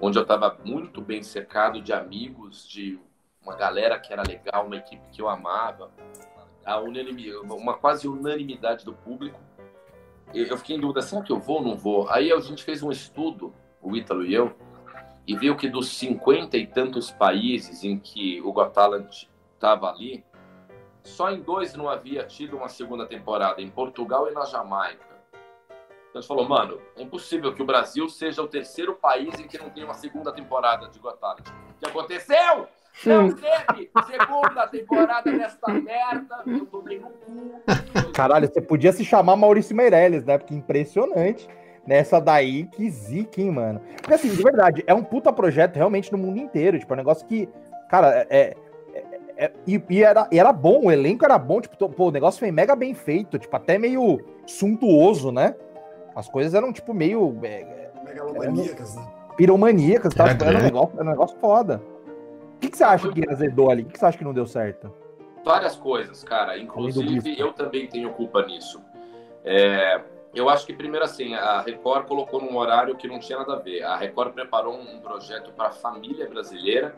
onde 0.00 0.16
eu 0.16 0.22
estava 0.22 0.56
muito 0.64 1.00
bem 1.00 1.22
cercado 1.22 1.82
de 1.82 1.92
amigos, 1.92 2.68
de 2.68 2.98
uma 3.42 3.56
galera 3.56 3.98
que 3.98 4.12
era 4.12 4.22
legal, 4.22 4.66
uma 4.66 4.76
equipe 4.76 5.02
que 5.10 5.20
eu 5.20 5.28
amava, 5.28 5.90
a 6.64 6.78
unanimi- 6.80 7.34
uma 7.34 7.74
quase 7.74 8.08
unanimidade 8.08 8.84
do 8.84 8.94
público. 8.94 9.38
Eu 10.32 10.56
fiquei 10.56 10.76
em 10.76 10.80
dúvida, 10.80 11.02
será 11.02 11.22
que 11.22 11.30
eu 11.32 11.38
vou 11.38 11.56
ou 11.58 11.62
não 11.62 11.76
vou? 11.76 12.08
Aí 12.08 12.32
a 12.32 12.40
gente 12.40 12.64
fez 12.64 12.82
um 12.82 12.90
estudo, 12.90 13.52
o 13.82 13.94
Ítalo 13.96 14.24
e 14.24 14.32
eu, 14.32 14.56
e 15.26 15.36
viu 15.36 15.56
que 15.56 15.68
dos 15.68 15.88
50 15.96 16.56
e 16.56 16.66
tantos 16.66 17.10
países 17.10 17.82
em 17.84 17.98
que 17.98 18.40
o 18.42 18.52
Got 18.52 18.72
Talent 18.72 19.24
estava 19.54 19.90
ali, 19.90 20.24
só 21.02 21.30
em 21.30 21.40
dois 21.40 21.74
não 21.74 21.88
havia 21.88 22.24
tido 22.24 22.56
uma 22.56 22.68
segunda 22.68 23.06
temporada, 23.06 23.60
em 23.60 23.68
Portugal 23.68 24.30
e 24.30 24.34
na 24.34 24.44
Jamaica. 24.44 25.14
Então 26.10 26.18
a 26.18 26.20
gente 26.20 26.28
falou, 26.28 26.48
mano, 26.48 26.80
é 26.96 27.02
impossível 27.02 27.52
que 27.54 27.62
o 27.62 27.66
Brasil 27.66 28.08
seja 28.08 28.42
o 28.42 28.48
terceiro 28.48 28.94
país 28.94 29.38
em 29.40 29.48
que 29.48 29.58
não 29.58 29.70
tem 29.70 29.84
uma 29.84 29.94
segunda 29.94 30.32
temporada 30.32 30.88
de 30.88 30.98
Got 30.98 31.18
Talent. 31.18 31.48
O 31.48 31.78
que 31.78 31.86
aconteceu? 31.86 32.68
Não 33.04 33.32
teve 33.32 33.90
segunda 34.06 34.68
temporada 34.68 35.32
desta 35.32 35.72
merda, 35.72 36.42
eu 36.46 36.64
tomei 36.66 37.00
no 37.00 37.10
cu. 37.10 37.60
Caralho, 38.14 38.46
você 38.46 38.60
podia 38.60 38.92
se 38.92 39.04
chamar 39.04 39.34
Maurício 39.34 39.74
Meirelles, 39.74 40.24
né? 40.24 40.38
Porque 40.38 40.54
impressionante. 40.54 41.48
Nessa 41.86 42.20
daí, 42.20 42.64
que 42.64 42.88
zica, 42.90 43.40
hein, 43.40 43.50
mano? 43.50 43.80
Porque 43.96 44.14
assim, 44.14 44.28
de 44.30 44.42
verdade, 44.42 44.82
é 44.86 44.94
um 44.94 45.02
puta 45.04 45.32
projeto 45.32 45.76
realmente 45.76 46.10
no 46.10 46.18
mundo 46.18 46.38
inteiro. 46.38 46.78
Tipo, 46.78 46.92
é 46.92 46.94
um 46.94 46.98
negócio 46.98 47.26
que, 47.26 47.48
cara, 47.88 48.26
é. 48.30 48.36
é- 48.38 48.56
é- 49.36 49.52
e, 49.66 49.82
e 49.90 50.02
era, 50.02 50.28
e 50.30 50.38
era 50.38 50.52
bom, 50.52 50.86
o 50.86 50.92
elenco 50.92 51.24
era 51.24 51.36
bom, 51.36 51.60
tipo, 51.60 51.76
pô, 51.88 52.08
o 52.08 52.10
negócio 52.10 52.38
foi 52.38 52.50
mega 52.52 52.74
bem 52.76 52.94
feito, 52.94 53.38
tipo, 53.38 53.54
até 53.56 53.76
meio 53.78 54.20
suntuoso, 54.46 55.32
né? 55.32 55.54
As 56.14 56.28
coisas 56.28 56.54
eram, 56.54 56.72
tipo, 56.72 56.94
meio 56.94 57.36
é, 57.42 57.90
Megalomaníacas, 58.04 58.94
né? 58.94 59.06
piromaníacas, 59.36 60.14
tá? 60.14 60.24
Era 60.24 60.32
Tipo, 60.34 60.44
era, 60.44 60.58
um 60.58 60.62
negócio, 60.62 60.94
era 60.94 61.04
um 61.04 61.10
negócio 61.10 61.36
foda. 61.38 61.82
O 62.56 62.58
que, 62.60 62.70
que 62.70 62.76
você 62.78 62.84
acha 62.84 63.08
que 63.08 63.28
azedou 63.28 63.70
ali? 63.70 63.82
O 63.82 63.86
que, 63.86 63.92
que 63.94 63.98
você 63.98 64.06
acha 64.06 64.16
que 64.16 64.24
não 64.24 64.32
deu 64.32 64.46
certo? 64.46 64.92
Várias 65.44 65.76
coisas, 65.76 66.22
cara. 66.24 66.56
Inclusive, 66.56 67.38
eu 67.38 67.52
também 67.52 67.86
tenho 67.88 68.10
culpa 68.12 68.46
nisso. 68.46 68.80
É, 69.44 70.00
eu 70.34 70.48
acho 70.48 70.66
que, 70.66 70.72
primeiro, 70.72 71.04
assim, 71.04 71.34
a 71.34 71.60
Record 71.60 72.06
colocou 72.06 72.40
num 72.40 72.56
horário 72.56 72.96
que 72.96 73.06
não 73.06 73.18
tinha 73.18 73.38
nada 73.38 73.54
a 73.54 73.58
ver. 73.58 73.82
A 73.82 73.96
Record 73.96 74.32
preparou 74.32 74.74
um 74.74 75.00
projeto 75.00 75.52
para 75.52 75.68
a 75.68 75.72
família 75.72 76.28
brasileira, 76.28 76.94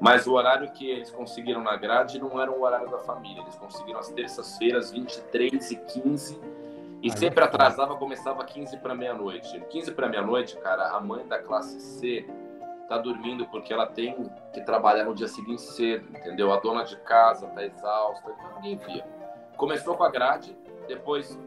mas 0.00 0.26
o 0.26 0.32
horário 0.32 0.70
que 0.72 0.88
eles 0.88 1.10
conseguiram 1.10 1.62
na 1.62 1.76
grade 1.76 2.18
não 2.18 2.40
era 2.40 2.50
o 2.50 2.62
horário 2.62 2.90
da 2.90 2.98
família. 2.98 3.42
Eles 3.42 3.56
conseguiram 3.56 3.98
às 3.98 4.08
terças-feiras, 4.10 4.90
23 4.90 5.70
e 5.70 5.76
15 5.76 6.40
e 7.00 7.10
Aí 7.10 7.16
sempre 7.16 7.40
é 7.40 7.46
atrasava, 7.46 7.96
começava 7.96 8.44
15 8.44 8.76
para 8.78 8.94
meia-noite. 8.94 9.60
15 9.70 9.92
para 9.92 10.08
meia-noite, 10.08 10.56
cara, 10.56 10.88
a 10.96 11.00
mãe 11.00 11.26
da 11.26 11.38
classe 11.38 11.80
C 11.80 12.28
tá 12.88 12.98
dormindo 12.98 13.46
porque 13.46 13.72
ela 13.72 13.86
tem 13.86 14.28
que 14.52 14.60
trabalhar 14.62 15.04
no 15.04 15.14
dia 15.14 15.28
seguinte 15.28 15.62
cedo, 15.62 16.08
entendeu? 16.10 16.52
A 16.52 16.58
dona 16.58 16.82
de 16.82 16.96
casa 16.96 17.46
tá 17.48 17.64
exausta, 17.64 18.30
então 18.30 18.54
ninguém 18.56 18.76
via. 18.78 19.06
Começou 19.56 19.96
com 19.96 20.02
a 20.02 20.10
grade, 20.10 20.56
depois 20.88 21.38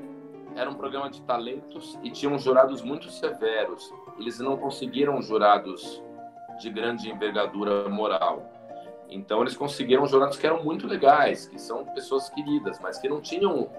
era 0.55 0.69
um 0.69 0.75
programa 0.75 1.09
de 1.09 1.21
talentos 1.21 1.97
e 2.03 2.11
tinham 2.11 2.37
jurados 2.37 2.81
muito 2.81 3.09
severos. 3.09 3.91
Eles 4.19 4.39
não 4.39 4.57
conseguiram 4.57 5.21
jurados 5.21 6.03
de 6.59 6.69
grande 6.69 7.09
envergadura 7.09 7.87
moral. 7.89 8.49
Então 9.09 9.41
eles 9.41 9.57
conseguiram 9.57 10.05
jurados 10.05 10.37
que 10.37 10.45
eram 10.45 10.63
muito 10.63 10.87
legais, 10.87 11.47
que 11.47 11.59
são 11.59 11.85
pessoas 11.85 12.29
queridas, 12.29 12.79
mas 12.79 12.97
que 12.97 13.09
não 13.09 13.21
tinham 13.21 13.69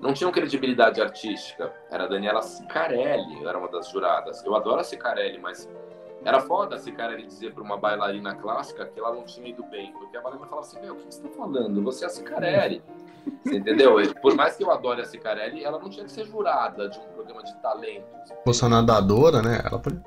não 0.00 0.12
tinham 0.12 0.30
credibilidade 0.32 1.00
artística. 1.00 1.72
Era 1.90 2.04
a 2.04 2.06
Daniela 2.08 2.42
Sicarelli, 2.42 3.46
era 3.46 3.56
uma 3.56 3.68
das 3.68 3.88
juradas. 3.88 4.44
Eu 4.44 4.54
adoro 4.54 4.80
a 4.80 4.84
Sicarelli, 4.84 5.38
mas 5.38 5.70
era 6.24 6.40
foda 6.40 6.76
a 6.76 6.78
Sicarelli 6.78 7.26
dizer 7.26 7.52
para 7.52 7.62
uma 7.62 7.76
bailarina 7.76 8.34
clássica 8.34 8.86
que 8.86 8.98
ela 8.98 9.14
não 9.14 9.24
tinha 9.24 9.48
ido 9.48 9.62
bem, 9.64 9.92
porque 9.92 10.16
a 10.16 10.20
bailarina 10.20 10.48
falava 10.48 10.66
assim: 10.66 10.80
Meu, 10.80 10.94
o 10.94 10.96
que 10.96 11.02
você 11.04 11.20
está 11.20 11.28
falando? 11.36 11.82
Você 11.82 12.04
é 12.04 12.06
a 12.06 12.10
Sicarelli. 12.10 12.82
Você 13.42 13.56
entendeu? 13.56 13.96
Por 14.20 14.34
mais 14.34 14.56
que 14.56 14.64
eu 14.64 14.70
adore 14.70 15.02
a 15.02 15.04
Sicarelli, 15.04 15.64
ela 15.64 15.78
não 15.78 15.88
tinha 15.90 16.04
que 16.04 16.12
ser 16.12 16.24
jurada 16.24 16.88
de 16.88 16.98
um 16.98 17.12
programa 17.12 17.42
de 17.42 17.54
talentos. 17.60 18.32
Fosse 18.44 18.62
uma 18.62 18.70
nadadora, 18.70 19.42
né? 19.42 19.60
Ela 19.64 19.78
podia. 19.78 20.02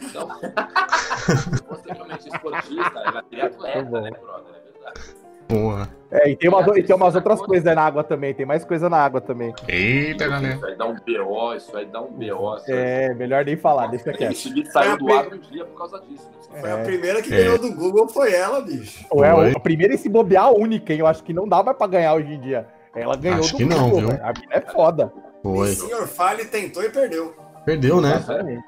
Se 0.00 1.62
fosse 1.64 1.88
realmente 1.90 2.28
esportista, 2.28 2.98
ela 3.04 3.22
seria 3.28 3.46
atleta, 3.46 4.00
né, 4.00 4.10
brother? 4.10 4.54
É 4.54 4.72
verdade. 4.72 5.16
Porra. 5.50 5.88
É, 6.12 6.28
e 6.28 6.34
tem 6.36 6.48
umas, 6.50 6.66
e 6.76 6.82
tem 6.82 6.96
umas 6.96 7.14
outras 7.14 7.40
coisas 7.40 7.72
na 7.74 7.82
água 7.82 8.02
também, 8.02 8.34
tem 8.34 8.44
mais 8.44 8.64
coisa 8.64 8.88
na 8.88 8.96
água 8.96 9.20
também. 9.20 9.54
Eita, 9.68 10.26
galera. 10.26 10.54
Isso 10.56 10.66
aí 10.66 10.76
dá 10.76 10.86
um 10.86 10.94
BO, 10.96 11.54
isso 11.54 11.76
aí 11.76 11.86
dá 11.86 12.00
um 12.00 12.10
BO. 12.10 12.56
É, 12.66 13.14
melhor 13.14 13.44
nem 13.44 13.56
falar, 13.56 13.86
deixa 13.86 14.12
quieto. 14.12 14.32
Esse 14.32 14.52
vídeo 14.52 14.72
saiu 14.72 14.96
do 14.98 15.12
ar 15.12 15.28
um 15.32 15.38
dia 15.38 15.64
por 15.64 15.78
causa 15.78 16.00
disso. 16.00 16.28
né? 16.52 16.60
Foi 16.60 16.70
a 16.72 16.78
É. 16.78 16.84
primeira 16.84 17.22
que 17.22 17.32
É. 17.32 17.36
ganhou 17.36 17.58
do 17.58 17.72
Google, 17.72 18.08
foi 18.08 18.32
ela, 18.34 18.60
bicho. 18.60 19.04
É 19.04 19.08
Foi. 19.32 19.52
a 19.52 19.60
primeira 19.60 19.94
e 19.94 19.98
se 19.98 20.08
bobear 20.08 20.46
a 20.46 20.50
única, 20.50 20.92
hein? 20.92 20.98
Eu 20.98 21.06
acho 21.06 21.22
que 21.22 21.32
não 21.32 21.46
dá 21.48 21.62
mais 21.62 21.76
pra 21.78 21.86
ganhar 21.86 22.14
hoje 22.14 22.32
em 22.32 22.40
dia. 22.40 22.66
Ela 22.92 23.16
ganhou 23.16 23.38
Acho 23.38 23.56
que 23.56 23.64
não, 23.64 23.84
Google, 23.84 24.00
viu? 24.00 24.08
velho. 24.08 24.24
A 24.24 24.32
mina 24.32 24.46
é 24.54 24.60
foda. 24.62 25.12
Foi. 25.44 25.68
E 25.68 25.74
senhor 25.76 26.08
Fale 26.08 26.44
tentou 26.46 26.82
e 26.82 26.90
perdeu. 26.90 27.36
Perdeu, 27.64 28.00
né? 28.00 28.16
Exatamente. 28.16 28.64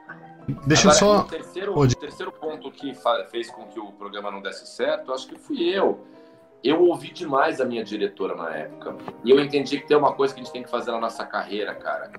Deixa 0.67 0.87
eu 0.89 0.93
Agora, 0.93 0.99
só. 1.07 1.19
O 1.21 1.25
terceiro, 1.25 1.79
o 1.79 1.89
terceiro 1.89 2.33
ponto 2.33 2.71
que 2.71 2.95
fez 3.33 3.51
com 3.51 3.65
que 3.65 3.81
o 3.81 3.87
programa 3.93 4.31
não 4.31 4.41
desse 4.41 4.65
certo, 4.67 5.13
acho 5.13 5.27
que 5.27 5.37
fui 5.37 5.61
eu. 5.77 5.99
Eu 6.63 6.81
ouvi 6.85 7.11
demais 7.11 7.61
a 7.61 7.65
minha 7.65 7.83
diretora 7.83 8.37
na 8.37 8.55
época. 8.55 8.97
E 9.25 9.31
eu 9.31 9.41
entendi 9.41 9.81
que 9.81 9.87
tem 9.87 9.97
uma 9.97 10.13
coisa 10.13 10.33
que 10.33 10.41
a 10.41 10.45
gente 10.45 10.53
tem 10.53 10.63
que 10.63 10.71
fazer 10.71 10.93
na 10.93 11.01
nossa 11.01 11.27
carreira, 11.27 11.75
cara. 11.75 12.11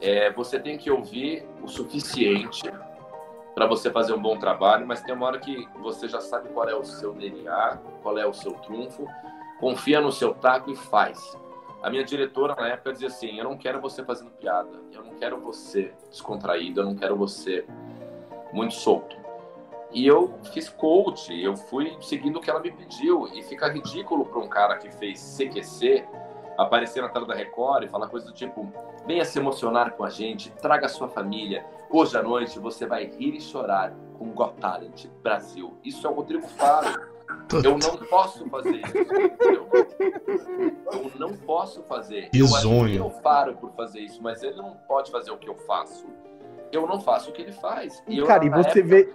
É, 0.00 0.30
você 0.30 0.58
tem 0.58 0.76
que 0.76 0.90
ouvir 0.90 1.46
o 1.62 1.68
suficiente 1.68 2.70
para 3.54 3.66
você 3.66 3.90
fazer 3.90 4.12
um 4.12 4.20
bom 4.20 4.38
trabalho, 4.38 4.86
mas 4.86 5.02
tem 5.02 5.14
uma 5.14 5.26
hora 5.26 5.38
que 5.38 5.66
você 5.80 6.08
já 6.08 6.20
sabe 6.20 6.48
qual 6.50 6.68
é 6.68 6.74
o 6.74 6.84
seu 6.84 7.14
DNA, 7.14 7.78
qual 8.02 8.18
é 8.18 8.26
o 8.26 8.32
seu 8.32 8.52
trunfo, 8.54 9.06
confia 9.60 10.00
no 10.00 10.10
seu 10.10 10.34
taco 10.34 10.70
e 10.70 10.76
faz. 10.76 11.38
A 11.82 11.90
minha 11.90 12.04
diretora 12.04 12.54
na 12.54 12.68
época 12.68 12.92
dizia 12.92 13.08
assim: 13.08 13.38
Eu 13.38 13.44
não 13.44 13.56
quero 13.56 13.80
você 13.80 14.04
fazendo 14.04 14.30
piada, 14.32 14.70
eu 14.92 15.02
não 15.04 15.14
quero 15.14 15.40
você 15.40 15.92
descontraído, 16.10 16.80
eu 16.80 16.84
não 16.84 16.94
quero 16.94 17.16
você 17.16 17.64
muito 18.52 18.74
solto. 18.74 19.21
E 19.92 20.06
eu 20.06 20.34
fiz 20.52 20.68
coach, 20.68 21.32
eu 21.40 21.56
fui 21.56 21.96
seguindo 22.00 22.36
o 22.36 22.40
que 22.40 22.50
ela 22.50 22.60
me 22.60 22.70
pediu. 22.70 23.28
E 23.28 23.42
fica 23.42 23.68
ridículo 23.68 24.24
para 24.24 24.38
um 24.38 24.48
cara 24.48 24.76
que 24.76 24.90
fez 24.90 25.36
CQC 25.36 26.04
aparecer 26.56 27.02
na 27.02 27.08
tela 27.08 27.26
da 27.26 27.34
Record 27.34 27.84
e 27.84 27.88
falar 27.88 28.08
coisa 28.08 28.26
do 28.26 28.32
tipo: 28.32 28.72
venha 29.06 29.24
se 29.24 29.38
emocionar 29.38 29.92
com 29.92 30.04
a 30.04 30.10
gente, 30.10 30.50
traga 30.52 30.86
a 30.86 30.88
sua 30.88 31.08
família. 31.08 31.64
Hoje 31.90 32.16
à 32.16 32.22
noite 32.22 32.58
você 32.58 32.86
vai 32.86 33.04
rir 33.04 33.34
e 33.34 33.40
chorar 33.40 33.92
com 34.18 34.30
Got 34.30 34.54
Talent 34.60 35.06
Brasil. 35.22 35.74
Isso 35.84 36.06
é 36.06 36.10
o 36.10 36.14
Rodrigo 36.14 36.46
Faro. 36.48 37.12
Eu 37.64 37.78
não 37.78 37.96
posso 38.08 38.48
fazer 38.48 38.76
isso. 38.76 38.98
Eu 40.92 41.12
não 41.18 41.36
posso 41.36 41.82
fazer. 41.82 42.30
Que 42.30 42.40
eu 42.40 42.46
zonho. 42.46 42.82
admiro 42.82 43.06
o 43.06 43.10
Faro 43.10 43.54
por 43.56 43.72
fazer 43.72 44.00
isso, 44.00 44.22
mas 44.22 44.42
ele 44.42 44.56
não 44.56 44.74
pode 44.86 45.10
fazer 45.10 45.30
o 45.30 45.38
que 45.38 45.48
eu 45.48 45.54
faço. 45.54 46.06
Eu 46.70 46.86
não 46.86 47.00
faço 47.00 47.30
o 47.30 47.32
que 47.32 47.42
ele 47.42 47.52
faz. 47.52 48.02
E, 48.06 48.18
eu, 48.18 48.26
cara, 48.26 48.44
e 48.44 48.50
você 48.50 48.80
época, 48.80 48.82
vê. 48.84 49.14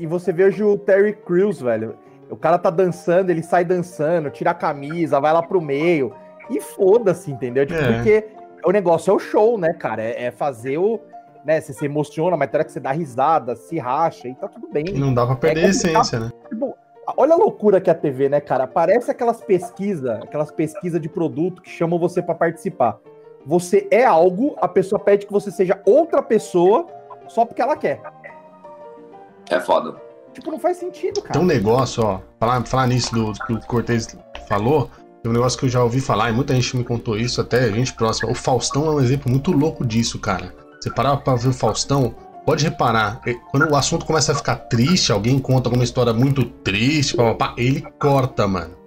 E 0.00 0.06
você 0.06 0.32
hoje 0.32 0.64
o 0.64 0.78
Terry 0.78 1.12
Crews, 1.12 1.60
velho. 1.60 1.94
O 2.30 2.36
cara 2.36 2.56
tá 2.58 2.70
dançando, 2.70 3.28
ele 3.30 3.42
sai 3.42 3.64
dançando, 3.64 4.30
tira 4.30 4.52
a 4.52 4.54
camisa, 4.54 5.20
vai 5.20 5.32
lá 5.32 5.42
pro 5.42 5.60
meio. 5.60 6.14
E 6.48 6.58
foda-se, 6.60 7.30
entendeu? 7.30 7.66
Tipo, 7.66 7.78
É. 7.80 7.92
Porque 7.92 8.28
o 8.64 8.72
negócio 8.72 9.10
é 9.10 9.14
o 9.14 9.18
show, 9.18 9.58
né, 9.58 9.74
cara? 9.74 10.02
É, 10.02 10.24
é 10.24 10.30
fazer 10.30 10.78
o. 10.78 10.98
Né, 11.44 11.60
você 11.60 11.72
se 11.72 11.84
emociona, 11.86 12.36
mas 12.36 12.48
tem 12.50 12.58
hora 12.58 12.64
que 12.64 12.72
você 12.72 12.80
dá 12.80 12.92
risada, 12.92 13.56
se 13.56 13.78
racha 13.78 14.28
e 14.28 14.34
tá 14.34 14.46
tudo 14.48 14.68
bem. 14.68 14.84
Não 14.94 15.12
dá 15.12 15.24
pra 15.26 15.36
perder 15.36 15.60
a 15.60 15.62
É 15.64 15.66
complicado. 15.72 15.94
essência, 16.02 16.20
né? 16.20 16.30
Tipo, 16.48 16.74
olha 17.16 17.32
a 17.32 17.36
loucura 17.36 17.80
que 17.80 17.88
é 17.88 17.92
a 17.92 17.96
TV, 17.96 18.28
né, 18.28 18.40
cara? 18.40 18.66
Parece 18.66 19.10
aquelas 19.10 19.40
pesquisas, 19.42 20.20
aquelas 20.22 20.50
pesquisas 20.50 21.00
de 21.00 21.08
produto 21.08 21.62
que 21.62 21.70
chamam 21.70 21.98
você 21.98 22.20
pra 22.22 22.34
participar. 22.34 22.98
Você 23.46 23.88
é 23.90 24.04
algo, 24.04 24.54
a 24.60 24.68
pessoa 24.68 24.98
pede 24.98 25.24
que 25.26 25.32
você 25.32 25.50
seja 25.50 25.80
outra 25.86 26.22
pessoa 26.22 26.86
só 27.26 27.46
porque 27.46 27.62
ela 27.62 27.74
quer. 27.76 28.02
É 29.50 29.60
foda. 29.60 29.94
Tipo, 30.32 30.50
não 30.52 30.60
faz 30.60 30.76
sentido, 30.76 31.20
cara. 31.20 31.32
Tem 31.32 31.42
um 31.42 31.46
negócio, 31.46 32.02
ó. 32.04 32.20
Falar, 32.38 32.64
falar 32.64 32.86
nisso 32.86 33.12
do 33.12 33.32
que 33.32 33.52
o 33.52 33.60
Cortez 33.60 34.16
falou. 34.48 34.88
Tem 35.22 35.30
um 35.30 35.34
negócio 35.34 35.58
que 35.58 35.66
eu 35.66 35.68
já 35.68 35.82
ouvi 35.82 36.00
falar, 36.00 36.30
e 36.30 36.32
muita 36.32 36.54
gente 36.54 36.76
me 36.76 36.84
contou 36.84 37.18
isso, 37.18 37.40
até 37.40 37.70
gente 37.72 37.92
próxima. 37.92 38.30
O 38.30 38.34
Faustão 38.34 38.86
é 38.86 38.90
um 38.90 39.00
exemplo 39.00 39.30
muito 39.30 39.52
louco 39.52 39.84
disso, 39.84 40.18
cara. 40.18 40.54
Você 40.80 40.90
parar 40.90 41.16
pra 41.18 41.34
ver 41.34 41.48
o 41.48 41.52
Faustão, 41.52 42.14
pode 42.46 42.64
reparar, 42.64 43.20
quando 43.50 43.70
o 43.70 43.76
assunto 43.76 44.06
começa 44.06 44.32
a 44.32 44.34
ficar 44.34 44.56
triste, 44.56 45.12
alguém 45.12 45.38
conta 45.38 45.68
alguma 45.68 45.84
história 45.84 46.12
muito 46.14 46.44
triste, 46.44 47.16
pá, 47.16 47.34
pá, 47.34 47.48
pá, 47.48 47.54
ele 47.58 47.84
corta, 47.98 48.46
mano. 48.46 48.80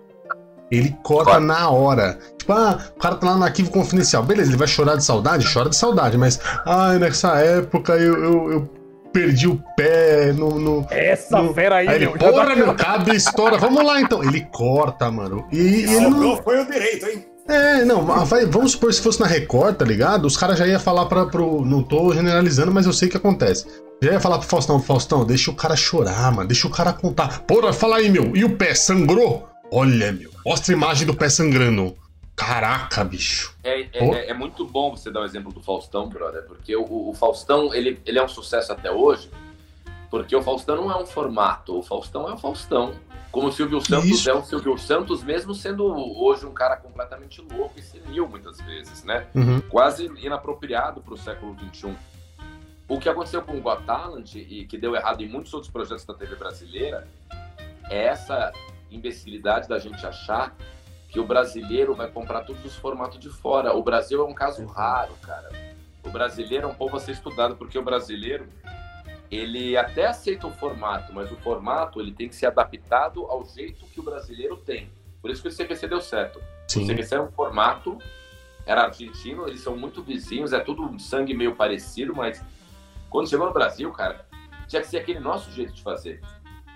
Ele 0.72 0.90
corta 1.04 1.34
Corta. 1.34 1.40
na 1.40 1.70
hora. 1.70 2.18
Tipo, 2.36 2.54
ah, 2.54 2.80
o 2.96 3.00
cara 3.00 3.16
tá 3.16 3.28
lá 3.28 3.38
no 3.38 3.44
arquivo 3.44 3.70
confidencial. 3.70 4.24
Beleza, 4.24 4.50
ele 4.50 4.58
vai 4.58 4.68
chorar 4.68 4.96
de 4.96 5.04
saudade? 5.04 5.46
Chora 5.54 5.70
de 5.70 5.76
saudade, 5.76 6.18
mas. 6.18 6.40
Ai, 6.66 6.98
nessa 6.98 7.36
época 7.38 7.94
eu, 7.94 8.24
eu, 8.24 8.52
eu 8.54 8.70
perdi 9.14 9.48
o 9.48 9.64
pé 9.78 10.34
no. 10.34 10.60
no 10.60 10.88
Essa 10.90 11.42
no- 11.42 11.54
fera 11.54 11.78
aí, 11.78 11.88
Aí 11.88 11.96
ele, 11.96 12.06
meu, 12.08 12.18
porra, 12.18 12.56
meu, 12.56 12.74
cada 12.74 13.14
história. 13.16 13.58
Vamos 13.58 13.86
lá 13.86 14.02
então. 14.02 14.24
Ele 14.24 14.42
corta, 14.52 15.10
mano. 15.12 15.48
E, 15.52 15.58
e 15.58 15.84
ele 15.94 16.10
não. 16.10 16.36
Foi 16.44 16.60
o 16.60 16.66
direito, 16.66 17.06
hein? 17.08 17.26
É, 17.48 17.84
não, 17.84 18.04
vai- 18.26 18.46
vamos 18.46 18.72
supor 18.72 18.94
se 18.94 19.02
fosse 19.02 19.20
na 19.20 19.28
Record, 19.28 19.76
tá 19.76 19.84
ligado? 19.86 20.26
Os 20.26 20.38
caras 20.38 20.58
já 20.58 20.66
iam 20.66 20.80
falar 20.80 21.06
pra, 21.06 21.26
pro. 21.26 21.64
Não 21.64 21.84
tô 21.84 22.14
generalizando, 22.14 22.72
mas 22.72 22.86
eu 22.86 22.94
sei 22.94 23.08
que 23.10 23.18
acontece. 23.18 23.66
Já 24.02 24.14
ia 24.14 24.20
falar 24.20 24.38
pro 24.40 24.48
Faustão, 24.48 24.80
Faustão, 24.82 25.26
deixa 25.26 25.52
o 25.52 25.56
cara 25.56 25.76
chorar, 25.76 26.32
mano. 26.32 26.48
Deixa 26.48 26.68
o 26.68 26.72
cara 26.72 26.92
contar. 26.92 27.40
Porra, 27.42 27.72
fala 27.72 27.98
aí, 27.98 28.10
meu. 28.10 28.36
E 28.36 28.44
o 28.44 28.56
pé 28.58 28.74
sangrou? 28.74 29.48
Olha, 29.72 30.12
meu. 30.12 30.30
Mostra 30.46 30.74
a 30.74 30.78
imagem 30.78 31.06
do 31.08 31.14
pé 31.14 31.30
sangrando. 31.30 31.96
Caraca, 32.36 33.04
bicho. 33.04 33.56
É, 33.64 33.82
é- 33.82 33.90
é- 33.94 34.30
é 34.30 34.34
muito 34.34 34.66
bom 34.66 34.96
você 34.96 35.12
dar 35.12 35.22
o 35.22 35.26
exemplo 35.26 35.52
do 35.52 35.62
Faustão, 35.62 36.10
brother, 36.10 36.44
porque 36.44 36.76
o, 36.76 37.10
o 37.10 37.14
Faustão, 37.14 37.74
ele, 37.74 38.02
ele 38.06 38.18
é 38.20 38.24
um 38.24 38.28
sucesso 38.28 38.72
até 38.72 38.92
hoje, 38.92 39.30
porque 40.10 40.36
o 40.36 40.42
Faustão 40.42 40.76
não 40.76 40.92
é 40.92 40.98
um 40.98 41.06
formato, 41.06 41.78
o 41.78 41.84
Faustão 41.84 42.28
é 42.30 42.34
o 42.34 42.38
Faustão. 42.38 42.94
Como 43.32 43.48
o 43.48 43.52
Silvio 43.52 43.82
Santos 43.82 44.10
Isso. 44.10 44.30
é 44.30 44.34
o 44.36 44.44
Silvio 44.44 44.78
Santos, 44.78 45.24
mesmo 45.24 45.56
sendo 45.56 45.86
hoje 45.88 46.46
um 46.46 46.54
cara 46.54 46.78
completamente 46.78 47.42
louco 47.42 47.74
e 47.80 47.82
senil 47.82 48.28
muitas 48.28 48.62
vezes, 48.62 49.04
né? 49.04 49.26
Uhum. 49.34 49.60
Quase 49.62 50.06
inapropriado 50.20 51.02
para 51.02 51.16
o 51.16 51.18
século 51.18 51.56
XXI. 51.74 51.96
O 52.88 53.00
que 53.00 53.10
aconteceu 53.10 53.42
com 53.42 53.58
o 53.58 53.62
Got 53.62 53.86
Talent 53.86 54.36
e 54.36 54.66
que 54.66 54.78
deu 54.78 54.96
errado 54.96 55.22
em 55.24 55.28
muitos 55.28 55.52
outros 55.52 55.72
projetos 55.72 56.06
da 56.06 56.14
TV 56.14 56.36
brasileira 56.36 57.08
é 57.90 58.04
essa 58.06 58.52
imbecilidade 58.92 59.68
da 59.68 59.80
gente 59.80 60.06
achar 60.06 60.56
que 61.14 61.20
o 61.20 61.24
brasileiro 61.24 61.94
vai 61.94 62.10
comprar 62.10 62.42
todos 62.42 62.66
os 62.66 62.76
formatos 62.76 63.20
de 63.20 63.30
fora. 63.30 63.72
O 63.76 63.84
Brasil 63.84 64.20
é 64.20 64.28
um 64.28 64.34
caso 64.34 64.66
raro, 64.66 65.14
cara. 65.22 65.48
O 66.04 66.10
brasileiro 66.10 66.66
é 66.66 66.68
um 66.68 66.74
povo 66.74 66.98
a 66.98 67.00
ser 67.00 67.12
estudado, 67.12 67.56
porque 67.56 67.78
o 67.78 67.84
brasileiro, 67.84 68.50
ele 69.30 69.78
até 69.78 70.08
aceita 70.08 70.48
o 70.48 70.52
formato, 70.52 71.14
mas 71.14 71.32
o 71.32 71.36
formato 71.36 72.02
ele 72.02 72.12
tem 72.12 72.28
que 72.28 72.36
ser 72.36 72.48
adaptado 72.48 73.26
ao 73.28 73.46
jeito 73.46 73.86
que 73.86 74.00
o 74.00 74.04
brasileiro 74.04 74.58
tem. 74.58 74.90
Por 75.22 75.30
isso 75.30 75.44
que 75.44 75.50
o 75.50 75.56
CQC 75.56 75.88
deu 75.88 76.02
certo. 76.02 76.40
O 76.40 76.44
Sim. 76.68 76.88
CQC 76.88 77.14
era 77.14 77.24
um 77.24 77.32
formato, 77.32 78.00
era 78.66 78.82
argentino, 78.82 79.48
eles 79.48 79.62
são 79.62 79.78
muito 79.78 80.02
vizinhos, 80.02 80.52
é 80.52 80.60
tudo 80.60 81.00
sangue 81.00 81.36
meio 81.36 81.56
parecido, 81.56 82.16
mas 82.16 82.44
quando 83.08 83.30
chegou 83.30 83.46
no 83.46 83.54
Brasil, 83.54 83.92
cara, 83.92 84.26
tinha 84.68 84.82
que 84.82 84.88
ser 84.88 84.98
aquele 84.98 85.20
nosso 85.20 85.52
jeito 85.52 85.74
de 85.74 85.84
fazer. 85.84 86.22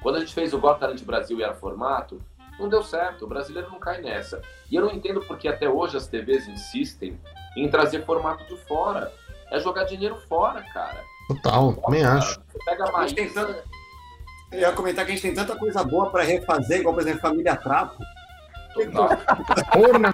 Quando 0.04 0.18
a 0.18 0.20
gente 0.20 0.34
fez 0.36 0.54
o 0.54 0.60
Got 0.60 0.80
Talent 0.80 1.02
Brasil 1.02 1.40
e 1.40 1.44
era 1.44 1.56
formato, 1.56 2.22
não 2.60 2.68
deu 2.70 2.84
certo, 2.84 3.26
o 3.26 3.28
brasileiro 3.28 3.70
não 3.72 3.80
cai 3.80 4.02
nessa. 4.02 4.42
E 4.72 4.76
eu 4.76 4.82
não 4.84 4.92
entendo 4.92 5.22
porque 5.22 5.48
até 5.48 5.68
hoje 5.70 5.98
as 5.98 6.08
TVs 6.08 6.48
insistem 6.48 7.20
em 7.56 7.70
trazer 7.70 8.06
formato 8.06 8.44
de 8.46 8.58
fora. 8.66 9.12
É 9.52 9.60
jogar 9.60 9.86
dinheiro 9.86 10.18
fora, 10.28 10.62
cara. 10.74 11.02
Total, 11.28 11.74
também 11.74 12.02
Cara, 12.04 12.18
acho. 12.18 12.42
Você 12.52 12.60
pega 12.66 12.84
a 12.86 12.98
A 12.98 13.08
gente 13.08 13.16
tem 13.16 13.26
Maísa, 13.26 13.46
tanto- 13.46 13.64
Eu 14.52 14.60
ia 14.60 14.72
comentar 14.72 15.06
que 15.06 15.12
a 15.12 15.14
gente 15.14 15.22
tem 15.24 15.34
tanta 15.34 15.56
coisa 15.56 15.84
boa 15.84 16.10
pra 16.10 16.24
refazer, 16.24 16.80
igual, 16.80 16.94
por 16.94 17.02
exemplo, 17.02 17.22
Família 17.22 17.56
Trapo. 17.56 18.02
Porra! 19.74 20.14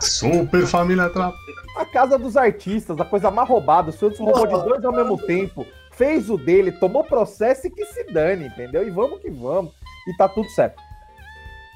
Super 0.00 0.66
família 0.66 1.08
trapa. 1.10 1.36
A 1.76 1.84
casa 1.86 2.18
dos 2.18 2.36
artistas, 2.36 2.98
a 3.00 3.04
coisa 3.04 3.30
mais 3.30 3.48
roubada. 3.48 3.90
O 3.90 3.92
Santos 3.92 4.18
roubou 4.18 4.46
de 4.46 4.68
dois 4.68 4.84
ao 4.84 4.92
mesmo 4.92 5.16
tempo. 5.16 5.66
Fez 5.92 6.28
o 6.30 6.36
dele, 6.36 6.72
tomou 6.72 7.02
processo 7.04 7.66
e 7.66 7.70
que 7.70 7.84
se 7.86 8.04
dane, 8.12 8.46
entendeu? 8.46 8.86
E 8.86 8.90
vamos 8.90 9.20
que 9.20 9.30
vamos. 9.30 9.72
E 10.06 10.16
tá 10.16 10.28
tudo 10.28 10.48
certo. 10.50 10.80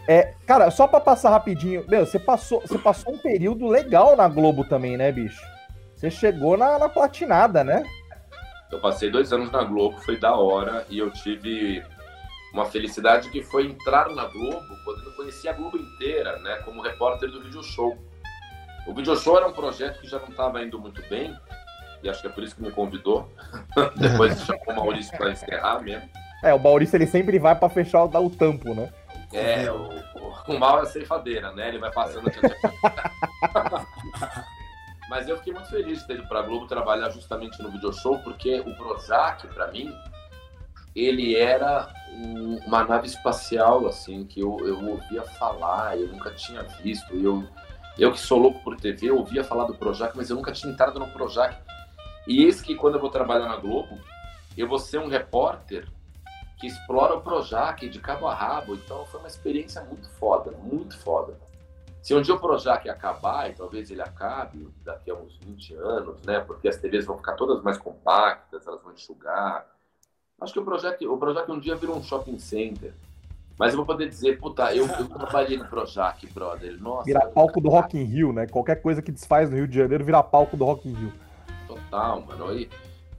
É, 0.09 0.35
cara, 0.47 0.70
só 0.70 0.87
pra 0.87 1.01
passar 1.01 1.31
rapidinho. 1.31 1.85
Meu, 1.89 2.05
você 2.05 2.19
passou, 2.19 2.61
você 2.61 2.79
passou 2.79 3.15
um 3.15 3.19
período 3.19 3.66
legal 3.69 4.16
na 4.16 4.29
Globo 4.29 4.65
também, 4.65 4.97
né, 4.97 5.12
bicho? 5.12 5.41
Você 5.95 6.11
chegou 6.11 6.57
na, 6.57 6.79
na 6.79 6.89
platinada, 6.89 7.62
né? 7.62 7.85
Eu 8.70 8.81
passei 8.81 9.11
dois 9.11 9.33
anos 9.33 9.53
na 9.53 9.62
Globo, 9.62 9.99
foi 10.01 10.19
da 10.19 10.35
hora, 10.35 10.85
e 10.89 10.99
eu 10.99 11.11
tive 11.11 11.83
uma 12.53 12.65
felicidade 12.65 13.31
que 13.31 13.43
foi 13.43 13.66
entrar 13.66 14.09
na 14.11 14.27
Globo 14.27 14.66
quando 14.85 14.99
eu 14.99 15.05
não 15.05 15.12
conhecia 15.12 15.51
a 15.51 15.55
Globo 15.55 15.77
inteira, 15.77 16.39
né? 16.39 16.57
Como 16.65 16.83
repórter 16.83 17.31
do 17.31 17.43
Video 17.43 17.62
Show. 17.62 17.97
O 18.87 18.95
Video 18.95 19.16
Show 19.16 19.37
era 19.37 19.47
um 19.47 19.53
projeto 19.53 20.01
que 20.01 20.09
já 20.09 20.19
não 20.19 20.29
estava 20.29 20.62
indo 20.62 20.79
muito 20.79 21.01
bem, 21.09 21.37
e 22.03 22.09
acho 22.09 22.20
que 22.20 22.27
é 22.27 22.31
por 22.31 22.43
isso 22.43 22.57
que 22.57 22.62
me 22.62 22.73
convidou. 22.73 23.31
Depois 23.97 24.43
chamou 24.43 24.65
o 24.66 24.74
Maurício 24.74 25.16
para 25.16 25.31
encerrar 25.31 25.81
mesmo. 25.81 26.09
É, 26.43 26.53
o 26.53 26.59
Maurício 26.59 26.97
ele 26.97 27.07
sempre 27.07 27.39
vai 27.39 27.55
pra 27.55 27.69
fechar 27.69 28.03
o, 28.03 28.27
o 28.27 28.31
tampo, 28.31 28.74
né? 28.74 28.91
É, 29.32 29.70
o, 29.70 29.88
o, 30.18 30.34
o 30.54 30.59
mal 30.59 30.78
é 30.78 30.82
a 30.82 30.86
ceifadeira, 30.86 31.52
né? 31.52 31.68
Ele 31.68 31.78
vai 31.78 31.90
passando. 31.92 32.30
Mas 35.09 35.28
eu 35.28 35.36
fiquei 35.38 35.52
muito 35.52 35.68
feliz 35.68 36.00
de 36.00 36.06
ter 36.06 36.14
ido 36.14 36.26
pra 36.26 36.42
Globo 36.42 36.66
trabalhar 36.66 37.10
justamente 37.10 37.60
no 37.62 37.70
Video 37.70 37.92
Show, 37.92 38.18
porque 38.20 38.60
o 38.60 38.74
Projac, 38.76 39.46
pra 39.48 39.68
mim, 39.68 39.94
ele 40.96 41.36
era 41.36 41.88
um- 42.12 42.59
uma 42.66 42.84
nave 42.84 43.06
espacial, 43.09 43.86
assim, 43.86 44.24
que 44.24 44.40
eu, 44.40 44.56
eu 44.66 44.82
ouvia 44.88 45.22
falar, 45.22 45.98
eu 45.98 46.09
nunca 46.09 46.30
tinha 46.30 46.62
visto. 46.82 47.14
Eu, 47.14 47.46
eu 47.98 48.12
que 48.12 48.20
sou 48.20 48.38
louco 48.38 48.60
por 48.62 48.76
TV, 48.76 49.10
eu 49.10 49.18
ouvia 49.18 49.44
falar 49.44 49.64
do 49.64 49.74
Projac, 49.74 50.16
mas 50.16 50.30
eu 50.30 50.36
nunca 50.36 50.52
tinha 50.52 50.72
entrado 50.72 50.98
no 50.98 51.09
Projac. 51.09 51.56
E 52.26 52.44
eis 52.44 52.62
que 52.62 52.74
quando 52.74 52.94
eu 52.94 53.00
vou 53.00 53.10
trabalhar 53.10 53.48
na 53.48 53.56
Globo, 53.56 53.98
eu 54.56 54.66
vou 54.68 54.78
ser 54.78 54.98
um 54.98 55.09
repórter 55.09 55.86
que 56.62 56.68
explora 56.68 57.16
o 57.16 57.20
Projac 57.20 57.89
de 57.89 57.98
cabo 57.98 58.28
a 58.28 58.34
rabo. 58.34 58.76
Então 58.76 59.05
foi 59.06 59.18
uma 59.18 59.28
experiência 59.28 59.82
muito 59.82 60.09
foda, 60.10 60.52
muito 60.62 60.97
foda. 60.97 61.36
Se 62.01 62.14
um 62.14 62.22
dia 62.22 62.36
o 62.36 62.39
Projac 62.39 62.89
acabar, 62.89 63.51
e 63.51 63.55
talvez 63.55 63.90
ele 63.90 64.01
acabe 64.01 64.68
daqui 64.84 65.10
a 65.10 65.14
uns 65.14 65.36
20 65.39 65.74
anos, 65.74 66.22
né? 66.22 66.39
Porque 66.39 66.68
as 66.68 66.76
TVs 66.76 67.05
vão 67.05 67.16
ficar 67.16 67.32
todas 67.32 67.60
mais 67.64 67.78
compactas, 67.78 68.64
elas 68.64 68.80
vão 68.80 68.93
enxugar. 68.93 69.66
Acho 70.40 70.52
que 70.52 70.60
o 70.60 70.64
Projac, 70.64 71.05
o 71.05 71.18
Projac 71.18 71.51
um 71.51 71.59
dia 71.59 71.74
virou 71.74 71.97
um 71.97 72.02
shopping 72.02 72.39
center. 72.39 72.94
Mas 73.59 73.72
eu 73.72 73.78
vou 73.78 73.86
poder 73.86 74.09
dizer, 74.09 74.39
puta, 74.39 74.72
eu, 74.72 74.86
eu 74.86 75.09
trabalhei 75.09 75.59
no 75.59 75.66
Projac, 75.66 76.24
brother. 76.32 76.80
Nossa, 76.80 77.06
Virar 77.06 77.26
palco 77.26 77.60
do 77.60 77.70
Rock 77.70 77.98
in 77.98 78.05
Rio, 78.05 78.32
né? 78.32 78.47
Qualquer 78.47 78.80
coisa 78.80 79.02
que 79.02 79.10
desfaz 79.10 79.51
no 79.51 79.56
Rio 79.56 79.66
de 79.66 79.76
Janeiro 79.76 80.05
virar 80.05 80.22
palco 80.22 80.56
do 80.56 80.64
Rock 80.64 80.89
in 80.89 80.93
Rio. 80.93 81.12
Total, 81.66 82.20
mano. 82.20 82.48
Aí, 82.48 82.68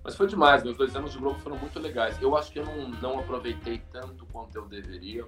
mas 0.03 0.15
foi 0.15 0.27
demais, 0.27 0.63
meus 0.63 0.75
dois 0.75 0.95
anos 0.95 1.13
de 1.13 1.17
Globo 1.17 1.39
foram 1.39 1.57
muito 1.57 1.79
legais. 1.79 2.21
Eu 2.21 2.35
acho 2.35 2.51
que 2.51 2.59
eu 2.59 2.65
não, 2.65 2.89
não 2.89 3.19
aproveitei 3.19 3.81
tanto 3.91 4.25
quanto 4.31 4.55
eu 4.57 4.65
deveria. 4.65 5.25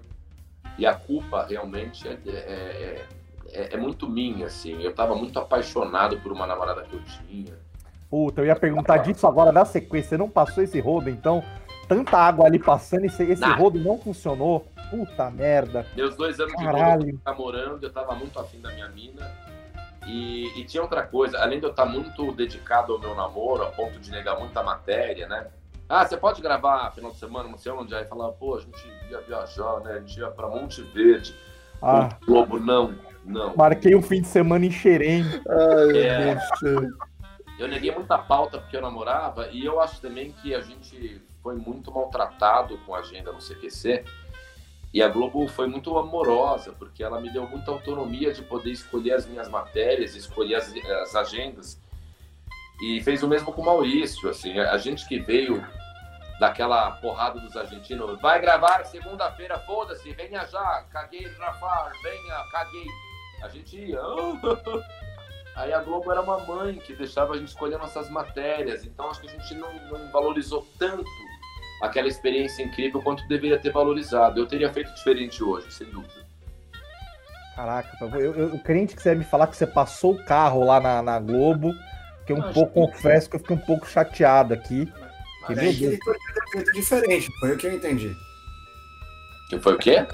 E 0.77 0.85
a 0.85 0.93
culpa 0.93 1.45
realmente 1.45 2.07
é, 2.07 2.19
é, 2.25 3.05
é, 3.47 3.73
é 3.73 3.77
muito 3.77 4.09
minha, 4.09 4.47
assim. 4.47 4.81
Eu 4.81 4.93
tava 4.93 5.15
muito 5.15 5.39
apaixonado 5.39 6.19
por 6.19 6.31
uma 6.31 6.45
namorada 6.45 6.81
que 6.83 6.93
eu 6.93 7.01
tinha. 7.03 7.57
Puta, 8.09 8.41
eu 8.41 8.45
ia 8.45 8.55
perguntar 8.55 8.97
disso 8.97 9.25
agora 9.25 9.51
na 9.51 9.63
sequência. 9.63 10.09
Você 10.09 10.17
não 10.17 10.29
passou 10.29 10.61
esse 10.61 10.79
rodo, 10.79 11.09
então? 11.09 11.41
Tanta 11.87 12.17
água 12.17 12.45
ali 12.45 12.59
passando 12.59 13.03
e 13.03 13.07
esse, 13.07 13.23
esse 13.23 13.41
Não. 13.41 13.55
rodo 13.57 13.79
não 13.79 13.97
funcionou. 13.97 14.67
Puta 14.89 15.29
merda. 15.31 15.85
Meus 15.95 16.15
dois 16.15 16.39
anos 16.39 16.53
de 16.53 16.63
Caralho. 16.63 17.03
Globo 17.03 17.21
namorando, 17.25 17.83
eu 17.83 17.91
tava 17.91 18.13
muito 18.15 18.37
afim 18.39 18.59
da 18.59 18.71
minha 18.71 18.89
mina. 18.89 19.31
E, 20.05 20.59
e 20.59 20.63
tinha 20.65 20.83
outra 20.83 21.03
coisa, 21.03 21.39
além 21.39 21.59
de 21.59 21.65
eu 21.65 21.71
estar 21.71 21.85
muito 21.85 22.31
dedicado 22.31 22.93
ao 22.93 22.99
meu 22.99 23.15
namoro, 23.15 23.63
a 23.63 23.71
ponto 23.71 23.99
de 23.99 24.11
negar 24.11 24.39
muita 24.39 24.61
matéria, 24.61 25.27
né? 25.27 25.47
Ah, 25.87 26.05
você 26.05 26.17
pode 26.17 26.41
gravar 26.41 26.91
final 26.91 27.11
de 27.11 27.17
semana, 27.17 27.47
não 27.49 27.57
sei 27.57 27.71
onde? 27.71 27.93
Aí 27.93 28.05
falava, 28.05 28.33
pô, 28.33 28.55
a 28.55 28.59
gente 28.61 28.87
ia 29.09 29.19
viajar, 29.21 29.79
né? 29.81 29.93
A 29.93 29.99
gente 29.99 30.19
ia 30.19 30.29
pra 30.29 30.47
Monte 30.47 30.81
Verde. 30.81 31.35
Ah, 31.81 32.09
O 32.23 32.25
Globo, 32.25 32.59
não, 32.59 32.95
não. 33.23 33.55
marquei 33.55 33.95
um 33.95 34.01
fim 34.01 34.21
de 34.21 34.27
semana 34.27 34.65
em 34.65 34.71
Xerém. 34.71 35.23
Ai, 35.47 35.97
É. 35.97 36.37
Eu 37.57 37.67
neguei 37.69 37.89
muita 37.91 38.17
pauta 38.17 38.59
porque 38.59 38.75
eu 38.75 38.81
namorava 38.81 39.47
e 39.47 39.63
eu 39.65 39.79
acho 39.79 40.01
também 40.01 40.31
que 40.41 40.53
a 40.53 40.59
gente 40.61 41.21
foi 41.41 41.55
muito 41.55 41.89
maltratado 41.91 42.77
com 42.79 42.93
a 42.93 42.99
agenda 42.99 43.31
no 43.31 43.39
CQC. 43.39 44.03
E 44.95 45.03
a 45.03 45.09
Globo 45.09 45.45
foi 45.49 45.67
muito 45.67 45.97
amorosa, 45.97 46.71
porque 46.71 47.03
ela 47.03 47.19
me 47.19 47.29
deu 47.29 47.45
muita 47.45 47.69
autonomia 47.69 48.31
de 48.31 48.41
poder 48.41 48.71
escolher 48.71 49.15
as 49.15 49.25
minhas 49.25 49.49
matérias, 49.49 50.15
escolher 50.15 50.55
as, 50.55 50.73
as 51.01 51.13
agendas. 51.17 51.77
E 52.81 53.03
fez 53.03 53.21
o 53.21 53.27
mesmo 53.27 53.51
com 53.51 53.61
o 53.61 53.65
Maurício, 53.65 54.29
assim, 54.29 54.57
a 54.57 54.77
gente 54.77 55.05
que 55.05 55.19
veio 55.19 55.61
daquela 56.39 56.91
porrada 56.91 57.41
dos 57.41 57.57
argentinos, 57.57 58.21
vai 58.21 58.39
gravar 58.39 58.85
segunda-feira, 58.85 59.59
foda-se, 59.59 60.13
venha 60.13 60.45
já, 60.45 60.85
caguei, 60.89 61.27
Rafa, 61.27 61.91
venha, 62.01 62.45
caguei. 62.53 62.87
A 63.43 63.49
gente 63.49 63.77
ia, 63.77 63.99
Aí 65.57 65.73
a 65.73 65.81
Globo 65.81 66.09
era 66.09 66.21
uma 66.21 66.39
mãe 66.39 66.75
que 66.77 66.95
deixava 66.95 67.33
a 67.33 67.37
gente 67.37 67.49
escolher 67.49 67.77
nossas 67.77 68.09
matérias, 68.09 68.85
então 68.85 69.09
acho 69.09 69.19
que 69.19 69.27
a 69.27 69.31
gente 69.31 69.55
não, 69.55 69.73
não 69.89 70.09
valorizou 70.09 70.65
tanto 70.79 71.03
aquela 71.81 72.07
experiência 72.07 72.63
incrível 72.63 73.01
quanto 73.01 73.27
deveria 73.27 73.57
ter 73.59 73.71
valorizado. 73.71 74.39
Eu 74.39 74.47
teria 74.47 74.71
feito 74.71 74.93
diferente 74.95 75.43
hoje, 75.43 75.71
sem 75.71 75.87
dúvida. 75.87 76.25
Caraca, 77.55 77.97
eu, 78.01 78.35
eu, 78.35 78.45
o 78.55 78.59
crente 78.59 78.95
que 78.95 79.01
você 79.01 79.09
ia 79.09 79.15
me 79.15 79.23
falar 79.23 79.47
que 79.47 79.55
você 79.55 79.65
passou 79.65 80.13
o 80.13 80.25
carro 80.25 80.65
lá 80.65 80.79
na, 80.79 81.01
na 81.01 81.19
Globo, 81.19 81.71
que 82.25 82.33
eu 82.33 82.37
um 82.37 82.43
Acho 82.43 82.53
pouco 82.53 82.73
que- 82.73 82.91
confesso 82.97 83.29
que 83.29 83.35
eu 83.37 83.39
fiquei 83.39 83.55
um 83.55 83.59
pouco 83.59 83.87
chateado 83.87 84.53
aqui. 84.53 84.85
Que, 84.85 84.91
Mas 85.53 85.57
meu 85.57 85.65
aí 85.67 85.73
que 85.73 85.79
Deus. 85.81 85.93
ele 85.93 85.99
poderia 86.03 86.33
ter 86.33 86.51
feito 86.51 86.71
diferente, 86.73 87.27
foi 87.39 87.51
o 87.53 87.57
que 87.57 87.67
eu 87.67 87.73
entendi. 87.73 88.15
Que 89.49 89.59
foi 89.59 89.73
o 89.75 89.77
quê? 89.77 89.97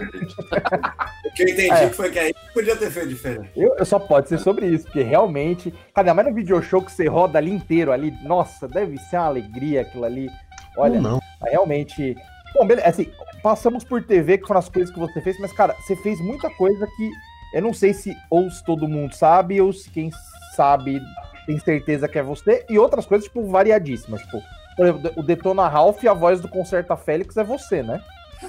O 1.26 1.34
que 1.34 1.44
eu 1.44 1.48
entendi 1.48 1.72
É. 1.72 1.90
foi 1.90 2.12
que 2.12 2.20
aí 2.20 2.34
podia 2.54 2.76
ter 2.76 2.92
feito 2.92 3.08
diferente. 3.08 3.50
Eu, 3.56 3.74
eu 3.78 3.86
só 3.86 3.98
pode 3.98 4.28
ser 4.28 4.38
sobre 4.38 4.68
isso, 4.68 4.84
porque 4.84 5.02
realmente. 5.02 5.74
Cara, 5.96 6.14
mas 6.14 6.26
no 6.28 6.34
video 6.34 6.62
show 6.62 6.82
que 6.84 6.92
você 6.92 7.08
roda 7.08 7.38
ali 7.40 7.50
inteiro 7.52 7.94
ali, 7.94 8.12
nossa, 8.24 8.68
deve 8.68 8.98
ser 8.98 9.16
uma 9.16 9.28
alegria 9.28 9.82
aquilo 9.82 10.04
ali. 10.04 10.30
Olha, 10.76 10.96
Ou 10.98 11.02
não. 11.02 11.21
Mas 11.42 11.52
realmente. 11.52 12.16
Bom, 12.54 12.66
beleza. 12.66 12.88
Assim, 12.88 13.12
passamos 13.42 13.84
por 13.84 14.04
TV, 14.04 14.38
que 14.38 14.48
foram 14.48 14.60
as 14.60 14.70
coisas 14.70 14.94
que 14.94 15.00
você 15.00 15.22
fez, 15.22 15.40
mas, 15.40 15.52
cara, 15.54 15.76
você 15.80 15.96
fez 15.96 16.20
muita 16.22 16.50
coisa 16.50 16.88
que 16.96 17.12
eu 17.54 17.62
não 17.62 17.74
sei 17.74 17.94
se 17.94 18.16
ou 18.30 18.50
se 18.50 18.64
todo 18.64 18.88
mundo 18.88 19.14
sabe, 19.14 19.60
ou 19.60 19.74
se 19.74 19.90
quem 19.90 20.10
sabe 20.56 21.02
tem 21.46 21.60
certeza 21.60 22.08
que 22.08 22.20
é 22.20 22.24
você, 22.24 22.66
e 22.70 22.78
outras 22.78 23.06
coisas, 23.06 23.28
tipo, 23.28 23.46
variadíssimas. 23.48 24.22
Tipo, 24.22 24.42
por 24.76 24.86
exemplo, 24.86 25.12
o 25.18 25.24
Detona 25.24 25.68
Ralph 25.68 26.04
e 26.04 26.08
a 26.08 26.14
voz 26.14 26.40
do 26.40 26.48
Concerta 26.48 26.96
Félix 26.96 27.36
é 27.36 27.44
você, 27.44 27.84
né? 27.84 28.02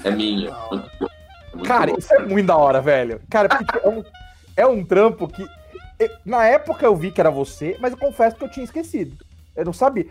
É 0.04 0.10
minha. 0.10 0.54
Muito 0.70 1.66
Cara, 1.66 1.92
bom. 1.92 1.98
isso 1.98 2.14
é 2.14 2.20
muito 2.20 2.46
da 2.46 2.56
hora, 2.56 2.80
velho. 2.80 3.20
Cara, 3.28 3.48
porque 3.48 3.78
é 3.78 3.88
um, 3.88 4.04
é 4.56 4.66
um 4.66 4.84
trampo 4.84 5.28
que. 5.28 5.46
Na 6.24 6.44
época 6.46 6.84
eu 6.84 6.96
vi 6.96 7.12
que 7.12 7.20
era 7.20 7.30
você, 7.30 7.76
mas 7.80 7.92
eu 7.92 7.98
confesso 7.98 8.36
que 8.36 8.44
eu 8.44 8.50
tinha 8.50 8.64
esquecido. 8.64 9.16
Eu 9.54 9.64
não 9.64 9.72
sabia. 9.72 10.06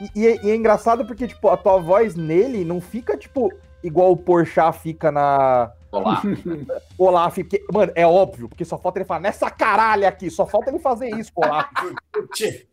E, 0.00 0.20
e 0.20 0.26
é, 0.26 0.44
e 0.44 0.50
é 0.50 0.54
engraçado 0.54 1.06
porque, 1.06 1.26
tipo, 1.26 1.48
a 1.48 1.56
tua 1.56 1.78
voz 1.78 2.14
nele 2.14 2.64
não 2.64 2.80
fica, 2.80 3.16
tipo, 3.16 3.52
igual 3.82 4.12
o 4.12 4.16
Porchat 4.16 4.78
fica 4.78 5.10
na 5.10 5.72
Olá. 5.90 6.22
Olaf. 6.98 7.36
Porque, 7.36 7.64
mano, 7.72 7.92
é 7.94 8.06
óbvio, 8.06 8.48
porque 8.48 8.64
só 8.64 8.78
falta 8.78 8.98
ele 8.98 9.06
falar 9.06 9.20
nessa 9.20 9.50
caralho 9.50 10.06
aqui, 10.06 10.30
só 10.30 10.46
falta 10.46 10.70
ele 10.70 10.78
fazer 10.78 11.08
isso, 11.16 11.32
Olaf. 11.34 11.70
Tchê, 12.32 12.66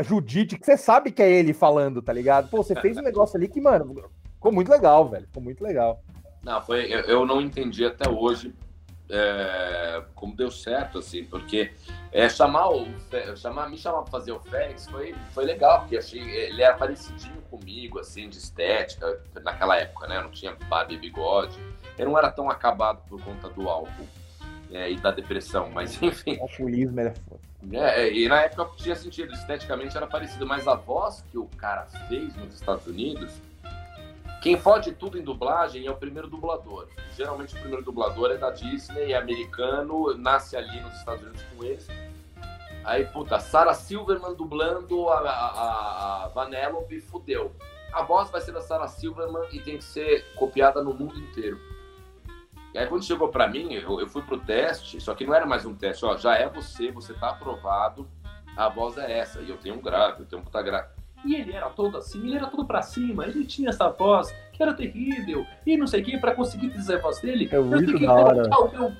Judite, 0.00 0.58
que 0.58 0.66
você 0.66 0.76
sabe 0.76 1.12
que 1.12 1.22
é 1.22 1.30
ele 1.30 1.52
falando, 1.52 2.02
tá 2.02 2.12
ligado? 2.12 2.50
Pô, 2.50 2.58
você 2.62 2.74
fez 2.76 2.96
um 2.96 3.02
negócio 3.02 3.36
ali 3.36 3.48
que, 3.48 3.60
mano, 3.60 4.10
ficou 4.34 4.52
muito 4.52 4.70
legal, 4.70 5.08
velho. 5.08 5.26
Ficou 5.26 5.42
muito 5.42 5.62
legal. 5.62 6.02
Não, 6.42 6.62
foi, 6.62 6.92
eu, 6.92 7.00
eu 7.00 7.26
não 7.26 7.40
entendi 7.40 7.84
até 7.84 8.08
hoje 8.08 8.54
é, 9.08 10.02
como 10.14 10.34
deu 10.34 10.50
certo, 10.50 10.98
assim, 10.98 11.24
porque 11.24 11.72
é, 12.12 12.28
chamar 12.28 12.68
o 12.70 12.86
chamar, 13.36 13.68
me 13.68 13.78
chamar 13.78 14.02
pra 14.02 14.10
fazer 14.10 14.32
o 14.32 14.40
Félix 14.40 14.86
foi, 14.88 15.14
foi 15.32 15.44
legal, 15.44 15.80
porque 15.80 15.96
achei 15.96 16.20
ele 16.20 16.62
era 16.62 16.74
parecidinho 16.74 17.40
comigo, 17.50 17.98
assim, 17.98 18.28
de 18.28 18.38
estética, 18.38 19.20
naquela 19.42 19.76
época, 19.76 20.06
né? 20.06 20.20
Não 20.20 20.30
tinha 20.30 20.56
barba 20.68 20.92
e 20.92 20.98
bigode. 20.98 21.56
Eu 21.96 22.06
não 22.06 22.18
era 22.18 22.30
tão 22.30 22.50
acabado 22.50 23.00
por 23.08 23.22
conta 23.22 23.48
do 23.48 23.68
álcool 23.68 24.08
é, 24.70 24.90
e 24.90 24.96
da 24.96 25.10
depressão, 25.10 25.70
mas 25.70 26.00
enfim. 26.02 26.36
O 26.38 26.42
alcoolismo 26.42 27.00
é 27.00 27.14
foda. 27.14 27.46
É, 27.72 28.12
e 28.12 28.28
na 28.28 28.42
época 28.42 28.70
tinha 28.76 28.94
sentido, 28.94 29.32
esteticamente 29.32 29.96
era 29.96 30.06
parecido, 30.06 30.46
mas 30.46 30.68
a 30.68 30.74
voz 30.74 31.24
que 31.30 31.38
o 31.38 31.46
cara 31.56 31.86
fez 32.08 32.34
nos 32.36 32.54
Estados 32.54 32.86
Unidos, 32.86 33.32
quem 34.42 34.56
fode 34.58 34.92
tudo 34.92 35.18
em 35.18 35.22
dublagem 35.22 35.86
é 35.86 35.90
o 35.90 35.96
primeiro 35.96 36.28
dublador. 36.28 36.88
Geralmente 37.16 37.54
o 37.56 37.58
primeiro 37.58 37.84
dublador 37.84 38.30
é 38.30 38.36
da 38.36 38.50
Disney, 38.50 39.12
é 39.12 39.16
americano, 39.16 40.16
nasce 40.16 40.56
ali 40.56 40.80
nos 40.80 40.94
Estados 40.94 41.22
Unidos 41.22 41.42
com 41.56 41.64
eles. 41.64 41.88
Aí, 42.84 43.04
puta, 43.06 43.40
Sarah 43.40 43.74
Silverman 43.74 44.34
dublando 44.34 45.08
a, 45.08 45.18
a, 45.18 46.24
a- 46.24 46.28
Vanellope, 46.28 47.00
fudeu. 47.00 47.52
A 47.92 48.02
voz 48.02 48.30
vai 48.30 48.40
ser 48.40 48.52
da 48.52 48.60
Sarah 48.60 48.86
Silverman 48.86 49.48
e 49.50 49.58
tem 49.60 49.78
que 49.78 49.84
ser 49.84 50.24
copiada 50.36 50.82
no 50.84 50.94
mundo 50.94 51.18
inteiro. 51.18 51.58
E 52.74 52.78
aí 52.78 52.86
quando 52.86 53.04
chegou 53.04 53.28
pra 53.28 53.48
mim, 53.48 53.72
eu, 53.72 54.00
eu 54.00 54.06
fui 54.06 54.22
pro 54.22 54.38
teste, 54.38 55.00
só 55.00 55.14
que 55.14 55.24
não 55.26 55.34
era 55.34 55.46
mais 55.46 55.64
um 55.64 55.74
teste, 55.74 56.04
ó, 56.04 56.16
já 56.16 56.36
é 56.36 56.46
você, 56.48 56.92
você 56.92 57.14
tá 57.14 57.30
aprovado, 57.30 58.06
a 58.54 58.68
voz 58.68 58.98
é 58.98 59.18
essa, 59.18 59.40
e 59.40 59.48
eu 59.48 59.56
tenho 59.56 59.76
um 59.76 59.80
grave, 59.80 60.20
eu 60.22 60.26
tenho 60.26 60.42
um 60.42 60.44
puta 60.44 60.60
grave. 60.62 60.88
E 61.26 61.34
ele 61.34 61.52
era 61.52 61.68
todo 61.70 61.98
assim, 61.98 62.24
ele 62.24 62.36
era 62.36 62.46
todo 62.46 62.64
pra 62.64 62.82
cima, 62.82 63.26
ele 63.26 63.44
tinha 63.44 63.70
essa 63.70 63.88
voz 63.88 64.32
que 64.52 64.62
era 64.62 64.72
terrível, 64.72 65.44
e 65.66 65.76
não 65.76 65.86
sei 65.86 66.00
o 66.00 66.04
que, 66.04 66.16
pra 66.18 66.34
conseguir 66.34 66.70
dizer 66.70 66.96
a 66.96 67.02
voz 67.02 67.20
dele, 67.20 67.48
É 67.52 67.56
eu 67.56 67.64
muito 67.64 67.86
tenho 67.86 67.98
que 67.98 68.06
colocar 68.06 68.58
o 68.58 68.70
meu, 68.72 68.92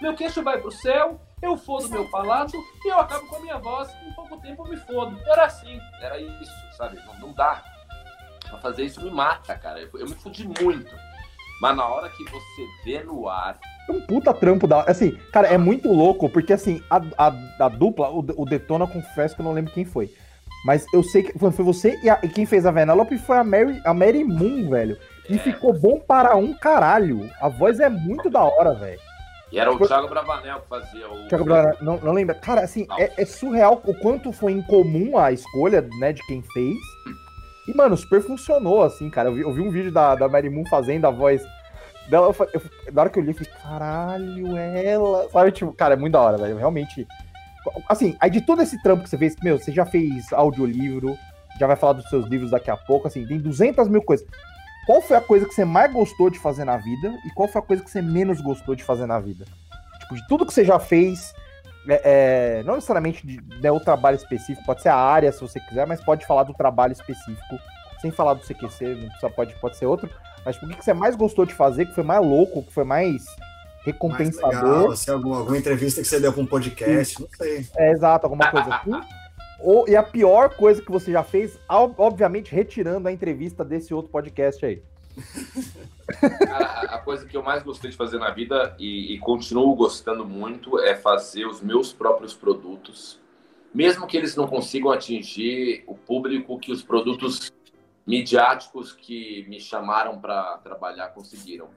meu 0.00 0.14
queixo 0.14 0.42
vai 0.42 0.60
pro 0.60 0.72
céu, 0.72 1.20
eu 1.42 1.56
fodo 1.56 1.88
meu 1.90 2.08
palato, 2.08 2.56
e 2.84 2.88
eu 2.88 2.98
acabo 2.98 3.26
com 3.26 3.36
a 3.36 3.40
minha 3.40 3.58
voz, 3.58 3.88
em 4.08 4.12
pouco 4.12 4.38
tempo 4.38 4.64
eu 4.64 4.70
me 4.70 4.76
fodo. 4.78 5.16
Era 5.26 5.44
assim, 5.44 5.78
era 6.00 6.18
isso, 6.18 6.52
sabe? 6.76 6.98
Não, 7.06 7.28
não 7.28 7.34
dá. 7.34 7.62
Pra 8.48 8.58
fazer 8.58 8.84
isso 8.84 9.02
me 9.02 9.10
mata, 9.10 9.54
cara. 9.56 9.80
Eu, 9.80 9.88
eu 9.94 10.08
me 10.08 10.14
fudi 10.14 10.46
muito. 10.46 10.94
Mas 11.60 11.76
na 11.76 11.86
hora 11.86 12.08
que 12.08 12.24
você 12.24 12.66
vê 12.84 13.02
no 13.02 13.28
ar, 13.28 13.58
É 13.88 13.92
um 13.92 14.00
puta 14.00 14.32
trampo 14.34 14.66
da. 14.66 14.82
Assim, 14.82 15.12
cara, 15.32 15.48
é 15.48 15.58
muito 15.58 15.92
louco, 15.92 16.28
porque 16.28 16.52
assim, 16.52 16.82
a, 16.90 16.96
a, 17.18 17.32
a 17.66 17.68
dupla, 17.68 18.10
o, 18.10 18.18
o 18.18 18.44
Detona, 18.44 18.86
confesso 18.86 19.34
que 19.34 19.40
eu 19.40 19.44
não 19.44 19.52
lembro 19.52 19.72
quem 19.72 19.84
foi. 19.84 20.10
Mas 20.64 20.86
eu 20.94 21.02
sei 21.02 21.22
que 21.22 21.38
foi 21.38 21.50
você 21.50 21.98
e, 22.02 22.08
a- 22.08 22.18
e 22.22 22.28
quem 22.28 22.46
fez 22.46 22.64
a 22.64 22.70
Vanellope 22.70 23.18
foi 23.18 23.36
a 23.36 23.44
Mary, 23.44 23.80
a 23.84 23.92
Mary 23.92 24.24
Moon, 24.24 24.70
velho. 24.70 24.96
E 25.28 25.34
É. 25.36 25.38
ficou 25.38 25.72
bom 25.72 25.98
para 26.00 26.36
um 26.36 26.54
caralho. 26.54 27.30
A 27.40 27.48
voz 27.48 27.80
é 27.80 27.88
muito 27.88 28.30
da 28.30 28.42
hora, 28.42 28.74
velho. 28.74 28.98
e 29.52 29.58
era 29.58 29.70
o 29.72 29.78
Foi- 29.78 29.86
Thiago 29.86 30.08
Bravanel 30.08 30.60
que 30.60 30.68
fazia 30.68 31.08
o. 31.08 31.28
Thiago 31.28 31.44
Braga, 31.44 31.76
não, 31.80 31.96
não 31.98 32.12
lembra? 32.12 32.34
Cara, 32.34 32.62
assim, 32.62 32.88
é, 32.98 33.12
é 33.18 33.24
surreal 33.24 33.80
o 33.84 33.94
quanto 33.94 34.32
foi 34.32 34.50
incomum 34.52 35.16
a 35.16 35.30
escolha, 35.30 35.86
né, 36.00 36.12
de 36.12 36.20
quem 36.26 36.42
fez. 36.52 36.76
E, 37.68 37.72
mano, 37.76 37.96
super 37.96 38.20
funcionou, 38.20 38.82
assim, 38.82 39.08
cara. 39.08 39.28
Eu 39.28 39.34
vi, 39.34 39.40
eu 39.42 39.52
vi 39.52 39.60
um 39.60 39.70
vídeo 39.70 39.92
da, 39.92 40.14
da 40.16 40.28
Mary 40.28 40.50
Moon 40.50 40.64
fazendo 40.66 41.04
a 41.06 41.10
voz 41.10 41.40
dela. 42.10 42.26
Eu, 42.36 42.48
eu, 42.52 42.60
na 42.92 43.02
hora 43.02 43.10
que 43.10 43.18
eu 43.18 43.22
li, 43.22 43.28
eu 43.30 43.34
falei, 43.34 43.52
caralho, 43.62 44.56
ela. 44.56 45.28
Sabe, 45.30 45.52
tipo, 45.52 45.72
cara, 45.72 45.94
é 45.94 45.96
muito 45.96 46.12
da 46.14 46.20
hora, 46.20 46.36
velho. 46.36 46.56
Realmente. 46.56 47.06
Assim, 47.88 48.16
aí 48.20 48.30
de 48.30 48.40
todo 48.40 48.62
esse 48.62 48.80
trampo 48.82 49.04
que 49.04 49.10
você 49.10 49.18
fez, 49.18 49.36
meu, 49.42 49.58
você 49.58 49.72
já 49.72 49.86
fez 49.86 50.32
audiolivro, 50.32 51.16
já 51.58 51.66
vai 51.66 51.76
falar 51.76 51.94
dos 51.94 52.08
seus 52.08 52.26
livros 52.26 52.50
daqui 52.50 52.70
a 52.70 52.76
pouco, 52.76 53.06
assim, 53.06 53.26
tem 53.26 53.38
200 53.38 53.88
mil 53.88 54.02
coisas. 54.02 54.26
Qual 54.86 55.00
foi 55.00 55.16
a 55.16 55.20
coisa 55.20 55.46
que 55.46 55.54
você 55.54 55.64
mais 55.64 55.92
gostou 55.92 56.28
de 56.28 56.38
fazer 56.38 56.64
na 56.64 56.76
vida 56.76 57.14
e 57.24 57.30
qual 57.34 57.48
foi 57.48 57.60
a 57.60 57.64
coisa 57.64 57.82
que 57.82 57.90
você 57.90 58.02
menos 58.02 58.40
gostou 58.40 58.74
de 58.74 58.84
fazer 58.84 59.06
na 59.06 59.18
vida? 59.18 59.46
Tipo, 60.00 60.14
de 60.16 60.26
tudo 60.28 60.44
que 60.44 60.52
você 60.52 60.64
já 60.64 60.78
fez, 60.78 61.32
é, 61.88 62.58
é, 62.58 62.62
não 62.64 62.74
necessariamente 62.74 63.26
de, 63.26 63.40
né, 63.62 63.70
o 63.70 63.80
trabalho 63.80 64.16
específico, 64.16 64.64
pode 64.66 64.82
ser 64.82 64.90
a 64.90 64.96
área 64.96 65.32
se 65.32 65.40
você 65.40 65.58
quiser, 65.60 65.86
mas 65.86 66.02
pode 66.02 66.26
falar 66.26 66.42
do 66.42 66.52
trabalho 66.52 66.92
específico, 66.92 67.58
sem 68.00 68.10
falar 68.10 68.34
do 68.34 68.42
CQC, 68.42 69.10
não 69.22 69.30
pode, 69.30 69.54
pode 69.54 69.78
ser 69.78 69.86
outro. 69.86 70.10
Mas 70.44 70.56
tipo, 70.56 70.66
o 70.66 70.68
que, 70.68 70.76
que 70.76 70.84
você 70.84 70.92
mais 70.92 71.16
gostou 71.16 71.46
de 71.46 71.54
fazer, 71.54 71.86
que 71.86 71.94
foi 71.94 72.04
mais 72.04 72.20
louco, 72.20 72.62
que 72.62 72.72
foi 72.72 72.84
mais 72.84 73.24
recompensador? 73.84 74.50
Legal, 74.50 74.90
assim, 74.90 75.10
alguma, 75.10 75.38
alguma 75.38 75.58
entrevista 75.58 76.00
que 76.00 76.08
você 76.08 76.18
deu 76.18 76.32
para 76.32 76.42
um 76.42 76.46
podcast, 76.46 77.20
não 77.20 77.28
sei. 77.36 77.66
É, 77.76 77.92
exato, 77.92 78.26
alguma 78.26 78.50
coisa 78.50 78.74
assim. 78.74 78.90
Ou, 79.60 79.88
e 79.88 79.96
a 79.96 80.02
pior 80.02 80.50
coisa 80.56 80.82
que 80.82 80.90
você 80.90 81.12
já 81.12 81.22
fez, 81.22 81.58
obviamente 81.68 82.54
retirando 82.54 83.08
a 83.08 83.12
entrevista 83.12 83.64
desse 83.64 83.94
outro 83.94 84.10
podcast 84.10 84.64
aí. 84.64 84.82
Cara, 86.38 86.80
a 86.94 86.98
coisa 86.98 87.24
que 87.24 87.36
eu 87.36 87.42
mais 87.42 87.62
gostei 87.62 87.90
de 87.90 87.96
fazer 87.96 88.18
na 88.18 88.30
vida 88.30 88.74
e, 88.78 89.14
e, 89.14 89.18
continuo 89.18 89.74
gostando 89.74 90.24
muito 90.24 90.78
é 90.80 90.94
fazer 90.94 91.46
os 91.46 91.62
meus 91.62 91.92
próprios 91.92 92.34
produtos, 92.34 93.18
mesmo 93.72 94.06
que 94.06 94.16
eles 94.16 94.34
não 94.36 94.46
consigam 94.46 94.90
atingir 94.90 95.84
o 95.86 95.94
público 95.94 96.58
que 96.58 96.72
os 96.72 96.82
produtos 96.82 97.52
midiáticos 98.06 98.92
que 98.92 99.46
me 99.48 99.60
chamaram 99.60 100.20
para 100.20 100.58
trabalhar 100.58 101.08
conseguiram. 101.08 101.68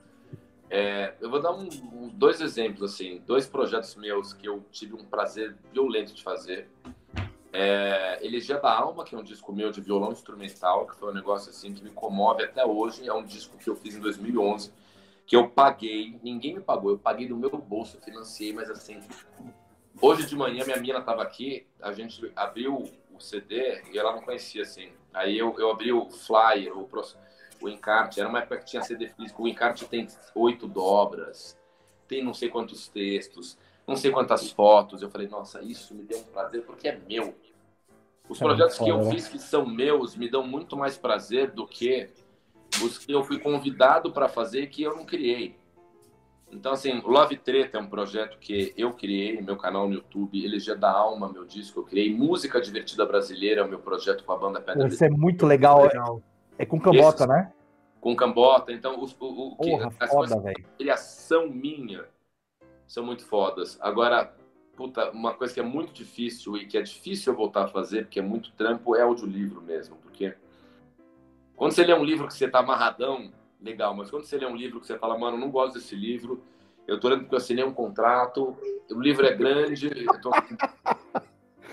É, 0.70 1.14
eu 1.22 1.30
vou 1.30 1.42
dar 1.42 1.54
um, 1.54 1.68
dois 2.14 2.42
exemplos 2.42 2.94
assim, 2.94 3.22
dois 3.26 3.48
projetos 3.48 3.96
meus 3.96 4.34
que 4.34 4.48
eu 4.48 4.64
tive 4.72 4.94
um 4.96 5.06
prazer 5.06 5.56
violento 5.72 6.14
de 6.14 6.22
fazer. 6.22 6.70
É, 7.54 8.20
Elegia 8.22 8.60
da 8.60 8.72
Alma, 8.72 9.04
que 9.04 9.16
é 9.16 9.18
um 9.18 9.24
disco 9.24 9.54
meu 9.54 9.72
de 9.72 9.80
violão 9.80 10.12
instrumental, 10.12 10.86
que 10.86 10.96
foi 10.96 11.10
um 11.10 11.14
negócio 11.14 11.50
assim 11.50 11.74
que 11.74 11.82
me 11.82 11.90
comove 11.90 12.44
até 12.44 12.66
hoje. 12.66 13.08
É 13.08 13.14
um 13.14 13.24
disco 13.24 13.58
que 13.58 13.70
eu 13.70 13.76
fiz 13.76 13.96
em 13.96 14.02
2011, 14.02 14.72
que 15.26 15.36
eu 15.36 15.50
paguei, 15.50 16.20
ninguém 16.22 16.56
me 16.56 16.62
pagou, 16.62 16.92
eu 16.92 17.00
paguei 17.00 17.28
do 17.28 17.38
meu 17.38 17.50
bolso, 17.50 18.00
financiei, 18.02 18.52
mas 18.54 18.70
assim, 18.70 19.00
hoje 20.02 20.26
de 20.26 20.36
manhã 20.36 20.66
minha 20.66 20.78
mina 20.78 21.00
estava 21.00 21.24
aqui, 21.24 21.66
a 21.82 21.94
gente 21.94 22.32
abriu 22.36 22.84
o 23.14 23.20
CD 23.20 23.82
e 23.92 23.98
ela 23.98 24.14
não 24.14 24.22
conhecia 24.22 24.64
assim. 24.64 24.90
Aí 25.14 25.38
eu, 25.38 25.58
eu 25.58 25.72
abri 25.72 25.92
o 25.92 26.10
flyer, 26.10 26.78
o, 26.78 26.88
o 27.62 27.70
encarte, 27.70 28.20
era 28.20 28.30
uma 28.30 28.40
época 28.40 28.58
que 28.58 28.66
tinha 28.66 28.82
CD 28.82 29.08
físico, 29.08 29.44
o 29.44 29.48
encarte 29.48 29.86
tem 29.86 30.08
oito 30.36 30.68
dobras, 30.68 31.58
tem 32.08 32.24
não 32.24 32.34
sei 32.34 32.50
quantos 32.50 32.88
textos, 32.88 33.58
não 33.88 33.96
sei 33.96 34.12
quantas 34.12 34.52
fotos. 34.52 35.02
Eu 35.02 35.10
falei, 35.10 35.28
nossa, 35.28 35.62
isso 35.62 35.96
me 35.96 36.04
deu 36.04 36.20
um 36.20 36.24
prazer 36.24 36.64
porque 36.64 36.88
é 36.88 37.00
meu. 37.08 37.36
Os 38.30 38.40
projetos 38.40 38.78
que 38.78 38.90
eu 38.90 38.98
né? 38.98 39.12
fiz 39.12 39.28
que 39.28 39.40
são 39.40 39.66
meus 39.66 40.16
me 40.16 40.30
dão 40.30 40.46
muito 40.46 40.76
mais 40.76 40.98
prazer 40.98 41.52
do 41.52 41.66
que 41.66 42.10
os 42.84 42.98
que 42.98 43.12
eu 43.12 43.24
fui 43.24 43.40
convidado 43.40 44.12
para 44.12 44.28
fazer 44.28 44.68
que 44.68 44.84
eu 44.84 44.96
não 44.96 45.06
criei. 45.06 45.56
Então, 46.52 46.72
assim, 46.72 47.02
Love 47.02 47.38
Treta 47.38 47.78
é 47.78 47.82
um 47.82 47.88
projeto 47.88 48.38
que 48.40 48.74
eu 48.78 48.94
criei, 48.94 49.42
meu 49.42 49.58
canal 49.58 49.88
no 49.88 49.96
YouTube, 49.96 50.44
Elegia 50.44 50.76
da 50.76 50.90
Alma, 50.90 51.30
meu 51.32 51.46
disco, 51.46 51.82
eu 51.82 51.84
criei. 51.84 52.14
Música 52.14 52.62
Divertida 52.62 53.06
Brasileira, 53.06 53.66
o 53.66 53.68
meu 53.68 53.80
projeto 53.80 54.24
com 54.24 54.32
a 54.32 54.38
banda 54.38 54.62
Pedra 54.62 54.88
Isso 54.88 55.04
é 55.04 55.10
muito 55.10 55.46
legal. 55.46 55.84
legal. 55.84 56.22
É 56.58 56.66
com 56.66 56.80
Cambota, 56.80 57.28
né? 57.28 57.54
Com 58.02 58.16
Cambota. 58.16 58.72
Então, 58.72 59.00
o, 59.00 59.06
o, 59.06 59.48
o 59.54 59.56
Porra, 59.56 59.92
que, 59.92 60.08
foda, 60.08 60.40
velho. 60.40 60.66
criação 60.78 61.48
minha 61.50 62.06
são 62.86 63.06
muito 63.06 63.24
fodas. 63.26 63.78
Agora, 63.82 64.34
puta, 64.76 65.12
uma 65.12 65.34
coisa 65.34 65.54
que 65.54 65.60
é 65.60 65.64
muito 65.64 65.92
difícil 65.94 66.58
e 66.58 66.66
que 66.66 66.78
é 66.78 66.82
difícil 66.82 67.34
eu 67.34 67.38
voltar 67.38 67.66
a 67.66 67.68
fazer, 67.68 68.04
porque 68.04 68.20
é 68.20 68.24
muito 68.24 68.52
trampo, 68.54 68.96
é 68.96 69.02
audiolivro 69.02 69.62
mesmo. 69.62 69.98
Porque 69.98 70.36
quando 71.56 71.72
você 71.72 71.84
lê 71.84 71.94
um 71.94 72.04
livro 72.04 72.28
que 72.28 72.34
você 72.34 72.48
tá 72.48 72.60
amarradão, 72.60 73.32
legal, 73.62 73.96
mas 73.96 74.10
quando 74.10 74.24
você 74.24 74.38
lê 74.38 74.46
um 74.46 74.56
livro 74.56 74.80
que 74.80 74.88
você 74.88 74.98
fala, 74.98 75.18
mano, 75.18 75.38
não 75.38 75.50
gosto 75.50 75.74
desse 75.74 75.96
livro, 75.96 76.44
eu 76.88 77.00
tô 77.00 77.10
lendo 77.10 77.22
porque 77.22 77.36
eu 77.36 77.40
assinei 77.40 77.64
um 77.64 77.74
contrato, 77.74 78.56
o 78.90 79.02
livro 79.02 79.26
é 79.26 79.34
grande, 79.34 79.88
eu 79.88 80.22
tô... 80.22 80.32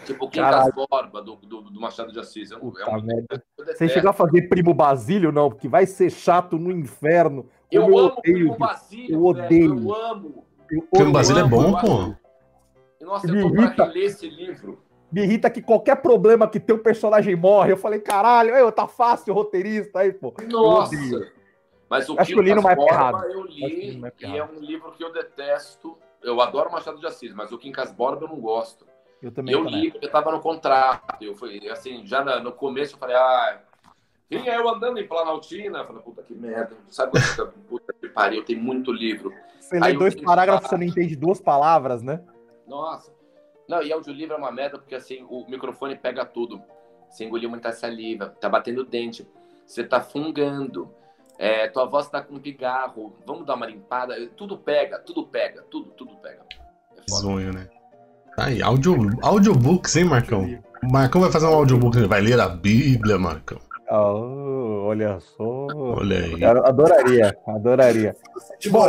Tipo, 0.04 0.28
Quincas 0.28 0.72
Borba, 0.74 1.22
do, 1.22 1.36
do, 1.36 1.62
do, 1.62 1.80
Machado 1.80 2.12
de 2.12 2.18
Assis. 2.20 2.50
É 2.50 2.56
um, 2.56 2.72
é 2.78 2.96
um... 2.96 3.64
Você 3.66 3.88
chegou 3.88 4.10
a 4.10 4.12
fazer 4.12 4.48
Primo 4.48 4.74
Basílio, 4.74 5.32
não? 5.32 5.48
Porque 5.48 5.68
vai 5.68 5.86
ser 5.86 6.10
chato 6.10 6.58
no 6.58 6.70
inferno. 6.70 7.48
Eu, 7.70 7.88
eu 7.88 7.98
amo 7.98 8.22
Primo 8.22 8.56
Basílio, 8.56 9.14
eu 9.14 9.24
odeio. 9.24 9.88
eu 9.88 9.94
amo. 9.94 10.44
Primo 10.90 11.12
Basílio 11.12 11.44
é 11.44 11.48
bom, 11.48 11.80
pô. 11.80 12.14
Nossa, 13.04 13.26
eu 13.26 13.42
tô 13.42 13.74
pra 13.74 13.86
ler 13.86 14.04
esse 14.04 14.28
livro. 14.28 14.78
Me 15.12 15.22
irrita 15.22 15.48
que 15.48 15.62
qualquer 15.62 15.96
problema 15.96 16.48
que 16.48 16.58
teu 16.58 16.78
personagem 16.78 17.36
morre, 17.36 17.72
eu 17.72 17.76
falei, 17.76 18.00
caralho, 18.00 18.50
eu, 18.50 18.72
tá 18.72 18.88
fácil, 18.88 19.32
roteirista 19.32 20.00
aí, 20.00 20.12
pô. 20.12 20.34
Nossa. 20.48 20.96
Mas 21.88 22.08
o 22.08 22.18
Acho 22.18 22.32
que 22.32 22.38
eu 22.38 22.42
li 22.42 22.54
no 22.54 22.62
mais 22.62 22.78
errado. 22.78 23.24
eu 23.26 23.44
li, 23.44 24.02
e 24.20 24.36
é 24.36 24.44
um 24.44 24.58
livro 24.58 24.92
que 24.92 25.04
eu 25.04 25.12
detesto. 25.12 25.96
Eu 26.22 26.40
adoro 26.40 26.72
Machado 26.72 26.98
de 26.98 27.06
Assis, 27.06 27.32
mas 27.34 27.52
o 27.52 27.58
Quincas 27.58 27.92
Borba 27.92 28.24
eu 28.24 28.28
não 28.28 28.40
gosto. 28.40 28.86
Eu 29.24 29.32
também. 29.32 29.54
Eu 29.54 29.64
li, 29.64 29.90
porque 29.90 30.06
tava 30.06 30.30
no 30.30 30.40
contrato. 30.40 31.22
Eu 31.24 31.34
fui, 31.34 31.66
assim, 31.70 32.06
já 32.06 32.22
no 32.40 32.52
começo 32.52 32.94
eu 32.94 32.98
falei, 32.98 33.16
ah, 33.16 33.58
vinha 34.28 34.54
eu 34.54 34.68
andando 34.68 34.98
em 34.98 35.08
Planaltina. 35.08 35.78
Eu 35.78 35.86
falei, 35.86 36.02
puta 36.02 36.22
que 36.22 36.34
merda. 36.34 36.76
Sabe 36.90 37.12
quando 37.12 37.52
puta 37.68 37.94
que 37.94 38.06
pariu, 38.08 38.44
tem 38.44 38.54
muito 38.54 38.92
livro. 38.92 39.32
Você 39.58 39.80
lê 39.80 39.94
dois 39.94 40.14
parágrafos, 40.14 40.68
você 40.68 40.76
não 40.76 40.84
entende 40.84 41.16
duas 41.16 41.40
palavras, 41.40 42.02
né? 42.02 42.22
Nossa. 42.66 43.10
Não, 43.66 43.82
e 43.82 43.90
audiolivro 43.90 44.34
é 44.34 44.36
uma 44.36 44.52
merda, 44.52 44.78
porque 44.78 44.94
assim, 44.94 45.24
o 45.30 45.48
microfone 45.48 45.96
pega 45.96 46.26
tudo. 46.26 46.60
Você 47.08 47.24
engoliu 47.24 47.48
muita 47.48 47.72
saliva, 47.72 48.28
tá 48.28 48.46
batendo 48.46 48.84
dente, 48.84 49.26
você 49.64 49.82
tá 49.82 50.02
fungando 50.02 50.94
é, 51.38 51.66
tua 51.68 51.84
voz 51.86 52.08
tá 52.08 52.22
com 52.22 52.38
pigarro, 52.38 53.16
vamos 53.26 53.46
dar 53.46 53.54
uma 53.54 53.66
limpada. 53.66 54.14
Tudo 54.36 54.58
pega, 54.58 54.98
tudo 54.98 55.26
pega, 55.26 55.62
tudo, 55.62 55.90
tudo 55.92 56.16
pega. 56.16 56.44
É 56.96 57.10
Sonho, 57.10 57.52
né? 57.52 57.68
Aí, 58.36 58.60
audio, 58.60 59.10
audiobooks, 59.22 59.96
hein, 59.96 60.04
Marcão? 60.04 60.58
O 60.82 60.92
Marcão 60.92 61.20
vai 61.20 61.30
fazer 61.30 61.46
um 61.46 61.54
audiobook, 61.54 61.96
ele 61.96 62.08
vai 62.08 62.20
ler 62.20 62.38
a 62.40 62.48
Bíblia, 62.48 63.18
Marcão. 63.18 63.58
Oh, 63.90 64.86
olha 64.86 65.20
só. 65.20 65.66
Olha 65.74 66.18
aí. 66.18 66.42
Eu 66.42 66.66
adoraria, 66.66 67.36
adoraria. 67.46 68.16
Bom, 68.70 68.86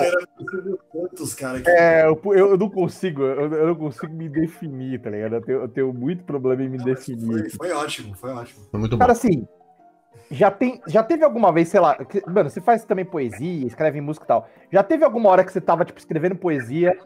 quantos, 0.89 1.33
cara, 1.35 1.61
é, 1.67 2.05
eu, 2.05 2.19
eu, 2.33 2.57
não 2.57 2.69
consigo, 2.69 3.21
eu, 3.21 3.53
eu, 3.53 3.67
não 3.67 3.75
consigo 3.75 4.13
me 4.13 4.29
definir, 4.29 5.01
tá 5.01 5.09
ligado? 5.09 5.35
Eu 5.35 5.41
tenho, 5.41 5.61
eu 5.61 5.67
tenho 5.67 5.93
muito 5.93 6.23
problema 6.23 6.63
em 6.63 6.69
me 6.69 6.77
não, 6.77 6.85
definir. 6.85 7.51
Foi, 7.51 7.69
foi, 7.69 7.71
ótimo, 7.71 8.15
foi 8.15 8.31
ótimo. 8.31 8.65
Foi 8.71 8.79
muito 8.79 8.97
cara, 8.97 9.13
bom. 9.13 9.19
assim, 9.19 9.47
já, 10.31 10.49
tem, 10.49 10.81
já 10.87 11.03
teve 11.03 11.23
alguma 11.23 11.51
vez, 11.51 11.69
sei 11.69 11.79
lá, 11.79 11.95
que, 12.03 12.23
mano, 12.27 12.49
você 12.49 12.61
faz 12.61 12.83
também 12.83 13.05
poesia, 13.05 13.67
escreve 13.67 14.01
música 14.01 14.25
e 14.25 14.27
tal. 14.27 14.49
Já 14.71 14.81
teve 14.81 15.03
alguma 15.03 15.29
hora 15.29 15.43
que 15.43 15.51
você 15.51 15.61
tava, 15.61 15.85
tipo, 15.85 15.99
escrevendo 15.99 16.35
poesia, 16.35 16.97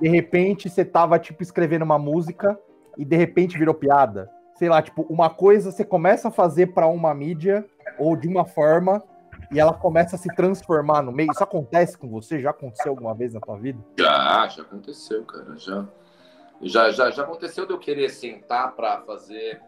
de 0.00 0.08
repente 0.08 0.68
você 0.68 0.84
tava, 0.84 1.18
tipo, 1.18 1.42
escrevendo 1.42 1.82
uma 1.82 1.98
música 1.98 2.58
e 2.96 3.04
de 3.04 3.16
repente 3.16 3.58
virou 3.58 3.74
piada? 3.74 4.30
Sei 4.56 4.68
lá, 4.68 4.82
tipo, 4.82 5.02
uma 5.08 5.30
coisa 5.30 5.70
você 5.70 5.84
começa 5.84 6.28
a 6.28 6.30
fazer 6.30 6.68
para 6.68 6.86
uma 6.86 7.14
mídia 7.14 7.64
ou 7.98 8.16
de 8.16 8.28
uma 8.28 8.44
forma 8.44 9.02
e 9.50 9.58
ela 9.58 9.72
começa 9.72 10.16
a 10.16 10.18
se 10.18 10.28
transformar 10.34 11.02
no 11.02 11.12
meio. 11.12 11.30
Isso 11.32 11.42
acontece 11.42 11.96
com 11.96 12.08
você? 12.08 12.40
Já 12.40 12.50
aconteceu 12.50 12.92
alguma 12.92 13.14
vez 13.14 13.34
na 13.34 13.40
tua 13.40 13.56
vida? 13.56 13.78
Já, 13.98 14.48
já 14.48 14.62
aconteceu, 14.62 15.24
cara, 15.24 15.56
já. 15.56 15.86
Já, 16.60 16.90
já, 16.90 17.10
já 17.10 17.22
aconteceu 17.24 17.66
de 17.66 17.72
eu 17.72 17.78
querer 17.78 18.08
sentar 18.08 18.72
para 18.76 19.00
fazer 19.02 19.60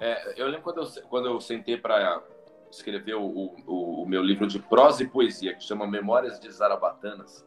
é, 0.00 0.40
eu 0.40 0.46
lembro 0.46 0.62
quando 0.62 0.80
eu, 0.80 1.02
quando 1.08 1.26
eu 1.28 1.40
sentei 1.40 1.76
para 1.76 2.22
escrever 2.70 3.14
o, 3.14 3.22
o, 3.22 4.02
o, 4.02 4.06
meu 4.06 4.22
livro 4.22 4.46
de 4.46 4.58
prosa 4.58 5.02
e 5.02 5.06
poesia, 5.06 5.54
que 5.54 5.62
chama 5.62 5.86
Memórias 5.86 6.40
de 6.40 6.50
Zarabatanas. 6.50 7.44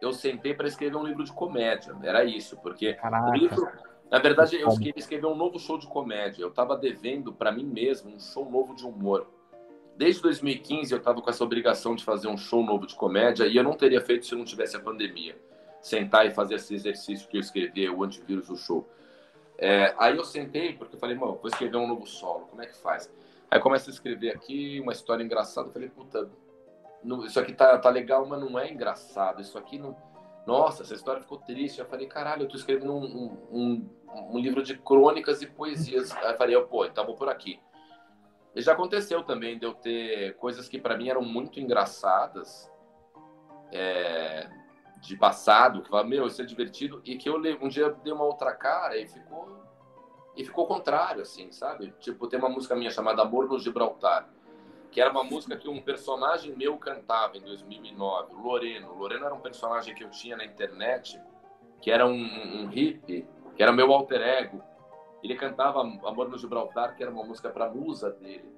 Eu 0.00 0.12
sentei 0.12 0.54
para 0.54 0.66
escrever 0.66 0.96
um 0.96 1.04
livro 1.04 1.24
de 1.24 1.32
comédia, 1.32 1.94
era 2.02 2.24
isso, 2.24 2.56
porque 2.56 2.94
Caraca. 2.94 3.30
o 3.30 3.34
livro, 3.34 3.68
na 4.10 4.18
verdade, 4.18 4.60
eu 4.60 4.68
queria 4.70 4.94
escrever 4.96 5.26
um 5.26 5.36
novo 5.36 5.58
show 5.58 5.78
de 5.78 5.86
comédia. 5.86 6.42
Eu 6.42 6.48
estava 6.48 6.76
devendo 6.76 7.32
para 7.32 7.52
mim 7.52 7.64
mesmo 7.64 8.14
um 8.14 8.18
show 8.18 8.50
novo 8.50 8.74
de 8.74 8.84
humor. 8.84 9.28
Desde 9.96 10.20
2015 10.22 10.92
eu 10.92 10.98
estava 10.98 11.20
com 11.20 11.30
essa 11.30 11.44
obrigação 11.44 11.94
de 11.94 12.02
fazer 12.02 12.26
um 12.26 12.36
show 12.36 12.64
novo 12.64 12.86
de 12.86 12.94
comédia 12.94 13.46
e 13.46 13.56
eu 13.56 13.62
não 13.62 13.74
teria 13.74 14.00
feito 14.00 14.26
se 14.26 14.34
não 14.34 14.44
tivesse 14.44 14.76
a 14.76 14.80
pandemia. 14.80 15.38
Sentar 15.80 16.26
e 16.26 16.30
fazer 16.30 16.56
esse 16.56 16.74
exercício 16.74 17.28
que 17.28 17.36
eu 17.36 17.40
escrevi, 17.40 17.88
o 17.88 18.02
antivírus 18.02 18.48
do 18.48 18.56
show. 18.56 18.88
É, 19.56 19.94
aí 19.98 20.16
eu 20.16 20.24
sentei, 20.24 20.72
porque 20.72 20.96
eu 20.96 20.98
falei, 20.98 21.14
mano, 21.14 21.34
vou 21.34 21.48
escrever 21.48 21.76
um 21.76 21.86
novo 21.86 22.06
solo, 22.06 22.46
como 22.46 22.62
é 22.62 22.66
que 22.66 22.76
faz? 22.78 23.12
Aí 23.50 23.60
começa 23.60 23.90
a 23.90 23.92
escrever 23.92 24.30
aqui 24.30 24.80
uma 24.80 24.92
história 24.92 25.22
engraçada, 25.22 25.68
eu 25.68 25.72
falei, 25.72 25.90
puta, 25.90 26.30
não, 27.02 27.24
isso 27.24 27.38
aqui 27.40 27.52
tá, 27.52 27.78
tá 27.78 27.90
legal, 27.90 28.26
mas 28.26 28.40
não 28.40 28.58
é 28.58 28.70
engraçado, 28.70 29.40
isso 29.40 29.58
aqui 29.58 29.78
não... 29.78 29.96
Nossa, 30.46 30.82
essa 30.82 30.94
história 30.94 31.20
ficou 31.20 31.38
triste. 31.38 31.78
Eu 31.78 31.86
falei, 31.86 32.06
caralho, 32.06 32.42
eu 32.42 32.48
tô 32.48 32.56
escrevendo 32.56 32.92
um, 32.92 33.36
um, 33.52 33.90
um 34.32 34.38
livro 34.38 34.62
de 34.62 34.76
crônicas 34.76 35.42
e 35.42 35.46
poesias. 35.46 36.10
Aí 36.16 36.32
eu 36.32 36.36
falei, 36.36 36.60
pô, 36.62 36.84
então 36.86 37.04
vou 37.06 37.14
por 37.14 37.28
aqui. 37.28 37.60
E 38.54 38.60
já 38.62 38.72
aconteceu 38.72 39.22
também 39.22 39.58
de 39.58 39.66
eu 39.66 39.74
ter 39.74 40.36
coisas 40.38 40.68
que 40.68 40.78
para 40.78 40.96
mim 40.96 41.08
eram 41.08 41.22
muito 41.22 41.60
engraçadas 41.60 42.70
é, 43.70 44.48
de 45.00 45.16
passado, 45.16 45.82
que 45.82 45.90
fala, 45.90 46.04
meu, 46.04 46.26
isso 46.26 46.42
é 46.42 46.44
divertido, 46.44 47.00
e 47.04 47.16
que 47.16 47.28
eu 47.28 47.36
um 47.60 47.68
dia 47.68 47.90
dei 48.02 48.12
uma 48.12 48.24
outra 48.24 48.52
cara 48.52 48.96
e 48.96 49.06
ficou 49.06 49.60
e 50.36 50.44
ficou 50.44 50.66
contrário, 50.66 51.22
assim, 51.22 51.52
sabe? 51.52 51.92
Tipo, 52.00 52.26
tem 52.26 52.38
uma 52.38 52.48
música 52.48 52.74
minha 52.74 52.90
chamada 52.90 53.20
Amor 53.22 53.48
no 53.48 53.58
Gibraltar, 53.58 54.28
que 54.90 55.00
era 55.00 55.10
uma 55.10 55.22
música 55.22 55.56
que 55.56 55.68
um 55.68 55.80
personagem 55.80 56.54
meu 56.56 56.76
cantava 56.76 57.36
em 57.36 57.40
2009, 57.40 58.34
o 58.34 58.42
Loreno. 58.42 58.92
O 58.92 58.98
Loreno 58.98 59.24
era 59.24 59.34
um 59.34 59.40
personagem 59.40 59.94
que 59.94 60.02
eu 60.02 60.10
tinha 60.10 60.36
na 60.36 60.44
internet, 60.44 61.20
que 61.80 61.90
era 61.90 62.06
um, 62.06 62.12
um 62.12 62.66
hippie, 62.66 63.26
que 63.54 63.62
era 63.62 63.72
meu 63.72 63.92
alter 63.92 64.20
ego. 64.20 64.62
Ele 65.22 65.36
cantava 65.36 65.80
Amor 65.80 66.28
no 66.28 66.38
Gibraltar, 66.38 66.96
que 66.96 67.02
era 67.02 67.12
uma 67.12 67.22
música 67.22 67.50
para 67.50 67.68
musa 67.68 68.10
dele. 68.10 68.50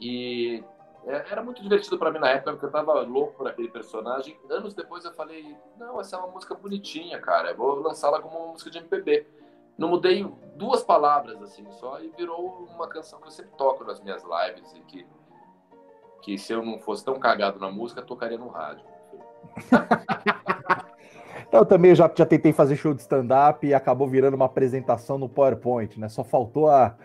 E 0.00 0.64
é, 1.04 1.32
era 1.32 1.42
muito 1.42 1.60
divertido 1.62 1.98
para 1.98 2.10
mim 2.10 2.18
na 2.18 2.30
época, 2.30 2.52
porque 2.52 2.66
eu 2.66 2.70
tava 2.70 3.00
louco 3.02 3.34
por 3.34 3.48
aquele 3.48 3.68
personagem. 3.68 4.38
Anos 4.48 4.72
depois 4.72 5.04
eu 5.04 5.12
falei, 5.12 5.56
não, 5.76 6.00
essa 6.00 6.16
é 6.16 6.18
uma 6.18 6.28
música 6.28 6.54
bonitinha, 6.54 7.20
cara. 7.20 7.50
Eu 7.50 7.56
vou 7.56 7.80
lançá-la 7.80 8.20
como 8.22 8.38
uma 8.38 8.52
música 8.52 8.70
de 8.70 8.78
MPB. 8.78 9.26
Não 9.76 9.88
mudei 9.88 10.24
duas 10.56 10.82
palavras 10.82 11.42
assim 11.42 11.68
só 11.72 12.00
e 12.00 12.08
virou 12.10 12.68
uma 12.74 12.86
canção 12.86 13.20
que 13.20 13.26
eu 13.26 13.30
sempre 13.30 13.52
toco 13.56 13.84
nas 13.84 14.00
minhas 14.00 14.22
lives 14.22 14.72
e 14.74 14.80
que 14.80 15.06
que 16.22 16.38
se 16.38 16.52
eu 16.52 16.64
não 16.64 16.78
fosse 16.78 17.04
tão 17.04 17.18
cagado 17.18 17.58
na 17.58 17.70
música, 17.70 18.00
tocaria 18.00 18.38
no 18.38 18.48
rádio. 18.48 18.84
Eu 21.52 21.66
também 21.66 21.94
já, 21.94 22.10
já 22.14 22.24
tentei 22.24 22.50
fazer 22.50 22.76
show 22.76 22.94
de 22.94 23.02
stand-up 23.02 23.66
e 23.66 23.74
acabou 23.74 24.08
virando 24.08 24.32
uma 24.34 24.46
apresentação 24.46 25.18
no 25.18 25.28
PowerPoint, 25.28 26.00
né? 26.00 26.08
Só 26.08 26.24
faltou 26.24 26.70
a, 26.70 26.96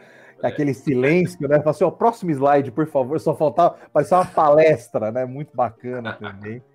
é. 0.41 0.47
aquele 0.47 0.73
silêncio, 0.73 1.41
né? 1.49 1.57
Falei 1.57 1.71
assim, 1.71 1.83
ó, 1.83 1.91
próximo 1.91 2.31
slide, 2.31 2.71
por 2.71 2.87
favor. 2.87 3.19
Só 3.19 3.35
faltava, 3.35 3.75
parecia 3.91 4.15
uma 4.15 4.25
palestra, 4.25 5.11
né? 5.11 5.25
Muito 5.25 5.55
bacana 5.55 6.13
também. 6.13 6.63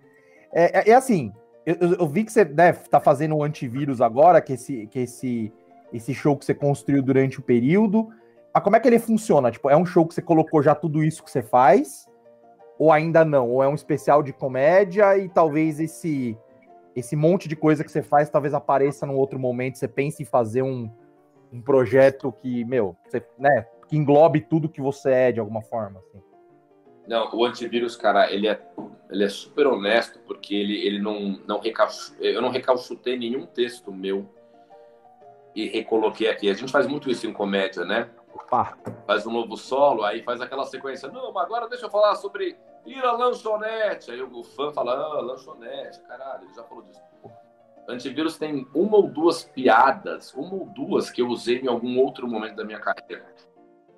É, 0.55 0.81
é, 0.81 0.91
é 0.91 0.95
assim, 0.95 1.33
eu, 1.65 1.77
eu, 1.99 2.07
vi 2.07 2.25
que 2.25 2.31
você 2.31 2.45
né, 2.45 2.75
tá 2.75 3.01
fazendo 3.01 3.35
um 3.35 3.43
antivírus 3.43 4.03
agora, 4.03 4.39
que 4.39 4.53
esse, 4.53 4.87
que 4.89 4.99
esse, 4.99 5.51
esse 5.91 6.13
show 6.13 6.37
que 6.37 6.45
você 6.45 6.53
construiu 6.53 7.03
durante 7.03 7.39
o 7.39 7.43
período. 7.43 8.11
Mas 8.53 8.63
como 8.63 8.77
é 8.77 8.81
que 8.81 8.87
ele 8.87 8.99
funciona? 8.99 9.51
Tipo, 9.51 9.71
é 9.71 9.77
um 9.79 9.87
show 9.87 10.07
que 10.07 10.13
você 10.13 10.21
colocou 10.21 10.63
já 10.63 10.75
tudo 10.75 11.03
isso 11.03 11.25
que 11.25 11.31
você 11.31 11.43
faz? 11.43 12.07
Ou 12.79 12.91
ainda 12.91 13.25
não? 13.25 13.51
Ou 13.51 13.63
é 13.63 13.69
um 13.69 13.75
especial 13.75 14.23
de 14.23 14.33
comédia 14.33 15.17
e 15.19 15.29
talvez 15.29 15.81
esse 15.81 16.37
esse 16.95 17.17
monte 17.17 17.49
de 17.49 17.57
coisa 17.57 17.83
que 17.83 17.91
você 17.91 18.03
faz 18.03 18.29
talvez 18.29 18.53
apareça 18.53 19.07
num 19.07 19.17
outro 19.17 19.39
momento, 19.39 19.79
você 19.79 19.89
pense 19.89 20.23
em 20.23 20.27
fazer 20.27 20.61
um, 20.61 20.91
um 21.51 21.61
projeto 21.61 22.31
que, 22.33 22.65
meu, 22.67 22.95
você, 23.09 23.25
né, 23.39 23.67
que 23.89 23.97
englobe 23.97 24.41
tudo 24.41 24.69
que 24.69 24.81
você 24.81 25.11
é 25.11 25.33
de 25.33 25.41
alguma 25.41 25.63
forma, 25.63 26.01
assim. 26.01 26.23
Não, 27.07 27.35
o 27.35 27.45
antivírus, 27.45 27.97
cara, 27.97 28.33
ele 28.33 28.47
é, 28.47 28.61
ele 29.11 29.25
é 29.25 29.29
super 29.29 29.67
honesto, 29.67 30.21
porque 30.21 30.55
ele, 30.55 30.87
ele 30.87 31.01
não, 31.01 31.41
não 31.47 31.59
recalch... 31.59 32.13
eu 32.21 32.41
não 32.41 32.51
recalchutei 32.51 33.19
nenhum 33.19 33.45
texto 33.45 33.93
meu 33.93 34.29
e 35.55 35.69
recoloquei 35.69 36.29
aqui. 36.29 36.49
A 36.49 36.55
gente 36.55 36.71
faz 36.71 36.87
muito 36.87 37.11
isso 37.11 37.27
em 37.27 37.33
comédia, 37.33 37.85
né? 37.85 38.09
Opa. 38.35 38.77
Faz 39.07 39.27
um 39.27 39.33
novo 39.33 39.57
solo, 39.57 40.05
aí 40.05 40.23
faz 40.23 40.41
aquela 40.41 40.65
sequência. 40.65 41.11
Não, 41.11 41.33
mas 41.33 41.45
agora 41.45 41.69
deixa 41.69 41.87
eu 41.87 41.91
falar 41.91 42.15
sobre 42.17 42.57
ir 42.87 43.05
à 43.05 43.13
lanchonete. 43.13 44.11
Aí 44.11 44.23
o 44.23 44.43
fã 44.43 44.73
fala, 44.73 44.93
ah, 44.95 45.21
lanchonete, 45.21 46.01
caralho, 46.03 46.45
ele 46.45 46.55
já 46.55 46.65
falou 46.65 46.83
disso. 46.85 47.03
Antivírus 47.89 48.39
tem 48.39 48.67
uma 48.75 48.97
ou 48.97 49.09
duas 49.09 49.43
piadas, 49.43 50.33
uma 50.35 50.55
ou 50.55 50.67
duas 50.67 51.11
que 51.11 51.21
eu 51.21 51.29
usei 51.29 51.61
em 51.61 51.69
algum 51.69 51.99
outro 51.99 52.29
momento 52.29 52.57
da 52.57 52.65
minha 52.65 52.79
carreira. 52.79 53.27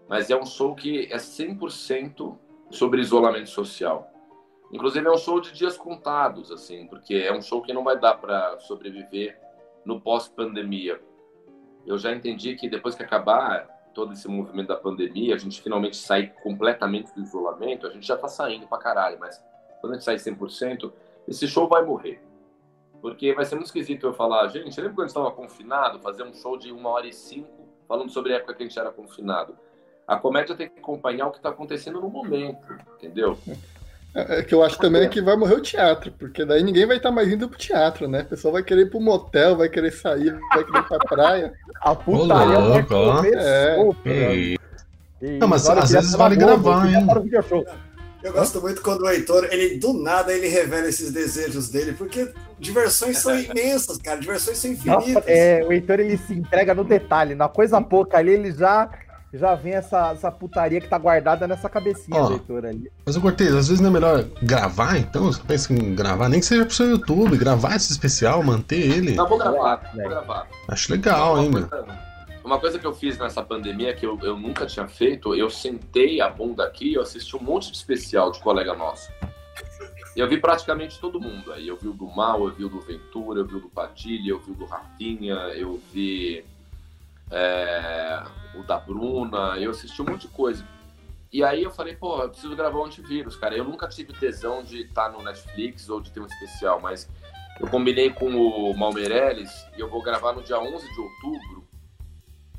Mas 0.09 0.31
é 0.31 0.36
um 0.36 0.47
show 0.47 0.74
que 0.74 1.12
é 1.12 1.16
100% 1.16 2.36
sobre 2.70 3.01
isolamento 3.01 3.51
social. 3.51 4.11
Inclusive 4.73 5.06
é 5.06 5.11
um 5.11 5.19
show 5.19 5.40
de 5.40 5.52
dias 5.52 5.77
contados, 5.77 6.51
assim, 6.51 6.86
porque 6.86 7.15
é 7.15 7.32
um 7.32 7.43
show 7.43 7.62
que 7.62 7.73
não 7.73 7.85
vai 7.85 7.98
dar 7.98 8.15
para 8.15 8.59
sobreviver 8.61 9.39
no 9.85 10.01
pós-pandemia. 10.01 11.01
Eu 11.86 11.98
já 11.98 12.12
entendi 12.12 12.55
que 12.56 12.69
depois 12.69 12.94
que 12.94 13.02
acabar 13.02 13.69
todo 13.95 14.12
esse 14.12 14.29
movimento 14.29 14.69
da 14.69 14.77
pandemia, 14.77 15.35
a 15.35 15.39
gente 15.39 15.62
finalmente 15.62 15.97
sair 15.97 16.35
completamente 16.43 17.15
do 17.15 17.23
isolamento, 17.23 17.87
a 17.87 17.91
gente 17.91 18.07
já 18.07 18.15
está 18.16 18.29
saindo 18.29 18.66
para 18.66 18.79
caralho, 18.79 19.19
mas 19.19 19.43
quando 19.81 19.93
a 19.93 19.97
gente 19.97 20.05
sair 20.05 20.16
100%, 20.16 20.93
esse 21.29 21.47
show 21.47 21.69
vai 21.69 21.85
morrer. 21.85 22.23
Porque 23.01 23.35
vai 23.35 23.45
ser 23.45 23.55
muito 23.55 23.66
esquisito 23.66 24.07
eu 24.07 24.15
falar, 24.15 24.49
gente, 24.49 24.79
lembra 24.81 24.95
quando 24.95 25.09
estava 25.09 25.31
confinado, 25.31 25.99
fazer 26.01 26.23
um 26.23 26.33
show 26.33 26.59
de 26.59 26.73
uma 26.73 26.91
hora 26.91 27.07
e 27.07 27.12
cinco, 27.12 27.69
falando 27.87 28.11
sobre 28.11 28.33
a 28.33 28.37
época 28.37 28.55
que 28.55 28.62
a 28.62 28.66
gente 28.66 28.79
era 28.79 28.91
confinado? 28.91 29.57
A 30.07 30.16
comédia 30.16 30.55
tem 30.55 30.69
que 30.69 30.79
acompanhar 30.79 31.27
o 31.29 31.31
que 31.31 31.37
está 31.39 31.51
acontecendo 31.51 32.01
no 32.01 32.09
momento, 32.09 32.66
entendeu? 32.97 33.39
É, 34.15 34.39
é 34.39 34.43
que 34.43 34.55
eu 34.55 34.62
acho 34.62 34.78
também 34.78 35.09
que 35.09 35.20
vai 35.20 35.36
morrer 35.36 35.55
o 35.55 35.61
teatro, 35.61 36.12
porque 36.12 36.45
daí 36.45 36.62
ninguém 36.62 36.86
vai 36.86 36.99
estar 36.99 37.09
tá 37.09 37.15
mais 37.15 37.28
indo 37.28 37.49
pro 37.49 37.59
teatro, 37.59 38.07
né? 38.07 38.20
O 38.23 38.27
pessoal 38.27 38.53
vai 38.53 38.62
querer 38.62 38.82
ir 38.82 38.91
pro 38.91 39.01
motel, 39.01 39.57
vai 39.57 39.69
querer 39.69 39.93
sair, 39.93 40.39
vai 40.55 40.65
querer 40.65 40.78
ir 40.78 40.89
pra 40.89 40.99
praia. 40.99 41.53
A 41.82 41.95
putaria 41.95 42.61
vai 42.61 42.82
começou, 42.85 43.97
é. 44.07 44.57
Não, 45.39 45.49
mas 45.49 45.69
às 45.69 45.91
vezes 45.91 46.12
vale 46.12 46.36
gravar, 46.36 46.86
hein? 46.86 47.07
Eu 48.23 48.32
gosto 48.32 48.59
muito 48.62 48.81
quando 48.81 49.03
o 49.03 49.09
Heitor, 49.11 49.47
ele 49.51 49.78
do 49.78 49.93
nada 49.93 50.32
ele 50.32 50.49
revela 50.49 50.89
esses 50.89 51.12
desejos 51.12 51.69
dele, 51.69 51.93
porque 51.93 52.32
diversões 52.59 53.19
são 53.19 53.39
imensas, 53.39 53.99
cara, 53.99 54.19
diversões 54.19 54.57
são 54.57 54.70
infinitas. 54.70 55.15
Nossa, 55.15 55.31
é, 55.31 55.62
o 55.62 55.70
Heitor 55.70 56.01
ele 56.01 56.16
se 56.16 56.32
entrega 56.32 56.73
no 56.73 56.85
detalhe, 56.85 57.35
na 57.35 57.51
coisa 57.51 57.82
pouca 57.82 58.16
ali 58.16 58.32
ele 58.32 58.51
já 58.53 58.89
já 59.36 59.55
vem 59.55 59.74
essa, 59.74 60.12
essa 60.12 60.31
putaria 60.31 60.81
que 60.81 60.89
tá 60.89 60.97
guardada 60.97 61.47
nessa 61.48 61.69
cabecinha 61.69 62.20
Ó, 62.20 62.28
do 62.28 62.32
Heitor 62.35 62.65
ali. 62.65 62.90
Mas 63.05 63.16
o 63.16 63.20
Cortez, 63.20 63.55
às 63.55 63.69
vezes 63.69 63.81
não 63.81 63.90
é 63.90 63.93
melhor 63.93 64.24
gravar, 64.43 64.97
então? 64.97 65.24
Você 65.24 65.43
pensa 65.43 65.73
em 65.73 65.94
gravar, 65.94 66.28
nem 66.28 66.40
que 66.40 66.47
seja 66.47 66.65
pro 66.65 66.74
seu 66.74 66.90
YouTube, 66.90 67.36
gravar 67.36 67.74
esse 67.74 67.90
especial, 67.90 68.43
manter 68.43 68.81
ele. 68.81 69.15
Não, 69.15 69.28
vou 69.28 69.39
gravar, 69.39 69.90
vou 69.93 70.09
gravar. 70.09 70.48
Acho 70.69 70.93
legal, 70.93 71.39
hein, 71.39 71.51
meu. 71.51 71.69
Uma 72.44 72.61
coisa 72.61 72.78
que 72.78 72.86
eu 72.86 72.94
fiz 72.94 73.19
nessa 73.19 73.43
pandemia 73.43 73.94
que 73.94 74.06
eu, 74.06 74.19
eu 74.23 74.39
nunca 74.39 74.66
tinha 74.66 74.86
feito, 74.86 75.35
eu 75.35 75.51
sentei 75.51 76.20
a 76.20 76.28
bunda 76.28 76.62
aqui 76.62 76.90
e 76.90 76.94
eu 76.94 77.02
assisti 77.02 77.35
um 77.36 77.43
monte 77.43 77.70
de 77.70 77.77
especial 77.77 78.31
de 78.31 78.39
colega 78.40 78.74
nosso. 78.74 79.11
Eu 80.15 80.28
vi 80.28 80.39
praticamente 80.39 81.01
todo 81.01 81.20
mundo. 81.20 81.52
Aí 81.52 81.66
eu 81.66 81.77
vi 81.77 81.89
o 81.89 81.93
do 81.93 82.06
Mal, 82.06 82.47
eu 82.47 82.55
vi 82.55 82.65
o 82.65 82.69
do 82.69 82.81
Ventura, 82.81 83.40
eu 83.40 83.47
vi 83.47 83.56
o 83.56 83.61
do 83.61 83.69
Padilha, 83.69 84.31
eu 84.31 84.39
vi 84.39 84.52
o 84.52 84.55
do 84.55 84.65
Rafinha, 84.65 85.35
eu 85.56 85.81
vi 85.93 86.44
é, 87.35 88.23
o 88.55 88.62
da 88.62 88.78
Bruna, 88.78 89.59
eu 89.59 89.73
assisti 89.73 90.01
um 90.01 90.05
monte 90.05 90.23
de 90.23 90.28
coisa. 90.28 90.65
E 91.32 91.43
aí 91.43 91.65
eu 91.65 91.70
falei, 91.70 91.97
pô, 91.97 92.23
eu 92.23 92.31
preciso 92.31 92.55
gravar 92.55 92.78
um 92.78 92.85
antivírus, 92.85 93.35
cara. 93.35 93.56
Eu 93.56 93.65
nunca 93.65 93.89
tive 93.89 94.12
tesão 94.12 94.62
de 94.62 94.82
estar 94.82 95.11
no 95.11 95.20
Netflix 95.20 95.89
ou 95.89 96.01
de 96.01 96.12
ter 96.12 96.20
um 96.20 96.27
especial, 96.27 96.81
mas 96.81 97.11
eu 97.61 97.66
combinei 97.66 98.11
com 98.11 98.31
o 98.31 98.77
Malmeirelles 98.78 99.51
e 99.77 99.81
eu 99.81 99.90
vou 99.90 100.01
gravar 100.01 100.32
no 100.32 100.43
dia 100.44 100.61
11 100.61 100.86
de 100.93 101.01
outubro 101.01 101.65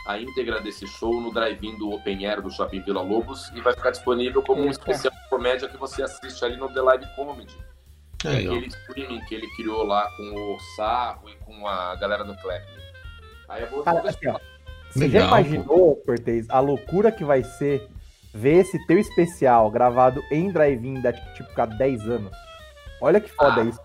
a 0.07 0.19
íntegra 0.19 0.59
desse 0.61 0.85
show 0.85 1.21
no 1.21 1.33
drive-in 1.33 1.77
do 1.77 1.89
Open 1.89 2.27
Air 2.27 2.41
do 2.41 2.51
Shopping 2.51 2.81
Vila 2.81 3.01
Lobos 3.01 3.49
e 3.55 3.61
vai 3.61 3.73
ficar 3.73 3.91
disponível 3.91 4.43
como 4.43 4.61
um 4.61 4.69
especial 4.69 5.13
de 5.13 5.29
comédia 5.29 5.69
que 5.69 5.77
você 5.77 6.03
assiste 6.03 6.43
ali 6.43 6.57
no 6.57 6.71
The 6.71 6.81
Live 6.81 7.15
Comedy. 7.15 7.57
É, 8.25 8.33
é 8.33 8.37
aquele 8.39 8.67
streaming 8.67 9.21
que 9.21 9.35
ele 9.35 9.47
criou 9.55 9.83
lá 9.83 10.05
com 10.17 10.23
o 10.23 10.59
Sarro 10.75 11.29
e 11.29 11.35
com 11.45 11.65
a 11.65 11.95
galera 11.95 12.25
do 12.25 12.35
Clapton. 12.35 12.81
Aí 13.47 13.63
eu 13.63 13.69
vou... 13.69 13.83
Ó. 13.85 14.54
Você 14.95 15.09
já 15.09 15.25
imaginou, 15.25 15.97
Cortez, 15.97 16.49
a 16.49 16.61
loucura 16.61 17.11
que 17.11 17.25
vai 17.25 17.43
ser 17.43 17.85
ver 18.33 18.61
esse 18.61 18.87
teu 18.87 18.97
especial 18.97 19.69
gravado 19.69 20.23
em 20.31 20.49
drive-in 20.49 21.01
daqui, 21.01 21.21
tipo, 21.33 21.49
ficar 21.49 21.65
10 21.65 22.07
anos? 22.07 22.31
Olha 23.01 23.19
que 23.19 23.29
foda 23.29 23.61
ah, 23.61 23.65
isso. 23.65 23.79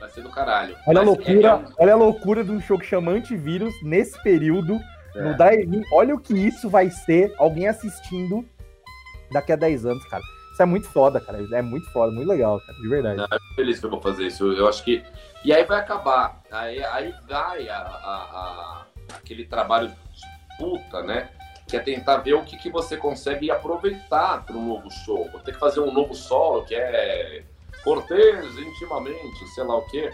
Vai 0.00 0.08
ser 0.08 0.22
do 0.22 0.30
caralho. 0.30 0.74
Olha 0.86 1.00
a 1.00 1.02
loucura, 1.02 1.48
é, 1.48 1.70
é 1.70 1.74
olha 1.78 1.92
a 1.92 1.96
loucura 1.96 2.42
de 2.42 2.50
um 2.50 2.62
show 2.62 2.78
que 2.78 2.86
chama 2.86 3.12
Antivírus 3.12 3.74
nesse 3.82 4.20
período, 4.22 4.80
é. 5.14 5.22
no 5.22 5.36
drive-in. 5.36 5.82
Olha 5.92 6.14
o 6.14 6.18
que 6.18 6.32
isso 6.32 6.70
vai 6.70 6.88
ser, 6.88 7.34
alguém 7.36 7.68
assistindo 7.68 8.42
daqui 9.30 9.52
a 9.52 9.56
10 9.56 9.84
anos, 9.84 10.04
cara. 10.06 10.22
Isso 10.50 10.62
é 10.62 10.66
muito 10.66 10.88
foda, 10.88 11.20
cara. 11.20 11.46
É 11.52 11.62
muito 11.62 11.90
foda, 11.92 12.10
muito 12.10 12.28
legal, 12.28 12.58
cara, 12.58 12.78
de 12.78 12.88
verdade. 12.88 13.16
Não, 13.16 13.24
eu 13.24 13.38
tô 13.38 13.54
feliz 13.54 13.78
que 13.78 13.84
eu 13.84 13.90
vou 13.90 14.00
fazer 14.00 14.26
isso. 14.26 14.50
Eu 14.52 14.66
acho 14.66 14.82
que. 14.82 15.02
E 15.44 15.52
aí 15.52 15.64
vai 15.64 15.80
acabar. 15.80 16.42
Aí, 16.50 16.82
aí 16.84 17.14
vai 17.28 17.68
a, 17.68 17.78
a, 17.78 17.82
a 17.82 18.86
aquele 19.16 19.44
trabalho 19.44 19.90
puta, 20.58 21.02
né? 21.02 21.28
Que 21.66 21.76
é 21.76 21.80
tentar 21.80 22.18
ver 22.18 22.34
o 22.34 22.44
que, 22.44 22.56
que 22.56 22.70
você 22.70 22.96
consegue 22.96 23.50
aproveitar 23.50 24.44
para 24.44 24.56
um 24.56 24.66
novo 24.66 24.90
show. 24.90 25.28
Vou 25.30 25.40
ter 25.40 25.52
que 25.52 25.58
fazer 25.58 25.80
um 25.80 25.92
novo 25.92 26.14
solo, 26.14 26.64
que 26.64 26.74
é 26.74 27.42
Cortez, 27.82 28.58
intimamente, 28.58 29.46
sei 29.54 29.64
lá 29.64 29.76
o 29.76 29.86
quê. 29.86 30.10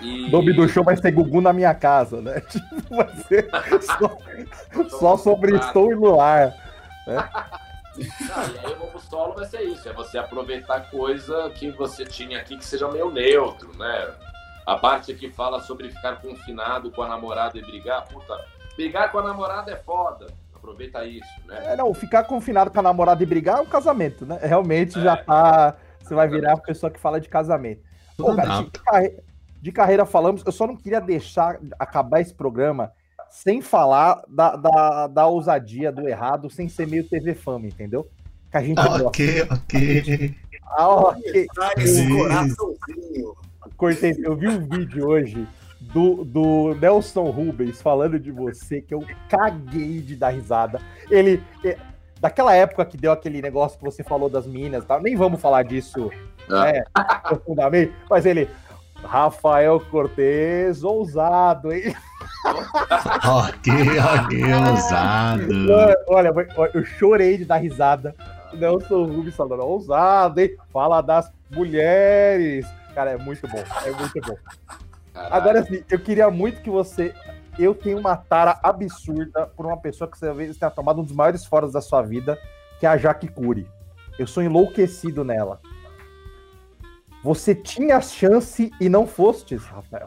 E... 0.00 0.26
O 0.26 0.30
nome 0.30 0.52
do 0.52 0.68
show 0.68 0.84
vai 0.84 0.96
ser 0.96 1.10
Gugu 1.10 1.40
na 1.40 1.52
minha 1.52 1.74
casa, 1.74 2.20
né? 2.20 2.40
Tipo, 2.48 2.94
vai 2.94 3.16
ser 3.24 3.48
só, 3.80 4.18
só 4.98 5.16
sobre 5.16 5.56
Estou 5.56 5.90
e 5.90 5.94
Luar. 5.94 6.54
Né? 7.06 7.30
Não, 7.96 8.54
e 8.54 8.58
aí 8.58 8.74
o 8.74 8.78
novo 8.78 9.00
solo 9.00 9.34
vai 9.34 9.46
ser 9.46 9.62
isso, 9.62 9.88
é 9.88 9.92
você 9.92 10.18
aproveitar 10.18 10.90
coisa 10.90 11.50
que 11.50 11.70
você 11.70 12.04
tinha 12.04 12.38
aqui 12.38 12.56
que 12.58 12.64
seja 12.64 12.88
meio 12.88 13.10
neutro, 13.10 13.74
né? 13.78 14.14
A 14.66 14.76
parte 14.76 15.14
que 15.14 15.30
fala 15.30 15.60
sobre 15.60 15.88
ficar 15.88 16.16
confinado 16.16 16.90
com 16.90 17.02
a 17.02 17.08
namorada 17.08 17.56
e 17.56 17.62
brigar, 17.62 18.06
puta, 18.06 18.36
Brigar 18.76 19.10
com 19.10 19.18
a 19.18 19.22
namorada 19.22 19.72
é 19.72 19.76
foda. 19.76 20.26
aproveita 20.54 21.04
isso, 21.04 21.28
né? 21.46 21.72
É, 21.72 21.76
não, 21.76 21.92
ficar 21.94 22.24
confinado 22.24 22.70
com 22.70 22.78
a 22.80 22.82
namorada 22.82 23.22
e 23.22 23.26
brigar 23.26 23.58
é 23.58 23.60
um 23.62 23.66
casamento, 23.66 24.26
né? 24.26 24.38
Realmente 24.42 25.00
já 25.00 25.16
tá. 25.16 25.76
Você 26.02 26.14
vai 26.14 26.28
virar 26.28 26.52
a 26.54 26.58
pessoa 26.58 26.90
que 26.90 27.00
fala 27.00 27.20
de 27.20 27.28
casamento. 27.28 27.82
Pô, 28.16 28.34
cara, 28.34 28.62
de, 28.62 28.70
carre- 28.80 29.16
de 29.62 29.72
carreira 29.72 30.04
falamos, 30.06 30.42
eu 30.44 30.52
só 30.52 30.66
não 30.66 30.76
queria 30.76 31.00
deixar 31.00 31.58
acabar 31.78 32.20
esse 32.20 32.32
programa 32.34 32.92
sem 33.30 33.60
falar 33.60 34.22
da, 34.28 34.56
da, 34.56 35.06
da 35.08 35.26
ousadia, 35.26 35.90
do 35.92 36.08
errado, 36.08 36.48
sem 36.48 36.68
ser 36.68 36.86
meio 36.86 37.08
TV 37.08 37.34
Fama, 37.34 37.66
entendeu? 37.66 38.08
Que 38.50 38.56
a 38.56 38.62
gente 38.62 38.76
gosta. 38.76 39.06
Ok, 39.08 39.42
ok. 39.50 40.34
Ah, 40.68 40.88
ok. 40.88 41.46
Esse 41.78 42.08
coraçãozinho. 42.08 43.36
Cortei, 43.76 44.14
eu 44.24 44.36
vi 44.36 44.48
um 44.48 44.60
vídeo 44.66 45.06
hoje 45.08 45.46
do, 45.96 46.26
do 46.26 46.74
Nelson 46.78 47.30
Rubens 47.30 47.80
falando 47.80 48.20
de 48.20 48.30
você, 48.30 48.82
que 48.82 48.92
eu 48.92 49.02
caguei 49.30 50.02
de 50.02 50.14
dar 50.14 50.28
risada. 50.28 50.78
Ele. 51.10 51.42
é, 51.64 51.78
daquela 52.20 52.54
época 52.54 52.84
que 52.84 52.98
deu 52.98 53.12
aquele 53.12 53.40
negócio 53.40 53.78
que 53.78 53.84
você 53.84 54.02
falou 54.02 54.28
das 54.28 54.46
meninas 54.46 54.84
e 54.84 54.86
tal, 54.86 55.00
nem 55.00 55.16
vamos 55.16 55.40
falar 55.40 55.62
disso 55.62 56.10
Ah. 56.50 56.64
né, 56.66 56.84
profundamente, 57.22 57.94
mas 58.10 58.26
ele. 58.26 58.46
Rafael 59.02 59.78
Cortez, 59.90 60.82
ousado, 60.84 61.72
hein? 61.72 61.94
Ok, 63.24 63.72
ok, 64.22 64.54
ousado. 64.70 65.44
Olha, 66.08 66.32
olha, 66.32 66.68
eu 66.74 66.84
chorei 66.84 67.38
de 67.38 67.44
dar 67.44 67.56
risada. 67.56 68.14
Nelson 68.52 69.04
Rubens 69.04 69.34
falando, 69.36 69.62
ousado, 69.62 70.40
hein? 70.40 70.56
Fala 70.72 71.00
das 71.02 71.30
mulheres. 71.50 72.66
Cara, 72.94 73.10
é 73.12 73.16
muito 73.16 73.46
bom, 73.48 73.62
é 73.84 73.90
muito 73.90 74.20
bom. 74.26 74.36
Caralho. 75.16 75.34
Agora, 75.34 75.60
assim, 75.60 75.82
eu 75.90 75.98
queria 75.98 76.30
muito 76.30 76.60
que 76.60 76.68
você. 76.68 77.14
Eu 77.58 77.74
tenho 77.74 77.98
uma 77.98 78.14
tara 78.16 78.60
absurda 78.62 79.46
por 79.46 79.64
uma 79.64 79.78
pessoa 79.78 80.10
que 80.10 80.18
você 80.18 80.26
talvez 80.26 80.56
tenha 80.58 80.70
tomado 80.70 81.00
um 81.00 81.04
dos 81.04 81.14
maiores 81.14 81.46
foras 81.46 81.72
da 81.72 81.80
sua 81.80 82.02
vida, 82.02 82.38
que 82.78 82.84
é 82.84 82.88
a 82.90 82.98
Jaque 82.98 83.28
Curi. 83.28 83.66
Eu 84.18 84.26
sou 84.26 84.42
enlouquecido 84.42 85.24
nela. 85.24 85.58
Você 87.22 87.54
tinha 87.54 87.96
a 87.96 88.00
chance 88.02 88.70
e 88.78 88.88
não 88.90 89.06
fostes, 89.06 89.64
Rafael. 89.64 90.06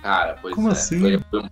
Cara, 0.00 0.38
pois 0.40 0.54
Como 0.54 0.68
é. 0.68 0.72
assim? 0.72 1.18
foi- 1.18 1.50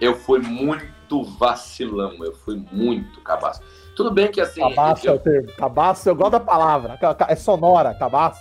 eu 0.00 0.16
fui 0.16 0.40
muito 0.40 1.22
vacilão, 1.38 2.12
eu 2.24 2.34
fui 2.34 2.56
muito 2.72 3.20
cabaço. 3.20 3.62
Tudo 3.94 4.10
bem 4.10 4.32
que 4.32 4.40
assim. 4.40 4.60
Cabaço 4.60 5.06
é 5.06 5.12
o 5.12 5.14
eu, 5.14 5.18
termo. 5.20 5.52
Cabaço, 5.52 6.08
eu 6.08 6.14
gosto 6.16 6.32
da 6.32 6.40
palavra. 6.40 6.98
É 7.28 7.36
sonora, 7.36 7.94
cabaço. 7.94 8.40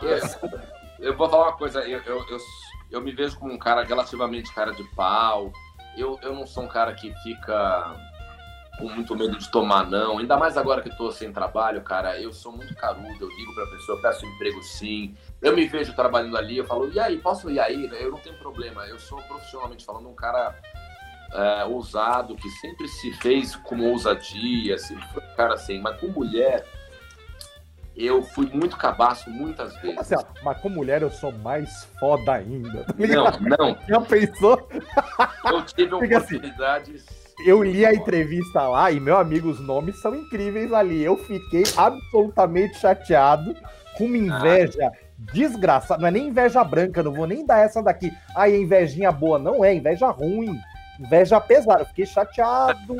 eu, 0.00 0.18
eu 1.00 1.16
vou 1.16 1.28
falar 1.28 1.48
uma 1.48 1.56
coisa, 1.56 1.80
eu, 1.80 2.00
eu, 2.02 2.18
eu, 2.28 2.38
eu 2.90 3.00
me 3.00 3.12
vejo 3.12 3.38
como 3.38 3.52
um 3.52 3.58
cara 3.58 3.84
relativamente 3.84 4.52
cara 4.54 4.72
de 4.72 4.84
pau. 4.94 5.52
Eu, 5.96 6.18
eu 6.22 6.34
não 6.34 6.46
sou 6.46 6.64
um 6.64 6.68
cara 6.68 6.94
que 6.94 7.12
fica 7.22 7.96
com 8.78 8.88
muito 8.88 9.14
medo 9.14 9.36
de 9.36 9.48
tomar 9.50 9.88
não. 9.88 10.18
Ainda 10.18 10.36
mais 10.36 10.56
agora 10.56 10.80
que 10.80 10.88
eu 10.88 10.96
tô 10.96 11.12
sem 11.12 11.32
trabalho, 11.32 11.82
cara. 11.82 12.18
Eu 12.20 12.32
sou 12.32 12.50
muito 12.50 12.74
carudo, 12.74 13.08
eu 13.20 13.28
ligo 13.28 13.54
pra 13.54 13.66
pessoa, 13.66 13.98
eu 13.98 14.02
peço 14.02 14.26
emprego 14.26 14.62
sim. 14.62 15.14
Eu 15.40 15.54
me 15.54 15.66
vejo 15.66 15.94
trabalhando 15.94 16.36
ali, 16.36 16.56
eu 16.56 16.64
falo, 16.64 16.90
e 16.90 16.98
aí, 16.98 17.18
posso 17.18 17.50
ir 17.50 17.60
aí? 17.60 17.88
Eu 18.00 18.10
não 18.10 18.18
tenho 18.18 18.36
problema. 18.38 18.86
Eu 18.86 18.98
sou 18.98 19.20
profissionalmente 19.22 19.84
falando 19.84 20.08
um 20.08 20.14
cara 20.14 20.56
é, 21.32 21.64
ousado, 21.64 22.34
que 22.34 22.48
sempre 22.48 22.88
se 22.88 23.12
fez 23.14 23.54
com 23.56 23.80
ousadia, 23.80 24.78
sempre 24.78 25.06
foi 25.08 25.22
um 25.22 25.36
cara 25.36 25.54
assim. 25.54 25.78
Mas 25.80 26.00
com 26.00 26.08
mulher, 26.08 26.66
eu 28.06 28.22
fui 28.22 28.48
muito 28.52 28.76
cabaço 28.76 29.30
muitas 29.30 29.74
vezes. 29.76 29.98
Assim, 29.98 30.14
ó, 30.14 30.24
mas 30.42 30.58
com 30.60 30.68
mulher 30.68 31.02
eu 31.02 31.10
sou 31.10 31.32
mais 31.32 31.84
foda 31.98 32.34
ainda. 32.34 32.84
tá 32.84 32.94
Não, 32.96 33.58
não. 33.58 33.78
Já 33.88 34.00
pensou? 34.00 34.68
Eu 35.44 35.62
tive 35.64 35.98
Fica 36.00 36.18
assim. 36.18 36.36
oportunidades. 36.36 37.04
Eu 37.44 37.62
li 37.62 37.86
a 37.86 37.94
entrevista 37.94 38.68
lá 38.68 38.90
e, 38.90 39.00
meu 39.00 39.16
amigo, 39.16 39.48
os 39.48 39.60
nomes 39.60 40.00
são 40.00 40.14
incríveis 40.14 40.72
ali. 40.72 41.02
Eu 41.02 41.16
fiquei 41.16 41.64
absolutamente 41.76 42.78
chateado, 42.78 43.56
com 43.96 44.04
uma 44.04 44.16
inveja 44.16 44.92
desgraçada. 45.18 46.00
Não 46.00 46.08
é 46.08 46.10
nem 46.10 46.28
inveja 46.28 46.62
branca, 46.62 47.02
não 47.02 47.12
vou 47.12 47.26
nem 47.26 47.44
dar 47.44 47.58
essa 47.58 47.82
daqui. 47.82 48.12
Ai, 48.36 48.56
invejinha 48.56 49.10
boa. 49.10 49.38
Não 49.38 49.64
é, 49.64 49.74
inveja 49.74 50.10
ruim. 50.10 50.58
Inveja 50.98 51.40
pesada. 51.40 51.82
Eu 51.82 51.86
fiquei 51.86 52.06
chateado. 52.06 52.96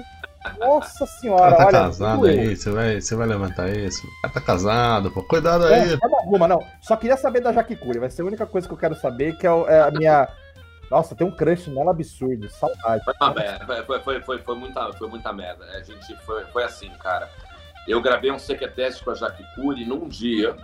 Nossa 0.58 1.06
senhora, 1.06 1.42
cara 1.42 1.56
tá 1.56 1.66
olha. 1.66 1.78
casado 1.86 2.26
aí, 2.26 2.56
você 2.56 2.70
vai, 2.70 3.00
você 3.00 3.14
vai 3.14 3.26
levantar 3.26 3.68
isso. 3.70 4.06
O 4.06 4.20
cara 4.22 4.34
tá 4.34 4.40
casado, 4.40 5.10
pô. 5.10 5.22
Cuidado 5.22 5.66
É, 5.66 5.82
aí. 5.82 5.98
forma 5.98 6.16
alguma, 6.18 6.48
não. 6.48 6.64
Só 6.80 6.96
queria 6.96 7.16
saber 7.16 7.40
da 7.40 7.52
Jaque 7.52 7.76
Cury. 7.76 7.98
Vai 7.98 8.10
ser 8.10 8.22
a 8.22 8.24
única 8.24 8.46
coisa 8.46 8.66
que 8.66 8.72
eu 8.72 8.78
quero 8.78 8.94
saber, 8.94 9.36
que 9.36 9.46
é, 9.46 9.50
é 9.50 9.80
a 9.82 9.90
minha. 9.90 10.28
Nossa, 10.90 11.14
tem 11.14 11.26
um 11.26 11.30
crush 11.30 11.68
nela 11.68 11.90
absurdo. 11.90 12.48
Saudade. 12.48 13.04
Foi, 13.04 13.14
uma 13.20 13.34
merda, 13.34 13.66
foi, 13.66 13.84
foi, 13.84 14.00
foi, 14.00 14.20
foi, 14.22 14.38
foi 14.38 14.54
muita, 14.56 14.92
foi 14.94 15.08
muita 15.08 15.32
merda. 15.32 15.64
A 15.66 15.82
gente 15.82 16.16
foi, 16.24 16.44
foi 16.46 16.64
assim, 16.64 16.88
cara. 16.98 17.28
Eu 17.86 18.00
gravei 18.00 18.30
um 18.32 18.38
sequeteste 18.38 19.04
com 19.04 19.10
a 19.10 19.14
Jaque 19.14 19.44
Cury 19.54 19.84
num 19.84 20.08
dia. 20.08 20.56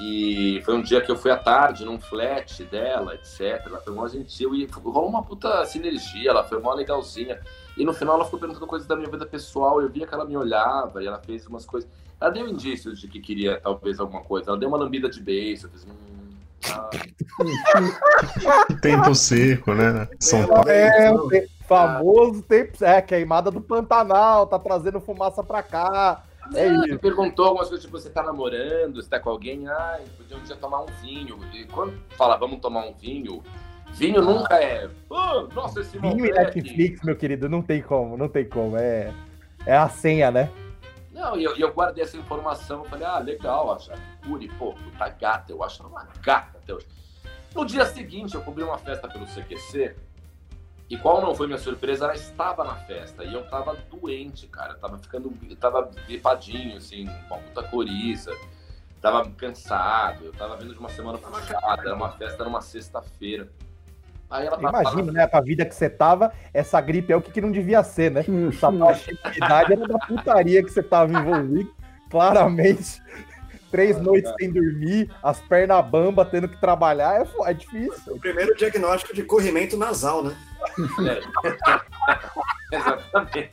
E 0.00 0.60
foi 0.64 0.74
um 0.74 0.82
dia 0.82 1.00
que 1.00 1.10
eu 1.10 1.16
fui 1.16 1.30
à 1.30 1.36
tarde 1.36 1.84
num 1.84 2.00
flat 2.00 2.62
dela, 2.64 3.14
etc. 3.14 3.62
Ela 3.64 3.78
foi 3.80 3.92
mó 3.92 4.06
gentil 4.08 4.54
e 4.54 4.66
rolou 4.66 5.08
uma 5.08 5.22
puta 5.22 5.64
sinergia, 5.66 6.30
ela 6.30 6.44
foi 6.44 6.60
mó 6.60 6.74
legalzinha. 6.74 7.40
E 7.76 7.84
no 7.84 7.92
final 7.92 8.14
ela 8.16 8.24
ficou 8.24 8.38
perguntando 8.38 8.66
coisas 8.66 8.86
da 8.86 8.94
minha 8.96 9.10
vida 9.10 9.26
pessoal. 9.26 9.80
Eu 9.80 9.88
via 9.88 10.06
que 10.06 10.14
ela 10.14 10.24
me 10.24 10.36
olhava 10.36 11.02
e 11.02 11.06
ela 11.06 11.18
fez 11.18 11.46
umas 11.46 11.66
coisas. 11.66 11.88
Ela 12.20 12.30
deu 12.30 12.48
indícios 12.48 13.00
de 13.00 13.08
que 13.08 13.20
queria 13.20 13.60
talvez 13.60 13.98
alguma 13.98 14.22
coisa. 14.22 14.50
Ela 14.50 14.58
deu 14.58 14.68
uma 14.68 14.78
lambida 14.78 15.08
de 15.08 15.20
beijo. 15.20 15.66
Eu 15.66 15.70
fiz, 15.70 15.84
hum, 15.84 16.30
ah, 16.70 16.90
Tempo 18.80 19.14
seco, 19.14 19.72
né? 19.74 20.08
São 20.20 20.46
Paulo. 20.46 20.68
É, 20.70 21.10
o 21.12 21.28
te- 21.28 21.48
famoso 21.66 22.42
tempo. 22.42 22.84
É, 22.84 23.00
queimada 23.02 23.50
do 23.50 23.60
Pantanal, 23.60 24.46
tá 24.46 24.58
trazendo 24.58 25.00
fumaça 25.00 25.42
pra 25.42 25.62
cá. 25.62 26.22
É 26.54 26.68
isso. 26.68 26.98
Perguntou 26.98 27.46
algumas 27.46 27.68
coisas, 27.68 27.84
tipo, 27.84 27.98
você 27.98 28.10
tá 28.10 28.22
namorando, 28.22 29.02
você 29.02 29.08
tá 29.08 29.18
com 29.18 29.30
alguém, 29.30 29.66
ah, 29.66 29.98
podia 30.16 30.36
um 30.36 30.42
dia 30.42 30.56
tomar 30.56 30.82
um 30.82 30.86
vinho. 31.00 31.38
E 31.54 31.64
quando 31.64 31.94
fala, 32.16 32.36
vamos 32.36 32.60
tomar 32.60 32.86
um 32.86 32.92
vinho, 32.92 33.42
vinho 33.92 34.22
nunca 34.22 34.56
é, 34.56 34.88
"Ah, 35.10 35.46
nossa, 35.54 35.80
esse 35.80 35.98
Vinho 35.98 36.26
e 36.26 36.30
Malbec." 36.30 36.56
Netflix, 36.56 37.02
meu 37.02 37.16
querido, 37.16 37.48
não 37.48 37.62
tem 37.62 37.82
como, 37.82 38.16
não 38.16 38.28
tem 38.28 38.44
como. 38.44 38.76
É, 38.76 39.12
é 39.66 39.76
a 39.76 39.88
senha, 39.88 40.30
né? 40.30 40.50
Não, 41.12 41.36
e 41.38 41.44
eu, 41.44 41.56
eu 41.56 41.72
guardei 41.72 42.02
essa 42.02 42.16
informação, 42.16 42.82
eu 42.82 42.90
falei, 42.90 43.06
ah, 43.06 43.18
legal, 43.18 43.72
a 43.72 43.78
Jacuri, 43.78 44.48
pô, 44.58 44.74
puta 44.74 45.08
gata, 45.08 45.52
eu 45.52 45.62
acho 45.62 45.80
ela 45.80 45.90
uma 45.90 46.08
gata 46.20 46.58
até 46.58 46.74
hoje. 46.74 46.88
No 47.54 47.64
dia 47.64 47.86
seguinte, 47.86 48.34
eu 48.34 48.42
cobri 48.42 48.64
uma 48.64 48.76
festa 48.76 49.08
pelo 49.08 49.24
CQC, 49.24 49.94
e 50.90 50.98
qual 50.98 51.22
não 51.22 51.32
foi 51.32 51.46
minha 51.46 51.58
surpresa, 51.58 52.04
ela 52.04 52.14
estava 52.14 52.64
na 52.64 52.74
festa, 52.74 53.22
e 53.22 53.32
eu 53.32 53.48
tava 53.48 53.76
doente, 53.90 54.48
cara, 54.48 54.72
eu 54.72 54.78
tava 54.78 54.98
ficando, 54.98 55.32
eu 55.48 55.56
tava 55.56 55.88
gripadinho, 56.06 56.76
assim, 56.76 57.08
uma 57.28 57.38
puta 57.38 57.62
coriza, 57.62 58.36
tava 59.00 59.30
cansado, 59.30 60.24
eu 60.24 60.32
tava 60.32 60.56
vindo 60.56 60.72
de 60.72 60.80
uma 60.80 60.88
semana 60.88 61.16
puxada, 61.16 61.82
era 61.82 61.94
uma 61.94 62.10
festa 62.10 62.42
numa 62.42 62.60
sexta-feira. 62.60 63.48
Aí 64.34 64.48
ela 64.48 64.58
tava 64.58 64.80
Imagina, 64.80 65.12
né? 65.12 65.26
Com 65.28 65.36
a 65.36 65.40
vida 65.40 65.64
que 65.64 65.74
você 65.74 65.88
tava, 65.88 66.32
essa 66.52 66.80
gripe 66.80 67.12
é 67.12 67.16
o 67.16 67.22
que, 67.22 67.30
que 67.30 67.40
não 67.40 67.52
devia 67.52 67.84
ser, 67.84 68.10
né? 68.10 68.20
Essa 68.20 68.68
imunidade 68.68 69.72
era 69.72 69.86
da 69.86 69.98
putaria 69.98 70.60
que 70.60 70.70
você 70.70 70.82
tava 70.82 71.12
envolvido. 71.12 71.72
Claramente. 72.10 73.00
Três 73.70 74.00
noites 74.00 74.32
sem 74.38 74.52
dormir, 74.52 75.10
as 75.20 75.40
pernas 75.40 75.84
bamba, 75.86 76.24
tendo 76.24 76.48
que 76.48 76.60
trabalhar, 76.60 77.20
é, 77.20 77.50
é 77.50 77.54
difícil. 77.54 78.14
O 78.14 78.20
primeiro 78.20 78.54
diagnóstico 78.54 79.12
de 79.12 79.24
corrimento 79.24 79.76
nasal, 79.76 80.22
né? 80.22 80.36
É. 81.08 81.20
Exatamente. 82.76 83.50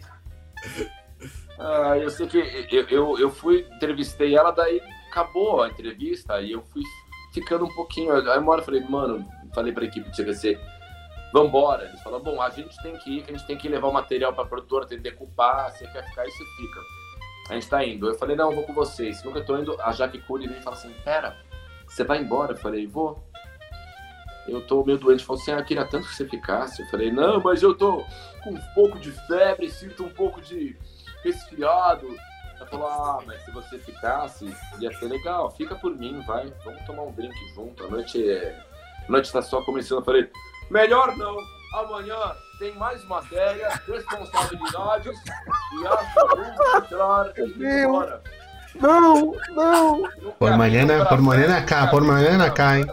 Ah, 1.59 1.97
eu 1.97 2.09
sei 2.11 2.27
que 2.27 2.37
eu, 2.71 2.87
eu, 2.87 3.19
eu 3.19 3.31
fui, 3.31 3.67
entrevistei 3.75 4.35
ela, 4.35 4.51
daí 4.51 4.79
acabou 5.09 5.63
a 5.63 5.69
entrevista 5.69 6.39
e 6.39 6.51
eu 6.51 6.61
fui 6.71 6.83
ficando 7.33 7.65
um 7.65 7.73
pouquinho. 7.73 8.13
Aí 8.13 8.37
uma 8.37 8.51
hora 8.51 8.61
eu 8.61 8.65
falei, 8.65 8.81
mano, 8.81 9.27
falei 9.53 9.73
pra 9.73 9.85
equipe 9.85 10.09
do 10.09 10.15
CVC, 10.15 10.59
vambora. 11.33 11.85
Eles 11.85 12.01
falaram, 12.01 12.23
bom, 12.23 12.41
a 12.41 12.49
gente 12.49 12.75
tem 12.81 12.97
que 12.97 13.17
ir, 13.17 13.23
que 13.23 13.31
a 13.31 13.37
gente 13.37 13.47
tem 13.47 13.57
que 13.57 13.67
levar 13.67 13.87
o 13.87 13.93
material 13.93 14.33
pra 14.33 14.45
produtora, 14.45 14.85
tem 14.85 14.97
que 14.97 15.03
decupar, 15.03 15.71
você 15.71 15.87
quer 15.87 16.03
ficar 16.09 16.21
aí, 16.23 16.31
você 16.31 16.45
fica. 16.57 16.79
A 17.49 17.53
gente 17.55 17.69
tá 17.69 17.83
indo. 17.83 18.07
Eu 18.07 18.15
falei, 18.15 18.35
não, 18.35 18.49
eu 18.49 18.55
vou 18.55 18.63
com 18.63 18.73
vocês. 18.73 19.23
Nunca 19.23 19.41
tô 19.41 19.57
indo, 19.57 19.75
a 19.81 19.91
Jaque 19.91 20.19
Cury 20.19 20.47
vem 20.47 20.57
e 20.57 20.61
fala 20.61 20.75
assim, 20.75 20.93
pera, 21.03 21.35
você 21.87 22.03
vai 22.03 22.19
embora? 22.19 22.53
Eu 22.53 22.57
falei, 22.57 22.87
vou. 22.87 23.21
Eu 24.47 24.65
tô 24.65 24.83
meio 24.83 24.97
doente. 24.97 25.23
Falou 25.23 25.41
assim, 25.41 25.51
ah, 25.51 25.61
queria 25.63 25.85
tanto 25.85 26.07
que 26.07 26.15
você 26.15 26.25
ficasse. 26.25 26.81
Eu 26.81 26.87
falei, 26.87 27.11
não, 27.11 27.41
mas 27.41 27.61
eu 27.61 27.75
tô 27.75 28.05
com 28.43 28.51
um 28.51 28.61
pouco 28.73 28.97
de 28.99 29.11
febre, 29.11 29.69
sinto 29.69 30.05
um 30.05 30.09
pouco 30.09 30.41
de 30.41 30.77
resfriado. 31.23 32.07
Ela 32.55 32.65
falou, 32.67 32.87
ah, 32.87 33.19
mas 33.25 33.43
se 33.43 33.51
você 33.51 33.77
ficasse, 33.79 34.55
ia 34.79 34.91
ser 34.97 35.05
legal. 35.07 35.51
Fica 35.51 35.75
por 35.75 35.95
mim, 35.95 36.21
vai. 36.21 36.53
Vamos 36.63 36.81
tomar 36.85 37.03
um 37.03 37.11
drink 37.11 37.35
junto. 37.53 37.83
A 37.83 37.89
noite, 37.89 38.29
é... 38.29 38.70
a 39.11 39.19
noite 39.19 39.31
tá 39.31 39.41
só 39.41 39.61
começando. 39.61 39.99
Eu 39.99 40.05
falei, 40.05 40.31
melhor 40.69 41.15
não. 41.17 41.35
Amanhã 41.73 42.15
tem 42.59 42.73
mais 42.75 43.03
matéria, 43.05 43.69
responsabilidades 43.87 45.17
e 45.73 45.87
acho 45.87 46.13
que 46.13 46.77
entrar 46.77 47.33
e 47.37 47.83
embora. 47.83 48.21
Não, 48.75 49.33
não. 49.51 50.03
Por 50.39 50.57
mañana, 50.57 51.05
por 51.05 51.21
mañana 51.21 51.57
acá, 51.57 51.87
por 51.87 52.03
mañana 52.03 52.45
acá, 52.45 52.77
hein? 52.77 52.85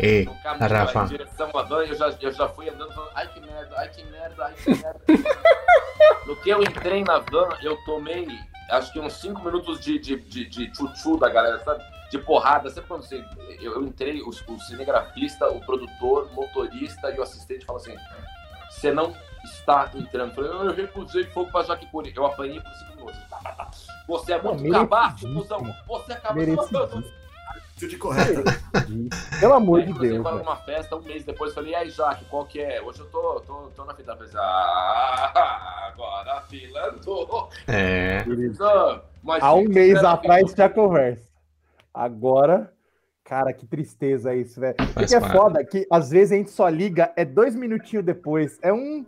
É, 0.00 0.22
O 0.28 0.42
caminho 0.42 0.68
Rafa. 0.68 1.04
van, 1.04 1.84
eu 1.84 1.94
já, 1.94 2.14
eu 2.20 2.32
já 2.32 2.48
fui 2.50 2.68
andando 2.70 2.92
falando, 2.94 3.10
ai 3.16 3.26
que 3.28 3.40
merda, 3.40 3.74
ai 3.76 3.88
que 3.88 4.04
merda, 4.04 4.44
ai 4.44 4.54
que 4.54 4.70
merda. 4.70 5.00
no 6.26 6.36
que 6.36 6.50
eu 6.50 6.62
entrei 6.62 7.02
na 7.02 7.18
van, 7.18 7.48
eu 7.62 7.76
tomei 7.84 8.28
acho 8.70 8.92
que 8.92 9.00
uns 9.00 9.14
5 9.14 9.42
minutos 9.42 9.80
de, 9.80 9.98
de, 9.98 10.16
de, 10.16 10.44
de 10.48 10.70
tchutchu 10.72 11.18
da 11.18 11.28
galera, 11.28 11.58
sabe? 11.64 11.82
De 12.10 12.18
porrada. 12.18 12.70
Sabe 12.70 12.86
quando 12.86 13.02
você. 13.02 13.24
Eu, 13.60 13.74
eu 13.74 13.82
entrei, 13.84 14.20
o, 14.22 14.28
o 14.28 14.60
cinegrafista, 14.60 15.48
o 15.50 15.60
produtor, 15.60 16.28
o 16.30 16.34
motorista 16.34 17.10
e 17.10 17.18
o 17.18 17.22
assistente 17.22 17.64
falam 17.66 17.82
assim: 17.82 17.94
você 18.70 18.92
não 18.92 19.14
está 19.44 19.90
entrando. 19.94 20.30
Eu 20.30 20.34
falei, 20.34 20.50
eu 20.70 20.74
recusei 20.74 21.24
fogo 21.24 21.50
pra 21.50 21.62
Jaquipuri. 21.64 22.12
Eu 22.16 22.26
apanhei 22.26 22.60
por 22.60 22.70
5 22.72 22.96
minutos. 22.96 23.18
Tá, 23.28 23.36
tá, 23.38 23.52
tá. 23.52 23.70
Você 24.06 24.32
é 24.32 24.42
muito 24.42 24.64
Não, 24.64 24.86
cabaço, 24.86 25.32
cuzão. 25.34 25.74
Você 25.86 26.12
é 26.12 26.16
cabaço. 26.16 26.34
Merecidíssimo. 26.36 27.04
Tudo 27.78 27.90
de 27.90 27.96
correta. 27.96 28.42
Pelo 29.38 29.54
amor 29.54 29.78
Aí, 29.78 29.84
de 29.86 29.90
inclusive, 29.92 30.14
Deus. 30.14 30.22
para 30.24 30.36
velho. 30.36 30.48
uma 30.48 30.56
festa, 30.56 30.96
um 30.96 31.00
mês 31.00 31.24
depois, 31.24 31.50
eu 31.50 31.54
falei, 31.54 31.70
e 31.72 31.74
aí, 31.76 31.90
Jaque, 31.90 32.24
qual 32.24 32.44
que 32.44 32.60
é? 32.60 32.82
Hoje 32.82 32.98
eu 33.00 33.06
tô, 33.06 33.40
tô, 33.46 33.54
tô 33.76 33.84
na 33.84 33.94
fila. 33.94 34.14
Eu 34.14 34.16
falei, 34.16 34.32
ah, 34.36 35.90
agora 35.92 36.38
a 36.38 36.40
fila 36.42 36.88
andou. 36.88 37.48
É. 37.68 38.24
Mas, 39.22 39.42
Há 39.42 39.54
um 39.54 39.68
mês 39.68 40.02
atrás 40.02 40.48
que- 40.48 40.54
tinha 40.56 40.68
conversa. 40.68 41.27
Agora, 41.98 42.72
cara, 43.24 43.52
que 43.52 43.66
tristeza 43.66 44.32
isso, 44.32 44.60
velho. 44.60 44.76
Faz 44.78 44.92
Porque 44.92 45.16
é 45.16 45.20
foda 45.20 45.64
que 45.64 45.84
às 45.90 46.10
vezes 46.10 46.30
a 46.30 46.36
gente 46.36 46.52
só 46.52 46.68
liga, 46.68 47.12
é 47.16 47.24
dois 47.24 47.56
minutinhos 47.56 48.04
depois, 48.04 48.56
é 48.62 48.72
um, 48.72 49.04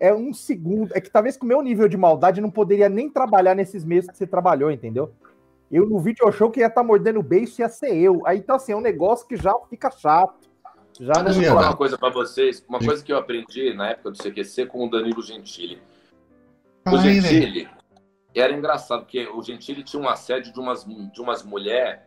é 0.00 0.14
um 0.14 0.32
segundo. 0.32 0.96
É 0.96 1.00
que 1.02 1.10
talvez 1.10 1.36
com 1.36 1.44
o 1.44 1.48
meu 1.48 1.60
nível 1.60 1.86
de 1.88 1.96
maldade 1.98 2.40
não 2.40 2.50
poderia 2.50 2.88
nem 2.88 3.10
trabalhar 3.10 3.54
nesses 3.54 3.84
meses 3.84 4.08
que 4.08 4.16
você 4.16 4.26
trabalhou, 4.26 4.70
entendeu? 4.70 5.12
Eu 5.70 5.84
no 5.84 6.00
video 6.00 6.32
show 6.32 6.50
que 6.50 6.60
ia 6.60 6.68
estar 6.68 6.82
mordendo 6.82 7.20
o 7.20 7.22
beiço 7.22 7.60
ia 7.60 7.68
ser 7.68 7.94
eu. 7.94 8.26
Aí 8.26 8.38
então 8.38 8.56
assim, 8.56 8.72
é 8.72 8.76
um 8.76 8.80
negócio 8.80 9.28
que 9.28 9.36
já 9.36 9.54
fica 9.68 9.90
chato. 9.90 10.48
Já 10.98 11.12
não 11.16 11.24
deixa 11.24 11.42
eu 11.42 11.48
falar 11.54 11.68
uma 11.68 11.76
coisa 11.76 11.98
pra 11.98 12.08
vocês, 12.08 12.64
uma 12.66 12.78
coisa 12.78 13.04
que 13.04 13.12
eu 13.12 13.18
aprendi 13.18 13.74
na 13.74 13.90
época 13.90 14.10
do 14.12 14.16
CQC 14.16 14.66
com 14.66 14.86
o 14.86 14.90
Danilo 14.90 15.22
Gentili. 15.22 15.78
O. 16.86 16.96
Gentili 16.96 17.68
era 18.34 18.54
engraçado, 18.54 19.00
porque 19.00 19.28
o 19.28 19.42
Gentili 19.42 19.82
tinha 19.82 20.02
um 20.02 20.08
assédio 20.08 20.52
de 20.52 20.58
umas, 20.58 20.84
de 20.84 21.20
umas 21.20 21.42
mulheres, 21.42 22.00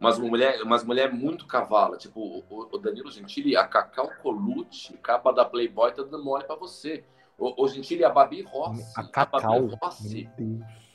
umas 0.00 0.18
mulher, 0.18 0.62
umas 0.62 0.82
mulher 0.82 1.12
muito 1.12 1.46
cavala. 1.46 1.98
Tipo, 1.98 2.42
o, 2.48 2.78
Danilo 2.78 3.10
Gentili, 3.10 3.56
a 3.56 3.66
Cacau 3.66 4.10
Colucci, 4.22 4.96
capa 4.98 5.32
da 5.32 5.44
Playboy, 5.44 5.92
tá 5.92 6.02
dando 6.02 6.24
mole 6.24 6.44
pra 6.44 6.56
você. 6.56 7.04
O, 7.38 7.64
o 7.64 7.68
Gentili, 7.68 8.02
a 8.02 8.10
Babi 8.10 8.42
Rossi. 8.42 8.92
A 8.96 9.04
Cacau. 9.06 9.40
Babi 9.40 9.78
Rossi, 9.80 10.30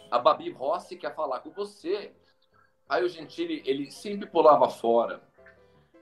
a 0.09 0.19
Babi 0.19 0.51
Rossi 0.51 0.95
quer 0.97 1.13
falar 1.13 1.39
com 1.39 1.51
você. 1.51 2.11
Aí 2.89 3.03
o 3.03 3.09
Gentili, 3.09 3.61
ele 3.65 3.91
sempre 3.91 4.27
pulava 4.27 4.69
fora. 4.69 5.21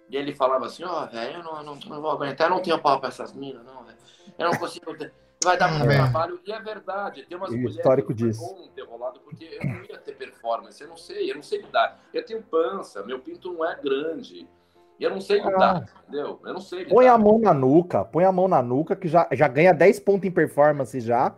E 0.10 0.18
ele 0.18 0.34
falava 0.34 0.66
assim, 0.66 0.84
ó, 0.84 1.06
velho, 1.06 1.38
eu 1.38 1.44
não, 1.44 1.64
não, 1.64 1.76
não 1.76 2.02
vou 2.02 2.12
aguentar, 2.12 2.48
eu 2.48 2.56
não 2.56 2.62
tenho 2.62 2.80
pau 2.80 3.00
pra 3.00 3.10
essas 3.10 3.34
minas, 3.34 3.66
não, 3.66 3.84
velho. 3.84 3.98
Eu 4.38 4.52
não 4.52 4.58
consigo 4.58 4.96
ter... 4.98 5.14
Vai 5.44 5.58
dar 5.58 5.66
Ah, 5.66 5.70
muito 5.70 5.86
velho. 5.88 6.00
trabalho. 6.04 6.40
E 6.46 6.52
é 6.52 6.60
verdade, 6.62 7.26
tem 7.28 7.38
umas 7.38 7.52
E 7.52 7.56
mulheres 7.56 7.76
histórico 7.78 8.14
que 8.14 8.20
foi 8.22 8.30
disso. 8.30 8.42
bom 8.42 8.60
não 8.62 8.68
ter 8.70 8.84
rolado, 8.84 9.20
porque 9.22 9.46
eu 9.62 9.66
não 9.68 9.84
ia 9.86 9.98
ter 9.98 10.16
performance, 10.16 10.82
eu 10.82 10.88
não 10.90 10.98
sei, 10.98 11.32
eu 11.32 11.36
não 11.36 11.44
sei 11.44 11.62
lidar. 11.62 12.00
Eu 12.14 12.26
tenho 12.26 12.42
pança, 12.44 13.04
meu 13.04 13.20
pinto 13.20 13.52
não 13.54 13.66
é 13.66 13.76
grande. 13.82 14.48
E 15.00 15.04
eu 15.04 15.10
não 15.10 15.20
sei 15.20 15.42
lidar, 15.42 15.84
entendeu? 16.04 16.40
Eu 16.46 16.54
não 16.54 16.62
sei 16.62 16.80
lidar. 16.80 16.92
Ah. 16.92 16.96
Põe 16.96 17.08
a 17.08 17.18
mão 17.18 17.40
na 17.40 17.54
nuca, 17.54 18.06
põe 18.06 18.24
a 18.26 18.32
mão 18.32 18.48
na 18.48 18.62
nuca, 18.62 18.96
que 18.96 19.08
já, 19.08 19.28
já 19.32 19.48
ganha 19.48 19.74
10 19.74 20.00
pontos 20.00 20.28
em 20.28 20.32
performance 20.32 21.00
já, 21.00 21.32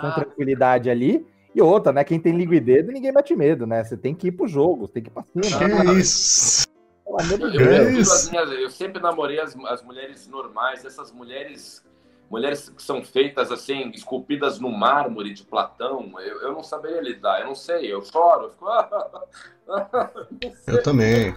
com 0.00 0.06
Ah, 0.06 0.12
tranquilidade 0.12 0.88
ali. 0.90 1.26
E 1.54 1.62
outra, 1.62 1.92
né? 1.92 2.04
Quem 2.04 2.20
tem 2.20 2.36
língua 2.36 2.54
e 2.56 2.60
dedo, 2.60 2.92
ninguém 2.92 3.10
mete 3.10 3.34
medo, 3.34 3.66
né? 3.66 3.82
Você 3.82 3.96
tem 3.96 4.14
que 4.14 4.28
ir 4.28 4.32
pro 4.32 4.46
jogo, 4.46 4.86
tem 4.86 5.02
que 5.02 5.08
ir 5.08 5.12
pra 5.12 5.24
cima. 5.24 5.58
Que 5.58 5.98
isso? 5.98 6.68
Amor 7.08 7.50
de 7.50 7.56
Eu, 7.56 7.64
eu, 7.72 7.88
É 7.88 7.92
isso. 7.94 8.30
minhas- 8.30 8.50
eu 8.52 8.70
sempre 8.70 9.00
namorei 9.00 9.40
as, 9.40 9.56
as 9.64 9.82
mulheres 9.82 10.28
normais, 10.28 10.84
essas 10.84 11.10
mulheres, 11.10 11.82
mulheres 12.30 12.68
que 12.68 12.82
são 12.82 13.02
feitas 13.02 13.50
assim, 13.50 13.90
esculpidas 13.90 14.60
no 14.60 14.70
mármore 14.70 15.32
de 15.32 15.44
Platão. 15.44 16.12
Eu, 16.20 16.42
eu 16.42 16.52
não 16.52 16.62
saberia 16.62 17.00
lidar, 17.00 17.40
eu 17.40 17.46
não 17.46 17.54
sei, 17.54 17.92
eu 17.92 18.02
choro, 18.02 18.44
eu 18.44 18.50
fico. 18.50 18.66
não 20.42 20.52
sei. 20.52 20.74
Eu 20.74 20.82
também. 20.82 21.34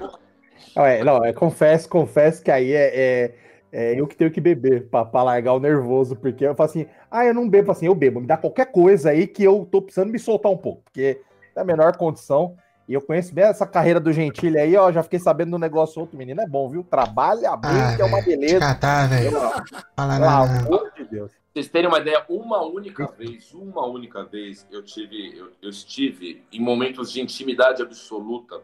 Não, 0.76 0.85
é, 0.85 1.03
não, 1.03 1.26
é, 1.26 1.34
confesso, 1.34 1.89
confesso 1.89 2.43
que 2.43 2.51
aí 2.51 2.72
é, 2.72 2.91
é, 2.93 3.35
é 3.72 3.99
eu 3.99 4.07
que 4.07 4.15
tenho 4.15 4.31
que 4.31 4.41
beber 4.41 4.88
pra 4.89 5.23
largar 5.23 5.53
o 5.53 5.59
nervoso, 5.59 6.15
porque 6.15 6.45
eu 6.45 6.55
falo 6.55 6.69
assim, 6.69 6.85
ah, 7.09 7.26
eu 7.26 7.34
não 7.34 7.49
bebo 7.49 7.72
assim, 7.72 7.88
eu 7.88 7.95
bebo, 7.95 8.22
me 8.22 8.27
dá 8.27 8.38
qualquer 8.38 8.72
coisa 8.72 9.09
aí 9.09 9.27
que 9.27 9.43
eu 9.43 9.68
tô 9.69 9.81
precisando 9.81 10.11
me 10.11 10.19
soltar 10.19 10.51
um 10.51 10.57
pouco, 10.57 10.84
porque 10.84 11.22
é 11.55 11.59
a 11.59 11.63
menor 11.63 11.97
condição. 11.97 12.55
E 12.87 12.93
eu 12.93 13.01
conheço 13.01 13.33
bem 13.33 13.45
essa 13.45 13.65
carreira 13.65 13.99
do 13.99 14.11
Gentili 14.11 14.57
aí, 14.57 14.75
ó, 14.75 14.91
já 14.91 15.01
fiquei 15.03 15.19
sabendo 15.19 15.51
do 15.51 15.57
negócio 15.59 16.01
outro 16.01 16.17
menino, 16.17 16.41
é 16.41 16.47
bom, 16.47 16.69
viu? 16.69 16.83
Trabalha 16.83 17.55
bem, 17.55 17.71
Ah, 17.71 17.95
que 17.95 18.01
é 18.01 18.05
uma 18.05 18.21
beleza. 18.21 18.59
Catar, 18.59 19.07
velho. 19.07 19.31
Pelo 19.31 20.11
amor 20.25 20.91
de 20.95 21.03
Deus. 21.05 21.31
vocês 21.53 21.69
terem 21.69 21.87
uma 21.87 21.99
ideia, 21.99 22.25
uma 22.27 22.61
única 22.63 23.07
vez, 23.07 23.53
uma 23.53 23.85
única 23.85 24.23
vez, 24.23 24.67
eu 24.71 24.83
tive, 24.83 25.37
eu, 25.37 25.51
eu 25.61 25.69
estive 25.69 26.43
em 26.51 26.59
momentos 26.59 27.11
de 27.11 27.21
intimidade 27.21 27.81
absoluta 27.81 28.61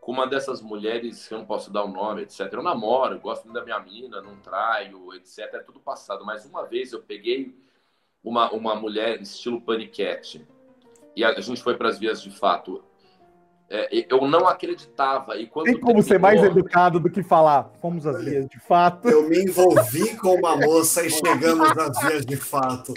com 0.00 0.12
uma 0.12 0.26
dessas 0.26 0.62
mulheres, 0.62 1.28
que 1.28 1.34
eu 1.34 1.38
não 1.38 1.44
posso 1.46 1.70
dar 1.70 1.84
o 1.84 1.88
nome, 1.88 2.22
etc. 2.22 2.48
Eu 2.52 2.62
namoro, 2.62 3.14
eu 3.14 3.20
gosto 3.20 3.44
muito 3.44 3.56
da 3.56 3.64
minha 3.64 3.78
mina, 3.80 4.22
não 4.22 4.36
traio, 4.36 5.12
etc. 5.14 5.38
É 5.54 5.58
tudo 5.58 5.78
passado. 5.78 6.24
Mas 6.24 6.46
uma 6.46 6.64
vez 6.64 6.92
eu 6.92 7.02
peguei 7.02 7.54
uma, 8.24 8.50
uma 8.50 8.74
mulher 8.74 9.20
estilo 9.20 9.60
paniquete 9.60 10.46
e 11.14 11.22
a 11.24 11.38
gente 11.40 11.62
foi 11.62 11.76
para 11.76 11.88
as 11.88 11.98
vias 11.98 12.22
de 12.22 12.30
fato. 12.30 12.82
É, 13.72 13.88
eu 14.12 14.26
não 14.26 14.48
acreditava. 14.48 15.36
E 15.36 15.46
quando 15.46 15.66
Tem 15.66 15.78
como 15.78 16.02
ser 16.02 16.18
mais 16.18 16.40
terminou- 16.40 16.58
educado 16.60 16.98
do 16.98 17.08
que 17.08 17.22
falar, 17.22 17.70
fomos 17.80 18.04
às 18.04 18.22
vias 18.24 18.48
de 18.48 18.58
fato. 18.58 19.08
Eu 19.08 19.28
me 19.28 19.44
envolvi 19.44 20.16
com 20.16 20.34
uma 20.34 20.56
moça 20.56 21.06
e 21.06 21.10
chegamos 21.10 21.70
às 21.78 22.02
vias 22.02 22.26
de 22.26 22.36
fato. 22.36 22.92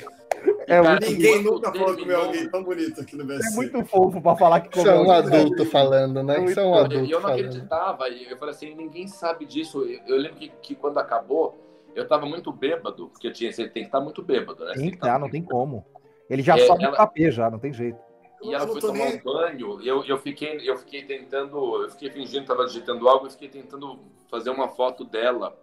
É 0.67 0.81
Cara, 0.81 0.89
muito, 0.91 1.05
Ninguém 1.11 1.43
nunca 1.43 1.71
falou 1.71 1.89
com 1.89 1.95
terminou- 1.95 2.25
alguém 2.25 2.49
tão 2.49 2.63
bonito 2.63 2.99
aqui 3.01 3.15
no 3.15 3.23
é 3.23 3.37
BC. 3.37 3.55
muito 3.55 3.85
fofo 3.85 4.19
pra 4.21 4.35
falar 4.35 4.61
que 4.61 4.77
Isso 4.77 4.89
é 4.89 4.93
um 4.95 5.05
comeu. 5.05 5.11
adulto 5.13 5.65
falando, 5.67 6.23
né? 6.23 6.43
Isso 6.45 6.59
é 6.59 6.63
um 6.65 6.69
Eu, 6.69 6.73
adulto 6.75 6.95
eu 7.05 7.11
não 7.11 7.21
falando. 7.21 7.39
acreditava. 7.39 8.09
E 8.09 8.31
eu 8.31 8.37
falei 8.37 8.55
assim, 8.55 8.73
ninguém 8.75 9.07
sabe 9.07 9.45
disso. 9.45 9.83
Eu, 9.83 9.99
eu 10.07 10.17
lembro 10.17 10.37
que, 10.37 10.51
que 10.61 10.73
quando 10.75 10.97
acabou, 10.97 11.55
eu 11.95 12.07
tava 12.07 12.25
muito 12.25 12.51
bêbado, 12.51 13.07
porque 13.09 13.27
eu 13.27 13.31
tinha, 13.33 13.51
você 13.53 13.67
tem 13.69 13.83
que 13.83 13.89
estar 13.89 14.01
muito 14.01 14.23
bêbado, 14.23 14.65
né? 14.65 14.73
Tem 14.73 14.83
que 14.85 14.89
que 14.89 14.95
estar 14.95 15.13
tá, 15.13 15.19
não 15.19 15.29
tem 15.29 15.43
como. 15.43 15.85
Ele 16.29 16.41
já 16.41 16.55
É, 16.57 16.65
sobe 16.65 16.83
ela- 16.83 16.93
o 16.93 16.97
capê 16.97 17.29
já, 17.29 17.49
não 17.51 17.59
tem 17.59 17.71
jeito. 17.71 17.99
E 18.43 18.53
ela 18.53 18.67
foi 18.67 18.81
tomar 18.81 18.93
nem- 18.93 19.15
um 19.19 19.23
banho, 19.23 19.81
eu, 19.81 20.03
eu, 20.03 20.17
fiquei, 20.17 20.69
eu 20.69 20.77
fiquei 20.77 21.03
tentando, 21.05 21.83
eu 21.83 21.89
fiquei 21.89 22.09
fingindo 22.09 22.41
que 22.41 22.47
tava 22.47 22.65
digitando 22.65 23.07
algo, 23.07 23.25
eu 23.27 23.31
fiquei 23.31 23.49
tentando 23.49 23.99
fazer 24.29 24.49
uma 24.49 24.67
foto 24.67 25.03
dela. 25.03 25.57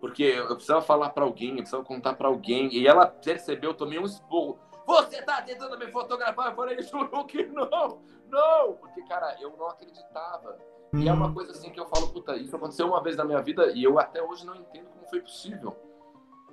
Porque 0.00 0.22
eu 0.22 0.54
precisava 0.54 0.82
falar 0.82 1.10
pra 1.10 1.24
alguém, 1.24 1.50
eu 1.50 1.56
precisava 1.56 1.84
contar 1.84 2.14
pra 2.14 2.28
alguém. 2.28 2.72
E 2.74 2.86
ela 2.86 3.06
percebeu, 3.06 3.70
eu 3.70 3.74
tomei 3.74 3.98
um 3.98 4.04
esporro. 4.04 4.58
Você 4.86 5.22
tá 5.22 5.40
tentando 5.40 5.78
me 5.78 5.90
fotografar? 5.90 6.50
Eu 6.50 6.56
falei, 6.56 6.80
juro 6.82 7.24
que 7.24 7.44
não, 7.46 8.02
não! 8.28 8.74
Porque, 8.74 9.02
cara, 9.04 9.36
eu 9.40 9.54
não 9.56 9.66
acreditava. 9.68 10.58
E 10.92 11.08
é 11.08 11.12
uma 11.12 11.32
coisa 11.32 11.52
assim 11.52 11.70
que 11.70 11.80
eu 11.80 11.86
falo, 11.86 12.08
puta, 12.08 12.36
isso 12.36 12.54
aconteceu 12.54 12.86
uma 12.86 13.02
vez 13.02 13.16
na 13.16 13.24
minha 13.24 13.40
vida 13.40 13.72
e 13.72 13.82
eu 13.82 13.98
até 13.98 14.22
hoje 14.22 14.46
não 14.46 14.54
entendo 14.54 14.88
como 14.90 15.06
foi 15.08 15.20
possível. 15.20 15.74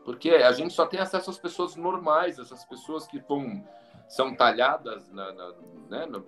Porque 0.03 0.32
a 0.32 0.52
gente 0.52 0.74
só 0.74 0.86
tem 0.86 0.99
acesso 0.99 1.30
às 1.30 1.38
pessoas 1.38 1.76
normais, 1.76 2.40
essas 2.40 2.66
pessoas 2.66 3.06
que 3.06 3.20
vão, 3.20 3.64
são 4.12 4.36
talhadas 4.36 5.10
na, 5.14 5.32
na, 5.32 5.54
né, 5.90 6.06
na, 6.06 6.22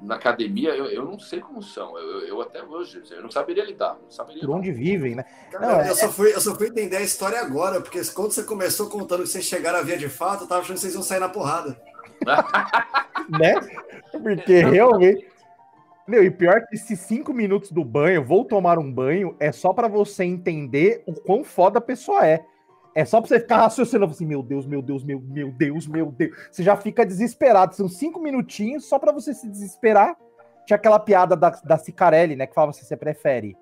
na 0.00 0.14
academia, 0.14 0.74
eu, 0.74 0.86
eu 0.86 1.04
não 1.04 1.18
sei 1.18 1.38
como 1.38 1.62
são. 1.62 1.98
Eu, 1.98 2.20
eu 2.20 2.40
até 2.40 2.62
hoje, 2.62 3.02
eu 3.10 3.22
não 3.22 3.30
saberia 3.30 3.62
lidar. 3.62 3.98
Não 4.02 4.10
saberia 4.10 4.40
Por 4.40 4.50
onde 4.50 4.72
vivem, 4.72 5.14
né? 5.14 5.24
Cara, 5.50 5.66
Não, 5.66 5.80
é- 5.82 5.90
eu, 5.90 5.94
só 5.94 6.08
fui, 6.08 6.34
eu 6.34 6.40
só 6.40 6.54
fui 6.54 6.68
entender 6.68 6.96
a 6.96 7.02
história 7.02 7.38
agora, 7.38 7.78
porque 7.78 8.00
quando 8.14 8.32
você 8.32 8.42
começou 8.42 8.88
contando 8.88 9.24
que 9.24 9.28
vocês 9.28 9.44
chegaram 9.44 9.80
à 9.80 9.82
via 9.82 9.98
de 9.98 10.08
fato, 10.08 10.44
eu 10.44 10.48
tava 10.48 10.62
achando 10.62 10.76
que 10.76 10.80
vocês 10.80 10.94
iam 10.94 11.02
sair 11.02 11.20
na 11.20 11.28
porrada. 11.28 11.78
né? 13.28 13.54
Porque 14.10 14.64
realmente. 14.64 15.28
Meu, 16.08 16.24
e 16.24 16.30
pior 16.30 16.66
que 16.66 16.74
esses 16.74 17.00
cinco 17.00 17.34
minutos 17.34 17.70
do 17.70 17.84
banho, 17.84 18.24
vou 18.24 18.46
tomar 18.46 18.78
um 18.78 18.90
banho, 18.90 19.36
é 19.38 19.52
só 19.52 19.74
pra 19.74 19.88
você 19.88 20.24
entender 20.24 21.02
o 21.06 21.12
quão 21.12 21.44
foda 21.44 21.78
a 21.78 21.82
pessoa 21.82 22.26
é. 22.26 22.44
É 22.94 23.04
só 23.04 23.20
pra 23.20 23.28
você 23.28 23.40
ficar 23.40 23.56
raciocinando 23.58 24.12
assim, 24.12 24.24
meu 24.24 24.42
Deus, 24.42 24.66
meu 24.66 24.80
Deus, 24.80 25.02
meu, 25.02 25.20
meu 25.20 25.50
Deus, 25.50 25.86
meu 25.86 26.12
Deus. 26.12 26.32
Você 26.50 26.62
já 26.62 26.76
fica 26.76 27.04
desesperado. 27.04 27.74
São 27.74 27.88
cinco 27.88 28.20
minutinhos 28.20 28.84
só 28.84 28.98
pra 28.98 29.10
você 29.10 29.34
se 29.34 29.48
desesperar. 29.48 30.16
Tinha 30.64 30.76
aquela 30.76 31.00
piada 31.00 31.36
da, 31.36 31.50
da 31.50 31.76
Cicarelli, 31.76 32.36
né? 32.36 32.46
Que 32.46 32.54
falava 32.54 32.70
assim: 32.70 32.84
você 32.84 32.96
prefere 32.96 33.56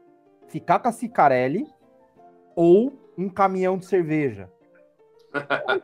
ficar 0.48 0.78
com 0.80 0.88
a 0.88 0.92
Cicarelli 0.92 1.66
ou 2.54 2.92
um 3.16 3.28
caminhão 3.28 3.78
de 3.78 3.86
cerveja? 3.86 4.50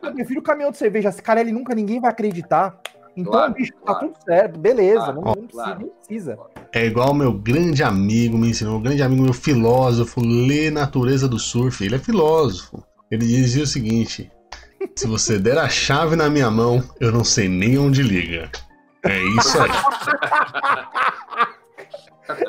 Eu 0.02 0.12
prefiro 0.12 0.40
o 0.40 0.42
caminhão 0.42 0.70
de 0.70 0.76
cerveja. 0.76 1.08
A 1.08 1.12
Cicarelli 1.12 1.50
nunca 1.50 1.74
ninguém 1.74 2.00
vai 2.00 2.10
acreditar. 2.10 2.78
Então, 3.16 3.32
Claro, 3.32 3.54
bicho, 3.54 3.72
tá 3.72 3.80
claro. 3.94 4.06
tudo 4.08 4.24
certo, 4.24 4.58
beleza. 4.60 5.00
Claro, 5.00 5.14
não, 5.16 5.22
não 5.24 5.34
precisa, 5.34 5.62
claro. 5.64 5.78
nem 5.80 5.88
precisa. 5.88 6.38
É 6.72 6.86
igual 6.86 7.14
meu 7.14 7.32
grande 7.32 7.82
amigo 7.82 8.38
me 8.38 8.50
ensinou, 8.50 8.74
meu 8.74 8.82
grande 8.82 9.02
amigo, 9.02 9.22
meu 9.22 9.32
filósofo, 9.32 10.20
lê 10.20 10.70
Natureza 10.70 11.26
do 11.26 11.38
Surf. 11.38 11.84
Ele 11.84 11.96
é 11.96 11.98
filósofo. 11.98 12.84
Ele 13.10 13.26
dizia 13.26 13.62
o 13.64 13.66
seguinte: 13.66 14.30
se 14.94 15.06
você 15.06 15.38
der 15.38 15.58
a 15.58 15.68
chave 15.68 16.16
na 16.16 16.28
minha 16.28 16.50
mão, 16.50 16.82
eu 17.00 17.10
não 17.10 17.24
sei 17.24 17.48
nem 17.48 17.78
onde 17.78 18.02
liga. 18.02 18.50
É 19.04 19.18
isso 19.38 19.58
aí. 19.60 19.70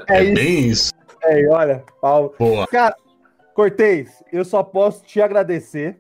É, 0.10 0.18
É, 0.18 0.24
isso. 0.24 0.34
bem 0.34 0.68
isso. 0.68 0.92
É, 1.24 1.48
olha, 1.48 1.84
Paulo. 2.02 2.34
Boa. 2.38 2.68
Cara, 2.68 2.96
Cortez, 3.54 4.24
eu 4.32 4.44
só 4.44 4.64
posso 4.64 5.04
te 5.04 5.22
agradecer. 5.22 6.00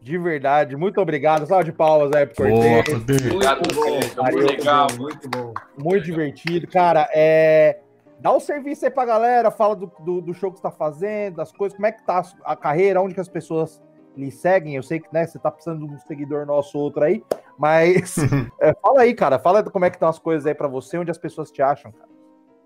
De 0.00 0.18
verdade, 0.18 0.76
muito 0.76 1.00
obrigado. 1.00 1.46
Salve 1.46 1.66
de 1.66 1.72
palmas 1.72 2.12
aí 2.12 2.26
pro 2.26 2.48
Boa, 2.48 2.82
Cortez. 2.84 3.26
Obrigado, 3.26 3.58
Muito 3.58 3.74
bom, 4.16 4.22
Valeu, 4.22 4.46
legal. 4.46 4.86
Muito 4.98 5.28
bom. 5.28 5.54
Muito 5.78 6.04
divertido. 6.04 6.66
Cara, 6.66 7.08
é. 7.14 7.78
Dá 8.22 8.32
um 8.32 8.38
serviço 8.38 8.84
aí 8.84 8.90
pra 8.90 9.04
galera, 9.04 9.50
fala 9.50 9.74
do, 9.74 9.90
do, 9.98 10.20
do 10.20 10.32
show 10.32 10.48
que 10.52 10.58
você 10.58 10.62
tá 10.62 10.70
fazendo, 10.70 11.38
das 11.38 11.50
coisas, 11.50 11.74
como 11.74 11.86
é 11.86 11.90
que 11.90 12.06
tá 12.06 12.22
a 12.44 12.54
carreira, 12.54 13.02
onde 13.02 13.14
que 13.14 13.20
as 13.20 13.28
pessoas 13.28 13.82
lhe 14.16 14.30
seguem. 14.30 14.76
Eu 14.76 14.82
sei 14.84 15.00
que 15.00 15.08
né, 15.12 15.26
você 15.26 15.40
tá 15.40 15.50
precisando 15.50 15.88
de 15.88 15.92
um 15.92 15.98
seguidor 15.98 16.46
nosso 16.46 16.78
ou 16.78 16.84
outro 16.84 17.02
aí, 17.02 17.20
mas 17.58 18.16
é, 18.62 18.72
fala 18.80 19.00
aí, 19.00 19.12
cara. 19.12 19.40
Fala 19.40 19.68
como 19.68 19.84
é 19.84 19.90
que 19.90 19.96
estão 19.96 20.08
as 20.08 20.20
coisas 20.20 20.46
aí 20.46 20.54
pra 20.54 20.68
você, 20.68 20.98
onde 20.98 21.10
as 21.10 21.18
pessoas 21.18 21.50
te 21.50 21.60
acham, 21.60 21.90
cara. 21.90 22.12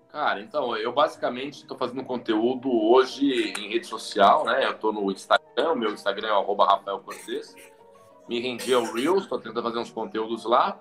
Cara, 0.09 0.41
então, 0.41 0.77
eu 0.77 0.93
basicamente 0.93 1.63
estou 1.63 1.75
fazendo 1.75 2.03
conteúdo 2.03 2.69
hoje 2.71 3.51
em 3.57 3.69
rede 3.69 3.87
social, 3.87 4.45
né? 4.45 4.63
Eu 4.63 4.73
estou 4.73 4.93
no 4.93 5.11
Instagram, 5.11 5.71
o 5.71 5.75
meu 5.75 5.91
Instagram 5.91 6.27
é 6.27 6.33
o 6.33 6.35
arroba 6.35 6.67
Rafael 6.67 6.99
Cortez. 6.99 7.55
Me 8.29 8.39
rendi 8.39 8.75
ao 8.75 8.83
Reels, 8.83 9.23
estou 9.23 9.39
tentando 9.39 9.63
fazer 9.63 9.79
uns 9.79 9.89
conteúdos 9.89 10.45
lá. 10.45 10.77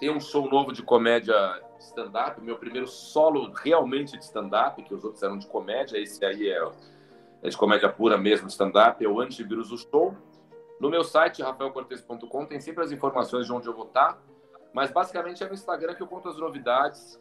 Tem 0.00 0.10
um 0.10 0.18
show 0.18 0.50
novo 0.50 0.72
de 0.72 0.82
comédia 0.82 1.34
stand-up, 1.80 2.40
meu 2.40 2.56
primeiro 2.56 2.86
solo 2.86 3.52
realmente 3.52 4.16
de 4.16 4.24
stand-up, 4.24 4.82
que 4.82 4.94
os 4.94 5.04
outros 5.04 5.22
eram 5.22 5.38
de 5.38 5.46
comédia, 5.46 5.98
esse 5.98 6.24
aí 6.24 6.48
é, 6.48 6.68
é 7.42 7.48
de 7.48 7.56
comédia 7.56 7.88
pura 7.88 8.16
mesmo, 8.16 8.48
stand-up, 8.48 9.04
é 9.04 9.08
o 9.08 9.20
Antivírus 9.20 9.68
do 9.68 9.78
Show. 9.78 10.14
No 10.80 10.90
meu 10.90 11.02
site, 11.02 11.42
rafaelcortez.com, 11.42 12.46
tem 12.46 12.60
sempre 12.60 12.84
as 12.84 12.92
informações 12.92 13.46
de 13.46 13.52
onde 13.52 13.66
eu 13.66 13.74
vou 13.74 13.86
estar, 13.86 14.18
mas 14.72 14.90
basicamente 14.90 15.42
é 15.42 15.46
no 15.46 15.54
Instagram 15.54 15.94
que 15.94 16.02
eu 16.02 16.06
conto 16.06 16.28
as 16.28 16.36
novidades, 16.36 17.20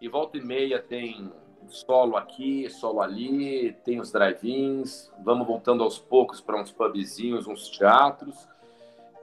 e 0.00 0.08
volta 0.08 0.36
e 0.36 0.44
meia 0.44 0.80
tem 0.80 1.32
solo 1.68 2.16
aqui, 2.16 2.68
solo 2.68 3.00
ali, 3.00 3.72
tem 3.84 4.00
os 4.00 4.12
drive-ins, 4.12 5.12
vamos 5.24 5.46
voltando 5.46 5.82
aos 5.82 5.98
poucos 5.98 6.40
para 6.40 6.60
uns 6.60 6.72
pubzinhos, 6.72 7.46
uns 7.46 7.68
teatros, 7.68 8.48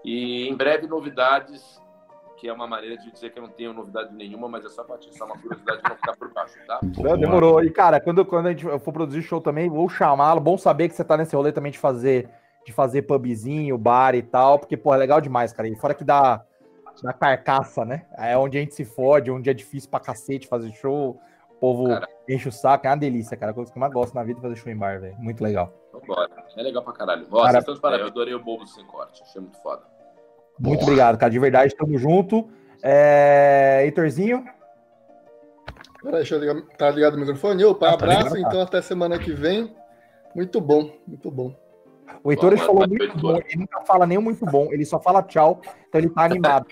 e 0.03 0.47
em 0.47 0.55
breve 0.55 0.87
novidades 0.87 1.81
que 2.43 2.49
é 2.49 2.51
uma 2.51 2.67
maneira 2.67 2.97
de 2.97 3.09
dizer 3.09 3.29
que 3.29 3.39
eu 3.39 3.43
não 3.43 3.49
tenho 3.49 3.71
novidade 3.71 4.13
nenhuma, 4.13 4.49
mas 4.49 4.65
é 4.65 4.67
só 4.67 4.83
para 4.83 4.95
atiçar 4.95 5.25
uma 5.25 5.37
curiosidade 5.39 5.81
de 5.81 5.89
não 5.89 5.95
ficar 5.95 6.17
por 6.17 6.33
baixo, 6.33 6.55
tá? 6.67 6.77
Não, 6.97 7.17
demorou. 7.17 7.63
E, 7.63 7.71
cara, 7.71 8.01
quando, 8.01 8.25
quando 8.25 8.47
a 8.47 8.49
gente 8.49 8.65
for 8.79 8.91
produzir 8.91 9.21
show 9.21 9.39
também, 9.39 9.69
vou 9.69 9.87
chamá-lo. 9.87 10.41
Bom 10.41 10.57
saber 10.57 10.89
que 10.89 10.93
você 10.93 11.05
tá 11.05 11.15
nesse 11.15 11.33
rolê 11.33 11.53
também 11.53 11.71
de 11.71 11.79
fazer, 11.79 12.29
de 12.65 12.73
fazer 12.73 13.03
pubzinho, 13.03 13.77
bar 13.77 14.13
e 14.13 14.21
tal, 14.21 14.59
porque, 14.59 14.75
pô, 14.75 14.93
é 14.93 14.97
legal 14.97 15.21
demais, 15.21 15.53
cara. 15.53 15.69
E 15.69 15.75
fora 15.77 15.93
que 15.93 16.03
dá, 16.03 16.43
dá 17.01 17.13
carcaça, 17.13 17.85
né? 17.85 18.05
É 18.17 18.37
onde 18.37 18.57
a 18.57 18.59
gente 18.59 18.75
se 18.75 18.83
fode, 18.83 19.31
onde 19.31 19.49
é 19.49 19.53
difícil 19.53 19.89
pra 19.89 20.01
cacete 20.01 20.45
fazer 20.45 20.69
show. 20.73 21.17
O 21.49 21.55
povo 21.61 21.87
Cara. 21.87 22.09
enche 22.27 22.49
o 22.49 22.51
saco, 22.51 22.85
é 22.87 22.89
uma 22.89 22.97
delícia, 22.97 23.37
cara. 23.37 23.53
Coisa 23.53 23.71
que 23.71 23.77
eu 23.77 23.79
mais 23.79 23.93
gosto 23.93 24.13
na 24.13 24.23
vida 24.25 24.39
é 24.39 24.41
fazer 24.41 24.57
show 24.57 24.69
em 24.69 24.75
bar, 24.75 24.99
velho. 24.99 25.15
Muito 25.17 25.41
legal. 25.41 25.71
Vambora. 25.93 26.29
É 26.57 26.61
legal 26.61 26.83
pra 26.83 26.91
caralho. 26.91 27.25
Ó, 27.31 27.37
Cara, 27.37 27.51
vocês 27.51 27.61
estão 27.61 27.75
de 27.75 27.79
parabéns. 27.79 28.07
Eu 28.07 28.11
adorei 28.11 28.33
o 28.33 28.43
bobo 28.43 28.67
sem 28.67 28.85
corte. 28.85 29.23
Achei 29.23 29.39
muito 29.39 29.57
foda. 29.61 29.92
Muito 30.59 30.79
Boa. 30.79 30.83
obrigado, 30.83 31.17
cara. 31.17 31.31
De 31.31 31.39
verdade, 31.39 31.75
tamo 31.75 31.97
junto. 31.97 32.47
É... 32.81 33.81
Heitorzinho, 33.85 34.43
Peraí, 36.01 36.17
deixa 36.17 36.35
eu 36.35 36.39
ligar. 36.39 36.61
Tá 36.77 36.89
ligado 36.89 37.15
o 37.15 37.17
microfone? 37.19 37.63
Opa, 37.63 37.87
Ah, 37.87 37.89
tá 37.91 37.95
abraço, 37.95 38.35
ligado, 38.35 38.41
tá. 38.41 38.47
então 38.49 38.61
até 38.61 38.81
semana 38.81 39.17
que 39.17 39.31
vem. 39.31 39.73
Muito 40.35 40.59
bom, 40.59 40.91
muito 41.07 41.31
bom. 41.31 41.55
o 42.21 42.31
Heitor 42.31 42.57
falou 42.57 42.85
muito 42.87 43.17
bom. 43.17 43.37
Ele 43.37 43.59
nunca 43.59 43.81
fala 43.85 44.05
nem 44.05 44.17
o 44.17 44.21
muito 44.21 44.45
bom, 44.45 44.67
ele 44.71 44.83
só 44.83 44.99
fala 44.99 45.23
tchau. 45.23 45.61
Então 45.87 46.01
ele 46.01 46.09
tá 46.09 46.23
animado. 46.25 46.65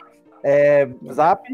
É, 0.43 0.89
Zap, 1.13 1.47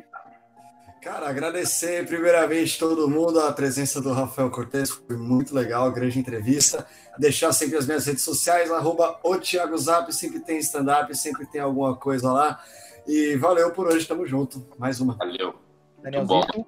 Cara, 1.07 1.29
agradecer 1.29 2.05
primeiramente 2.05 2.77
todo 2.77 3.09
mundo, 3.09 3.39
a 3.39 3.53
presença 3.53 4.01
do 4.01 4.11
Rafael 4.11 4.51
Cortez, 4.51 4.89
foi 4.89 5.15
muito 5.15 5.55
legal, 5.55 5.89
grande 5.89 6.19
entrevista. 6.19 6.85
Deixar 7.17 7.53
sempre 7.53 7.77
as 7.77 7.87
minhas 7.87 8.05
redes 8.05 8.23
sociais, 8.23 8.69
arroba 8.69 9.17
o 9.23 9.37
Thiago 9.37 9.77
Zap, 9.77 10.13
sempre 10.13 10.41
tem 10.41 10.57
stand-up, 10.57 11.15
sempre 11.15 11.45
tem 11.45 11.61
alguma 11.61 11.95
coisa 11.95 12.29
lá. 12.29 12.59
E 13.07 13.37
valeu 13.37 13.71
por 13.71 13.87
hoje, 13.87 14.05
tamo 14.05 14.27
junto. 14.27 14.67
Mais 14.77 14.99
uma. 14.99 15.15
Valeu. 15.15 15.55
Danielzinho. 16.03 16.65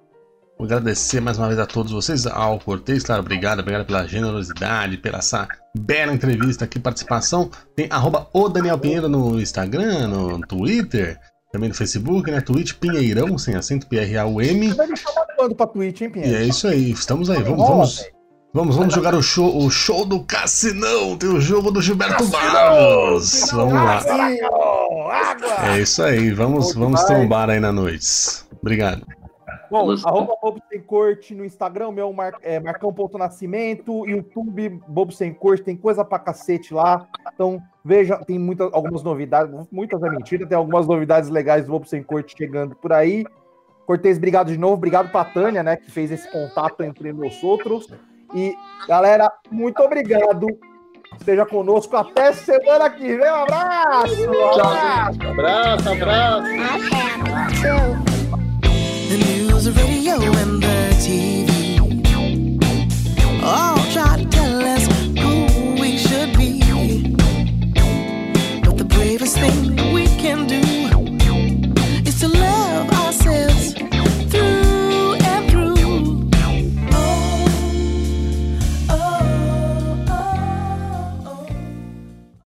Vou 0.58 0.66
agradecer 0.66 1.20
mais 1.20 1.38
uma 1.38 1.48
vez 1.48 1.60
a 1.60 1.66
todos 1.66 1.92
vocês, 1.92 2.26
ao 2.26 2.62
Cortez, 2.62 3.04
claro, 3.04 3.22
obrigado, 3.22 3.60
obrigado 3.60 3.86
pela 3.86 4.08
generosidade, 4.08 4.96
pela 5.00 5.18
essa 5.18 5.50
bela 5.78 6.14
entrevista 6.14 6.64
aqui, 6.64 6.80
participação. 6.80 7.52
Tem 7.76 7.90
arroba 7.92 8.30
o 8.34 8.48
Daniel 8.48 8.80
Pinheiro 8.80 9.10
no 9.10 9.38
Instagram, 9.38 10.08
no 10.08 10.40
Twitter, 10.48 11.20
também 11.52 11.70
no 11.70 11.76
Facebook, 11.76 12.30
né? 12.30 12.42
Twitch 12.42 12.74
Pinheirão, 12.74 13.38
sem 13.38 13.56
acento, 13.56 13.88
P-R-A-U-M. 13.88 14.74
Vai 14.74 14.88
me 14.88 14.98
chamar 14.98 15.26
quando 15.36 15.56
pra 15.56 15.66
Twitch, 15.68 16.02
hein, 16.02 16.08
E 16.08 16.12
Pinheiro? 16.12 16.36
é 16.38 16.44
isso 16.46 16.68
aí, 16.68 16.92
estamos 16.92 17.30
aí, 17.30 17.42
vamos, 17.42 17.68
vamos, 17.68 18.06
vamos, 18.54 18.76
vamos 18.76 18.94
jogar 18.94 19.16
o 19.16 19.22
show, 19.22 19.58
o 19.66 19.70
show 19.70 20.06
do 20.06 20.24
Cassinão, 20.24 21.18
tem 21.18 21.30
o 21.30 21.42
jogo 21.42 21.72
do 21.72 21.82
Gilberto 21.82 22.26
Barros. 22.26 23.46
Vamos 23.52 23.74
lá. 23.74 24.04
É 25.74 25.80
isso 25.80 26.04
aí, 26.04 26.32
vamos, 26.32 26.74
vamos 26.76 27.04
trombar 27.04 27.50
aí 27.50 27.60
na 27.60 27.72
noite. 27.72 28.08
Obrigado. 28.62 29.06
Bom, 29.70 29.86
Vamos- 29.86 30.06
arroba 30.06 30.36
Bobo 30.42 30.62
Sem 30.70 30.82
Corte 30.82 31.36
no 31.36 31.46
Instagram, 31.46 31.92
meu 31.92 32.12
mar, 32.12 32.34
é 32.42 32.60
Marcão.nascimento, 32.60 34.08
YouTube, 34.08 34.70
Bobo 34.88 35.12
Sem 35.12 35.34
Corte, 35.34 35.64
tem 35.64 35.76
coisa 35.78 36.04
pra 36.04 36.18
cacete 36.20 36.74
lá. 36.74 37.08
Então, 37.34 37.62
veja, 37.84 38.18
tem 38.26 38.40
muitas, 38.40 38.72
algumas 38.74 39.04
novidades, 39.04 39.54
muitas 39.72 40.02
é 40.02 40.10
mentira, 40.10 40.46
tem 40.48 40.58
algumas 40.58 40.88
novidades 40.88 41.30
legais 41.30 41.66
do 41.66 41.72
Bobo 41.72 41.88
Sem 41.88 42.02
Corte 42.04 42.36
chegando 42.38 42.76
por 42.76 42.92
aí. 42.94 43.26
Cortez, 43.86 44.18
obrigado 44.18 44.48
de 44.52 44.58
novo, 44.58 44.76
obrigado 44.76 45.12
pra 45.12 45.26
Tânia, 45.26 45.64
né, 45.64 45.76
que 45.76 45.90
fez 45.92 46.12
esse 46.12 46.32
contato 46.32 46.84
entre 46.84 47.12
nós 47.12 47.44
outros. 47.44 47.88
E, 48.34 48.56
galera, 48.88 49.32
muito 49.50 49.82
obrigado. 49.82 50.46
Esteja 51.20 51.44
conosco 51.44 51.98
até 51.98 52.32
semana 52.34 52.88
que 52.90 53.18
vem. 53.18 53.32
Um 53.32 53.36
abraço! 53.36 54.30
Um 54.30 54.60
abraço! 54.62 55.20
Abraço, 55.28 55.90
abraço. 55.90 56.50
The 57.62 58.09
bravest 69.20 69.38
thing 69.38 69.69